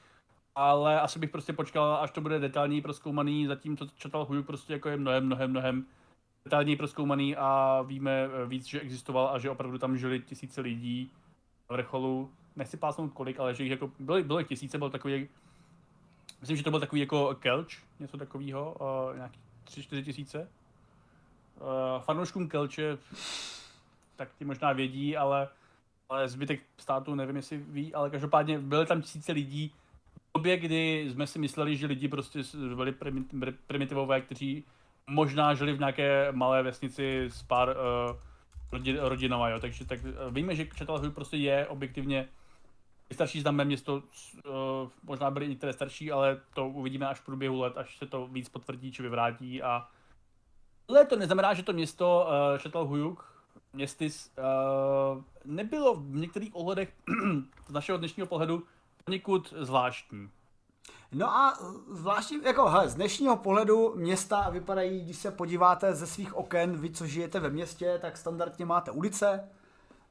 ale 0.54 1.00
asi 1.00 1.18
bych 1.18 1.30
prostě 1.30 1.52
počkal, 1.52 1.96
až 1.96 2.10
to 2.10 2.20
bude 2.20 2.38
detailněji 2.38 2.82
proskoumaný, 2.82 3.46
zatím 3.46 3.76
to 3.76 3.86
četal 3.86 4.42
prostě 4.46 4.72
jako 4.72 4.88
je 4.88 4.96
mnohem, 4.96 5.26
mnohem, 5.26 5.50
mnohem 5.50 5.86
detailněji 6.44 6.76
proskoumaný 6.76 7.36
a 7.36 7.82
víme 7.86 8.28
eh, 8.42 8.46
víc, 8.46 8.66
že 8.66 8.80
existoval 8.80 9.28
a 9.28 9.38
že 9.38 9.50
opravdu 9.50 9.78
tam 9.78 9.98
žili 9.98 10.20
tisíce 10.20 10.60
lidí 10.60 11.10
v 11.68 11.72
vrcholu. 11.72 12.30
Nechci 12.56 12.76
pásnout 12.76 13.12
kolik, 13.12 13.40
ale 13.40 13.54
že 13.54 13.62
jich 13.62 13.70
jako 13.70 13.90
byly, 13.98 14.22
byly 14.22 14.44
tisíce, 14.44 14.78
byl 14.78 14.90
takový, 14.90 15.28
myslím, 16.40 16.56
že 16.56 16.62
to 16.62 16.70
byl 16.70 16.80
takový 16.80 17.00
jako 17.00 17.36
Kelč, 17.40 17.82
něco 18.00 18.16
takového, 18.16 18.76
uh, 18.80 19.16
nějaký 19.16 19.40
tři, 19.64 19.82
čtyři 19.82 20.02
tisíce. 20.02 20.48
Uh, 21.60 22.02
fanouškům 22.02 22.48
Kelče 22.48 22.98
tak 24.16 24.28
ti 24.38 24.44
možná 24.44 24.72
vědí, 24.72 25.16
ale, 25.16 25.48
ale 26.12 26.28
zbytek 26.28 26.60
státu 26.78 27.14
nevím, 27.14 27.36
jestli 27.36 27.56
ví, 27.56 27.94
ale 27.94 28.10
každopádně 28.10 28.58
byly 28.58 28.86
tam 28.86 29.02
tisíce 29.02 29.32
lidí, 29.32 29.72
době, 30.36 30.56
kdy 30.56 31.10
jsme 31.10 31.26
si 31.26 31.38
mysleli, 31.38 31.76
že 31.76 31.86
lidi 31.86 32.08
prostě 32.08 32.40
byli 32.74 32.94
primitivové, 33.66 34.20
kteří 34.20 34.64
možná 35.06 35.54
žili 35.54 35.72
v 35.72 35.78
nějaké 35.78 36.32
malé 36.32 36.62
vesnici 36.62 37.24
s 37.24 37.42
pár 37.42 37.68
uh, 37.68 38.16
rodin, 38.72 38.98
rodinama, 39.00 39.48
jo. 39.48 39.60
Takže 39.60 39.84
tak 39.84 40.00
uh, 40.04 40.34
víme, 40.34 40.54
že 40.54 40.66
Četalhuj 40.66 41.10
prostě 41.10 41.36
je 41.36 41.66
objektivně 41.66 42.28
starší 43.12 43.40
známé 43.40 43.64
město, 43.64 43.94
uh, 43.94 44.02
možná 45.02 45.30
byly 45.30 45.48
některé 45.48 45.72
starší, 45.72 46.12
ale 46.12 46.40
to 46.54 46.68
uvidíme 46.68 47.06
až 47.06 47.20
v 47.20 47.24
průběhu 47.24 47.60
let, 47.60 47.76
až 47.76 47.98
se 47.98 48.06
to 48.06 48.26
víc 48.26 48.48
potvrdí 48.48 48.92
či 48.92 49.02
vyvrátí 49.02 49.62
a 49.62 49.88
ale 50.88 51.06
to 51.06 51.16
neznamená, 51.16 51.54
že 51.54 51.62
to 51.62 51.72
město 51.72 52.26
uh, 52.26 52.58
Četalhujuk, 52.58 53.31
městis, 53.72 54.30
uh, 54.38 55.22
nebylo 55.44 55.94
v 55.94 56.14
některých 56.14 56.56
ohledech 56.56 56.92
z 57.68 57.72
našeho 57.72 57.98
dnešního 57.98 58.26
pohledu 58.26 58.62
poněkud 59.04 59.54
zvláštní. 59.60 60.30
No 61.12 61.30
a 61.30 61.58
zvláštní, 61.90 62.40
jako 62.44 62.68
hele, 62.68 62.88
z 62.88 62.94
dnešního 62.94 63.36
pohledu 63.36 63.92
města 63.96 64.50
vypadají, 64.50 65.04
když 65.04 65.16
se 65.16 65.30
podíváte 65.30 65.94
ze 65.94 66.06
svých 66.06 66.34
oken, 66.34 66.80
vy 66.80 66.90
co 66.90 67.06
žijete 67.06 67.40
ve 67.40 67.50
městě, 67.50 67.98
tak 68.02 68.16
standardně 68.16 68.66
máte 68.66 68.90
ulice, 68.90 69.48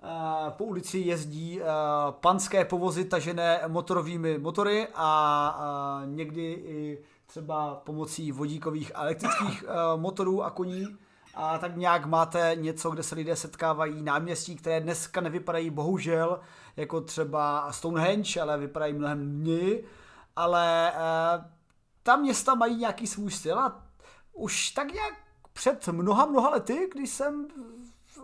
eh, 0.04 0.52
po 0.52 0.64
ulici 0.64 0.98
jezdí 0.98 1.62
eh, 1.62 1.66
panské 2.10 2.66
povozy 2.66 3.06
tažené 3.06 3.62
motorovými 3.68 4.38
motory 4.38 4.88
a 4.96 6.02
někdy 6.06 6.52
i 6.52 7.04
třeba 7.26 7.76
pomocí 7.76 8.32
vodíkových 8.32 8.96
a 8.96 9.02
elektrických 9.02 9.64
eh, 9.68 9.98
motorů 9.98 10.44
a 10.44 10.50
koní. 10.50 10.98
A 11.36 11.58
tak 11.58 11.78
nějak 11.78 12.06
máte 12.06 12.52
něco, 12.56 12.90
kde 12.90 13.04
se 13.04 13.16
lidé 13.16 13.36
setkávají 13.36 14.02
náměstí, 14.02 14.56
které 14.56 14.80
dneska 14.80 15.22
nevypadají 15.22 15.70
bohužel 15.70 16.40
jako 16.78 17.02
třeba 17.02 17.72
Stonehenge, 17.72 18.42
ale 18.42 18.58
vypadají 18.58 18.94
mnohem 18.94 19.20
mniej, 19.20 19.84
ale 20.36 20.92
eh, 20.92 21.52
ta 22.04 22.16
města 22.16 22.56
mají 22.56 22.76
nějaký 22.76 23.08
svůj 23.08 23.32
styl 23.32 23.60
a 23.60 23.84
už 24.34 24.70
tak 24.70 24.94
nějak 24.94 25.14
před 25.54 25.88
mnoha, 25.88 26.26
mnoha 26.26 26.50
lety, 26.50 26.90
když 26.94 27.10
jsem 27.10 27.48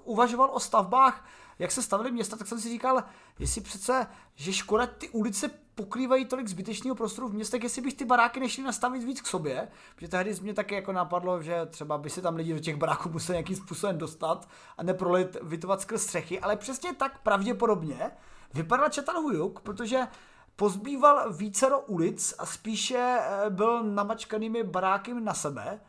uvažoval 0.03 0.49
o 0.53 0.59
stavbách, 0.59 1.27
jak 1.59 1.71
se 1.71 1.81
stavily 1.81 2.11
města, 2.11 2.37
tak 2.37 2.47
jsem 2.47 2.59
si 2.59 2.69
říkal, 2.69 3.03
jestli 3.39 3.61
přece, 3.61 4.07
že 4.35 4.53
škoda 4.53 4.87
ty 4.87 5.09
ulice 5.09 5.49
pokrývají 5.77 6.25
tolik 6.25 6.47
zbytečného 6.47 6.95
prostoru 6.95 7.27
v 7.27 7.33
městech, 7.33 7.63
jestli 7.63 7.81
bych 7.81 7.93
ty 7.93 8.05
baráky 8.05 8.39
nešli 8.39 8.63
nastavit 8.63 9.03
víc 9.03 9.21
k 9.21 9.27
sobě, 9.27 9.67
protože 9.95 10.07
tehdy 10.07 10.35
mě 10.41 10.53
taky 10.53 10.75
jako 10.75 10.91
napadlo, 10.91 11.41
že 11.41 11.65
třeba 11.65 11.97
by 11.97 12.09
se 12.09 12.21
tam 12.21 12.35
lidi 12.35 12.53
do 12.53 12.59
těch 12.59 12.75
baráků 12.75 13.09
museli 13.09 13.35
nějakým 13.35 13.55
způsobem 13.55 13.97
dostat 13.97 14.49
a 14.77 14.83
neprolit 14.83 15.37
vytovat 15.41 15.81
skrz 15.81 16.03
střechy, 16.03 16.39
ale 16.39 16.55
přesně 16.55 16.93
tak 16.93 17.23
pravděpodobně 17.23 18.11
vypadal 18.53 18.89
Čatalhujuk, 18.89 19.59
protože 19.59 20.07
pozbýval 20.55 21.33
vícero 21.33 21.79
ulic 21.79 22.33
a 22.39 22.45
spíše 22.45 23.19
eh, 23.21 23.49
byl 23.49 23.83
namačkanými 23.83 24.63
baráky 24.63 25.13
na 25.13 25.33
sebe. 25.33 25.79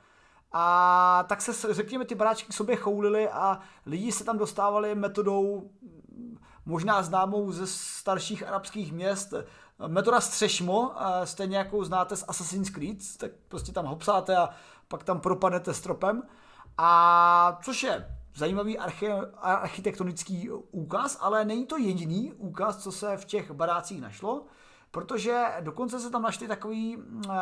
A 0.53 1.25
tak 1.29 1.43
se, 1.43 1.75
řekněme, 1.75 2.05
ty 2.05 2.15
baráčky 2.15 2.49
k 2.49 2.53
sobě 2.53 2.77
choulily 2.77 3.29
a 3.29 3.61
lidi 3.87 4.13
se 4.13 4.25
tam 4.25 4.39
dostávali 4.39 4.95
metodou 4.95 5.71
mm, 5.83 6.39
možná 6.67 7.03
známou 7.03 7.53
ze 7.53 7.67
starších 7.67 8.49
arabských 8.49 8.93
měst, 8.93 9.35
metoda 9.87 10.21
střešmo, 10.21 10.93
stejně 11.25 11.57
jakou 11.57 11.85
znáte 11.85 12.17
z 12.17 12.25
Assassin's 12.29 12.71
Creed, 12.71 12.99
tak 13.19 13.31
prostě 13.49 13.73
tam 13.73 13.87
hopsáte 13.87 14.37
a 14.37 14.49
pak 14.89 15.05
tam 15.05 15.21
propadnete 15.21 15.75
stropem. 15.75 16.23
A 16.79 17.59
což 17.63 17.83
je 17.83 18.19
zajímavý 18.35 18.79
archi- 18.79 19.31
architektonický 19.37 20.51
úkaz, 20.71 21.19
ale 21.21 21.45
není 21.45 21.67
to 21.67 21.77
jediný 21.77 22.33
úkaz, 22.33 22.77
co 22.77 22.93
se 22.93 23.17
v 23.17 23.25
těch 23.25 23.51
barácích 23.51 24.01
našlo, 24.01 24.47
protože 24.91 25.45
dokonce 25.61 26.01
se 26.01 26.11
tam 26.11 26.23
našli 26.23 26.49
takový 26.49 26.97
uh, 26.97 27.33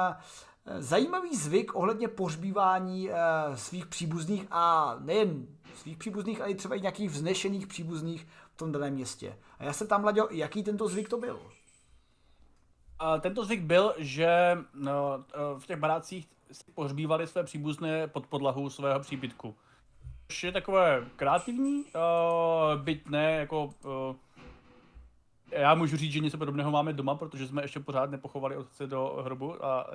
zajímavý 0.79 1.37
zvyk 1.37 1.75
ohledně 1.75 2.09
pohřbívání 2.09 3.11
uh, 3.11 3.17
svých 3.55 3.87
příbuzných 3.87 4.47
a 4.51 4.97
nejen 4.99 5.47
svých 5.77 5.97
příbuzných, 5.97 6.41
ale 6.41 6.51
i 6.51 6.55
třeba 6.55 6.75
i 6.75 6.81
nějakých 6.81 7.11
vznešených 7.11 7.67
příbuzných 7.67 8.27
v 8.55 8.57
tom 8.57 8.73
daném 8.73 8.95
městě. 8.95 9.39
A 9.59 9.65
já 9.65 9.73
se 9.73 9.87
tam 9.87 10.03
hleděl, 10.03 10.29
jaký 10.31 10.63
tento 10.63 10.89
zvyk 10.89 11.09
to 11.09 11.19
byl. 11.19 11.41
Tento 13.21 13.45
zvyk 13.45 13.61
byl, 13.61 13.95
že 13.99 14.59
no, 14.75 15.25
v 15.59 15.67
těch 15.67 15.77
barácích 15.77 16.29
si 16.53 16.73
pohřbívali 16.75 17.27
své 17.27 17.45
příbuzné 17.45 18.09
pod 18.09 18.27
podlahu 18.27 18.71
svého 18.71 19.01
příbytku 19.01 19.55
což 20.29 20.45
je 20.45 20.53
takové 20.53 21.07
kreativní, 21.17 21.85
uh, 21.85 22.83
byť 22.83 23.09
ne 23.09 23.33
jako... 23.33 23.65
Uh, 23.65 24.17
já 25.51 25.75
můžu 25.75 25.97
říct, 25.97 26.13
že 26.13 26.21
něco 26.21 26.39
podobného 26.39 26.71
máme 26.71 26.93
doma, 26.93 27.15
protože 27.15 27.47
jsme 27.47 27.63
ještě 27.63 27.81
pořád 27.81 28.11
nepochovali 28.11 28.57
otce 28.57 28.87
do 28.87 29.23
hrobu 29.25 29.65
a 29.65 29.89
uh, 29.89 29.95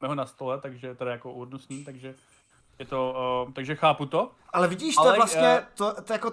máme 0.00 0.08
ho 0.08 0.14
na 0.14 0.26
stole, 0.26 0.60
takže 0.60 0.94
teda 0.94 1.10
jako 1.10 1.32
urnu 1.32 1.58
s 1.58 1.68
ním, 1.68 1.84
takže 1.84 2.14
je 2.78 2.86
to, 2.86 3.14
uh, 3.46 3.52
takže 3.52 3.76
chápu 3.76 4.06
to. 4.06 4.30
Ale 4.52 4.68
vidíš, 4.68 4.94
to 4.94 5.00
Ale, 5.00 5.16
vlastně, 5.16 5.60
uh, 5.60 5.66
to, 5.74 6.02
to 6.02 6.12
jako 6.12 6.32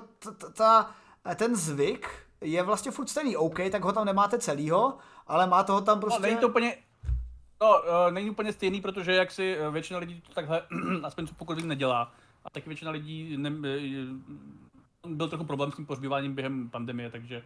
ta, 0.54 0.96
ten 1.36 1.56
zvyk 1.56 2.10
je 2.44 2.64
vlastně 2.64 2.92
furt 2.92 3.10
stejný, 3.10 3.38
OK, 3.38 3.60
tak 3.72 3.84
ho 3.84 3.92
tam 3.92 4.06
nemáte 4.06 4.40
celýho, 4.40 4.98
ale 5.28 5.48
má 5.48 5.64
toho 5.64 5.82
tam 5.82 5.98
no, 5.98 6.02
prostě... 6.02 6.22
No, 6.22 6.28
není 6.28 6.38
to 6.38 6.48
úplně, 6.48 6.76
no, 7.62 7.82
uh, 7.82 8.12
není 8.12 8.30
úplně 8.30 8.54
stejný, 8.54 8.82
protože 8.82 9.14
jak 9.14 9.32
si 9.32 9.58
většina 9.72 10.00
lidí 10.00 10.22
to 10.22 10.34
takhle, 10.34 10.62
aspoň 11.04 11.28
co 11.28 11.36
pokud 11.36 11.64
nedělá, 11.64 12.12
a 12.46 12.50
taky 12.50 12.70
většina 12.70 12.92
lidí 12.92 13.38
ne, 13.38 13.52
byl 15.08 15.30
trochu 15.30 15.46
problém 15.46 15.72
s 15.72 15.76
tím 15.76 15.86
pohřbíváním 15.86 16.36
během 16.36 16.70
pandemie, 16.70 17.10
takže 17.10 17.44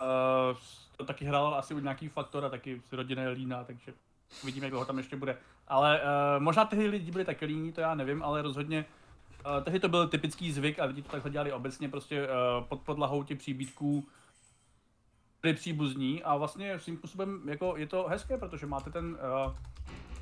uh, 0.00 0.56
to 0.96 1.04
taky 1.04 1.24
hrál 1.24 1.54
asi 1.54 1.74
nějaký 1.74 2.08
faktor 2.08 2.44
a 2.44 2.48
taky 2.48 2.82
rodina 2.92 3.22
je 3.22 3.28
líná, 3.28 3.64
takže 3.64 3.92
uvidíme, 4.42 4.66
jak 4.66 4.74
ho 4.74 4.84
tam 4.84 4.98
ještě 4.98 5.16
bude. 5.16 5.36
Ale 5.68 6.00
uh, 6.00 6.42
možná 6.42 6.64
tehdy 6.64 6.88
lidi 6.88 7.10
byli 7.10 7.24
taky 7.24 7.44
líní, 7.44 7.72
to 7.72 7.80
já 7.80 7.94
nevím, 7.94 8.22
ale 8.22 8.42
rozhodně 8.42 8.84
uh, 9.46 9.64
tehdy 9.64 9.80
to 9.80 9.88
byl 9.88 10.08
typický 10.08 10.52
zvyk 10.52 10.78
a 10.78 10.84
lidi 10.84 11.02
to 11.02 11.10
takhle 11.10 11.30
dělali 11.30 11.52
obecně, 11.52 11.88
prostě 11.88 12.28
uh, 12.28 12.64
pod 12.64 12.80
podlahou 12.80 13.22
těch 13.22 13.38
příbítků 13.38 14.06
byli 15.42 15.54
příbuzní 15.54 16.22
a 16.22 16.36
vlastně 16.36 16.78
svým 16.78 16.96
způsobem 16.96 17.42
jako 17.48 17.76
je 17.76 17.86
to 17.86 18.06
hezké, 18.08 18.38
protože 18.38 18.66
máte 18.66 18.90
ten 18.90 19.18
uh, 19.46 19.54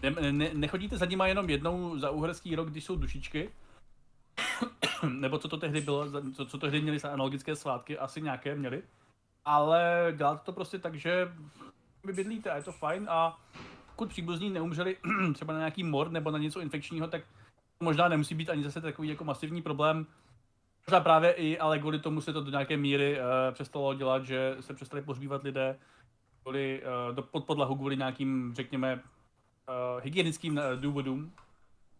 ne, 0.02 0.32
ne, 0.32 0.50
nechodíte 0.54 0.96
za 0.96 1.06
nima 1.06 1.26
jenom 1.26 1.50
jednou 1.50 1.98
za 1.98 2.10
uherský 2.10 2.54
rok, 2.54 2.70
když 2.70 2.84
jsou 2.84 2.96
dušičky, 2.96 3.50
nebo 5.08 5.38
co 5.38 5.48
to 5.48 5.56
tehdy 5.56 5.80
bylo, 5.80 6.32
co, 6.32 6.46
co 6.46 6.58
tehdy 6.58 6.80
měli 6.80 6.98
za 6.98 7.08
analogické 7.08 7.56
svátky, 7.56 7.98
asi 7.98 8.22
nějaké 8.22 8.54
měli. 8.54 8.82
Ale 9.44 10.12
dělat 10.16 10.42
to 10.42 10.52
prostě 10.52 10.78
tak, 10.78 10.94
že 10.94 11.32
vy 12.04 12.12
bydlíte 12.12 12.50
a 12.50 12.56
je 12.56 12.62
to 12.62 12.72
fajn 12.72 13.06
a 13.10 13.38
pokud 13.86 14.08
příbuzní 14.08 14.50
neumřeli 14.50 14.96
třeba 15.34 15.52
na 15.52 15.58
nějaký 15.58 15.84
mor 15.84 16.10
nebo 16.10 16.30
na 16.30 16.38
něco 16.38 16.60
infekčního, 16.60 17.06
tak 17.06 17.22
možná 17.80 18.08
nemusí 18.08 18.34
být 18.34 18.50
ani 18.50 18.64
zase 18.64 18.80
takový 18.80 19.08
jako 19.08 19.24
masivní 19.24 19.62
problém. 19.62 20.06
Možná 20.90 21.00
právě 21.00 21.32
i, 21.32 21.58
ale 21.58 21.78
kvůli 21.78 21.98
tomu 21.98 22.20
se 22.20 22.32
to 22.32 22.40
do 22.40 22.50
nějaké 22.50 22.76
míry 22.76 23.18
uh, 23.20 23.54
přestalo 23.54 23.94
dělat, 23.94 24.24
že 24.24 24.56
se 24.60 24.74
přestali 24.74 25.02
pohřbívat 25.02 25.42
lidé 25.42 25.78
kvůli, 26.42 26.82
uh, 27.08 27.14
do, 27.14 27.22
pod 27.22 27.44
podlahu 27.44 27.76
kvůli 27.76 27.96
nějakým, 27.96 28.52
řekněme, 28.54 28.94
uh, 28.94 29.00
hygienickým 30.04 30.56
uh, 30.56 30.80
důvodům. 30.80 31.32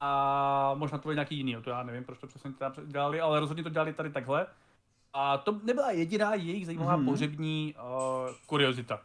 A 0.00 0.74
možná 0.74 0.98
to 0.98 1.02
bylo 1.02 1.12
nějaký 1.12 1.36
jiný, 1.36 1.56
to 1.64 1.70
já 1.70 1.82
nevím, 1.82 2.04
proč 2.04 2.18
to 2.18 2.26
přesně 2.26 2.52
teda 2.52 2.72
dělali, 2.84 3.20
ale 3.20 3.40
rozhodně 3.40 3.62
to 3.62 3.68
dělali 3.68 3.92
tady 3.92 4.10
takhle. 4.10 4.46
A 5.12 5.38
to 5.38 5.60
nebyla 5.62 5.90
jediná 5.90 6.34
jejich 6.34 6.66
zajímavá 6.66 6.98
mm-hmm. 6.98 7.04
pohřební 7.04 7.74
uh, 7.78 8.34
kuriozita. 8.46 9.00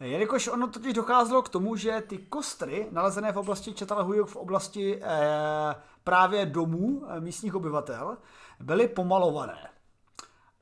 Jelikož 0.00 0.48
ono 0.48 0.66
totiž 0.66 0.92
docházelo 0.92 1.42
k 1.42 1.48
tomu, 1.48 1.76
že 1.76 2.02
ty 2.06 2.18
kostry 2.18 2.88
nalezené 2.90 3.32
v 3.32 3.36
oblasti 3.36 3.72
Čatalhujuk 3.72 4.28
v 4.28 4.36
oblasti 4.36 5.00
eh, 5.02 5.74
právě 6.04 6.46
domů 6.46 7.02
eh, 7.08 7.20
místních 7.20 7.54
obyvatel 7.54 8.16
byly 8.60 8.88
pomalované. 8.88 9.68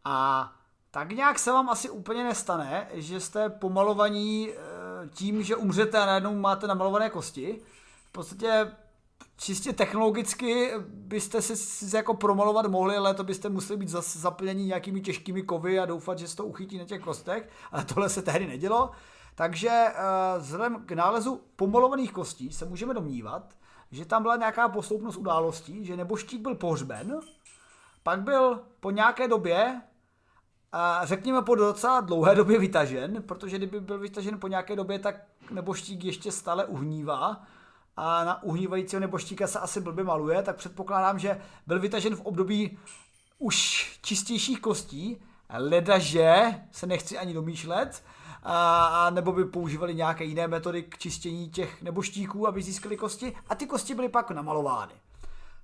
A 0.04 0.52
tak 0.90 1.12
nějak 1.12 1.38
se 1.38 1.52
vám 1.52 1.70
asi 1.70 1.90
úplně 1.90 2.24
nestane, 2.24 2.88
že 2.92 3.20
jste 3.20 3.50
pomalovaní 3.50 4.50
eh, 4.50 4.56
tím, 5.08 5.42
že 5.42 5.56
umřete 5.56 5.98
a 5.98 6.06
najednou 6.06 6.34
máte 6.34 6.66
namalované 6.66 7.10
kosti. 7.10 7.60
V 8.08 8.12
podstatě 8.12 8.72
čistě 9.36 9.72
technologicky 9.72 10.70
byste 10.88 11.42
si, 11.42 11.96
jako 11.96 12.14
promalovat 12.14 12.66
mohli, 12.66 12.96
ale 12.96 13.14
to 13.14 13.24
byste 13.24 13.48
museli 13.48 13.78
být 13.78 13.88
zase 13.88 14.18
zaplnění 14.18 14.66
nějakými 14.66 15.00
těžkými 15.00 15.42
kovy 15.42 15.78
a 15.78 15.86
doufat, 15.86 16.18
že 16.18 16.28
se 16.28 16.36
to 16.36 16.44
uchytí 16.44 16.78
na 16.78 16.84
těch 16.84 17.00
kostech, 17.00 17.48
ale 17.72 17.84
tohle 17.84 18.08
se 18.08 18.22
tehdy 18.22 18.46
nedělo. 18.46 18.90
Takže 19.34 19.68
eh, 19.68 19.94
vzhledem 20.38 20.86
k 20.86 20.92
nálezu 20.92 21.40
pomalovaných 21.56 22.12
kostí 22.12 22.52
se 22.52 22.64
můžeme 22.64 22.94
domnívat, 22.94 23.54
že 23.90 24.04
tam 24.04 24.22
byla 24.22 24.36
nějaká 24.36 24.68
posloupnost 24.68 25.18
událostí, 25.18 25.84
že 25.84 25.96
neboštík 25.96 26.40
byl 26.40 26.54
pohřben, 26.54 27.20
pak 28.02 28.22
byl 28.22 28.62
po 28.80 28.90
nějaké 28.90 29.28
době, 29.28 29.82
řekněme 31.02 31.42
po 31.42 31.54
docela 31.54 32.00
dlouhé 32.00 32.34
době 32.34 32.58
vytažen, 32.58 33.22
protože 33.22 33.58
kdyby 33.58 33.80
byl 33.80 33.98
vytažen 33.98 34.40
po 34.40 34.48
nějaké 34.48 34.76
době, 34.76 34.98
tak 34.98 35.16
neboštík 35.50 36.04
ještě 36.04 36.32
stále 36.32 36.64
uhnívá 36.64 37.42
a 37.96 38.24
na 38.24 38.42
uhnívajícího 38.42 39.00
neboštíka 39.00 39.46
se 39.46 39.58
asi 39.58 39.80
blbě 39.80 40.04
maluje, 40.04 40.42
tak 40.42 40.56
předpokládám, 40.56 41.18
že 41.18 41.40
byl 41.66 41.80
vytažen 41.80 42.16
v 42.16 42.20
období 42.20 42.78
už 43.38 43.90
čistějších 44.02 44.60
kostí, 44.60 45.22
ledaže 45.50 46.60
se 46.70 46.86
nechci 46.86 47.18
ani 47.18 47.34
domýšlet, 47.34 48.02
a, 48.44 48.86
a 48.86 49.10
nebo 49.10 49.32
by 49.32 49.44
používali 49.44 49.94
nějaké 49.94 50.24
jiné 50.24 50.48
metody 50.48 50.82
k 50.82 50.98
čištění 50.98 51.50
těch 51.50 51.82
neboštíků, 51.82 52.48
aby 52.48 52.62
získali 52.62 52.96
kosti. 52.96 53.36
A 53.48 53.54
ty 53.54 53.66
kosti 53.66 53.94
byly 53.94 54.08
pak 54.08 54.30
namalovány. 54.30 54.94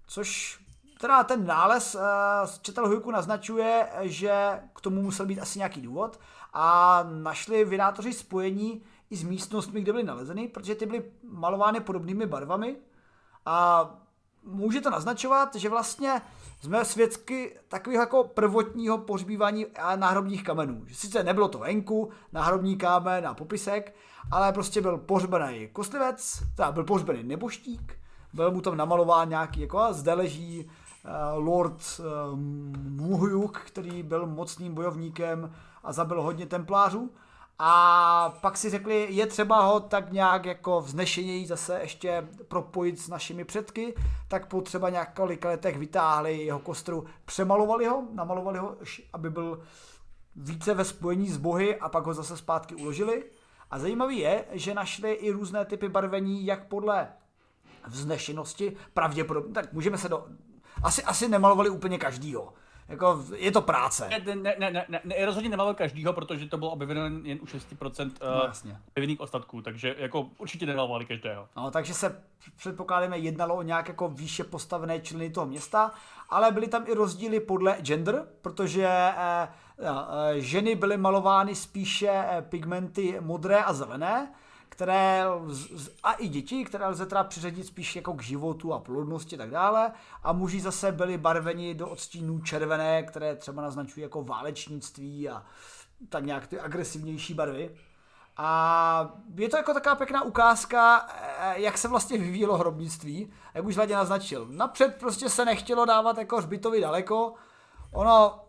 Což 0.07 0.61
teda 1.01 1.25
ten 1.25 1.47
nález 1.47 1.97
z 2.45 2.59
Četelhujku 2.61 3.11
naznačuje, 3.11 3.89
že 4.01 4.61
k 4.75 4.81
tomu 4.81 5.03
musel 5.03 5.27
být 5.27 5.41
asi 5.41 5.59
nějaký 5.59 5.81
důvod. 5.81 6.21
A 6.53 7.03
našli 7.03 7.65
vynátoři 7.65 8.13
spojení 8.13 8.83
i 9.11 9.17
s 9.17 9.23
místnostmi, 9.23 9.81
kde 9.81 9.93
byly 9.93 10.05
nalezeny, 10.05 10.49
protože 10.49 10.75
ty 10.75 10.87
byly 10.87 11.13
malovány 11.23 11.81
podobnými 11.81 12.27
barvami. 12.27 12.77
A 13.47 13.91
může 14.43 14.81
to 14.81 14.91
naznačovat, 14.91 15.55
že 15.55 15.69
vlastně 15.69 16.23
jsme 16.61 16.85
svědky 16.85 17.59
takového 17.69 18.03
jako 18.03 18.25
prvotního 18.25 18.99
pohřbívání 18.99 19.67
náhrobních 19.97 20.45
kamenů. 20.45 20.83
Že 20.87 20.95
sice 20.95 21.23
nebylo 21.23 21.49
to 21.49 21.59
venku, 21.59 22.11
náhrobní 22.33 22.77
kámen 22.77 23.27
a 23.27 23.35
popisek, 23.35 23.95
ale 24.31 24.53
prostě 24.53 24.81
byl 24.81 24.99
pohřbený 24.99 25.69
kostlivec, 25.73 26.43
teda 26.57 26.73
byl 26.73 26.85
pohřbený 26.85 27.23
neboštík, 27.23 27.99
byl 28.33 28.51
mu 28.51 28.61
tam 28.61 28.77
namalován 28.77 29.29
nějaký, 29.29 29.61
jako 29.61 29.79
a 29.79 29.93
zde 29.93 30.15
leží 30.15 30.65
uh, 30.65 31.45
Lord 31.47 31.83
uh, 31.99 32.39
Muhyuk, 32.79 33.59
který 33.59 34.03
byl 34.03 34.27
mocným 34.27 34.75
bojovníkem 34.75 35.53
a 35.85 35.93
zabil 35.93 36.23
hodně 36.23 36.47
templářů. 36.47 37.11
A 37.63 38.35
pak 38.41 38.57
si 38.57 38.71
řekli, 38.71 39.07
je 39.11 39.27
třeba 39.27 39.63
ho 39.63 39.81
tak 39.81 40.13
nějak 40.13 40.45
jako 40.47 40.81
vznešeněji 40.81 41.47
zase 41.47 41.79
ještě 41.83 42.29
propojit 42.49 42.99
s 42.99 43.09
našimi 43.09 43.45
předky, 43.45 43.95
tak 44.29 44.47
po 44.47 44.61
třeba 44.61 44.91
několika 44.91 45.49
letech 45.49 45.79
vytáhli 45.79 46.39
jeho 46.39 46.59
kostru, 46.59 47.05
přemalovali 47.25 47.87
ho, 47.87 48.05
namalovali 48.13 48.59
ho, 48.59 48.77
aby 49.13 49.31
byl 49.31 49.63
více 50.37 50.75
ve 50.75 50.85
spojení 50.85 51.29
s 51.29 51.37
bohy 51.37 51.77
a 51.77 51.89
pak 51.89 52.07
ho 52.07 52.15
zase 52.15 52.37
zpátky 52.37 52.75
uložili. 52.75 53.25
A 53.71 53.79
zajímavý 53.79 54.19
je, 54.19 54.45
že 54.53 54.75
našli 54.75 55.13
i 55.13 55.31
různé 55.31 55.65
typy 55.65 55.89
barvení, 55.89 56.47
jak 56.47 56.69
podle 56.69 57.09
vznešenosti, 57.87 58.77
pravděpodobně, 58.95 59.55
tak 59.55 59.73
můžeme 59.73 59.99
se 59.99 60.09
do... 60.09 60.27
Asi, 60.83 61.03
asi 61.03 61.29
nemalovali 61.29 61.71
úplně 61.71 61.99
každýho. 61.99 62.53
Jako, 62.91 63.25
je 63.37 63.53
to 63.53 63.63
práce. 63.63 64.09
Ne, 64.09 64.35
ne, 64.35 64.55
ne, 64.59 64.71
ne, 64.71 64.85
ne, 64.89 65.01
ne 65.05 65.27
rozhodně 65.27 65.51
nemával 65.51 65.75
každýho, 65.75 66.13
protože 66.13 66.47
to 66.47 66.59
bylo 66.59 66.71
objeveno 66.71 67.03
jen 67.23 67.39
u 67.43 67.45
6% 67.45 68.05
uh, 68.07 68.71
no, 68.71 68.77
objevených 68.89 69.21
ostatků, 69.21 69.63
takže 69.63 69.95
jako 69.99 70.29
určitě 70.39 70.67
nemalovali 70.67 71.07
každého. 71.07 71.49
No, 71.57 71.71
takže 71.71 71.95
se 71.95 72.23
předpokládáme 72.57 73.19
jednalo 73.19 73.57
o 73.57 73.63
nějak 73.63 73.89
jako 73.89 74.09
výše 74.09 74.45
postavené 74.45 75.01
členy 75.01 75.31
toho 75.31 75.47
města, 75.47 75.91
ale 76.29 76.53
byly 76.53 76.69
tam 76.69 76.85
i 76.87 76.95
rozdíly 76.95 77.41
podle 77.41 77.77
gender, 77.81 78.27
protože 78.43 78.87
eh, 78.89 79.49
eh, 79.79 80.41
ženy 80.41 80.75
byly 80.75 80.97
malovány 80.97 81.55
spíše 81.55 82.11
eh, 82.11 82.43
pigmenty 82.43 83.17
modré 83.21 83.63
a 83.63 83.73
zelené, 83.73 84.33
které, 84.71 85.25
a 86.03 86.13
i 86.13 86.29
děti, 86.29 86.65
které 86.65 86.89
lze 86.89 87.07
teda 87.07 87.25
přiřadit 87.25 87.67
spíš 87.67 87.97
jako 87.97 88.13
k 88.13 88.23
životu 88.23 88.75
a 88.75 88.79
plodnosti 88.79 89.37
a 89.37 89.39
tak 89.39 89.51
dále. 89.51 89.93
A 90.23 90.33
muži 90.33 90.61
zase 90.61 90.93
byli 90.93 91.19
barveni 91.19 91.75
do 91.75 91.89
odstínů 91.89 92.41
červené, 92.41 93.03
které 93.03 93.37
třeba 93.37 93.63
naznačují 93.63 94.03
jako 94.03 94.23
válečnictví 94.23 95.29
a 95.29 95.43
tak 96.09 96.25
nějak 96.25 96.47
ty 96.47 96.61
agresivnější 96.61 97.35
barvy. 97.35 97.77
A 98.37 99.19
je 99.35 99.49
to 99.49 99.57
jako 99.57 99.75
taková 99.75 99.95
pěkná 99.95 100.23
ukázka, 100.23 101.09
eh, 101.39 101.61
jak 101.61 101.79
se 101.79 101.89
vlastně 101.89 102.19
vyvíjelo 102.19 102.57
hrobnictví, 102.57 103.33
jak 103.55 103.65
už 103.65 103.77
Vladě 103.77 103.95
naznačil. 103.95 104.47
Napřed 104.51 104.97
prostě 105.01 105.29
se 105.29 105.45
nechtělo 105.45 105.85
dávat 105.85 106.19
jako 106.19 106.37
hřbitovi 106.37 106.81
daleko, 106.81 107.35
ono, 107.93 108.45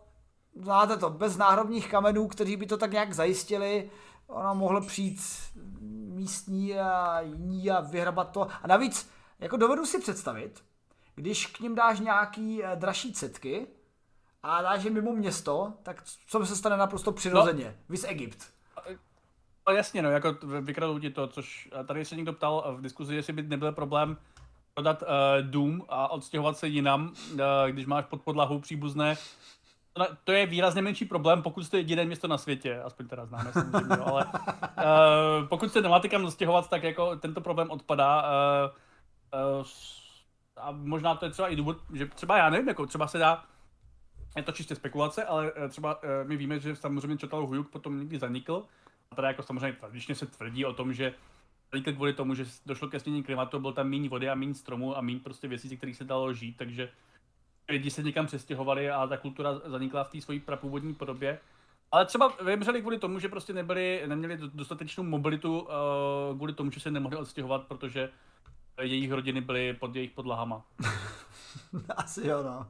znáte 0.54 0.96
to, 0.96 1.10
bez 1.10 1.36
náhrobních 1.36 1.90
kamenů, 1.90 2.28
kteří 2.28 2.56
by 2.56 2.66
to 2.66 2.76
tak 2.76 2.92
nějak 2.92 3.12
zajistili, 3.12 3.90
ono 4.26 4.54
mohlo 4.54 4.80
přijít 4.80 5.20
místní 6.12 6.78
a 6.78 7.20
jiní 7.20 7.70
a 7.70 7.80
vyhrabat 7.80 8.30
to. 8.30 8.48
A 8.62 8.66
navíc, 8.66 9.10
jako 9.38 9.56
dovedu 9.56 9.86
si 9.86 10.00
představit, 10.00 10.64
když 11.14 11.46
k 11.46 11.60
ním 11.60 11.74
dáš 11.74 12.00
nějaký 12.00 12.64
eh, 12.64 12.76
dražší 12.76 13.12
cetky 13.12 13.66
a 14.42 14.62
dáš 14.62 14.84
je 14.84 14.90
mimo 14.90 15.12
město, 15.12 15.72
tak 15.82 16.02
co 16.26 16.46
se 16.46 16.56
stane 16.56 16.76
naprosto 16.76 17.12
přirozeně? 17.12 17.64
No. 17.64 17.84
Vys 17.88 18.04
Egypt. 18.04 18.38
No 19.68 19.74
jasně, 19.74 20.02
no, 20.02 20.10
jako 20.10 20.32
vykradou 20.60 20.98
ti 20.98 21.10
to, 21.10 21.28
což 21.28 21.68
tady 21.86 22.04
se 22.04 22.16
někdo 22.16 22.32
ptal 22.32 22.74
v 22.76 22.82
diskuzi, 22.82 23.14
jestli 23.14 23.32
by 23.32 23.42
nebyl 23.42 23.72
problém 23.72 24.16
prodat 24.74 25.02
uh, 25.02 25.08
dům 25.50 25.84
a 25.88 26.08
odstěhovat 26.08 26.58
se 26.58 26.68
jinam, 26.68 27.12
uh, 27.32 27.38
když 27.68 27.86
máš 27.86 28.04
pod 28.04 28.22
podlahu 28.22 28.60
příbuzné 28.60 29.16
to 30.24 30.32
je 30.32 30.46
výrazně 30.46 30.82
menší 30.82 31.04
problém, 31.04 31.42
pokud 31.42 31.62
jste 31.62 31.76
jediné 31.76 32.04
město 32.04 32.28
na 32.28 32.38
světě, 32.38 32.80
aspoň 32.82 33.08
teda 33.08 33.26
známe 33.26 33.52
samozřejmě, 33.52 33.96
no, 33.96 34.06
ale 34.08 34.26
uh, 34.26 35.48
pokud 35.48 35.72
se 35.72 35.80
nemáte 35.80 36.08
kam 36.08 36.24
zastěhovat, 36.24 36.70
tak 36.70 36.82
jako 36.82 37.16
tento 37.16 37.40
problém 37.40 37.70
odpadá. 37.70 38.24
Uh, 39.34 39.60
uh, 39.60 39.66
a 40.56 40.72
možná 40.72 41.14
to 41.14 41.24
je 41.24 41.30
třeba 41.30 41.48
i 41.48 41.56
důvod, 41.56 41.76
že 41.92 42.06
třeba 42.06 42.36
já 42.36 42.50
nevím, 42.50 42.68
jako 42.68 42.86
třeba 42.86 43.06
se 43.06 43.18
dá, 43.18 43.44
je 44.36 44.42
to 44.42 44.52
čistě 44.52 44.74
spekulace, 44.74 45.24
ale 45.24 45.52
třeba 45.68 46.02
uh, 46.02 46.08
my 46.24 46.36
víme, 46.36 46.60
že 46.60 46.76
samozřejmě 46.76 47.16
Čotal 47.16 47.46
Hujuk 47.46 47.70
potom 47.70 47.98
někdy 47.98 48.18
zanikl. 48.18 48.64
A 49.10 49.14
teda 49.14 49.28
jako 49.28 49.42
samozřejmě 49.42 49.72
tradičně 49.72 50.14
se 50.14 50.26
tvrdí 50.26 50.64
o 50.64 50.72
tom, 50.72 50.92
že 50.92 51.14
zanikl 51.72 51.92
kvůli 51.92 52.12
tomu, 52.12 52.34
že 52.34 52.44
došlo 52.66 52.88
ke 52.88 52.98
změně 52.98 53.22
klimatu, 53.22 53.60
byl 53.60 53.72
tam 53.72 53.88
méně 53.88 54.08
vody 54.08 54.30
a 54.30 54.34
méně 54.34 54.54
stromů 54.54 54.98
a 54.98 55.00
méně 55.00 55.20
prostě 55.20 55.48
věcí, 55.48 55.76
kterých 55.76 55.96
se 55.96 56.04
dalo 56.04 56.32
žít, 56.32 56.56
takže 56.56 56.88
lidi 57.68 57.90
se 57.90 58.02
někam 58.02 58.26
přestěhovali 58.26 58.90
a 58.90 59.06
ta 59.06 59.16
kultura 59.16 59.58
zanikla 59.64 60.04
v 60.04 60.10
té 60.10 60.20
své 60.20 60.40
prapůvodní 60.40 60.94
podobě. 60.94 61.38
Ale 61.92 62.06
třeba 62.06 62.32
vymřeli 62.44 62.80
kvůli 62.80 62.98
tomu, 62.98 63.18
že 63.18 63.28
prostě 63.28 63.52
nebyli, 63.52 64.02
neměli 64.06 64.38
dostatečnou 64.54 65.04
mobilitu 65.04 65.60
uh, 65.60 66.36
kvůli 66.36 66.52
tomu, 66.52 66.70
že 66.70 66.80
se 66.80 66.90
nemohli 66.90 67.16
odstěhovat, 67.16 67.66
protože 67.66 68.10
jejich 68.80 69.12
rodiny 69.12 69.40
byly 69.40 69.74
pod 69.74 69.96
jejich 69.96 70.10
podlahama. 70.10 70.64
Asi 71.96 72.28
jo, 72.28 72.42
no. 72.42 72.66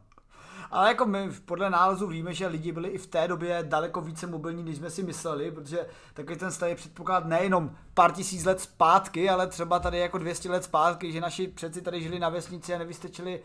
Ale 0.70 0.89
jako 0.89 1.06
my 1.06 1.31
podle 1.44 1.70
nálezu 1.70 2.06
víme, 2.06 2.35
že 2.35 2.47
lidi 2.47 2.73
byli 2.73 2.89
i 2.89 2.98
v 2.98 3.06
té 3.06 3.28
době 3.28 3.64
daleko 3.69 4.01
více 4.01 4.27
mobilní, 4.27 4.62
než 4.62 4.77
jsme 4.77 4.90
si 4.90 5.02
mysleli, 5.02 5.51
protože 5.51 5.86
takový 6.14 6.39
ten 6.39 6.51
starý 6.51 6.74
předpoklad 6.74 7.27
nejenom 7.27 7.77
pár 7.94 8.12
tisíc 8.12 8.44
let 8.44 8.60
zpátky, 8.60 9.31
ale 9.31 9.47
třeba 9.47 9.78
tady 9.78 9.98
jako 9.98 10.19
200 10.19 10.51
let 10.51 10.64
zpátky, 10.64 11.12
že 11.12 11.20
naši 11.20 11.48
předci 11.48 11.82
tady 11.82 12.02
žili 12.02 12.19
na 12.19 12.28
vesnici 12.28 12.74
a 12.74 12.78
nevystečili 12.78 13.43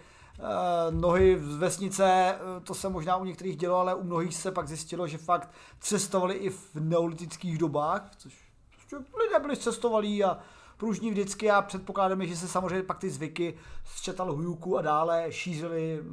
nohy 0.89 1.39
z 1.39 1.57
vesnice, 1.57 2.35
uh, 2.39 2.63
to 2.63 2.73
se 2.73 2.89
možná 2.89 3.17
u 3.17 3.25
některých 3.25 3.57
dělo, 3.57 3.75
ale 3.75 3.95
u 3.95 4.03
mnohých 4.03 4.35
se 4.35 4.51
pak 4.51 4.67
zjistilo, 4.67 5.07
že 5.07 5.17
fakt 5.17 5.51
cestovali 5.79 6.33
i 6.35 6.49
v 6.49 6.75
neolitických 6.75 7.57
dobách, 7.57 8.11
což, 8.17 8.51
což 8.89 8.99
lidé 8.99 9.39
byli 9.41 9.57
cestovalí 9.57 10.23
a 10.23 10.39
pružní 10.77 11.11
vždycky 11.11 11.51
a 11.51 11.61
předpokládáme, 11.61 12.27
že 12.27 12.35
se 12.35 12.47
samozřejmě 12.47 12.83
pak 12.83 12.99
ty 12.99 13.09
zvyky 13.09 13.57
z 13.85 14.01
Čatalhujúku 14.01 14.77
a 14.77 14.81
dále 14.81 15.31
šířily, 15.31 16.03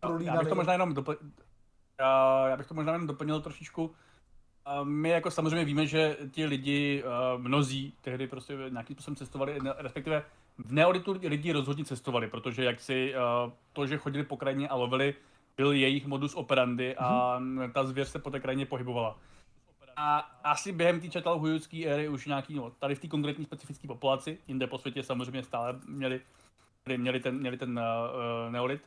prolínali. 0.00 0.36
Já 0.36 0.42
bych 0.42 0.48
to 0.48 0.54
možná 0.54 0.72
jenom 0.72 0.94
dopl... 0.94 1.16
já, 2.00 2.48
já 2.48 2.56
bych 2.56 2.66
to 2.66 2.74
možná 2.74 2.92
jenom 2.92 3.06
doplnil 3.06 3.40
trošičku. 3.40 3.94
My 4.82 5.08
jako 5.08 5.30
samozřejmě 5.30 5.64
víme, 5.64 5.86
že 5.86 6.16
ti 6.30 6.46
lidi, 6.46 7.04
mnozí 7.36 7.94
tehdy 8.00 8.26
prostě 8.26 8.56
nějakým 8.68 8.96
způsobem 8.96 9.16
cestovali, 9.16 9.58
respektive 9.76 10.24
v 10.58 10.72
neolitu 10.72 11.16
lidi 11.22 11.52
rozhodně 11.52 11.84
cestovali, 11.84 12.28
protože 12.28 12.64
jak 12.64 12.80
si 12.80 13.14
to, 13.72 13.86
že 13.86 13.98
chodili 13.98 14.24
po 14.24 14.36
krajině 14.36 14.68
a 14.68 14.74
lovili, 14.74 15.14
byl 15.56 15.72
jejich 15.72 16.06
modus 16.06 16.34
operandi 16.34 16.96
a 16.96 17.38
mm-hmm. 17.38 17.72
ta 17.72 17.84
zvěř 17.84 18.08
se 18.08 18.18
po 18.18 18.30
té 18.30 18.40
krajině 18.40 18.66
pohybovala. 18.66 19.18
A 19.96 20.18
asi 20.44 20.72
během 20.72 21.00
té 21.00 21.08
čatalhujské 21.08 21.84
éry 21.84 22.08
už 22.08 22.26
nějaký, 22.26 22.54
no, 22.54 22.70
tady 22.70 22.94
v 22.94 22.98
té 22.98 23.08
konkrétní 23.08 23.44
specifické 23.44 23.88
populaci, 23.88 24.38
jinde 24.48 24.66
po 24.66 24.78
světě 24.78 25.02
samozřejmě 25.02 25.42
stále 25.42 25.80
měli, 25.88 26.20
měli 26.96 27.20
ten, 27.20 27.38
měli 27.38 27.56
ten 27.56 27.80
uh, 28.46 28.52
neolit. 28.52 28.82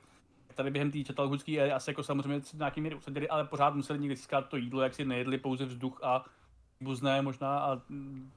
Tady 0.56 0.72
během 0.72 0.92
té 0.92 1.04
čatalhujské 1.04 1.58
éry 1.58 1.72
asi 1.72 1.90
jako 1.90 2.04
samozřejmě 2.04 2.42
nějaký 2.54 2.82
míry 2.82 2.96
usadili, 2.96 3.30
ale 3.30 3.46
pořád 3.46 3.76
museli 3.76 4.00
někdy 4.00 4.16
získat 4.16 4.50
to 4.50 4.58
jídlo, 4.58 4.82
jak 4.82 4.94
si 4.94 5.06
nejedli 5.06 5.38
pouze 5.38 5.66
vzduch 5.66 6.04
a 6.04 6.26
buzné 6.82 7.22
možná 7.22 7.60
a 7.60 7.82
mm, 7.90 8.32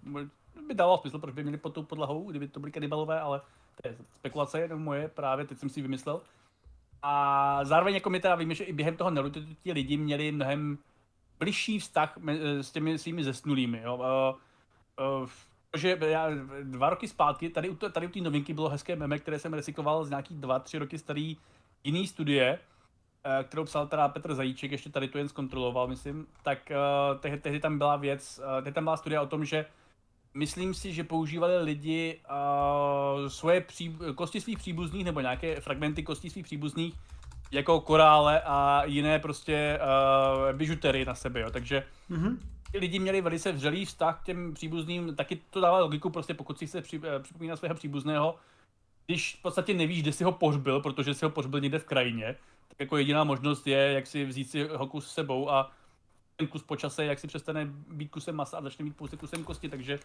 by 0.68 0.74
dalo 0.74 0.98
smysl, 0.98 1.18
proč 1.18 1.34
by 1.34 1.42
měli 1.42 1.58
pod 1.58 1.74
tou 1.74 1.82
podlahou, 1.82 2.30
kdyby 2.30 2.48
to 2.48 2.60
byly 2.60 2.72
kanibalové, 2.72 3.20
ale 3.20 3.40
to 3.82 3.88
je 3.88 3.96
spekulace 4.14 4.60
jenom 4.60 4.82
moje, 4.82 5.08
právě 5.08 5.46
teď 5.46 5.58
jsem 5.58 5.68
si 5.68 5.82
vymyslel. 5.82 6.20
A 7.02 7.64
zároveň 7.64 7.94
jako 7.94 8.10
my 8.10 8.20
teda 8.20 8.34
víme, 8.34 8.54
že 8.54 8.64
i 8.64 8.72
během 8.72 8.96
toho 8.96 9.10
neolitu 9.10 9.40
ti 9.62 9.72
lidi 9.72 9.96
měli 9.96 10.32
mnohem 10.32 10.78
bližší 11.38 11.78
vztah 11.78 12.18
s 12.60 12.70
těmi 12.70 12.98
svými 12.98 13.24
zesnulými. 13.24 13.80
Jo. 13.84 13.96
Uh, 13.96 15.22
uh, 15.22 15.28
že 15.76 15.98
já 16.00 16.28
dva 16.62 16.90
roky 16.90 17.08
zpátky, 17.08 17.50
tady, 17.50 17.76
tady 17.92 18.06
u 18.06 18.10
té 18.10 18.20
novinky 18.20 18.54
bylo 18.54 18.68
hezké 18.68 18.96
meme, 18.96 19.18
které 19.18 19.38
jsem 19.38 19.54
recykloval 19.54 20.04
z 20.04 20.10
nějaký 20.10 20.34
dva, 20.34 20.58
tři 20.58 20.78
roky 20.78 20.98
starý 20.98 21.36
jiný 21.84 22.06
studie, 22.06 22.58
kterou 23.42 23.64
psal 23.64 23.86
teda 23.86 24.08
Petr 24.08 24.34
Zajíček, 24.34 24.72
ještě 24.72 24.90
tady 24.90 25.08
to 25.08 25.18
jen 25.18 25.28
zkontroloval, 25.28 25.86
myslím, 25.86 26.26
tak 26.42 26.58
uh, 26.70 27.18
tehdy, 27.20 27.40
tehdy 27.40 27.60
tam 27.60 27.78
byla 27.78 27.96
věc, 27.96 28.40
uh, 28.44 28.56
tehdy 28.56 28.72
tam 28.72 28.84
byla 28.84 28.96
studie 28.96 29.20
o 29.20 29.26
tom, 29.26 29.44
že 29.44 29.66
myslím 30.35 30.74
si, 30.74 30.93
že 30.93 31.05
používali 31.05 31.62
lidi 31.62 32.20
uh, 32.31 33.28
svoje 33.28 33.61
pří, 33.61 33.97
kosti 34.15 34.40
svých 34.40 34.59
příbuzných 34.59 35.05
nebo 35.05 35.20
nějaké 35.20 35.61
fragmenty 35.61 36.02
kostí 36.02 36.31
svých 36.31 36.44
příbuzných 36.44 36.94
jako 37.51 37.81
korále 37.81 38.40
a 38.40 38.85
jiné 38.85 39.19
prostě 39.19 39.78
uh, 39.81 40.57
bižutery 40.57 41.05
na 41.05 41.15
sebe, 41.15 41.40
jo. 41.40 41.51
takže 41.51 41.86
mm-hmm. 42.11 42.39
lidi 42.74 42.98
měli 42.98 43.20
velice 43.20 43.52
vřelý 43.52 43.85
vztah 43.85 44.20
k 44.20 44.24
těm 44.24 44.55
příbuzným, 44.55 45.15
taky 45.15 45.40
to 45.51 45.61
dává 45.61 45.78
logiku, 45.78 46.11
prostě 46.11 46.35
pokud 46.35 46.59
si 46.59 46.66
chce 46.66 46.82
při, 46.82 46.98
uh, 46.98 47.05
připomínat 47.23 47.59
svého 47.59 47.74
příbuzného, 47.74 48.36
když 49.07 49.36
v 49.39 49.43
podstatě 49.43 49.74
nevíš, 49.74 50.02
kde 50.02 50.12
si 50.12 50.24
ho 50.24 50.32
pohřbil, 50.32 50.81
protože 50.81 51.15
si 51.15 51.24
ho 51.24 51.31
pohřbil 51.31 51.61
někde 51.61 51.78
v 51.78 51.85
krajině, 51.85 52.36
tak 52.69 52.81
jako 52.81 52.97
jediná 52.97 53.24
možnost 53.24 53.66
je, 53.66 53.93
jak 53.93 54.07
si 54.07 54.24
vzít 54.24 54.51
si 54.51 54.69
ho 54.73 54.86
kus 54.86 55.07
s 55.07 55.15
sebou 55.15 55.51
a 55.51 55.70
ten 56.40 56.46
kus 56.46 56.62
po 56.62 56.76
čase, 56.76 57.04
jak 57.04 57.18
si 57.18 57.26
přestane 57.26 57.64
být 57.88 58.08
kusem 58.08 58.36
masa 58.36 58.58
a 58.58 58.62
začne 58.62 58.84
být 58.84 58.96
pouze 58.96 59.16
kusem 59.16 59.44
kosti, 59.44 59.68
takže 59.68 59.98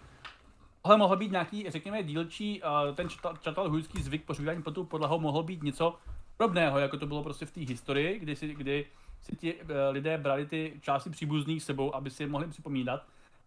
tohle 0.81 0.97
mohl 0.97 1.15
být 1.15 1.31
nějaký, 1.31 1.69
řekněme, 1.69 2.03
dílčí, 2.03 2.61
uh, 2.61 2.95
ten 2.95 3.07
čatalhujský 3.41 4.03
zvyk 4.03 4.25
pořívání 4.25 4.63
pod 4.63 4.75
tou 4.75 4.83
podlahou 4.83 5.19
mohl 5.19 5.43
být 5.43 5.63
něco, 5.63 5.95
podobného, 6.37 6.79
jako 6.79 6.97
to 6.97 7.07
bylo 7.07 7.23
prostě 7.23 7.45
v 7.45 7.51
té 7.51 7.61
historii, 7.61 8.19
kdy 8.19 8.35
si, 8.35 8.53
kdy 8.53 8.85
si 9.21 9.35
ti 9.35 9.53
uh, 9.53 9.69
lidé 9.91 10.17
brali 10.17 10.45
ty 10.45 10.79
části 10.81 11.09
příbuzných 11.09 11.63
sebou, 11.63 11.95
aby 11.95 12.09
si 12.09 12.23
je 12.23 12.27
mohli 12.27 12.47
připomínat, 12.47 13.03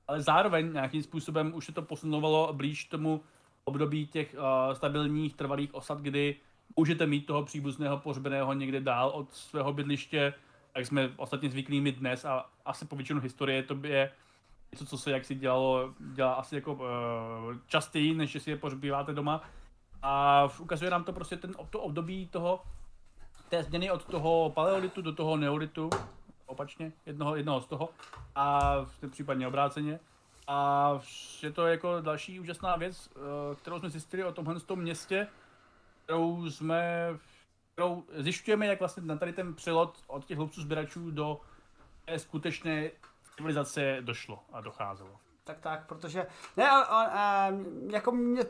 ale 0.09 0.23
zároveň 0.23 0.73
nějakým 0.73 1.03
způsobem 1.03 1.53
už 1.55 1.67
se 1.67 1.73
to 1.73 1.83
posunovalo 1.83 2.53
blíž 2.53 2.85
tomu 2.85 3.21
období 3.65 4.07
těch 4.07 4.35
uh, 4.39 4.75
stabilních 4.75 5.35
trvalých 5.35 5.75
osad, 5.75 6.01
kdy 6.01 6.37
můžete 6.77 7.07
mít 7.07 7.27
toho 7.27 7.45
příbuzného 7.45 7.99
pohřbeného 7.99 8.53
někde 8.53 8.81
dál 8.81 9.11
od 9.15 9.33
svého 9.33 9.73
bydliště, 9.73 10.35
jak 10.79 10.87
jsme 10.87 11.11
ostatně 11.17 11.51
zvyklí 11.51 11.81
mít 11.81 11.99
dnes 11.99 12.25
a 12.25 12.47
asi 12.65 12.85
po 12.85 12.97
většinu 12.97 13.21
historie 13.21 13.63
to 13.63 13.79
je 13.83 14.13
něco, 14.73 14.87
co 14.87 14.99
se 14.99 15.11
jaksi 15.11 15.35
dělalo, 15.35 15.95
dělá 15.99 16.33
asi 16.33 16.55
jako 16.55 16.73
uh, 16.73 16.81
častěji, 17.67 18.15
než 18.15 18.43
si 18.43 18.51
je 18.51 18.57
pohřbíváte 18.57 19.13
doma. 19.13 19.43
A 20.03 20.45
ukazuje 20.59 20.91
nám 20.91 21.05
to 21.05 21.13
prostě 21.13 21.37
ten, 21.37 21.55
to 21.71 21.81
období 21.81 22.27
toho 22.27 22.63
té 23.49 23.63
změny 23.63 23.91
od 23.91 24.05
toho 24.05 24.51
paleolitu 24.55 25.03
do 25.03 25.13
toho 25.13 25.37
neolitu, 25.37 25.91
opačně, 26.47 26.93
jednoho, 27.07 27.37
jednoho 27.37 27.61
z 27.61 27.67
toho, 27.67 27.89
a 28.35 28.77
případně 29.11 29.49
obráceně. 29.49 30.01
A 30.47 30.91
je 31.43 31.53
to 31.53 31.67
jako 31.67 32.01
další 32.01 32.41
úžasná 32.41 32.77
věc, 32.77 33.11
eh, 33.11 33.55
kterou 33.55 33.79
jsme 33.79 33.91
zjistili 33.91 34.25
o 34.25 34.33
tomhle 34.33 34.61
tom 34.61 34.79
městě, 34.79 35.27
kterou 36.05 36.51
jsme, 36.51 37.09
kterou 37.79 38.05
zjišťujeme, 38.17 38.67
jak 38.67 38.79
vlastně 38.79 39.03
na 39.03 39.17
tady 39.17 39.33
ten 39.33 39.55
přelot 39.55 39.99
od 40.07 40.25
těch 40.25 40.37
hlubců 40.37 40.63
sběračů 40.63 41.11
do 41.11 41.41
té 42.05 42.19
skutečné 42.19 42.91
civilizace 43.37 43.97
došlo 44.01 44.39
a 44.53 44.61
docházelo. 44.61 45.11
Tak 45.45 45.59
tak, 45.61 45.87
protože 45.87 46.27
ne, 46.57 46.71
a, 46.71 46.79
a, 46.79 47.05
a, 47.05 47.53
jako 47.91 48.13
mě 48.13 48.43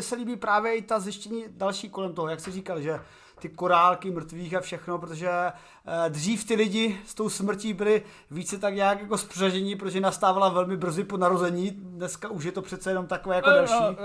se 0.00 0.14
líbí 0.14 0.36
právě 0.36 0.76
i 0.76 0.82
ta 0.82 1.00
zjištění 1.00 1.44
další 1.48 1.90
kolem 1.90 2.14
toho, 2.14 2.28
jak 2.28 2.40
jsi 2.40 2.52
říkal, 2.52 2.80
že 2.80 3.00
ty 3.38 3.48
korálky 3.48 4.10
mrtvých 4.10 4.54
a 4.54 4.60
všechno, 4.60 4.98
protože 4.98 5.30
eh, 5.30 6.10
dřív 6.10 6.46
ty 6.46 6.54
lidi 6.54 7.00
s 7.06 7.14
tou 7.14 7.28
smrtí 7.28 7.74
byli 7.74 8.02
více 8.30 8.58
tak 8.58 8.74
nějak 8.74 9.00
jako 9.00 9.18
spřažení, 9.18 9.76
protože 9.76 10.00
nastávala 10.00 10.48
velmi 10.48 10.76
brzy 10.76 11.04
po 11.04 11.16
narození, 11.16 11.70
dneska 11.70 12.28
už 12.28 12.44
je 12.44 12.52
to 12.52 12.62
přece 12.62 12.90
jenom 12.90 13.06
takové 13.06 13.36
jako 13.36 13.50
další. 13.50 13.96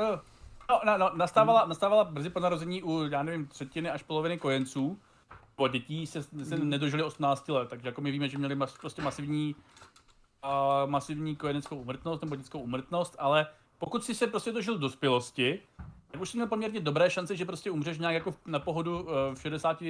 No, 0.74 0.92
no, 0.92 0.98
no, 0.98 1.12
nastávala, 1.16 1.60
hmm. 1.60 1.70
nastávala 1.70 2.04
brzy 2.04 2.30
po 2.30 2.40
narození 2.40 2.84
u, 2.84 3.08
já 3.08 3.24
nevím, 3.24 3.48
třetiny 3.48 3.90
až 3.90 4.04
poloviny 4.04 4.38
kojenců, 4.38 5.00
po 5.56 5.68
dětí 5.68 6.08
se, 6.08 6.24
se 6.24 6.56
hmm. 6.56 6.70
nedožili 6.70 7.04
18 7.04 7.50
let, 7.50 7.70
takže 7.70 7.88
jako 7.88 8.02
my 8.02 8.12
víme, 8.12 8.30
že 8.30 8.38
měli 8.38 8.56
mas, 8.56 8.78
prostě 8.78 9.02
masivní, 9.02 9.56
uh, 10.44 10.90
masivní 10.90 11.36
kojeneckou 11.36 11.76
umrtnost 11.76 12.22
nebo 12.22 12.36
dětskou 12.36 12.60
umrtnost, 12.60 13.16
ale 13.20 13.48
pokud 13.78 14.04
si 14.04 14.16
se 14.16 14.28
prostě 14.28 14.52
dožil 14.52 14.78
dospělosti, 14.78 15.60
tak 16.12 16.22
už 16.22 16.30
jsi 16.30 16.38
měl 16.38 16.48
poměrně 16.48 16.80
dobré 16.80 17.10
šance, 17.10 17.36
že 17.36 17.46
prostě 17.46 17.72
umřeš 17.72 18.00
nějak 18.00 18.14
jako 18.14 18.36
na 18.46 18.60
pohodu 18.60 19.08
eh, 19.10 19.36
v 19.36 19.42
60, 19.42 19.84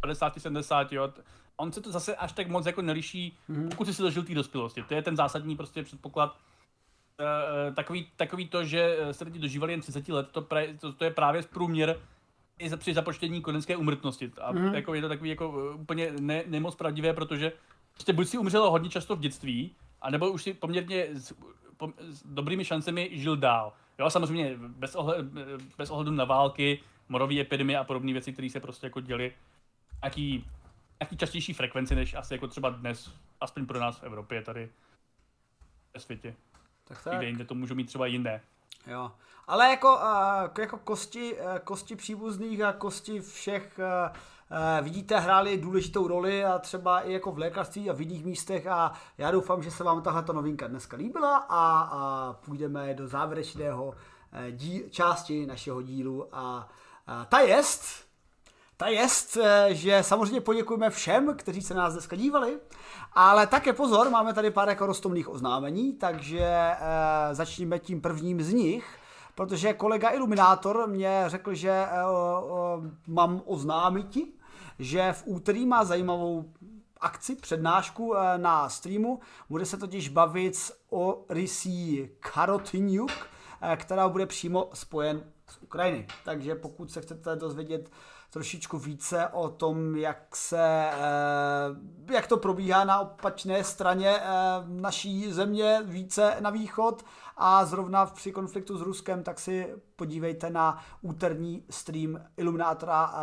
50, 0.00 0.34
70, 0.38 0.92
jo. 0.92 1.12
On 1.56 1.72
se 1.72 1.80
to 1.80 1.92
zase 1.92 2.16
až 2.16 2.32
tak 2.32 2.48
moc 2.48 2.66
jako 2.66 2.82
neliší, 2.82 3.36
mm-hmm. 3.50 3.68
pokud 3.68 3.86
jsi 3.86 3.94
si 3.94 4.02
dožil 4.02 4.22
té 4.22 4.34
dospělosti. 4.34 4.82
To 4.82 4.94
je 4.94 5.02
ten 5.02 5.16
zásadní 5.16 5.56
prostě 5.56 5.82
předpoklad. 5.82 6.36
E, 7.22 7.72
takový, 7.72 8.06
takový 8.16 8.48
to, 8.48 8.64
že 8.64 8.96
se 9.12 9.24
lidi 9.24 9.38
dožívali 9.38 9.72
jen 9.72 9.80
30 9.80 10.08
let, 10.08 10.28
to, 10.32 10.42
pra, 10.42 10.60
to, 10.80 10.92
to 10.92 11.04
je 11.04 11.10
právě 11.10 11.42
průměr 11.42 12.00
i 12.58 12.76
při 12.76 12.94
započtení 12.94 13.42
konecké 13.42 13.76
umrtnosti. 13.76 14.32
A 14.40 14.52
mm-hmm. 14.52 14.74
jako 14.74 14.94
je 14.94 15.02
to 15.02 15.08
takový 15.08 15.30
jako 15.30 15.74
úplně 15.74 16.12
ne, 16.20 16.42
nemoc 16.46 16.74
pravdivé, 16.74 17.12
protože 17.12 17.52
prostě 17.92 18.12
buď 18.12 18.28
si 18.28 18.38
umřelo 18.38 18.70
hodně 18.70 18.90
často 18.90 19.16
v 19.16 19.20
dětství, 19.20 19.74
anebo 20.00 20.30
už 20.30 20.42
si 20.42 20.54
poměrně 20.54 21.06
s, 21.12 21.34
po, 21.76 21.92
s 21.98 22.26
dobrými 22.26 22.64
šancemi 22.64 23.10
žil 23.12 23.36
dál. 23.36 23.72
Jo, 23.98 24.10
samozřejmě 24.10 24.54
bez, 24.58 24.94
ohled, 24.94 25.26
bez 25.78 25.90
ohledu 25.90 26.10
na 26.10 26.24
války, 26.24 26.80
morové 27.08 27.40
epidemie 27.40 27.78
a 27.78 27.84
podobné 27.84 28.12
věci, 28.12 28.32
které 28.32 28.50
se 28.50 28.60
prostě 28.60 28.86
jako 28.86 29.00
děly 29.00 29.32
nějaký, 30.02 30.44
nějaký 31.00 31.16
častější 31.16 31.52
frekvenci, 31.52 31.94
než 31.94 32.14
asi 32.14 32.34
jako 32.34 32.48
třeba 32.48 32.70
dnes, 32.70 33.12
aspoň 33.40 33.66
pro 33.66 33.80
nás 33.80 33.98
v 33.98 34.04
Evropě 34.04 34.42
tady 34.42 34.68
ve 35.94 36.00
světě. 36.00 36.34
Tak 36.84 37.04
tak. 37.04 37.16
Kde 37.16 37.26
jinde 37.26 37.44
to 37.44 37.54
můžou 37.54 37.74
mít 37.74 37.84
třeba 37.84 38.06
jiné. 38.06 38.42
Jo. 38.86 39.12
Ale 39.46 39.70
jako, 39.70 39.96
uh, 39.96 40.60
jako 40.60 40.78
kosti, 40.78 41.34
uh, 41.34 41.58
kosti 41.64 41.96
příbuzných 41.96 42.62
a 42.62 42.72
kosti 42.72 43.20
všech 43.20 43.78
uh, 43.78 44.16
uh, 44.50 44.84
vidíte, 44.84 45.20
hráli 45.20 45.58
důležitou 45.58 46.08
roli 46.08 46.44
a 46.44 46.58
třeba 46.58 47.00
i 47.00 47.12
jako 47.12 47.32
v 47.32 47.38
lékařství 47.38 47.90
a 47.90 47.92
v 47.92 48.00
jiných 48.00 48.24
místech 48.24 48.66
a 48.66 48.92
já 49.18 49.30
doufám, 49.30 49.62
že 49.62 49.70
se 49.70 49.84
vám 49.84 50.02
tahle 50.02 50.24
novinka 50.32 50.66
dneska 50.66 50.96
líbila 50.96 51.36
a, 51.36 51.80
a 51.80 52.32
půjdeme 52.32 52.94
do 52.94 53.08
závěrečného 53.08 53.86
uh, 53.86 53.94
dí, 54.50 54.82
části 54.90 55.46
našeho 55.46 55.82
dílu 55.82 56.28
a 56.32 56.68
uh, 57.08 57.24
ta 57.24 57.38
jest, 57.38 58.11
ta 58.82 58.88
jest, 58.88 59.38
že 59.68 60.02
samozřejmě 60.02 60.40
poděkujeme 60.40 60.90
všem, 60.90 61.34
kteří 61.36 61.62
se 61.62 61.74
nás 61.74 61.92
dneska 61.92 62.16
dívali, 62.16 62.58
ale 63.12 63.46
také 63.46 63.72
pozor, 63.72 64.10
máme 64.10 64.34
tady 64.34 64.50
pár 64.50 64.68
jako 64.68 64.86
rostomných 64.86 65.28
oznámení, 65.28 65.92
takže 65.92 66.40
e, 66.40 66.76
začneme 67.34 67.78
tím 67.78 68.00
prvním 68.00 68.42
z 68.42 68.52
nich 68.52 68.98
protože 69.34 69.72
kolega 69.72 70.10
Iluminátor 70.10 70.88
mě 70.88 71.24
řekl, 71.26 71.54
že 71.54 71.70
e, 71.70 71.84
e, 71.84 71.88
mám 73.06 73.42
oznámiti, 73.46 74.32
že 74.78 75.12
v 75.12 75.22
úterý 75.26 75.66
má 75.66 75.84
zajímavou 75.84 76.44
akci, 77.02 77.36
přednášku 77.36 78.16
eh, 78.16 78.38
na 78.38 78.68
streamu. 78.68 79.20
Bude 79.48 79.64
se 79.64 79.76
totiž 79.76 80.08
bavit 80.08 80.56
s 80.56 80.76
Orisí 80.88 82.08
Karotyniuk, 82.20 83.10
eh, 83.60 83.76
která 83.76 84.08
bude 84.08 84.26
přímo 84.26 84.70
spojen 84.74 85.22
z 85.46 85.58
Ukrajiny. 85.62 86.06
Takže 86.24 86.54
pokud 86.54 86.92
se 86.92 87.00
chcete 87.00 87.36
dozvědět 87.36 87.90
trošičku 88.32 88.78
více 88.78 89.28
o 89.28 89.48
tom, 89.48 89.96
jak 89.96 90.36
se, 90.36 90.90
eh, 90.92 92.14
jak 92.14 92.26
to 92.26 92.36
probíhá 92.36 92.84
na 92.84 93.00
opačné 93.00 93.64
straně 93.64 94.20
naší 94.66 95.32
země, 95.32 95.82
více 95.84 96.36
na 96.40 96.50
východ 96.50 97.04
a 97.36 97.64
zrovna 97.64 98.06
při 98.06 98.32
konfliktu 98.32 98.78
s 98.78 98.80
Ruskem, 98.80 99.22
tak 99.22 99.40
si 99.40 99.74
podívejte 99.96 100.50
na 100.50 100.84
úterní 101.02 101.64
stream 101.70 102.20
Iluminátora 102.36 103.14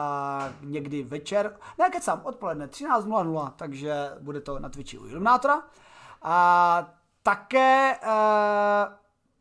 někdy 0.61 1.03
večer, 1.03 1.57
ne 1.77 1.90
kecám, 1.90 2.22
odpoledne 2.23 2.68
13.00, 2.68 3.53
takže 3.56 4.11
bude 4.19 4.41
to 4.41 4.60
na 4.60 4.69
Twitchi 4.69 4.98
u 4.98 5.07
Iluminátora. 5.07 5.64
A 6.22 6.94
také 7.23 7.95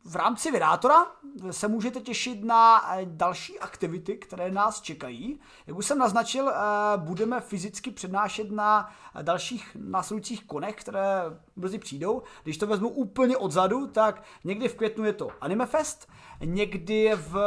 v 0.09 0.15
rámci 0.15 0.51
Vydátora 0.51 1.05
se 1.51 1.67
můžete 1.67 1.99
těšit 1.99 2.43
na 2.43 2.93
eh, 2.93 3.05
další 3.05 3.59
aktivity, 3.59 4.17
které 4.17 4.51
nás 4.51 4.81
čekají. 4.81 5.39
Jak 5.67 5.77
už 5.77 5.85
jsem 5.85 5.97
naznačil, 5.97 6.49
eh, 6.49 6.53
budeme 6.97 7.41
fyzicky 7.41 7.91
přednášet 7.91 8.51
na 8.51 8.91
dalších 9.21 9.77
následujících 9.79 10.45
konech, 10.45 10.75
které 10.75 11.21
brzy 11.55 11.79
přijdou. 11.79 12.23
Když 12.43 12.57
to 12.57 12.67
vezmu 12.67 12.89
úplně 12.89 13.37
odzadu, 13.37 13.87
tak 13.87 14.23
někdy 14.43 14.67
v 14.67 14.75
květnu 14.75 15.05
je 15.05 15.13
to 15.13 15.29
Anime 15.41 15.65
Fest, 15.65 16.07
někdy 16.45 17.11
v, 17.15 17.39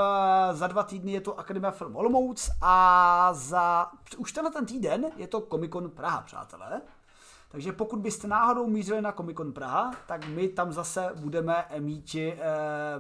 za 0.53 0.67
dva 0.67 0.83
týdny 0.83 1.13
je 1.13 1.21
to 1.21 1.39
Akademia 1.39 1.71
Film 1.71 1.97
Olomouc 1.97 2.51
a 2.61 3.29
za, 3.33 3.91
už 4.19 4.33
tenhle 4.33 4.53
ten 4.53 4.67
týden 4.67 5.07
je 5.17 5.27
to 5.27 5.41
Comic 5.41 5.73
Con 5.73 5.91
Praha, 5.91 6.21
přátelé. 6.21 6.83
Takže 7.53 7.73
pokud 7.73 7.99
byste 7.99 8.29
náhodou 8.29 8.67
mířili 8.67 9.03
na 9.03 9.13
Comic 9.13 9.37
Con 9.37 9.53
Praha, 9.53 9.91
tak 10.07 10.29
my 10.29 10.49
tam 10.49 10.73
zase 10.73 11.11
budeme 11.17 11.65
mít 11.79 12.15
e, 12.15 12.37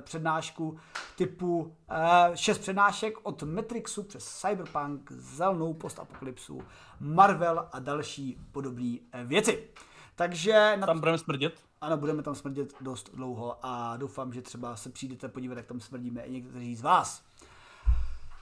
přednášku 0.01 0.79
typu 1.17 1.77
e, 1.91 2.37
šest 2.37 2.59
přednášek 2.59 3.15
od 3.23 3.43
Matrixu 3.43 4.03
přes 4.03 4.41
Cyberpunk, 4.41 5.13
Zelnou 5.13 5.75
postapokalypsu, 5.75 6.63
Marvel 7.01 7.69
a 7.73 7.79
další 7.79 8.39
podobné 8.53 8.99
e, 9.13 9.25
věci. 9.25 9.69
Takže... 10.17 10.77
Na... 10.77 10.87
Tam 10.87 11.01
budeme 11.01 11.19
smrdět? 11.19 11.61
Ano, 11.81 11.97
budeme 11.97 12.23
tam 12.23 12.35
smrdět 12.35 12.75
dost 12.81 13.11
dlouho 13.15 13.59
a 13.63 13.97
doufám, 13.97 14.33
že 14.33 14.43
třeba 14.43 14.77
se 14.77 14.91
přijdete 14.91 15.29
podívat, 15.29 15.57
jak 15.57 15.67
tam 15.67 15.81
smrdíme 15.81 16.23
i 16.23 16.33
někteří 16.33 16.77
z 16.77 16.83
vás. 16.83 17.23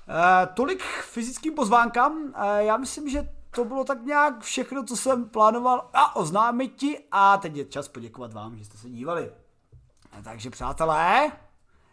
E, 0.09 0.47
tolik 0.47 0.83
fyzickým 0.83 1.55
pozvánkám. 1.55 2.35
E, 2.37 2.65
já 2.65 2.77
myslím, 2.77 3.09
že 3.09 3.40
to 3.51 3.65
bylo 3.65 3.85
tak 3.85 4.05
nějak 4.05 4.41
všechno, 4.41 4.85
co 4.85 4.97
jsem 4.97 5.29
plánoval 5.29 5.91
a 5.93 6.17
oznámit 6.17 6.69
ti 6.69 6.99
a 7.13 7.37
teď 7.37 7.57
je 7.57 7.65
čas 7.65 7.89
poděkovat 7.89 8.33
vám, 8.33 8.57
že 8.57 8.65
jste 8.65 8.79
se 8.79 8.91
dívali. 8.91 9.33
Takže 10.25 10.51
přátelé, 10.51 11.33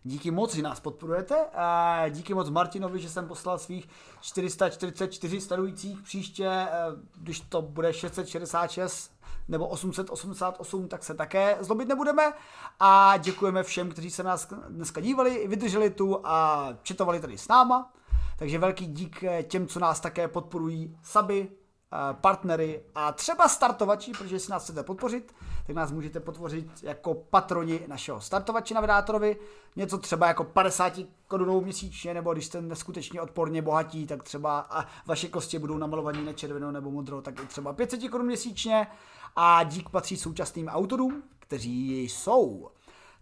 díky 0.04 0.32
moc, 0.32 0.56
že 0.56 0.62
nás 0.62 0.80
podporujete. 0.80 1.46
A 1.54 2.04
díky 2.10 2.34
moc 2.34 2.50
Martinovi, 2.50 3.00
že 3.00 3.10
jsem 3.10 3.28
poslal 3.28 3.60
svých 3.60 3.90
444 4.22 5.42
starujících. 5.42 6.02
Příště, 6.02 6.48
eh, 6.48 6.70
když 7.16 7.40
to 7.40 7.62
bude 7.62 7.94
666 7.94 9.12
nebo 9.48 9.68
888, 9.68 10.88
tak 10.88 11.04
se 11.04 11.14
také 11.14 11.58
zlobit 11.60 11.88
nebudeme. 11.88 12.34
A 12.80 13.18
děkujeme 13.18 13.64
všem, 13.64 13.90
kteří 13.90 14.12
se 14.12 14.24
nás 14.24 14.48
dneska 14.70 15.02
dívali, 15.02 15.48
vydrželi 15.48 15.90
tu 15.90 16.28
a 16.28 16.68
četovali 16.84 17.20
tady 17.20 17.38
s 17.38 17.48
náma. 17.48 17.94
Takže 18.38 18.60
velký 18.60 18.86
dík 18.86 19.24
eh, 19.24 19.44
těm, 19.44 19.68
co 19.68 19.80
nás 19.80 20.00
také 20.00 20.28
podporují, 20.28 20.98
saby, 21.04 21.48
eh, 21.50 22.14
partnery 22.14 22.84
a 22.96 23.12
třeba 23.12 23.48
startovači, 23.48 24.12
protože 24.12 24.40
si 24.40 24.52
nás 24.52 24.64
chcete 24.64 24.84
podpořit, 24.84 25.36
tak 25.68 25.76
nás 25.76 25.92
můžete 25.92 26.20
podpořit 26.20 26.68
jako 26.84 27.14
patroni 27.14 27.80
našeho 27.88 28.22
startovače 28.22 28.74
na 28.74 28.82
Vydátorovi. 28.82 29.38
Něco 29.76 29.98
třeba 29.98 30.28
jako 30.28 30.44
50 30.44 30.94
korunou 31.28 31.62
měsíčně, 31.62 32.14
nebo 32.14 32.34
když 32.34 32.46
jste 32.46 32.62
neskutečně 32.62 33.22
odporně 33.22 33.62
bohatí, 33.62 34.08
tak 34.08 34.24
třeba 34.24 34.60
a 34.60 34.86
vaše 35.06 35.28
kosti 35.28 35.60
budou 35.60 35.78
namalovaní 35.78 36.26
na 36.26 36.34
červenou 36.34 36.72
nebo 36.72 36.92
modrou, 36.92 37.22
tak 37.22 37.40
i 37.44 37.48
třeba 37.48 37.74
500 37.74 38.10
korun 38.10 38.26
měsíčně. 38.26 38.88
A 39.36 39.64
dík 39.64 39.90
patří 39.90 40.18
současným 40.18 40.68
autorům, 40.68 41.24
kteří 41.40 42.04
jsou 42.04 42.70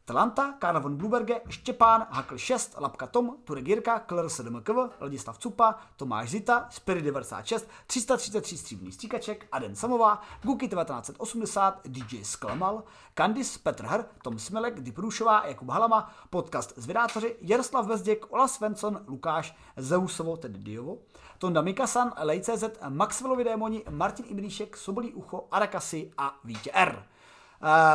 Talanta, 0.06 0.53
Kána 0.60 0.80
von 0.80 0.98
Bluberge, 0.98 1.41
Štěpán, 1.49 2.07
Hakl 2.10 2.38
6, 2.38 2.76
Lapka 2.80 3.07
Tom, 3.07 3.36
Turek 3.44 3.68
Jirka, 3.68 3.99
Kler 3.99 4.30
7 4.30 4.61
KV, 4.64 4.77
Ladislav 5.02 5.38
Cupa, 5.38 5.76
Tomáš 5.95 6.30
Zita, 6.30 6.68
Spirit 6.69 7.06
96, 7.06 7.69
333 7.88 8.57
stříbrný 8.57 8.91
stříkaček, 8.91 9.48
Aden 9.52 9.76
Samová, 9.76 10.22
Guky 10.44 10.68
1980, 10.68 11.82
DJ 11.88 12.23
Sklamal, 12.23 12.84
Kandis, 13.14 13.57
Petr 13.57 13.86
Hr, 13.86 14.03
Tom 14.23 14.40
Smelek, 14.40 14.82
Diprůšová, 14.82 15.48
Jakub 15.48 15.69
Halama, 15.69 16.14
podcast 16.30 16.73
z 16.77 16.86
vydátoři, 16.86 17.36
Jaroslav 17.41 17.88
Bezděk, 17.88 18.26
Ola 18.30 18.48
Svensson, 18.48 19.06
Lukáš, 19.07 19.57
Zeusovo, 19.77 20.38
tedy 20.38 20.60
Diovo, 20.60 20.98
Tonda 21.38 21.61
Mikasan, 21.61 22.14
Lej.cz, 22.18 22.64
Maxwellovi 22.90 23.44
démoni, 23.44 23.84
Martin 23.90 24.26
Ibríšek, 24.30 24.77
Sobolí 24.77 25.14
ucho, 25.14 25.48
Arakasi 25.52 26.11
a 26.18 26.40
Vítě 26.44 26.72
R. 26.73 27.06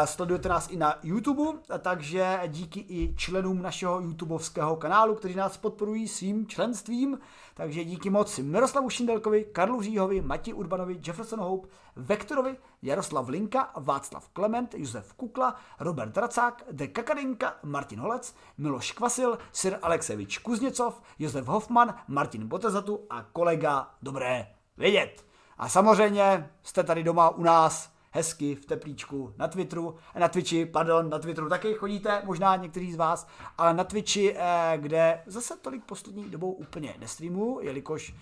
Sledujete 0.05 0.49
nás 0.49 0.71
i 0.71 0.77
na 0.77 0.95
YouTube, 1.03 1.59
takže 1.79 2.41
díky 2.47 2.81
i 2.81 3.15
členům 3.17 3.63
našeho 3.63 4.01
YouTubeovského 4.01 4.77
kanálu, 4.77 5.15
kteří 5.15 5.35
nás 5.35 5.57
podporují 5.57 6.09
svým 6.09 6.47
členstvím. 6.47 7.19
Takže 7.55 7.85
díky 7.85 8.11
moc 8.11 8.39
Miroslavu 8.39 8.91
Šindelkovi, 8.91 9.45
Karlu 9.45 9.83
Říhovi, 9.83 10.21
Mati 10.21 10.53
Urbanovi, 10.53 11.01
Jefferson 11.07 11.41
Hope, 11.41 11.69
Vektorovi, 11.97 12.57
Jaroslav 12.83 13.29
Linka, 13.29 13.71
Václav 13.77 14.29
Klement, 14.29 14.75
Josef 14.75 15.13
Kukla, 15.13 15.55
Robert 15.81 16.17
Racák, 16.17 16.65
De 16.73 16.87
Kakadinka, 16.87 17.57
Martin 17.63 18.01
Holec, 18.01 18.35
Miloš 18.59 18.93
Kvasil, 18.93 19.39
Sir 19.53 19.79
Alexevič 19.83 20.39
Kuzněcov, 20.39 21.03
Josef 21.19 21.47
Hoffman, 21.47 21.95
Martin 22.09 22.47
Botezatu 22.47 23.07
a 23.11 23.23
kolega 23.23 23.91
Dobré 24.03 24.47
vědět. 24.77 25.25
A 25.59 25.69
samozřejmě 25.69 26.51
jste 26.63 26.85
tady 26.85 27.05
doma 27.05 27.31
u 27.31 27.43
nás, 27.43 27.93
hezky 28.11 28.55
v 28.55 28.67
teplíčku 28.67 29.35
na 29.39 29.49
Twitteru, 29.49 29.97
na 30.19 30.29
Twitchi, 30.29 30.67
pardon, 30.67 31.11
na 31.11 31.19
Twitteru 31.19 31.49
taky 31.49 31.75
chodíte, 31.75 32.23
možná 32.25 32.57
někteří 32.57 32.93
z 32.93 32.97
vás, 32.97 33.27
ale 33.59 33.75
na 33.75 33.85
Twitchi, 33.85 34.37
eh, 34.37 34.73
kde 34.77 35.23
zase 35.27 35.57
tolik 35.57 35.85
poslední 35.85 36.25
dobou 36.25 36.53
úplně 36.53 36.95
nestreamuju, 36.99 37.61
jelikož 37.61 38.15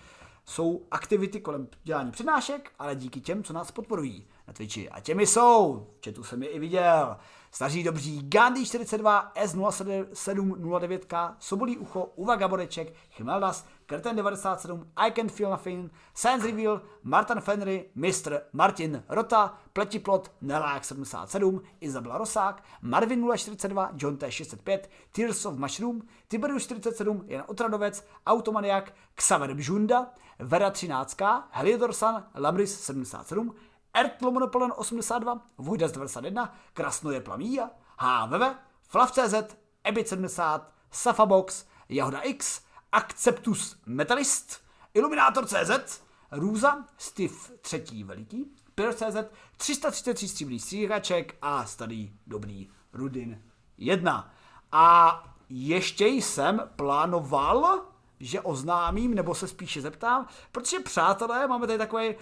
jsou 0.45 0.85
aktivity 0.91 1.41
kolem 1.41 1.67
dělání 1.83 2.11
přednášek, 2.11 2.71
ale 2.79 2.95
díky 2.95 3.21
těm, 3.21 3.43
co 3.43 3.53
nás 3.53 3.71
podporují 3.71 4.27
na 4.47 4.53
Twitchi. 4.53 4.89
A 4.89 4.99
těmi 4.99 5.27
jsou, 5.27 5.87
chatu 6.05 6.23
jsem 6.23 6.43
je 6.43 6.49
i 6.49 6.59
viděl, 6.59 7.17
Staří 7.51 7.83
dobří 7.83 8.29
Gandhi 8.29 8.65
42, 8.65 9.31
S0709K, 9.35 11.35
Sobolí 11.39 11.77
ucho, 11.77 12.11
Uva 12.15 12.35
Gaboreček, 12.35 12.93
Chimeldas, 13.11 13.65
Krten 13.89 14.15
97, 14.15 14.85
I 14.97 15.09
Can 15.09 15.29
Feel 15.29 15.49
Nothing, 15.49 15.89
Science 16.13 16.45
Reveal, 16.45 16.79
Martin 17.03 17.41
Fenry, 17.41 17.89
Mr. 17.97 18.43
Martin 18.53 19.03
Rota, 19.09 19.53
Pletiplot, 19.73 20.29
Nelák 20.41 20.85
77, 20.85 21.63
Izabela 21.81 22.19
Rosák, 22.19 22.61
Marvin 22.81 23.23
042, 23.23 23.97
John 23.97 24.17
T65, 24.17 24.85
Tears 25.11 25.45
of 25.45 25.57
Mushroom, 25.57 26.07
Tiberius 26.27 26.67
47, 26.67 27.25
Jan 27.29 27.43
Otradovec, 27.47 28.03
Automaniak, 28.25 28.93
Xaver 29.17 29.55
Bžunda, 29.55 30.13
Vera 30.39 30.69
13, 30.71 31.49
Heliodor 31.51 31.93
San, 31.93 32.23
Lamris 32.35 32.69
77, 32.69 33.51
Ert 33.95 34.21
Lomonopolon 34.21 34.71
82, 34.77 35.41
Vojdas 35.57 35.91
91, 35.91 36.47
Krasnoje 36.75 37.21
Plamíja, 37.21 37.71
HVV, 37.97 38.55
Flav.cz, 38.87 39.55
Ebit 39.83 40.07
70, 40.07 40.61
Safabox, 40.91 41.65
Jahoda 41.89 42.21
X, 42.23 42.68
Acceptus 42.91 43.77
Metalist, 43.85 44.61
Illuminator.cz, 44.93 46.01
Růza, 46.31 46.85
Steve 46.97 47.33
třetí 47.61 48.03
veliký, 48.03 48.55
Pir.cz, 48.75 49.15
333 49.57 50.27
stříbrný 50.27 50.59
stříhaček 50.59 51.35
a 51.41 51.65
starý 51.65 52.13
dobrý 52.27 52.69
Rudin 52.93 53.43
1. 53.77 54.33
A 54.71 55.23
ještě 55.49 56.07
jsem 56.07 56.69
plánoval 56.75 57.89
že 58.19 58.41
oznámím, 58.41 59.13
nebo 59.13 59.35
se 59.35 59.47
spíše 59.47 59.81
zeptám, 59.81 60.27
protože 60.51 60.79
přátelé, 60.79 61.47
máme 61.47 61.67
tady 61.67 61.79
takový 61.79 62.07
e, 62.07 62.15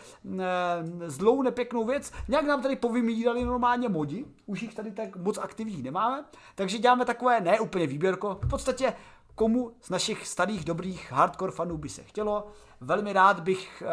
zlou 1.07 1.41
nepěknou 1.41 1.85
věc, 1.85 2.11
nějak 2.27 2.45
nám 2.45 2.61
tady 2.61 2.75
povymídali 2.75 3.45
normálně 3.45 3.89
modi, 3.89 4.25
už 4.45 4.61
jich 4.61 4.75
tady 4.75 4.91
tak 4.91 5.15
moc 5.15 5.37
aktivních 5.37 5.83
nemáme, 5.83 6.25
takže 6.55 6.77
děláme 6.77 7.05
takové, 7.05 7.41
ne 7.41 7.59
úplně 7.59 7.87
výběrko, 7.87 8.39
v 8.43 8.49
podstatě 8.49 8.93
komu 9.37 9.71
z 9.81 9.89
našich 9.89 10.27
starých 10.27 10.65
dobrých 10.65 11.11
hardcore 11.11 11.51
fanů 11.51 11.77
by 11.77 11.89
se 11.89 12.03
chtělo. 12.03 12.47
Velmi 12.81 13.13
rád 13.13 13.39
bych 13.39 13.83
uh, 13.85 13.89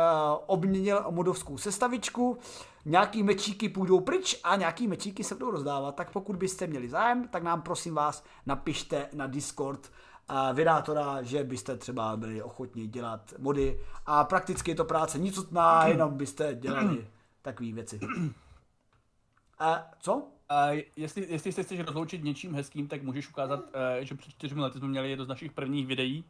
obměnil 0.46 1.04
modovskou 1.10 1.58
sestavičku, 1.58 2.38
nějaký 2.84 3.22
mečíky 3.22 3.68
půjdou 3.68 4.00
pryč 4.00 4.40
a 4.44 4.56
nějaký 4.56 4.88
mečíky 4.88 5.24
se 5.24 5.34
budou 5.34 5.50
rozdávat, 5.50 5.94
tak 5.94 6.10
pokud 6.10 6.36
byste 6.36 6.66
měli 6.66 6.88
zájem, 6.88 7.28
tak 7.28 7.42
nám 7.42 7.62
prosím 7.62 7.94
vás 7.94 8.24
napište 8.46 9.08
na 9.12 9.26
Discord 9.26 9.90
a 10.28 10.52
vydátora, 10.52 11.22
že 11.22 11.44
byste 11.44 11.76
třeba 11.76 12.16
byli 12.16 12.42
ochotni 12.42 12.86
dělat 12.86 13.34
mody 13.38 13.80
a 14.06 14.24
prakticky 14.24 14.70
je 14.70 14.74
to 14.74 14.84
práce 14.84 15.18
nicotná, 15.18 15.86
jenom 15.86 16.14
byste 16.14 16.54
dělali 16.54 17.06
takové 17.42 17.72
věci. 17.72 18.00
A 19.58 19.90
co? 19.98 20.33
A 20.48 20.68
jestli, 20.96 21.26
jestli 21.28 21.52
se 21.52 21.62
chceš 21.62 21.80
rozloučit 21.80 22.24
něčím 22.24 22.54
hezkým, 22.54 22.88
tak 22.88 23.02
můžeš 23.02 23.28
ukázat, 23.28 23.60
eh, 23.72 24.04
že 24.04 24.14
před 24.14 24.30
čtyřmi 24.30 24.60
lety 24.60 24.78
jsme 24.78 24.88
měli 24.88 25.10
jedno 25.10 25.24
z 25.24 25.28
našich 25.28 25.52
prvních 25.52 25.86
videí, 25.86 26.24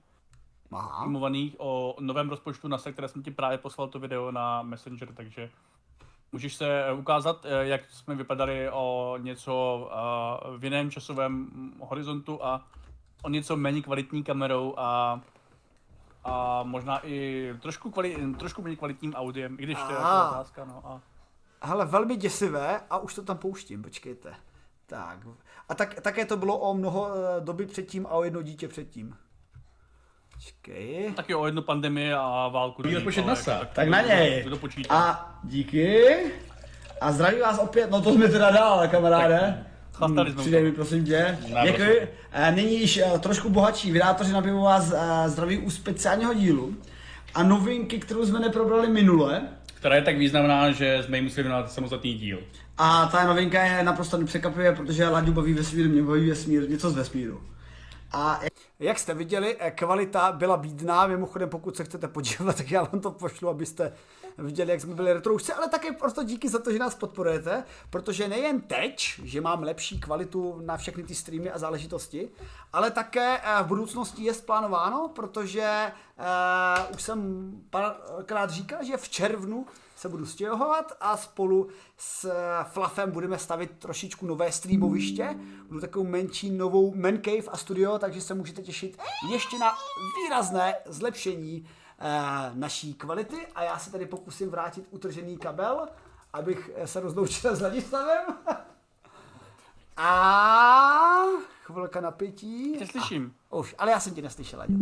filmovaných 0.99 1.55
o 1.59 1.97
novém 2.01 2.31
rozpočtu 2.31 2.69
NASA, 2.69 2.93
které 2.93 3.09
jsem 3.09 3.23
ti 3.23 3.31
právě 3.31 3.59
poslal 3.59 3.89
to 3.89 3.99
video 3.99 4.31
na 4.31 4.63
Messenger, 4.63 5.13
takže 5.15 5.51
můžeš 6.33 6.55
se 6.55 6.93
ukázat, 6.93 7.47
eh, 7.47 7.67
jak 7.67 7.91
jsme 7.91 8.15
vypadali 8.15 8.71
o 8.71 9.19
něco 9.21 9.89
eh, 9.93 10.59
v 10.59 10.65
jiném 10.65 10.91
časovém 10.91 11.51
horizontu 11.81 12.45
a 12.45 12.67
o 13.23 13.29
něco 13.29 13.57
méně 13.57 13.83
kvalitní 13.83 14.25
kamerou 14.25 14.75
a 14.77 15.21
a 16.25 16.63
možná 16.63 17.07
i 17.07 17.51
trošku, 17.61 17.91
kvali, 17.91 18.17
trošku 18.39 18.63
méně 18.63 18.77
kvalitním 18.77 19.15
audiem, 19.15 19.57
i 19.61 19.63
když 19.63 19.79
to 19.79 19.91
je 19.91 19.95
jako 19.95 20.31
otázka, 20.31 20.65
no. 20.65 20.83
A 20.85 21.01
Hele, 21.67 21.85
velmi 21.87 22.17
děsivé 22.17 22.81
a 22.91 22.99
už 22.99 23.15
to 23.15 23.23
tam 23.23 23.39
pouštím, 23.39 23.83
počkejte. 23.83 24.35
Tak. 24.87 25.19
A 25.69 25.75
tak, 25.75 26.01
také 26.01 26.25
to 26.25 26.37
bylo 26.37 26.59
o 26.59 26.75
mnoho 26.75 27.09
eh, 27.15 27.41
doby 27.41 27.67
předtím 27.67 28.07
a 28.07 28.11
o 28.11 28.25
jedno 28.25 28.43
dítě 28.43 28.69
předtím. 28.69 29.17
Počkej. 30.35 31.13
taky 31.17 31.35
o 31.35 31.47
jednu 31.47 31.63
pandemii 31.63 32.13
a 32.13 32.49
válku. 32.49 32.83
ní, 32.87 32.95
rozpočet 32.95 33.21
ale 33.21 33.29
NASA. 33.29 33.53
jako 33.53 33.67
Tak 33.75 33.85
kdo- 33.89 33.93
na 33.93 34.03
něj. 34.03 34.43
Kdo 34.43 34.57
počítá. 34.57 34.95
A 34.95 35.35
díky. 35.45 36.17
A 37.01 37.13
zdravím 37.13 37.41
vás 37.41 37.59
opět, 37.59 37.91
no 37.91 38.01
to 38.01 38.13
jsme 38.13 38.29
teda 38.29 38.51
dál, 38.51 38.89
kamaráde. 38.89 39.67
Jsme 39.97 40.25
Přidej 40.35 40.61
to. 40.63 40.65
mi, 40.65 40.73
prosím 40.73 41.05
tě. 41.05 41.39
Ne, 41.55 41.63
Děkuji. 41.65 42.09
Eh, 42.33 42.53
Nyní 42.53 42.81
již 42.81 42.97
eh, 42.97 43.19
trošku 43.19 43.51
bohatší 43.51 43.93
vydátoři 43.93 44.33
na 44.33 44.43
pivo 44.43 44.61
vás 44.63 44.93
zdraví 45.27 45.59
u 45.59 45.71
speciálního 45.71 46.35
dílu. 46.35 46.77
A 47.35 47.43
novinky, 47.43 47.99
kterou 47.99 48.27
jsme 48.27 48.41
neprobrali 48.41 48.89
minule. 48.89 49.49
Která 49.85 49.97
je 49.97 50.03
tak 50.03 50.19
významná, 50.19 50.71
že 50.71 51.03
jsme 51.03 51.17
jí 51.17 51.23
museli 51.23 51.49
dát 51.49 51.73
samostatný 51.73 52.15
díl. 52.15 52.39
A 52.79 53.07
ta 53.07 53.27
novinka 53.27 53.65
je 53.65 53.83
naprosto 53.83 54.17
nepřekvapivě, 54.17 54.73
protože 54.73 55.09
Laďu 55.09 55.33
baví 55.33 55.55
vesmír, 55.55 55.89
mě 55.89 56.03
baví 56.03 56.29
vesmír, 56.29 56.71
něco 56.71 56.91
z 56.91 56.95
vesmíru. 56.95 57.41
A 58.15 58.41
Jak 58.79 58.99
jste 58.99 59.15
viděli, 59.15 59.57
eh, 59.59 59.71
kvalita 59.71 60.33
byla 60.33 60.57
bídná, 60.57 61.07
mimochodem 61.07 61.49
pokud 61.49 61.77
se 61.77 61.85
chcete 61.85 62.09
podívat, 62.09 62.57
tak 62.57 62.71
já 62.71 62.83
vám 62.83 63.01
to 63.01 63.11
pošlu, 63.11 63.49
abyste 63.49 63.93
viděli, 64.39 64.71
jak 64.71 64.81
jsme 64.81 64.95
byli 64.95 65.13
retroušci, 65.13 65.53
ale 65.53 65.69
také 65.69 65.93
prostě 65.93 66.25
díky 66.25 66.49
za 66.49 66.59
to, 66.59 66.73
že 66.73 66.79
nás 66.79 66.95
podporujete, 66.95 67.65
protože 67.91 68.29
nejen 68.29 68.61
teď, 68.61 69.21
že 69.25 69.41
mám 69.41 69.63
lepší 69.63 70.01
kvalitu 70.01 70.61
na 70.65 70.77
všechny 70.77 71.03
ty 71.03 71.15
streamy 71.15 71.51
a 71.51 71.59
záležitosti, 71.59 72.29
ale 72.73 72.91
také 72.91 73.39
eh, 73.39 73.63
v 73.63 73.67
budoucnosti 73.67 74.23
je 74.23 74.33
plánováno, 74.33 75.09
protože 75.15 75.93
uh, 76.19 76.95
už 76.95 77.03
jsem 77.03 77.51
párkrát 77.71 78.51
říkal, 78.51 78.85
že 78.85 78.97
v 78.97 79.09
červnu 79.09 79.67
se 80.05 80.09
budu 80.09 80.27
stěhovat 80.27 80.93
a 81.01 81.17
spolu 81.17 81.69
s 81.97 82.33
Fluffem 82.65 83.11
budeme 83.11 83.39
stavit 83.39 83.71
trošičku 83.79 84.27
nové 84.27 84.53
streamoviště. 84.53 85.37
Budu 85.69 85.81
takovou 85.81 86.05
menší 86.07 86.51
novou 86.51 86.95
man 86.95 87.19
cave 87.25 87.49
a 87.53 87.57
studio, 87.57 87.99
takže 87.99 88.21
se 88.21 88.35
můžete 88.35 88.63
těšit 88.63 88.99
ještě 89.33 89.59
na 89.59 89.73
výrazné 90.17 90.75
zlepšení 90.87 91.67
eh, 91.99 92.51
naší 92.55 92.95
kvality 92.95 93.47
a 93.55 93.63
já 93.63 93.79
se 93.79 93.93
tady 93.93 94.07
pokusím 94.07 94.51
vrátit 94.51 94.87
utržený 94.91 95.37
kabel, 95.37 95.89
abych 96.33 96.71
eh, 96.75 96.87
se 96.87 97.01
rozloučil 97.01 97.57
s 97.57 97.61
Ladislavem. 97.61 98.25
A 99.97 101.25
chvilka 101.63 102.01
napětí. 102.01 102.77
Tě 102.79 102.87
slyším. 102.87 103.35
Už, 103.51 103.75
ale 103.79 103.91
já 103.91 104.01
jsem 104.01 104.15
tě 104.15 104.23
neslyšel, 104.23 104.59
Ladě. 104.59 104.75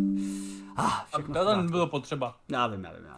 Ah, 0.77 0.83
A 0.83 1.07
všechno 1.07 1.45
to 1.45 1.63
bylo 1.63 1.87
potřeba. 1.87 2.37
Já 2.49 2.67
vím, 2.67 2.85
já 2.85 2.93
vím, 2.93 3.05
já. 3.05 3.12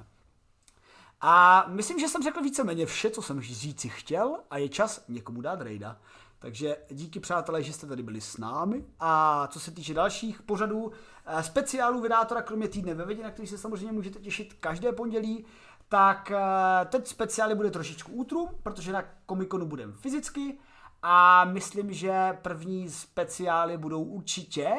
A 1.27 1.65
myslím, 1.69 1.99
že 1.99 2.09
jsem 2.09 2.23
řekl 2.23 2.41
víceméně 2.41 2.87
vše, 2.87 3.11
co 3.11 3.23
jsem 3.23 3.41
říci 3.41 3.89
chtěl 3.89 4.37
a 4.51 4.59
je 4.59 4.69
čas 4.69 5.05
někomu 5.09 5.41
dát 5.41 5.61
rejda. 5.61 5.97
Takže 6.39 6.77
díky 6.91 7.21
přátelé, 7.21 7.63
že 7.63 7.73
jste 7.73 7.87
tady 7.87 8.03
byli 8.03 8.21
s 8.21 8.39
námi. 8.39 8.85
A 9.01 9.47
co 9.47 9.61
se 9.61 9.71
týče 9.71 9.95
dalších 9.95 10.43
pořadů, 10.43 10.93
eh, 11.27 11.43
speciálů 11.43 12.01
vydátora, 12.01 12.43
kromě 12.43 12.69
týdne 12.69 12.95
ve 12.95 13.05
vědě, 13.05 13.23
na 13.23 13.31
který 13.31 13.49
se 13.49 13.59
samozřejmě 13.59 13.93
můžete 13.93 14.19
těšit 14.19 14.55
každé 14.61 14.93
pondělí, 14.93 15.45
tak 15.89 16.31
eh, 16.31 16.85
teď 16.85 17.07
speciály 17.07 17.55
bude 17.55 17.71
trošičku 17.71 18.13
útrum, 18.13 18.49
protože 18.63 18.93
na 18.93 19.05
komikonu 19.27 19.67
budeme 19.67 19.93
fyzicky 19.93 20.59
a 21.03 21.45
myslím, 21.45 21.93
že 21.93 22.39
první 22.43 22.91
speciály 22.91 23.79
budou 23.79 24.03
určitě 24.03 24.75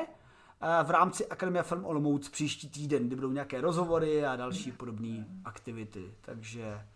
v 0.84 0.90
rámci 0.90 1.27
Akademie 1.27 1.64
Film 1.64 1.86
Olomouc 1.86 2.30
příští 2.30 2.69
týden, 2.69 3.07
kdy 3.07 3.15
budou 3.15 3.32
nějaké 3.32 3.61
rozhovory 3.61 4.26
a 4.26 4.36
další 4.36 4.72
podobné 4.72 5.26
aktivity. 5.45 6.15
Takže 6.22 6.88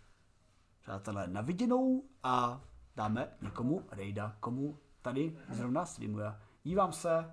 přátelé, 0.81 1.27
na 1.27 1.41
viděnou 1.41 2.03
a 2.23 2.61
dáme 2.95 3.27
někomu 3.41 3.86
rejda, 3.91 4.36
komu 4.40 4.77
tady 5.02 5.38
zrovna 5.49 5.86
streamuje. 5.86 6.36
Dívám 6.64 6.94
se, 6.94 7.31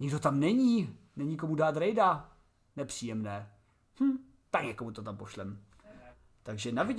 nikdo 0.00 0.18
tam 0.18 0.40
není, 0.40 0.98
není 1.16 1.36
komu 1.36 1.54
dát 1.54 1.76
rejda. 1.76 2.28
Nepříjemné. 2.76 3.50
Hm, 4.00 4.18
tak 4.50 4.64
někomu 4.64 4.92
to 4.92 5.02
tam 5.02 5.16
pošlem. 5.16 5.64
Takže 6.42 6.72
na 6.72 6.82
viděnou. 6.82 6.92